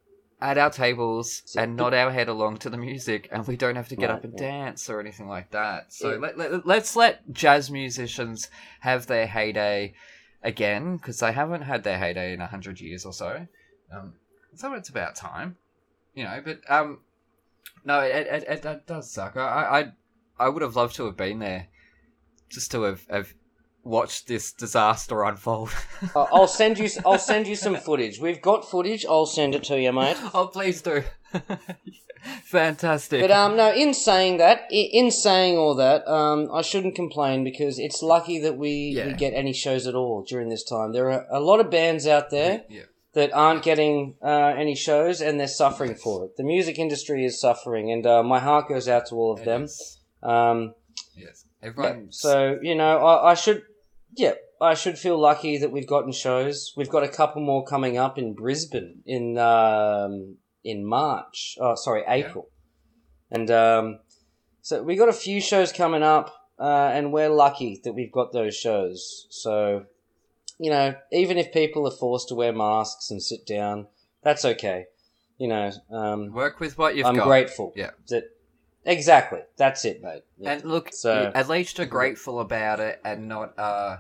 At 0.44 0.58
our 0.58 0.70
tables 0.70 1.42
and 1.56 1.74
nod 1.74 1.94
our 1.94 2.10
head 2.12 2.28
along 2.28 2.58
to 2.58 2.68
the 2.68 2.76
music, 2.76 3.28
and 3.32 3.46
we 3.46 3.56
don't 3.56 3.76
have 3.76 3.88
to 3.88 3.96
get 3.96 4.10
Right, 4.10 4.16
up 4.16 4.24
and 4.24 4.34
right. 4.34 4.38
dance 4.38 4.90
or 4.90 5.00
anything 5.00 5.26
like 5.26 5.50
that. 5.52 5.92
So 5.92 6.12
Yeah. 6.12 6.18
let, 6.18 6.36
let, 6.38 6.66
let's 6.66 6.94
let 6.94 7.32
jazz 7.32 7.70
musicians 7.70 8.50
have 8.80 9.06
their 9.06 9.26
heyday 9.26 9.94
again, 10.42 10.98
because 10.98 11.18
they 11.20 11.32
haven't 11.32 11.62
had 11.62 11.82
their 11.82 11.98
heyday 11.98 12.34
in 12.34 12.42
a 12.42 12.46
hundred 12.46 12.78
years 12.78 13.06
or 13.06 13.14
so. 13.14 13.46
Um, 13.90 14.14
so 14.54 14.74
it's 14.74 14.90
about 14.90 15.16
time, 15.16 15.56
you 16.12 16.24
know. 16.24 16.42
But 16.44 16.60
um, 16.68 17.00
no, 17.82 18.00
it, 18.00 18.26
it, 18.26 18.44
it, 18.46 18.64
it 18.66 18.86
does 18.86 19.10
suck. 19.10 19.38
I, 19.38 19.40
I 20.38 20.44
I 20.46 20.48
would 20.50 20.60
have 20.62 20.76
loved 20.76 20.96
to 20.96 21.06
have 21.06 21.16
been 21.16 21.38
there, 21.38 21.68
just 22.50 22.70
to 22.72 22.82
have, 22.82 23.06
have 23.08 23.32
watched 23.84 24.26
this 24.26 24.52
disaster 24.52 25.22
unfold. 25.22 25.70
I'll 26.16 26.48
send 26.48 26.78
you. 26.78 26.88
I'll 27.04 27.18
send 27.32 27.46
you 27.46 27.56
some 27.56 27.76
footage. 27.76 28.18
We've 28.18 28.42
got 28.42 28.68
footage. 28.68 29.04
I'll 29.06 29.26
send 29.26 29.54
it 29.54 29.64
to 29.64 29.80
you, 29.80 29.92
mate. 29.92 30.16
oh, 30.34 30.46
please 30.46 30.82
do. 30.82 31.04
Fantastic. 32.44 33.20
But 33.20 33.30
um, 33.30 33.56
no. 33.56 33.72
In 33.72 33.92
saying 33.92 34.38
that, 34.38 34.66
in 34.70 35.10
saying 35.10 35.58
all 35.58 35.74
that, 35.74 36.06
um, 36.08 36.48
I 36.52 36.62
shouldn't 36.62 36.94
complain 36.94 37.44
because 37.44 37.78
it's 37.78 38.02
lucky 38.02 38.38
that 38.40 38.56
we, 38.56 39.00
we 39.04 39.12
get 39.12 39.34
any 39.34 39.52
shows 39.52 39.86
at 39.86 39.94
all 39.94 40.22
during 40.22 40.48
this 40.48 40.64
time. 40.64 40.92
There 40.92 41.10
are 41.10 41.26
a 41.30 41.40
lot 41.40 41.60
of 41.60 41.70
bands 41.70 42.06
out 42.06 42.30
there 42.30 42.64
yeah. 42.68 42.82
that 43.12 43.32
aren't 43.34 43.62
getting 43.62 44.16
uh, 44.22 44.54
any 44.56 44.74
shows, 44.74 45.20
and 45.20 45.38
they're 45.38 45.46
suffering 45.46 45.94
for 45.94 46.24
it. 46.24 46.36
The 46.36 46.44
music 46.44 46.78
industry 46.78 47.24
is 47.26 47.38
suffering, 47.40 47.90
and 47.90 48.06
uh, 48.06 48.22
my 48.22 48.40
heart 48.40 48.68
goes 48.68 48.88
out 48.88 49.06
to 49.06 49.16
all 49.16 49.32
of 49.32 49.40
It 49.40 49.44
them. 49.44 49.68
Um, 50.22 50.74
Yes. 51.16 51.44
yeah, 51.62 51.68
Everyone. 51.68 52.12
so 52.12 52.58
you 52.62 52.74
know, 52.74 52.98
I, 52.98 53.32
I 53.32 53.34
should, 53.34 53.62
yeah, 54.16 54.34
I 54.60 54.74
should 54.74 54.98
feel 54.98 55.18
lucky 55.18 55.58
that 55.58 55.70
we've 55.70 55.86
gotten 55.86 56.12
shows. 56.12 56.72
We've 56.76 56.88
got 56.88 57.02
a 57.02 57.08
couple 57.08 57.42
more 57.42 57.64
coming 57.64 57.98
up 57.98 58.18
in 58.18 58.34
Brisbane 58.34 59.02
in 59.06 59.38
um, 59.38 60.36
in 60.62 60.84
March. 60.84 61.56
Oh, 61.60 61.74
sorry, 61.74 62.04
April, 62.06 62.48
and 63.30 63.50
um, 63.50 64.00
so 64.62 64.82
we 64.82 64.96
got 64.96 65.08
a 65.08 65.12
few 65.12 65.40
shows 65.40 65.72
coming 65.72 66.02
up, 66.02 66.34
uh, 66.58 66.90
and 66.92 67.12
we're 67.12 67.28
lucky 67.28 67.80
that 67.84 67.92
we've 67.92 68.12
got 68.12 68.32
those 68.32 68.56
shows. 68.56 69.26
So, 69.30 69.84
you 70.58 70.70
know, 70.70 70.94
even 71.12 71.36
if 71.36 71.52
people 71.52 71.86
are 71.86 71.96
forced 71.96 72.28
to 72.28 72.34
wear 72.34 72.52
masks 72.52 73.10
and 73.10 73.22
sit 73.22 73.46
down, 73.46 73.88
that's 74.22 74.44
okay. 74.44 74.86
You 75.36 75.48
know, 75.48 75.72
um, 75.90 76.32
work 76.32 76.60
with 76.60 76.78
what 76.78 76.96
you've 76.96 77.06
I'm 77.06 77.16
got. 77.16 77.26
grateful. 77.26 77.72
Yeah. 77.76 77.90
that 78.08 78.24
exactly. 78.84 79.40
That's 79.56 79.84
it, 79.84 80.02
mate. 80.02 80.24
Yeah. 80.38 80.52
And 80.52 80.64
look, 80.64 80.92
So- 80.92 81.32
at 81.34 81.48
least 81.48 81.78
you're 81.78 81.86
grateful 81.86 82.40
about 82.40 82.80
it 82.80 83.00
and 83.04 83.28
not 83.28 83.58
uh, 83.58 83.98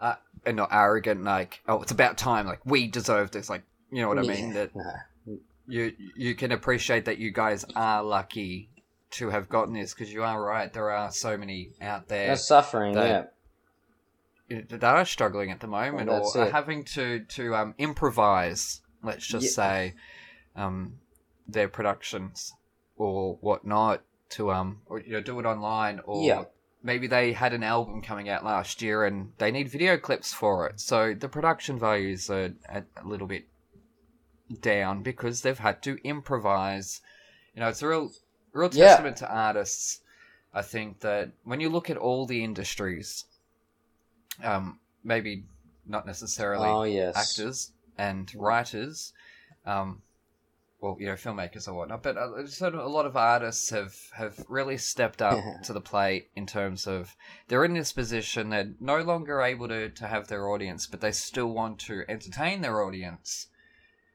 uh 0.00 0.14
and 0.44 0.56
not 0.56 0.68
arrogant 0.72 1.24
like, 1.24 1.60
oh, 1.66 1.82
it's 1.82 1.92
about 1.92 2.16
time, 2.18 2.46
like 2.46 2.60
we 2.64 2.86
deserve 2.86 3.30
this, 3.30 3.48
like 3.50 3.62
you 3.90 4.02
know 4.02 4.08
what 4.08 4.18
I 4.18 4.22
mean? 4.22 4.48
Yeah, 4.48 4.52
That 4.54 4.76
no. 4.76 5.38
you 5.66 5.92
you 6.16 6.34
can 6.34 6.52
appreciate 6.52 7.04
that 7.06 7.18
you 7.18 7.30
guys 7.30 7.64
are 7.74 8.02
lucky 8.02 8.68
to 9.12 9.30
have 9.30 9.48
gotten 9.48 9.74
this 9.74 9.94
because 9.94 10.12
you 10.12 10.22
are 10.22 10.42
right. 10.42 10.72
There 10.72 10.90
are 10.90 11.10
so 11.10 11.36
many 11.36 11.70
out 11.80 12.08
there 12.08 12.26
They're 12.28 12.36
suffering, 12.36 12.94
that- 12.94 13.32
yeah. 14.48 14.60
that 14.68 14.84
are 14.84 15.04
struggling 15.04 15.50
at 15.50 15.60
the 15.60 15.66
moment 15.66 16.08
Well, 16.08 16.30
or 16.34 16.42
are 16.42 16.50
having 16.50 16.84
to 16.96 17.20
to 17.20 17.54
um, 17.54 17.74
improvise. 17.78 18.80
Let's 19.02 19.26
just 19.26 19.46
Yeah. 19.46 19.50
say 19.50 19.94
um, 20.56 20.98
their 21.46 21.68
productions 21.68 22.54
or 22.96 23.36
whatnot 23.40 24.02
to 24.30 24.50
um 24.50 24.80
or 24.86 25.00
you 25.00 25.12
know 25.12 25.20
do 25.20 25.38
it 25.38 25.46
online 25.46 26.00
or 26.04 26.26
Yeah. 26.26 26.44
maybe 26.82 27.06
they 27.06 27.32
had 27.32 27.52
an 27.52 27.62
album 27.62 28.02
coming 28.02 28.28
out 28.28 28.44
last 28.44 28.82
year 28.82 29.04
and 29.04 29.32
they 29.38 29.50
need 29.50 29.68
video 29.68 29.96
clips 29.96 30.32
for 30.32 30.66
it. 30.68 30.80
So 30.80 31.14
the 31.14 31.28
production 31.28 31.78
values 31.78 32.30
are 32.30 32.54
a, 32.68 32.82
a 32.96 33.04
little 33.04 33.26
bit 33.26 33.46
down 34.60 35.02
because 35.02 35.42
they've 35.42 35.58
had 35.58 35.82
to 35.82 35.98
improvise. 36.04 37.00
You 37.54 37.60
know, 37.60 37.68
it's 37.68 37.82
a 37.82 37.88
real 37.88 38.12
real 38.52 38.68
Yeah. 38.70 38.86
testament 38.86 39.16
to 39.18 39.30
artists. 39.30 40.00
I 40.54 40.62
think 40.62 41.00
that 41.00 41.32
when 41.44 41.60
you 41.60 41.68
look 41.68 41.90
at 41.90 41.96
all 41.96 42.24
the 42.26 42.42
industries, 42.42 43.24
um, 44.42 44.78
maybe 45.04 45.44
not 45.86 46.06
necessarily 46.06 46.68
Oh, 46.68 46.82
yes. 46.84 47.14
actors 47.16 47.72
and 47.98 48.32
writers, 48.34 49.12
um, 49.66 50.02
well, 50.80 50.96
you 51.00 51.06
know, 51.06 51.14
filmmakers 51.14 51.66
or 51.68 51.74
whatnot, 51.74 52.02
but 52.02 52.16
uh, 52.18 52.46
sort 52.46 52.74
of 52.74 52.80
a 52.80 52.88
lot 52.88 53.06
of 53.06 53.16
artists 53.16 53.70
have, 53.70 53.94
have 54.14 54.44
really 54.48 54.76
stepped 54.76 55.22
up 55.22 55.38
to 55.64 55.72
the 55.72 55.80
plate 55.80 56.28
in 56.36 56.46
terms 56.46 56.86
of 56.86 57.16
they're 57.48 57.64
in 57.64 57.74
this 57.74 57.92
position, 57.92 58.50
they're 58.50 58.72
no 58.78 58.98
longer 59.00 59.40
able 59.40 59.68
to, 59.68 59.88
to 59.88 60.06
have 60.06 60.28
their 60.28 60.48
audience, 60.48 60.86
but 60.86 61.00
they 61.00 61.12
still 61.12 61.48
want 61.48 61.78
to 61.80 62.04
entertain 62.08 62.60
their 62.60 62.82
audience. 62.82 63.48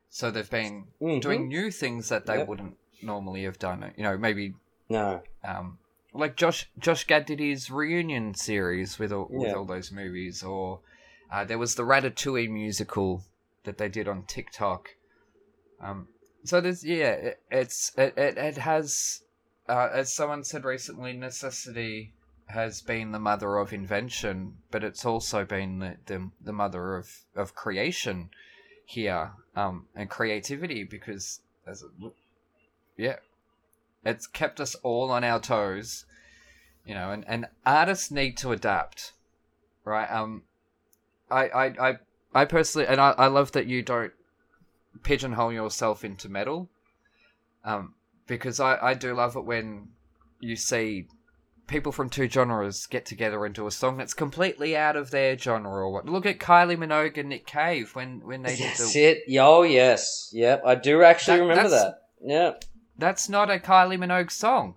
So 0.09 0.29
they've 0.29 0.49
been 0.49 0.87
Mhm. 1.01 1.21
doing 1.21 1.47
new 1.47 1.71
things 1.71 2.09
that 2.09 2.25
they 2.25 2.37
Yep. 2.37 2.47
wouldn't 2.47 2.77
normally 3.01 3.43
have 3.43 3.57
done. 3.57 3.93
You 3.97 4.03
know, 4.03 4.17
maybe 4.17 4.53
No. 4.89 5.23
um, 5.43 5.79
like 6.13 6.35
Josh 6.35 6.69
Josh 6.77 7.05
Gad 7.07 7.25
did 7.25 7.39
his 7.39 7.71
reunion 7.71 8.35
series 8.35 8.99
with 8.99 9.11
all, 9.13 9.27
with 9.31 9.49
Yeah. 9.49 9.55
all 9.55 9.65
those 9.65 9.91
movies, 9.91 10.43
or 10.43 10.81
uh, 11.31 11.45
there 11.45 11.57
was 11.57 11.75
the 11.75 11.83
Ratatouille 11.83 12.49
musical 12.49 13.23
that 13.63 13.77
they 13.77 13.87
did 13.89 14.07
on 14.07 14.25
TikTok. 14.25 14.89
Um, 15.79 16.09
so 16.43 16.61
there's 16.61 16.83
yeah, 16.83 17.11
it, 17.11 17.39
it's 17.49 17.91
it, 17.97 18.17
it, 18.17 18.37
it 18.37 18.57
has 18.57 19.21
uh, 19.67 19.89
as 19.93 20.13
someone 20.13 20.43
said 20.43 20.65
recently, 20.65 21.13
necessity 21.13 22.13
has 22.47 22.81
been 22.81 23.11
the 23.11 23.19
mother 23.19 23.57
of 23.57 23.71
invention, 23.71 24.55
but 24.71 24.83
it's 24.83 25.05
also 25.05 25.45
been 25.45 25.79
the 25.79 25.97
the, 26.05 26.29
the 26.43 26.53
mother 26.53 26.95
of, 26.97 27.09
of 27.35 27.55
creation 27.55 28.29
here 28.85 29.31
um, 29.55 29.85
and 29.95 30.09
creativity 30.09 30.83
because 30.83 31.39
as 31.65 31.81
it, 31.81 32.11
yeah 32.97 33.15
it's 34.03 34.27
kept 34.27 34.59
us 34.59 34.75
all 34.83 35.11
on 35.11 35.23
our 35.23 35.39
toes 35.39 36.05
you 36.85 36.93
know 36.93 37.11
and, 37.11 37.23
and 37.27 37.45
artists 37.65 38.11
need 38.11 38.35
to 38.35 38.51
adapt 38.51 39.13
right? 39.85 40.11
Um 40.11 40.43
I 41.29 41.47
I 41.47 41.65
I, 41.89 41.97
I 42.33 42.45
personally 42.45 42.87
and 42.87 42.99
I, 42.99 43.11
I 43.11 43.27
love 43.27 43.53
that 43.53 43.67
you 43.67 43.81
don't 43.81 44.11
pigeonhole 45.03 45.51
yourself 45.53 46.03
into 46.03 46.29
metal 46.29 46.69
um 47.63 47.93
because 48.27 48.59
I, 48.59 48.77
I 48.81 48.93
do 48.93 49.13
love 49.13 49.35
it 49.35 49.45
when 49.45 49.89
you 50.39 50.55
see 50.55 51.07
people 51.67 51.91
from 51.91 52.09
two 52.09 52.29
genres 52.29 52.85
get 52.87 53.05
together 53.05 53.47
do 53.49 53.67
a 53.67 53.71
song 53.71 53.97
that's 53.97 54.13
completely 54.13 54.75
out 54.75 54.95
of 54.95 55.11
their 55.11 55.37
genre 55.37 55.71
or 55.71 55.89
what 55.91 56.05
look 56.05 56.25
at 56.25 56.39
Kylie 56.39 56.77
Minogue 56.77 57.17
and 57.17 57.29
Nick 57.29 57.45
Cave 57.45 57.95
when 57.95 58.19
when 58.25 58.41
they 58.41 58.55
did 58.55 58.69
That's 58.69 58.93
the 58.93 58.99
it. 59.03 59.23
Yeah, 59.27 59.47
Oh, 59.47 59.63
yes. 59.63 60.29
Yep. 60.33 60.63
I 60.65 60.75
do 60.75 61.03
actually 61.03 61.37
That- 61.37 61.43
remember 61.43 61.69
that. 61.69 61.95
Yeah. 62.23 62.51
That's 62.97 63.29
not 63.29 63.49
a 63.49 63.57
Kylie 63.57 63.97
Minogue 63.97 64.31
song, 64.31 64.75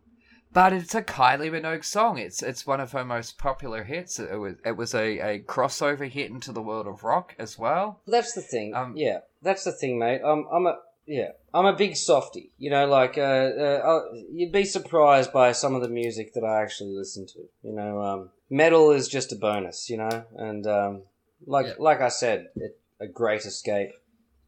but 0.55 0.73
it's 0.73 0.95
a 0.95 1.03
Kylie 1.03 1.51
Minogue 1.51 1.85
song. 1.85 2.17
It's 2.19 2.43
it's 2.43 2.67
one 2.67 2.81
of 2.81 2.93
her 2.93 3.05
most 3.05 3.37
popular 3.37 3.85
hits. 3.85 4.19
It 4.19 4.37
was 4.37 4.55
it 4.65 4.77
was 4.77 4.95
a, 4.95 5.19
a 5.19 5.39
crossover 5.41 6.09
hit 6.09 6.31
into 6.31 6.53
the 6.53 6.63
world 6.63 6.87
of 6.87 7.05
rock 7.05 7.35
as 7.39 7.59
well. 7.59 8.01
That's 8.07 8.33
the 8.33 8.41
thing. 8.41 8.75
Um, 8.75 8.95
yeah. 8.97 9.19
That's 9.43 9.65
the 9.65 9.73
thing, 9.73 9.99
mate. 9.99 10.23
I'm, 10.25 10.47
I'm 10.51 10.67
a, 10.67 10.79
yeah. 11.07 11.33
I'm 11.53 11.67
a 11.67 11.77
big 11.77 11.97
softy. 11.97 12.51
You 12.57 12.71
know, 12.71 12.87
like, 12.87 13.19
uh, 13.19 13.21
uh, 13.21 13.81
uh, 13.85 14.01
you'd 14.33 14.53
be 14.53 14.65
surprised 14.65 15.33
by 15.35 15.53
some 15.53 15.75
of 15.75 15.83
the 15.83 15.89
music 15.89 16.33
that 16.33 16.45
I 16.45 16.63
actually 16.63 16.93
listen 16.97 17.27
to. 17.27 17.41
You 17.63 17.73
know, 17.75 18.01
um, 18.01 18.31
metal 18.49 18.91
is 18.91 19.07
just 19.09 19.33
a 19.33 19.37
bonus, 19.37 19.91
you 19.91 19.99
know, 19.99 20.25
and, 20.37 20.67
um, 20.67 21.03
like, 21.47 21.67
Yeah. 21.67 21.73
like 21.79 22.01
I 22.01 22.09
said, 22.09 22.49
it, 22.57 22.79
a 23.01 23.07
great 23.07 23.45
escape. 23.45 23.91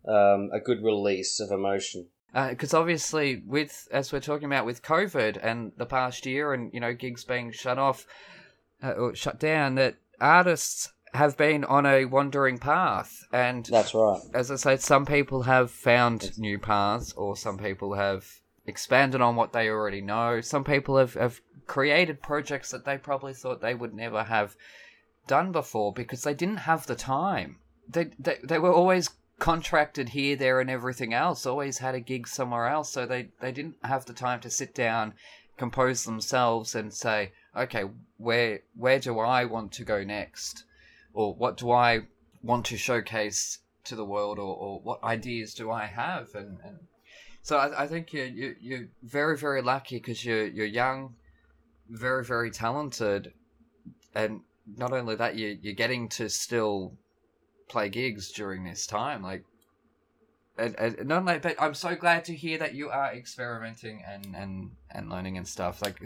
um, 0.08 0.50
a 0.52 0.60
good 0.60 0.82
release 0.84 1.40
of 1.40 1.50
emotion. 1.50 2.06
Because 2.32 2.74
obviously 2.74 3.42
with 3.46 3.88
as 3.90 4.12
we're 4.12 4.20
talking 4.20 4.46
about 4.46 4.66
with 4.66 4.82
covid 4.82 5.38
and 5.42 5.72
the 5.76 5.86
past 5.86 6.26
year 6.26 6.52
and 6.52 6.72
you 6.74 6.80
know 6.80 6.92
gigs 6.92 7.24
being 7.24 7.50
shut 7.50 7.78
off 7.78 8.06
uh, 8.82 8.92
or 8.92 9.14
shut 9.14 9.40
down 9.40 9.74
that 9.76 9.96
artists 10.20 10.92
have 11.14 11.36
been 11.36 11.64
on 11.64 11.86
a 11.86 12.04
wandering 12.04 12.58
path. 12.58 13.24
And 13.32 13.64
That's 13.66 13.94
right. 13.94 14.20
as 14.34 14.50
i 14.50 14.56
say 14.56 14.76
some 14.76 15.06
people 15.06 15.42
have 15.42 15.70
found 15.70 16.38
new 16.38 16.58
paths 16.58 17.12
or 17.14 17.36
some 17.36 17.58
people 17.58 17.94
have 17.94 18.26
expanded 18.66 19.20
on 19.20 19.36
what 19.36 19.52
they 19.52 19.68
already 19.68 20.00
know. 20.00 20.40
Some 20.40 20.64
people 20.64 20.98
have, 20.98 21.14
have 21.14 21.40
created 21.66 22.22
projects 22.22 22.70
that 22.70 22.84
they 22.84 22.98
probably 22.98 23.32
thought 23.32 23.60
they 23.60 23.74
would 23.74 23.94
never 23.94 24.24
have 24.24 24.56
done 25.26 25.52
before 25.52 25.92
because 25.92 26.22
they 26.22 26.34
didn't 26.34 26.58
have 26.58 26.86
the 26.86 26.94
time. 26.94 27.56
They, 27.88 28.10
they, 28.18 28.38
they 28.42 28.58
were 28.58 28.72
always 28.72 29.10
contracted 29.38 30.10
here, 30.10 30.36
there, 30.36 30.60
and 30.60 30.70
everything 30.70 31.12
else. 31.12 31.46
Always 31.46 31.78
had 31.78 31.94
a 31.94 32.00
gig 32.00 32.26
somewhere 32.26 32.66
else, 32.66 32.90
so 32.90 33.06
they 33.06 33.28
they 33.40 33.52
didn't 33.52 33.76
have 33.84 34.04
the 34.06 34.12
time 34.12 34.40
to 34.40 34.50
sit 34.50 34.74
down, 34.74 35.14
compose 35.56 36.04
themselves, 36.04 36.74
and 36.74 36.92
say, 36.92 37.32
okay, 37.56 37.84
where 38.16 38.60
where 38.74 38.98
do 38.98 39.18
I 39.18 39.44
want 39.44 39.72
to 39.72 39.84
go 39.84 40.04
next, 40.04 40.64
or 41.12 41.34
what 41.34 41.56
do 41.56 41.70
I 41.70 42.00
want 42.42 42.66
to 42.66 42.76
showcase 42.76 43.58
to 43.84 43.96
the 43.96 44.04
world, 44.04 44.38
or, 44.38 44.56
or 44.56 44.80
what 44.80 45.02
ideas 45.04 45.54
do 45.54 45.70
I 45.70 45.86
have, 45.86 46.34
and, 46.34 46.58
and 46.64 46.78
so 47.42 47.58
I, 47.58 47.84
I 47.84 47.86
think 47.86 48.12
you're 48.12 48.26
you, 48.26 48.56
you're 48.60 48.88
very 49.02 49.36
very 49.36 49.62
lucky 49.62 49.96
because 49.96 50.24
you're 50.24 50.46
you're 50.46 50.66
young, 50.66 51.14
very 51.88 52.24
very 52.24 52.50
talented, 52.50 53.32
and 54.14 54.40
not 54.76 54.92
only 54.92 55.14
that 55.14 55.36
you 55.36 55.58
you're 55.60 55.74
getting 55.74 56.08
to 56.08 56.28
still 56.28 56.96
play 57.68 57.88
gigs 57.88 58.30
during 58.32 58.64
this 58.64 58.86
time. 58.86 59.22
Like, 59.22 59.44
and, 60.58 60.74
and 60.76 61.06
not 61.06 61.24
but 61.42 61.54
I'm 61.58 61.74
so 61.74 61.94
glad 61.94 62.24
to 62.26 62.34
hear 62.34 62.58
that 62.58 62.74
you 62.74 62.88
are 62.88 63.12
experimenting 63.12 64.02
and 64.06 64.34
and 64.34 64.70
and 64.90 65.10
learning 65.10 65.36
and 65.36 65.46
stuff. 65.46 65.82
Like, 65.82 66.00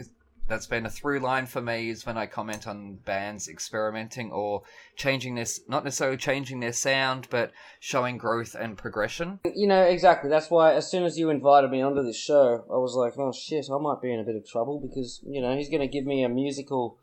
that's 0.51 0.67
been 0.67 0.85
a 0.85 0.89
through 0.89 1.19
line 1.19 1.45
for 1.45 1.61
me 1.61 1.89
is 1.89 2.05
when 2.05 2.17
I 2.17 2.25
comment 2.25 2.67
on 2.67 2.95
bands 3.05 3.47
experimenting 3.47 4.31
or 4.31 4.63
changing 4.97 5.35
this, 5.35 5.61
not 5.69 5.85
necessarily 5.85 6.17
changing 6.17 6.59
their 6.59 6.73
sound, 6.73 7.27
but 7.29 7.51
showing 7.79 8.17
growth 8.17 8.53
and 8.59 8.77
progression. 8.77 9.39
You 9.55 9.67
know, 9.67 9.81
exactly. 9.83 10.29
That's 10.29 10.51
why 10.51 10.73
as 10.73 10.91
soon 10.91 11.03
as 11.03 11.17
you 11.17 11.29
invited 11.29 11.71
me 11.71 11.81
onto 11.81 12.03
this 12.03 12.19
show, 12.19 12.65
I 12.69 12.77
was 12.77 12.95
like, 12.95 13.17
oh 13.17 13.31
shit, 13.31 13.67
I 13.71 13.77
might 13.77 14.01
be 14.01 14.13
in 14.13 14.19
a 14.19 14.25
bit 14.25 14.35
of 14.35 14.45
trouble 14.45 14.81
because, 14.81 15.21
you 15.25 15.41
know, 15.41 15.55
he's 15.55 15.69
going 15.69 15.81
to 15.81 15.87
give 15.87 16.05
me 16.05 16.23
a 16.23 16.29
musical, 16.29 16.97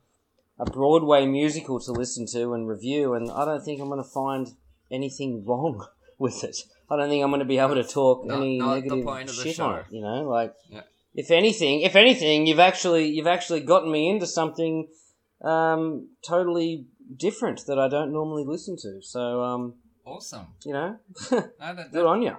a 0.59 0.65
Broadway 0.65 1.27
musical 1.27 1.79
to 1.81 1.93
listen 1.93 2.27
to 2.33 2.53
and 2.55 2.69
review, 2.69 3.15
and 3.15 3.31
I 3.31 3.45
don't 3.45 3.65
think 3.65 3.81
I'm 3.81 3.89
going 3.89 4.03
to 4.03 4.09
find 4.09 4.49
anything 4.91 5.45
wrong 5.47 5.87
with 6.19 6.43
it. 6.45 6.57
I 6.91 6.97
don't 6.97 7.09
think 7.09 7.23
I'm 7.23 7.31
going 7.31 7.41
to 7.41 7.45
be 7.47 7.59
able 7.59 7.75
to 7.77 7.85
talk 7.85 8.25
Not- 8.25 8.39
any 8.39 8.59
not 8.59 8.75
negative 8.77 9.05
point 9.05 9.29
of 9.31 9.37
the 9.37 9.43
shit 9.45 9.61
on 9.61 9.79
it, 9.81 9.87
you 9.91 10.01
know? 10.01 10.23
Like, 10.23 10.55
Yeah. 10.71 10.83
if 11.15 11.31
anything, 11.31 11.83
if 11.83 11.95
anything, 11.97 12.47
you've 12.47 12.59
actually, 12.59 13.09
you've 13.09 13.27
actually 13.27 13.61
gotten 13.61 13.91
me 13.93 14.09
into 14.09 14.27
something 14.27 14.89
um, 15.43 16.09
totally 16.27 16.87
different 17.17 17.67
that 17.67 17.79
I 17.79 17.89
don't 17.89 18.13
normally 18.13 18.45
listen 18.45 18.77
to. 18.83 19.01
So, 19.03 19.43
um, 19.43 19.75
Awesome. 20.05 20.47
you 20.65 20.73
know, 20.73 20.97
No, 21.31 21.51
that- 21.61 21.91
good 21.93 22.07
on 22.07 22.23
you. 22.23 22.37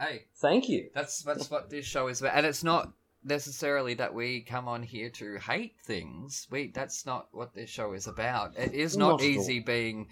Hey, 0.00 0.24
Thank 0.36 0.68
you. 0.68 0.90
That's 0.94 1.22
that's 1.22 1.50
what 1.50 1.70
this 1.70 1.86
show 1.86 2.08
is 2.08 2.20
about, 2.20 2.34
and 2.36 2.44
it's 2.46 2.64
not 2.64 2.92
necessarily 3.26 3.94
that 3.94 4.14
we 4.14 4.40
come 4.40 4.68
on 4.68 4.82
here 4.82 5.10
to 5.10 5.38
hate 5.38 5.74
things. 5.84 6.46
We 6.50 6.68
that's 6.74 7.04
not 7.04 7.28
what 7.32 7.54
this 7.54 7.68
show 7.68 7.92
is 7.92 8.06
about. 8.06 8.56
It 8.56 8.72
is 8.72 8.96
Not 8.96 9.08
not, 9.12 9.22
easy 9.22 9.60
being 9.60 10.08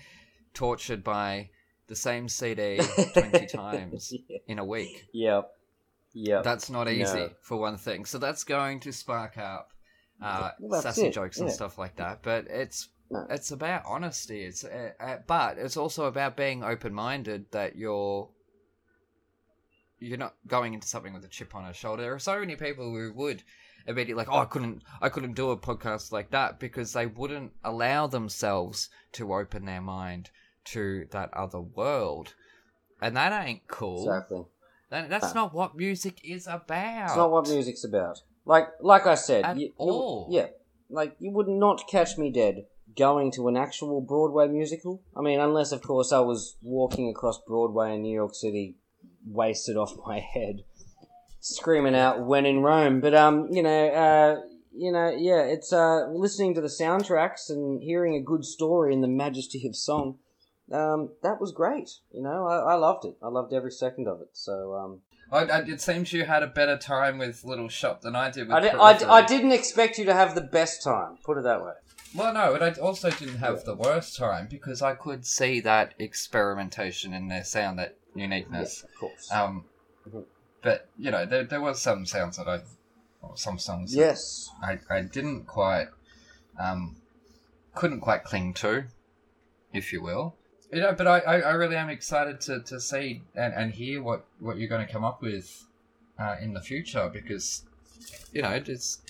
tortured 0.52 1.02
by 1.04 1.50
the 1.86 1.96
same 1.96 2.28
CD 2.28 2.78
twenty 3.14 3.46
times 3.46 4.12
Yeah. 4.28 4.38
in 4.48 4.58
a 4.58 4.64
week. 4.64 5.06
Yep. 5.12 5.50
Yep. 6.14 6.44
That's 6.44 6.70
not 6.70 6.88
easy 6.88 7.18
No. 7.18 7.30
for 7.42 7.56
one 7.56 7.76
thing. 7.76 8.04
So 8.04 8.18
that's 8.18 8.44
going 8.44 8.80
to 8.80 8.92
spark 8.92 9.36
up 9.38 9.70
uh, 10.22 10.50
Well, 10.60 10.80
sassy 10.82 11.06
it, 11.06 11.14
jokes 11.14 11.38
and 11.38 11.48
yeah. 11.48 11.54
stuff 11.54 11.76
like 11.78 11.96
that. 11.96 12.22
But 12.22 12.46
it's 12.48 12.88
No. 13.10 13.26
it's 13.30 13.50
about 13.50 13.82
honesty. 13.86 14.42
It's 14.42 14.64
uh, 14.64 14.90
uh, 15.00 15.16
but 15.26 15.58
it's 15.58 15.76
also 15.76 16.04
about 16.06 16.36
being 16.36 16.62
open 16.64 16.94
minded 16.94 17.46
that 17.52 17.76
you're 17.76 18.28
you're 20.05 20.18
not 20.18 20.35
going 20.47 20.74
into 20.74 20.86
something 20.86 21.12
with 21.14 21.24
a 21.24 21.28
chip 21.28 21.55
on 21.55 21.64
her 21.64 21.74
shoulder. 21.74 22.02
There 22.02 22.14
are 22.14 22.18
so 22.18 22.39
many 22.39 22.56
people 22.56 22.90
who 22.90 23.12
would 23.14 23.43
immediately 23.86 24.14
like, 24.14 24.28
oh, 24.31 24.39
I 24.40 24.44
couldn't, 24.44 24.82
I 25.01 25.09
couldn't 25.09 25.35
do 25.35 25.51
a 25.51 25.56
podcast 25.56 26.12
like 26.12 26.31
that 26.31 26.59
because 26.60 26.93
they 26.93 27.06
wouldn't 27.06 27.52
allow 27.62 28.06
themselves 28.06 28.89
to 29.12 29.35
open 29.35 29.64
their 29.64 29.81
mind 29.81 30.31
to 30.66 31.06
that 31.10 31.32
other 31.35 31.60
world, 31.60 32.35
and 33.02 33.16
that 33.16 33.47
ain't 33.47 33.66
cool. 33.68 34.09
Exactly. 34.09 34.44
That, 34.90 35.10
that's 35.10 35.35
not 35.35 35.52
what 35.52 35.76
music 35.76 36.20
is 36.24 36.47
about. 36.47 37.06
It's 37.09 37.16
not 37.16 37.31
what 37.31 37.48
music's 37.48 37.85
about. 37.85 38.20
Like 38.47 38.68
like 38.81 39.06
I 39.06 39.14
said, 39.14 39.44
At 39.44 39.59
you- 39.59 39.72
all. 39.76 40.28
yeah, 40.31 40.47
like 40.89 41.16
you 41.18 41.31
would 41.32 41.48
not 41.48 41.89
catch 41.90 42.16
me 42.18 42.31
dead 42.31 42.66
going 42.97 43.32
to 43.32 43.48
an 43.48 43.56
actual 43.56 44.01
Broadway 44.01 44.47
musical. 44.48 45.02
I 45.16 45.20
mean, 45.20 45.40
unless 45.40 45.72
of 45.72 45.82
course 45.82 46.12
I 46.12 46.20
was 46.20 46.56
walking 46.62 47.09
across 47.09 47.40
Broadway 47.47 47.94
in 47.94 48.02
New 48.02 48.14
York 48.14 48.35
City, 48.35 48.76
wasted 49.26 49.76
off 49.76 49.94
my 50.06 50.20
head, 50.20 50.64
screaming 51.40 51.94
out 51.94 52.24
"When 52.24 52.46
in 52.46 52.60
Rome." 52.60 53.01
But 53.01 53.14
um, 53.14 53.48
you 53.51 53.62
know, 53.62 53.88
uh, 53.88 54.40
you 54.76 54.92
know, 54.92 55.10
yeah, 55.10 55.42
it's 55.42 55.72
uh, 55.72 56.09
listening 56.10 56.55
to 56.55 56.60
the 56.60 56.68
soundtracks 56.68 57.48
and 57.48 57.82
hearing 57.82 58.16
a 58.16 58.20
good 58.20 58.44
story 58.44 58.92
in 58.92 59.01
the 59.01 59.09
majesty 59.09 59.66
of 59.66 59.76
song. 59.76 60.18
Um, 60.72 61.10
that 61.22 61.40
was 61.40 61.52
great. 61.52 61.90
You 62.10 62.22
know, 62.22 62.46
I, 62.46 62.72
I 62.72 62.74
loved 62.74 63.05
it. 63.05 63.16
I 63.22 63.28
loved 63.28 63.52
every 63.52 63.70
second 63.70 64.09
of 64.09 64.20
it. 64.22 64.30
So 64.32 64.74
um, 64.74 65.01
I, 65.30 65.44
I, 65.44 65.59
it 65.60 65.80
seems 65.80 66.12
you 66.12 66.24
had 66.24 66.42
a 66.42 66.46
better 66.46 66.78
time 66.78 67.18
with 67.18 67.44
Little 67.44 67.68
Shop 67.68 68.01
than 68.01 68.16
I 68.16 68.30
did 68.30 68.48
with 68.48 68.56
I, 68.56 68.60
di- 68.60 69.05
I. 69.05 69.18
I 69.18 69.22
didn't 69.26 69.52
expect 69.52 69.98
you 69.98 70.06
to 70.06 70.14
have 70.14 70.34
the 70.34 70.40
best 70.40 70.82
time. 70.82 71.18
Put 71.24 71.38
it 71.38 71.44
that 71.44 71.62
way. 71.62 71.72
Well, 72.14 72.32
no, 72.32 72.56
but 72.56 72.62
I 72.62 72.80
also 72.80 73.10
didn't 73.10 73.38
have 73.38 73.64
the 73.64 73.74
worst 73.74 74.16
time 74.16 74.46
because 74.48 74.80
I 74.82 74.94
could 74.94 75.26
see 75.26 75.60
that 75.60 75.94
experimentation 75.98 77.12
in 77.12 77.28
their 77.28 77.42
sound, 77.42 77.78
that 77.80 77.98
uniqueness. 78.14 78.82
of 78.84 78.94
course. 78.94 79.30
Um, 79.30 79.64
Mhm. 80.08 80.24
but 80.62 80.88
you 80.98 81.10
know, 81.10 81.24
there 81.26 81.44
there 81.44 81.60
was 81.60 81.80
some 81.80 82.06
sounds 82.06 82.36
that 82.36 82.48
I, 82.48 82.60
or 83.22 83.36
some 83.36 83.58
songs 83.58 83.94
yes. 83.94 84.50
I 84.62 84.78
I 84.90 85.00
didn't 85.02 85.46
quite, 85.46 85.88
um, 86.58 86.96
couldn't 87.74 88.00
quite 88.00 88.24
cling 88.24 88.54
to, 88.54 88.84
if 89.72 89.92
you 89.92 90.02
will. 90.02 90.36
You 90.72 90.80
know, 90.80 90.92
but 90.92 91.06
I, 91.06 91.18
I, 91.20 91.40
I 91.40 91.52
really 91.52 91.76
am 91.76 91.88
excited 91.88 92.40
to, 92.42 92.60
to 92.62 92.80
see 92.80 93.22
and, 93.34 93.54
and 93.54 93.72
hear 93.72 94.02
what, 94.02 94.26
what 94.40 94.56
you're 94.56 94.68
going 94.68 94.84
to 94.84 94.92
come 94.92 95.04
up 95.04 95.22
with 95.22 95.66
uh, 96.18 96.36
in 96.40 96.52
the 96.52 96.60
future 96.60 97.08
because, 97.12 97.64
you 98.32 98.42
know, 98.42 98.50
it's 98.50 99.00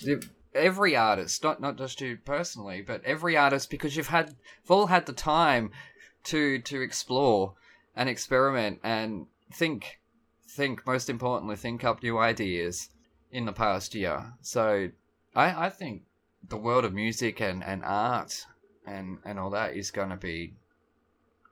every 0.53 0.95
artist, 0.95 1.43
not 1.43 1.59
not 1.59 1.77
just 1.77 2.01
you 2.01 2.17
personally, 2.23 2.81
but 2.81 3.03
every 3.03 3.35
artist 3.35 3.69
because 3.69 3.97
you've 3.97 4.07
had 4.07 4.35
you've 4.61 4.71
all 4.71 4.87
had 4.87 5.05
the 5.05 5.13
time 5.13 5.71
to 6.25 6.59
to 6.59 6.81
explore 6.81 7.53
and 7.95 8.09
experiment 8.09 8.79
and 8.83 9.27
think 9.51 9.99
think 10.47 10.85
most 10.85 11.09
importantly 11.09 11.55
think 11.55 11.83
up 11.83 12.01
new 12.01 12.17
ideas 12.17 12.89
in 13.31 13.45
the 13.45 13.53
past 13.53 13.95
year. 13.95 14.33
So 14.41 14.89
I 15.35 15.65
I 15.65 15.69
think 15.69 16.03
the 16.49 16.57
world 16.57 16.85
of 16.85 16.93
music 16.93 17.41
and, 17.41 17.63
and 17.63 17.83
art 17.83 18.45
and, 18.85 19.17
and 19.25 19.39
all 19.39 19.49
that 19.49 19.75
is 19.75 19.91
going 19.91 20.09
to 20.09 20.15
be 20.15 20.53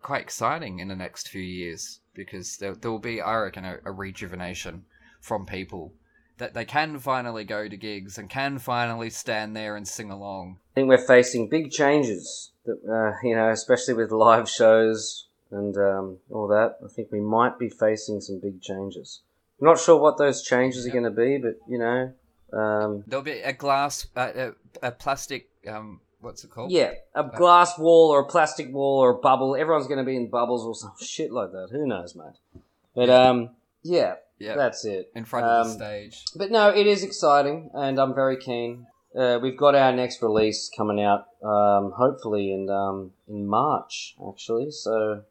quite 0.02 0.22
exciting 0.22 0.80
in 0.80 0.88
the 0.88 0.96
next 0.96 1.30
few 1.30 1.42
years 1.42 2.00
because 2.14 2.58
there, 2.58 2.76
there 2.76 2.92
will 2.92 3.00
be, 3.00 3.22
I 3.22 3.36
reckon, 3.38 3.66
a, 3.66 3.78
a 3.86 3.92
rejuvenation 3.92 4.86
from 5.22 5.46
people 5.46 5.94
that 6.38 6.54
they 6.54 6.66
can 6.66 7.00
finally 7.00 7.44
go 7.44 7.68
to 7.68 7.78
gigs 7.78 8.18
and 8.18 8.30
can 8.30 8.60
finally 8.60 9.10
stand 9.10 9.56
there 9.56 9.76
and 9.76 9.88
sing 9.88 10.12
along. 10.12 10.60
I 10.74 10.76
think 10.76 10.90
we're 10.90 10.98
facing 10.98 11.48
big 11.48 11.72
changes. 11.72 12.52
That 12.66 12.80
uh, 12.88 13.28
you 13.28 13.36
know, 13.36 13.50
especially 13.50 13.94
with 13.94 14.12
live 14.12 14.50
shows 14.50 15.28
and 15.54 15.76
um, 15.78 16.18
all 16.30 16.48
that. 16.48 16.78
I 16.84 16.88
think 16.88 17.12
we 17.12 17.20
might 17.22 17.58
be 17.60 17.70
facing 17.70 18.22
some 18.22 18.40
big 18.40 18.62
changes. 18.62 19.22
I'm 19.62 19.68
not 19.68 19.80
sure 19.80 19.98
what 20.00 20.18
those 20.18 20.44
changes 20.44 20.86
are 20.88 20.92
going 20.92 21.04
to 21.06 21.10
be, 21.12 21.38
but 21.38 21.56
you 21.70 21.78
know, 21.78 22.12
um, 22.52 23.04
There'll 23.08 23.24
be 23.24 23.40
a 23.42 23.54
glass, 23.54 24.08
uh, 24.16 24.52
a, 24.82 24.88
a 24.88 24.92
plastic, 24.92 25.50
um, 25.68 26.02
what's 26.22 26.44
it 26.44 26.50
called? 26.52 26.72
yeah, 26.72 26.94
a 27.16 27.24
glass 27.24 27.78
wall 27.80 28.10
or 28.12 28.22
a 28.22 28.26
plastic 28.26 28.72
wall 28.74 29.00
or 29.00 29.12
a 29.12 29.18
bubble. 29.18 29.56
Everyone's 29.56 29.88
going 29.88 30.00
to 30.00 30.04
be 30.04 30.16
in 30.18 30.30
bubbles 30.30 30.66
or 30.66 30.76
some 30.76 30.94
shit 31.02 31.32
like 31.32 31.52
that. 31.52 31.70
Who 31.72 31.88
knows, 31.88 32.16
mate? 32.16 32.62
But 32.96 33.10
um, 33.10 33.52
yeah, 33.84 34.16
Yeah, 34.40 34.56
that's 34.56 34.86
it. 34.86 35.12
in 35.16 35.26
front 35.26 35.46
of 35.46 35.66
the 35.68 35.72
Um, 35.72 35.78
stage. 35.78 36.26
But 36.36 36.52
no, 36.52 36.70
it 36.70 36.86
is 36.88 37.04
exciting, 37.04 37.70
and 37.74 38.00
I'm 38.00 38.14
very 38.14 38.38
keen. 38.38 38.88
Uh, 39.18 39.40
we've 39.42 39.58
got 39.58 39.76
our 39.76 39.92
next 39.94 40.22
release 40.24 40.70
coming 40.76 41.00
out, 41.02 41.26
um, 41.44 41.92
hopefully 41.96 42.52
in 42.52 42.70
um, 42.70 43.12
in 43.28 43.46
March, 43.48 44.16
actually. 44.28 44.72
So, 44.72 45.22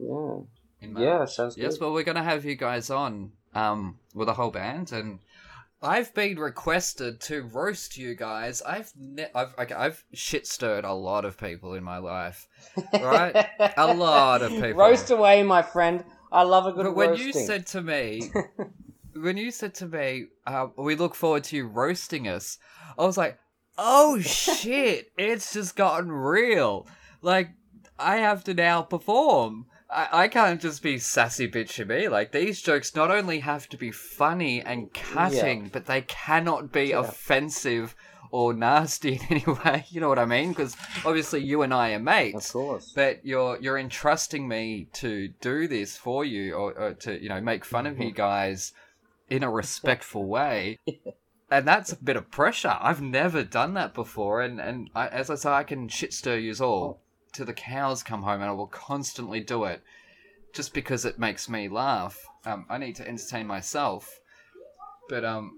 yeah, 0.00 0.36
yeah, 0.98 1.24
sounds 1.26 1.56
Yes, 1.56 1.74
good. 1.74 1.84
well, 1.84 1.92
we're 1.92 2.04
going 2.04 2.16
to 2.16 2.22
have 2.22 2.44
you 2.44 2.54
guys 2.56 2.90
on 2.90 3.32
um, 3.54 3.98
with 4.14 4.28
a 4.28 4.34
whole 4.34 4.50
band, 4.50 4.92
and 4.92 5.18
I've 5.82 6.12
been 6.14 6.38
requested 6.38 7.20
to 7.22 7.42
roast 7.42 7.96
you 7.96 8.14
guys. 8.14 8.62
I've 8.62 8.92
ne- 8.98 9.30
I've 9.34 9.54
okay, 9.58 9.74
I've 9.74 10.04
shit 10.12 10.46
stirred 10.46 10.84
a 10.84 10.92
lot 10.92 11.24
of 11.24 11.38
people 11.38 11.74
in 11.74 11.84
my 11.84 11.98
life, 11.98 12.48
right? 12.92 13.46
a 13.76 13.86
lot 13.94 14.42
of 14.42 14.52
people. 14.52 14.74
Roast 14.78 15.10
away, 15.10 15.42
my 15.42 15.62
friend. 15.62 16.04
I 16.32 16.42
love 16.42 16.66
a 16.66 16.72
good 16.72 16.84
But 16.84 16.96
when 16.96 17.10
roasting. 17.10 17.26
you 17.26 17.32
said 17.32 17.66
to 17.68 17.82
me, 17.82 18.30
when 19.14 19.36
you 19.36 19.50
said 19.50 19.74
to 19.76 19.86
me, 19.86 20.26
uh, 20.46 20.68
we 20.76 20.94
look 20.94 21.14
forward 21.14 21.44
to 21.44 21.56
you 21.56 21.66
roasting 21.66 22.28
us, 22.28 22.58
I 22.98 23.04
was 23.04 23.16
like, 23.18 23.38
oh 23.78 24.20
shit, 24.20 25.10
it's 25.18 25.52
just 25.52 25.76
gotten 25.76 26.12
real. 26.12 26.86
Like, 27.22 27.50
I 27.98 28.16
have 28.18 28.44
to 28.44 28.54
now 28.54 28.82
perform. 28.82 29.66
I, 29.92 30.08
I 30.12 30.28
can't 30.28 30.60
just 30.60 30.82
be 30.82 30.98
sassy 30.98 31.48
bitch 31.48 31.86
me. 31.86 32.08
Like, 32.08 32.32
these 32.32 32.62
jokes 32.62 32.94
not 32.94 33.10
only 33.10 33.40
have 33.40 33.68
to 33.70 33.76
be 33.76 33.90
funny 33.90 34.60
and 34.60 34.92
cutting, 34.92 35.68
but 35.72 35.86
they 35.86 36.02
cannot 36.02 36.72
be 36.72 36.92
offensive 36.92 37.94
or 38.30 38.54
nasty 38.54 39.14
in 39.14 39.20
any 39.30 39.44
way. 39.64 39.84
You 39.90 40.00
know 40.00 40.08
what 40.08 40.18
I 40.18 40.24
mean? 40.24 40.50
Because 40.50 40.76
obviously 41.04 41.40
you 41.40 41.62
and 41.62 41.74
I 41.74 41.92
are 41.92 41.98
mates 41.98 42.48
of 42.48 42.52
course. 42.52 42.92
but 42.94 43.24
you're 43.24 43.58
you're 43.60 43.78
entrusting 43.78 44.46
me 44.46 44.88
to 44.94 45.28
do 45.40 45.66
this 45.66 45.96
for 45.96 46.24
you 46.24 46.54
or, 46.54 46.72
or 46.72 46.94
to 46.94 47.20
you 47.20 47.28
know 47.28 47.40
make 47.40 47.64
fun 47.64 47.86
of 47.86 47.98
you 47.98 48.06
mm-hmm. 48.06 48.16
guys 48.16 48.72
in 49.28 49.42
a 49.42 49.50
respectful 49.60 50.26
way. 50.26 50.78
And 51.50 51.66
that's 51.66 51.92
a 51.92 51.96
bit 51.96 52.16
of 52.16 52.30
pressure. 52.30 52.78
I've 52.80 53.02
never 53.02 53.42
done 53.42 53.74
that 53.74 53.94
before. 53.94 54.40
And 54.42 54.60
and 54.60 54.90
I, 54.94 55.08
as 55.08 55.30
i 55.30 55.34
say 55.34 55.50
i 55.50 55.64
can 55.64 55.88
shit 55.88 56.12
stir 56.12 56.36
you 56.36 56.54
all 56.60 57.00
oh. 57.00 57.09
Till 57.32 57.46
the 57.46 57.52
cows 57.52 58.02
come 58.02 58.22
home 58.22 58.40
and 58.40 58.50
i 58.50 58.52
will 58.52 58.66
constantly 58.66 59.40
do 59.40 59.64
it 59.64 59.82
just 60.52 60.74
because 60.74 61.04
it 61.04 61.18
makes 61.18 61.48
me 61.48 61.68
laugh 61.68 62.18
um, 62.44 62.66
i 62.68 62.78
need 62.78 62.96
to 62.96 63.06
entertain 63.06 63.46
myself 63.46 64.20
but 65.08 65.24
um 65.24 65.52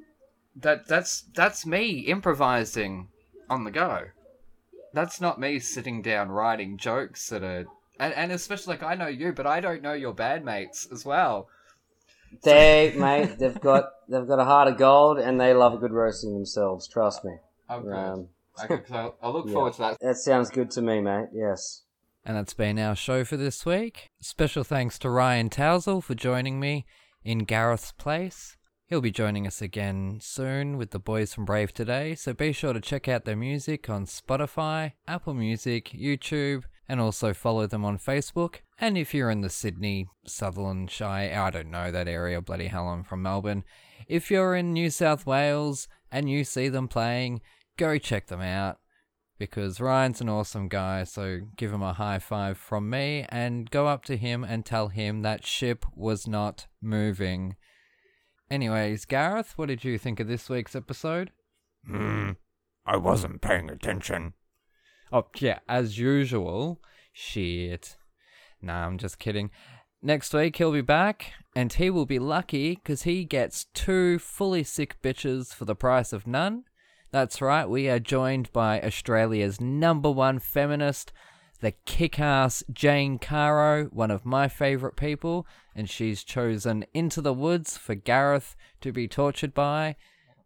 that 0.55 0.87
that's 0.87 1.23
that's 1.35 1.65
me 1.65 2.01
improvising 2.01 3.09
on 3.49 3.65
the 3.65 3.71
go 3.71 4.07
that's 4.93 5.21
not 5.21 5.41
me 5.41 5.59
sitting 5.59 6.03
down 6.03 6.29
writing 6.29 6.77
jokes 6.77 7.29
that 7.29 7.43
are 7.43 7.65
and, 8.03 8.15
and 8.15 8.33
especially 8.33 8.75
like 8.75 8.83
I 8.83 8.95
know 8.95 9.07
you, 9.07 9.33
but 9.33 9.47
I 9.47 9.61
don't 9.61 9.83
know 9.83 9.93
your 9.93 10.15
bandmates 10.15 10.91
as 10.93 11.05
well. 11.05 11.49
They, 12.43 12.95
mate, 12.97 13.39
they've 13.39 13.61
got 13.61 13.91
they've 14.09 14.27
got 14.27 14.41
a 14.41 14.45
heart 14.45 14.69
of 14.69 14.79
gold, 14.79 15.19
and 15.19 15.41
they 15.41 15.55
love 15.55 15.75
a 15.75 15.79
good 15.79 15.93
roasting 15.93 16.33
themselves. 16.35 16.89
Trust 16.89 17.25
me. 17.25 17.37
Oh. 17.69 17.93
Um, 17.93 18.29
okay, 18.71 19.11
I'll 19.23 19.33
look 19.33 19.47
yeah. 19.47 19.53
forward 19.53 19.73
to 19.75 19.79
that. 19.81 19.99
That 20.01 20.17
sounds 20.17 20.51
good 20.51 20.71
to 20.73 20.83
me, 20.83 21.01
mate. 21.01 21.29
Yes. 21.33 21.83
And 22.25 22.37
that's 22.37 22.55
been 22.55 22.79
our 22.79 22.95
show 22.95 23.25
for 23.25 23.37
this 23.37 23.67
week. 23.67 24.11
Special 24.21 24.63
thanks 24.63 24.99
to 25.01 25.11
Ryan 25.11 25.51
Tousell 25.51 26.03
for 26.03 26.15
joining 26.15 26.61
me 26.61 26.87
in 27.25 27.41
Gareth's 27.41 27.93
place. 27.93 28.57
He'll 28.87 29.01
be 29.01 29.11
joining 29.11 29.47
us 29.47 29.63
again 29.63 30.19
soon 30.21 30.77
with 30.77 30.91
the 30.91 30.99
boys 30.99 31.33
from 31.33 31.47
Brave 31.47 31.73
Today, 31.73 32.15
so 32.15 32.35
be 32.35 32.53
sure 32.53 32.75
to 32.75 32.81
check 32.81 33.09
out 33.09 33.25
their 33.25 33.37
music 33.37 33.89
on 33.89 34.05
Spotify, 34.05 34.93
Apple 35.09 35.33
Music, 35.33 35.93
YouTube, 35.95 36.65
and 36.89 37.01
also 37.01 37.33
follow 37.33 37.67
them 37.67 37.87
on 37.87 37.97
Facebook. 37.97 38.57
And 38.79 38.99
if 38.99 39.15
you're 39.15 39.31
in 39.31 39.41
the 39.41 39.49
Sydney, 39.49 40.09
Sutherland 40.27 40.91
Shire, 40.91 41.41
I 41.41 41.49
don't 41.49 41.71
know 41.71 41.91
that 41.91 42.07
area, 42.07 42.43
bloody 42.43 42.67
hell, 42.67 42.89
I'm 42.89 43.03
from 43.03 43.23
Melbourne. 43.23 43.65
If 44.09 44.31
you're 44.31 44.55
in 44.55 44.75
New 44.75 44.91
South 44.91 45.25
Wales 45.25 45.89
and 46.11 46.29
you 46.29 46.45
see 46.45 46.69
them 46.69 46.87
playing, 46.87 47.41
go 47.77 47.99
check 47.99 48.27
them 48.27 48.41
out 48.41 48.79
because 49.39 49.81
Ryan's 49.81 50.21
an 50.21 50.29
awesome 50.29 50.69
guy, 50.69 51.05
so 51.05 51.41
give 51.57 51.73
him 51.73 51.83
a 51.83 51.95
high 51.95 52.21
five 52.21 52.57
from 52.57 52.89
me 52.89 53.27
and 53.29 53.71
go 53.71 53.89
up 53.89 54.05
to 54.05 54.17
him 54.17 54.45
and 54.45 54.65
tell 54.65 54.89
him 54.89 55.23
that 55.23 55.45
ship 55.45 55.85
was 55.97 56.29
not 56.29 56.67
moving. 56.81 57.57
Anyways, 58.51 59.05
Gareth, 59.05 59.55
what 59.57 59.67
did 59.67 59.83
you 59.83 59.99
think 59.99 60.21
of 60.21 60.29
this 60.29 60.49
week's 60.49 60.77
episode? 60.77 61.33
Hmm. 61.87 62.33
I 62.87 62.97
wasn't 62.99 63.41
paying 63.41 63.71
attention. 63.71 64.35
Oh, 65.11 65.27
yeah, 65.39 65.59
as 65.69 65.99
usual. 65.99 66.81
Shit. 67.13 67.97
Nah, 68.61 68.87
I'm 68.87 68.99
just 68.99 69.19
kidding. 69.19 69.51
Next 70.03 70.35
week 70.35 70.57
he'll 70.57 70.73
be 70.73 70.83
back, 70.83 71.33
and 71.55 71.73
he 71.73 71.91
will 71.91 72.07
be 72.07 72.19
lucky 72.19 72.77
because 72.77 73.03
he 73.03 73.25
gets 73.25 73.67
two 73.75 74.19
fully 74.19 74.65
sick 74.65 75.01
bitches 75.03 75.55
for 75.55 75.65
the 75.65 75.75
price 75.75 76.13
of 76.13 76.27
none. 76.27 76.65
That's 77.13 77.43
right, 77.43 77.69
we 77.69 77.91
are 77.91 77.99
joined 77.99 78.51
by 78.55 78.81
Australia's 78.81 79.61
number 79.61 80.11
one 80.11 80.39
feminist, 80.39 81.13
the 81.61 81.73
kick 81.85 82.19
ass 82.19 82.65
Jane 82.73 83.19
Caro, 83.19 83.85
one 83.89 84.11
of 84.11 84.25
my 84.25 84.49
favourite 84.49 84.97
people, 84.97 85.47
and 85.77 85.91
she's 85.91 86.25
chosen 86.25 86.87
Into 86.95 87.21
the 87.21 87.35
Woods 87.35 87.77
for 87.77 87.95
Gareth 87.95 88.57
to 88.81 88.93
be 88.93 89.09
tortured 89.09 89.53
by. 89.53 89.97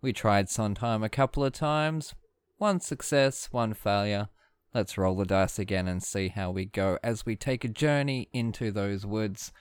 We 0.03 0.13
tried 0.13 0.49
Sondheim 0.49 1.05
a 1.05 1.09
couple 1.09 1.45
of 1.45 1.53
times. 1.53 2.17
One 2.59 2.81
success, 2.81 3.47
one 3.53 3.73
failure. 3.73 4.29
Let's 4.75 4.99
roll 4.99 5.15
the 5.15 5.25
dice 5.25 5.61
again 5.61 5.87
and 5.87 6.03
see 6.03 6.29
how 6.31 6.51
we 6.51 6.65
go 6.65 6.99
as 7.01 7.25
we 7.25 7.37
take 7.37 7.65
a 7.65 7.69
journey 7.69 8.29
into 8.33 8.73
those 8.73 9.07
woods. 9.07 9.53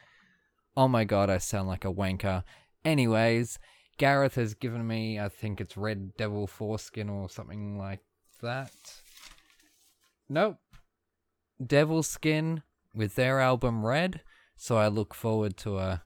Oh 0.75 0.87
my 0.87 1.03
god, 1.03 1.29
I 1.29 1.37
sound 1.37 1.67
like 1.67 1.85
a 1.85 1.93
wanker. 1.93 2.43
Anyways, 2.83 3.59
Gareth 3.97 4.35
has 4.35 4.53
given 4.53 4.85
me, 4.85 5.19
I 5.19 5.29
think 5.29 5.61
it's 5.61 5.77
Red 5.77 6.17
Devil 6.17 6.47
Foreskin 6.47 7.09
or 7.09 7.29
something 7.29 7.77
like 7.77 8.01
that. 8.41 8.71
Nope. 10.27 10.57
Devilskin 11.63 12.63
with 12.93 13.15
their 13.15 13.39
album 13.39 13.85
Red, 13.85 14.21
so 14.57 14.77
I 14.77 14.87
look 14.87 15.13
forward 15.13 15.55
to 15.57 15.77
uh, 15.77 15.97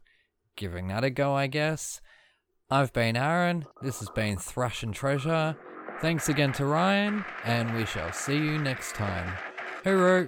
giving 0.56 0.88
that 0.90 1.03
a 1.03 1.10
go, 1.10 1.34
I 1.34 1.48
guess. 1.48 2.02
I've 2.70 2.94
been 2.94 3.18
Aaron, 3.18 3.66
this 3.82 3.99
has 3.99 4.10
been 4.10 4.38
Thrush 4.38 4.84
and 4.84 4.94
Treasure. 4.94 5.57
Thanks 6.02 6.30
again 6.30 6.53
to 6.53 6.66
Ryan, 6.66 7.26
and 7.44 7.76
we 7.76 7.86
shall 7.86 8.11
see 8.14 8.38
you 8.38 8.60
next 8.60 8.94
time. 8.94 9.34
Hooroo! 9.84 10.28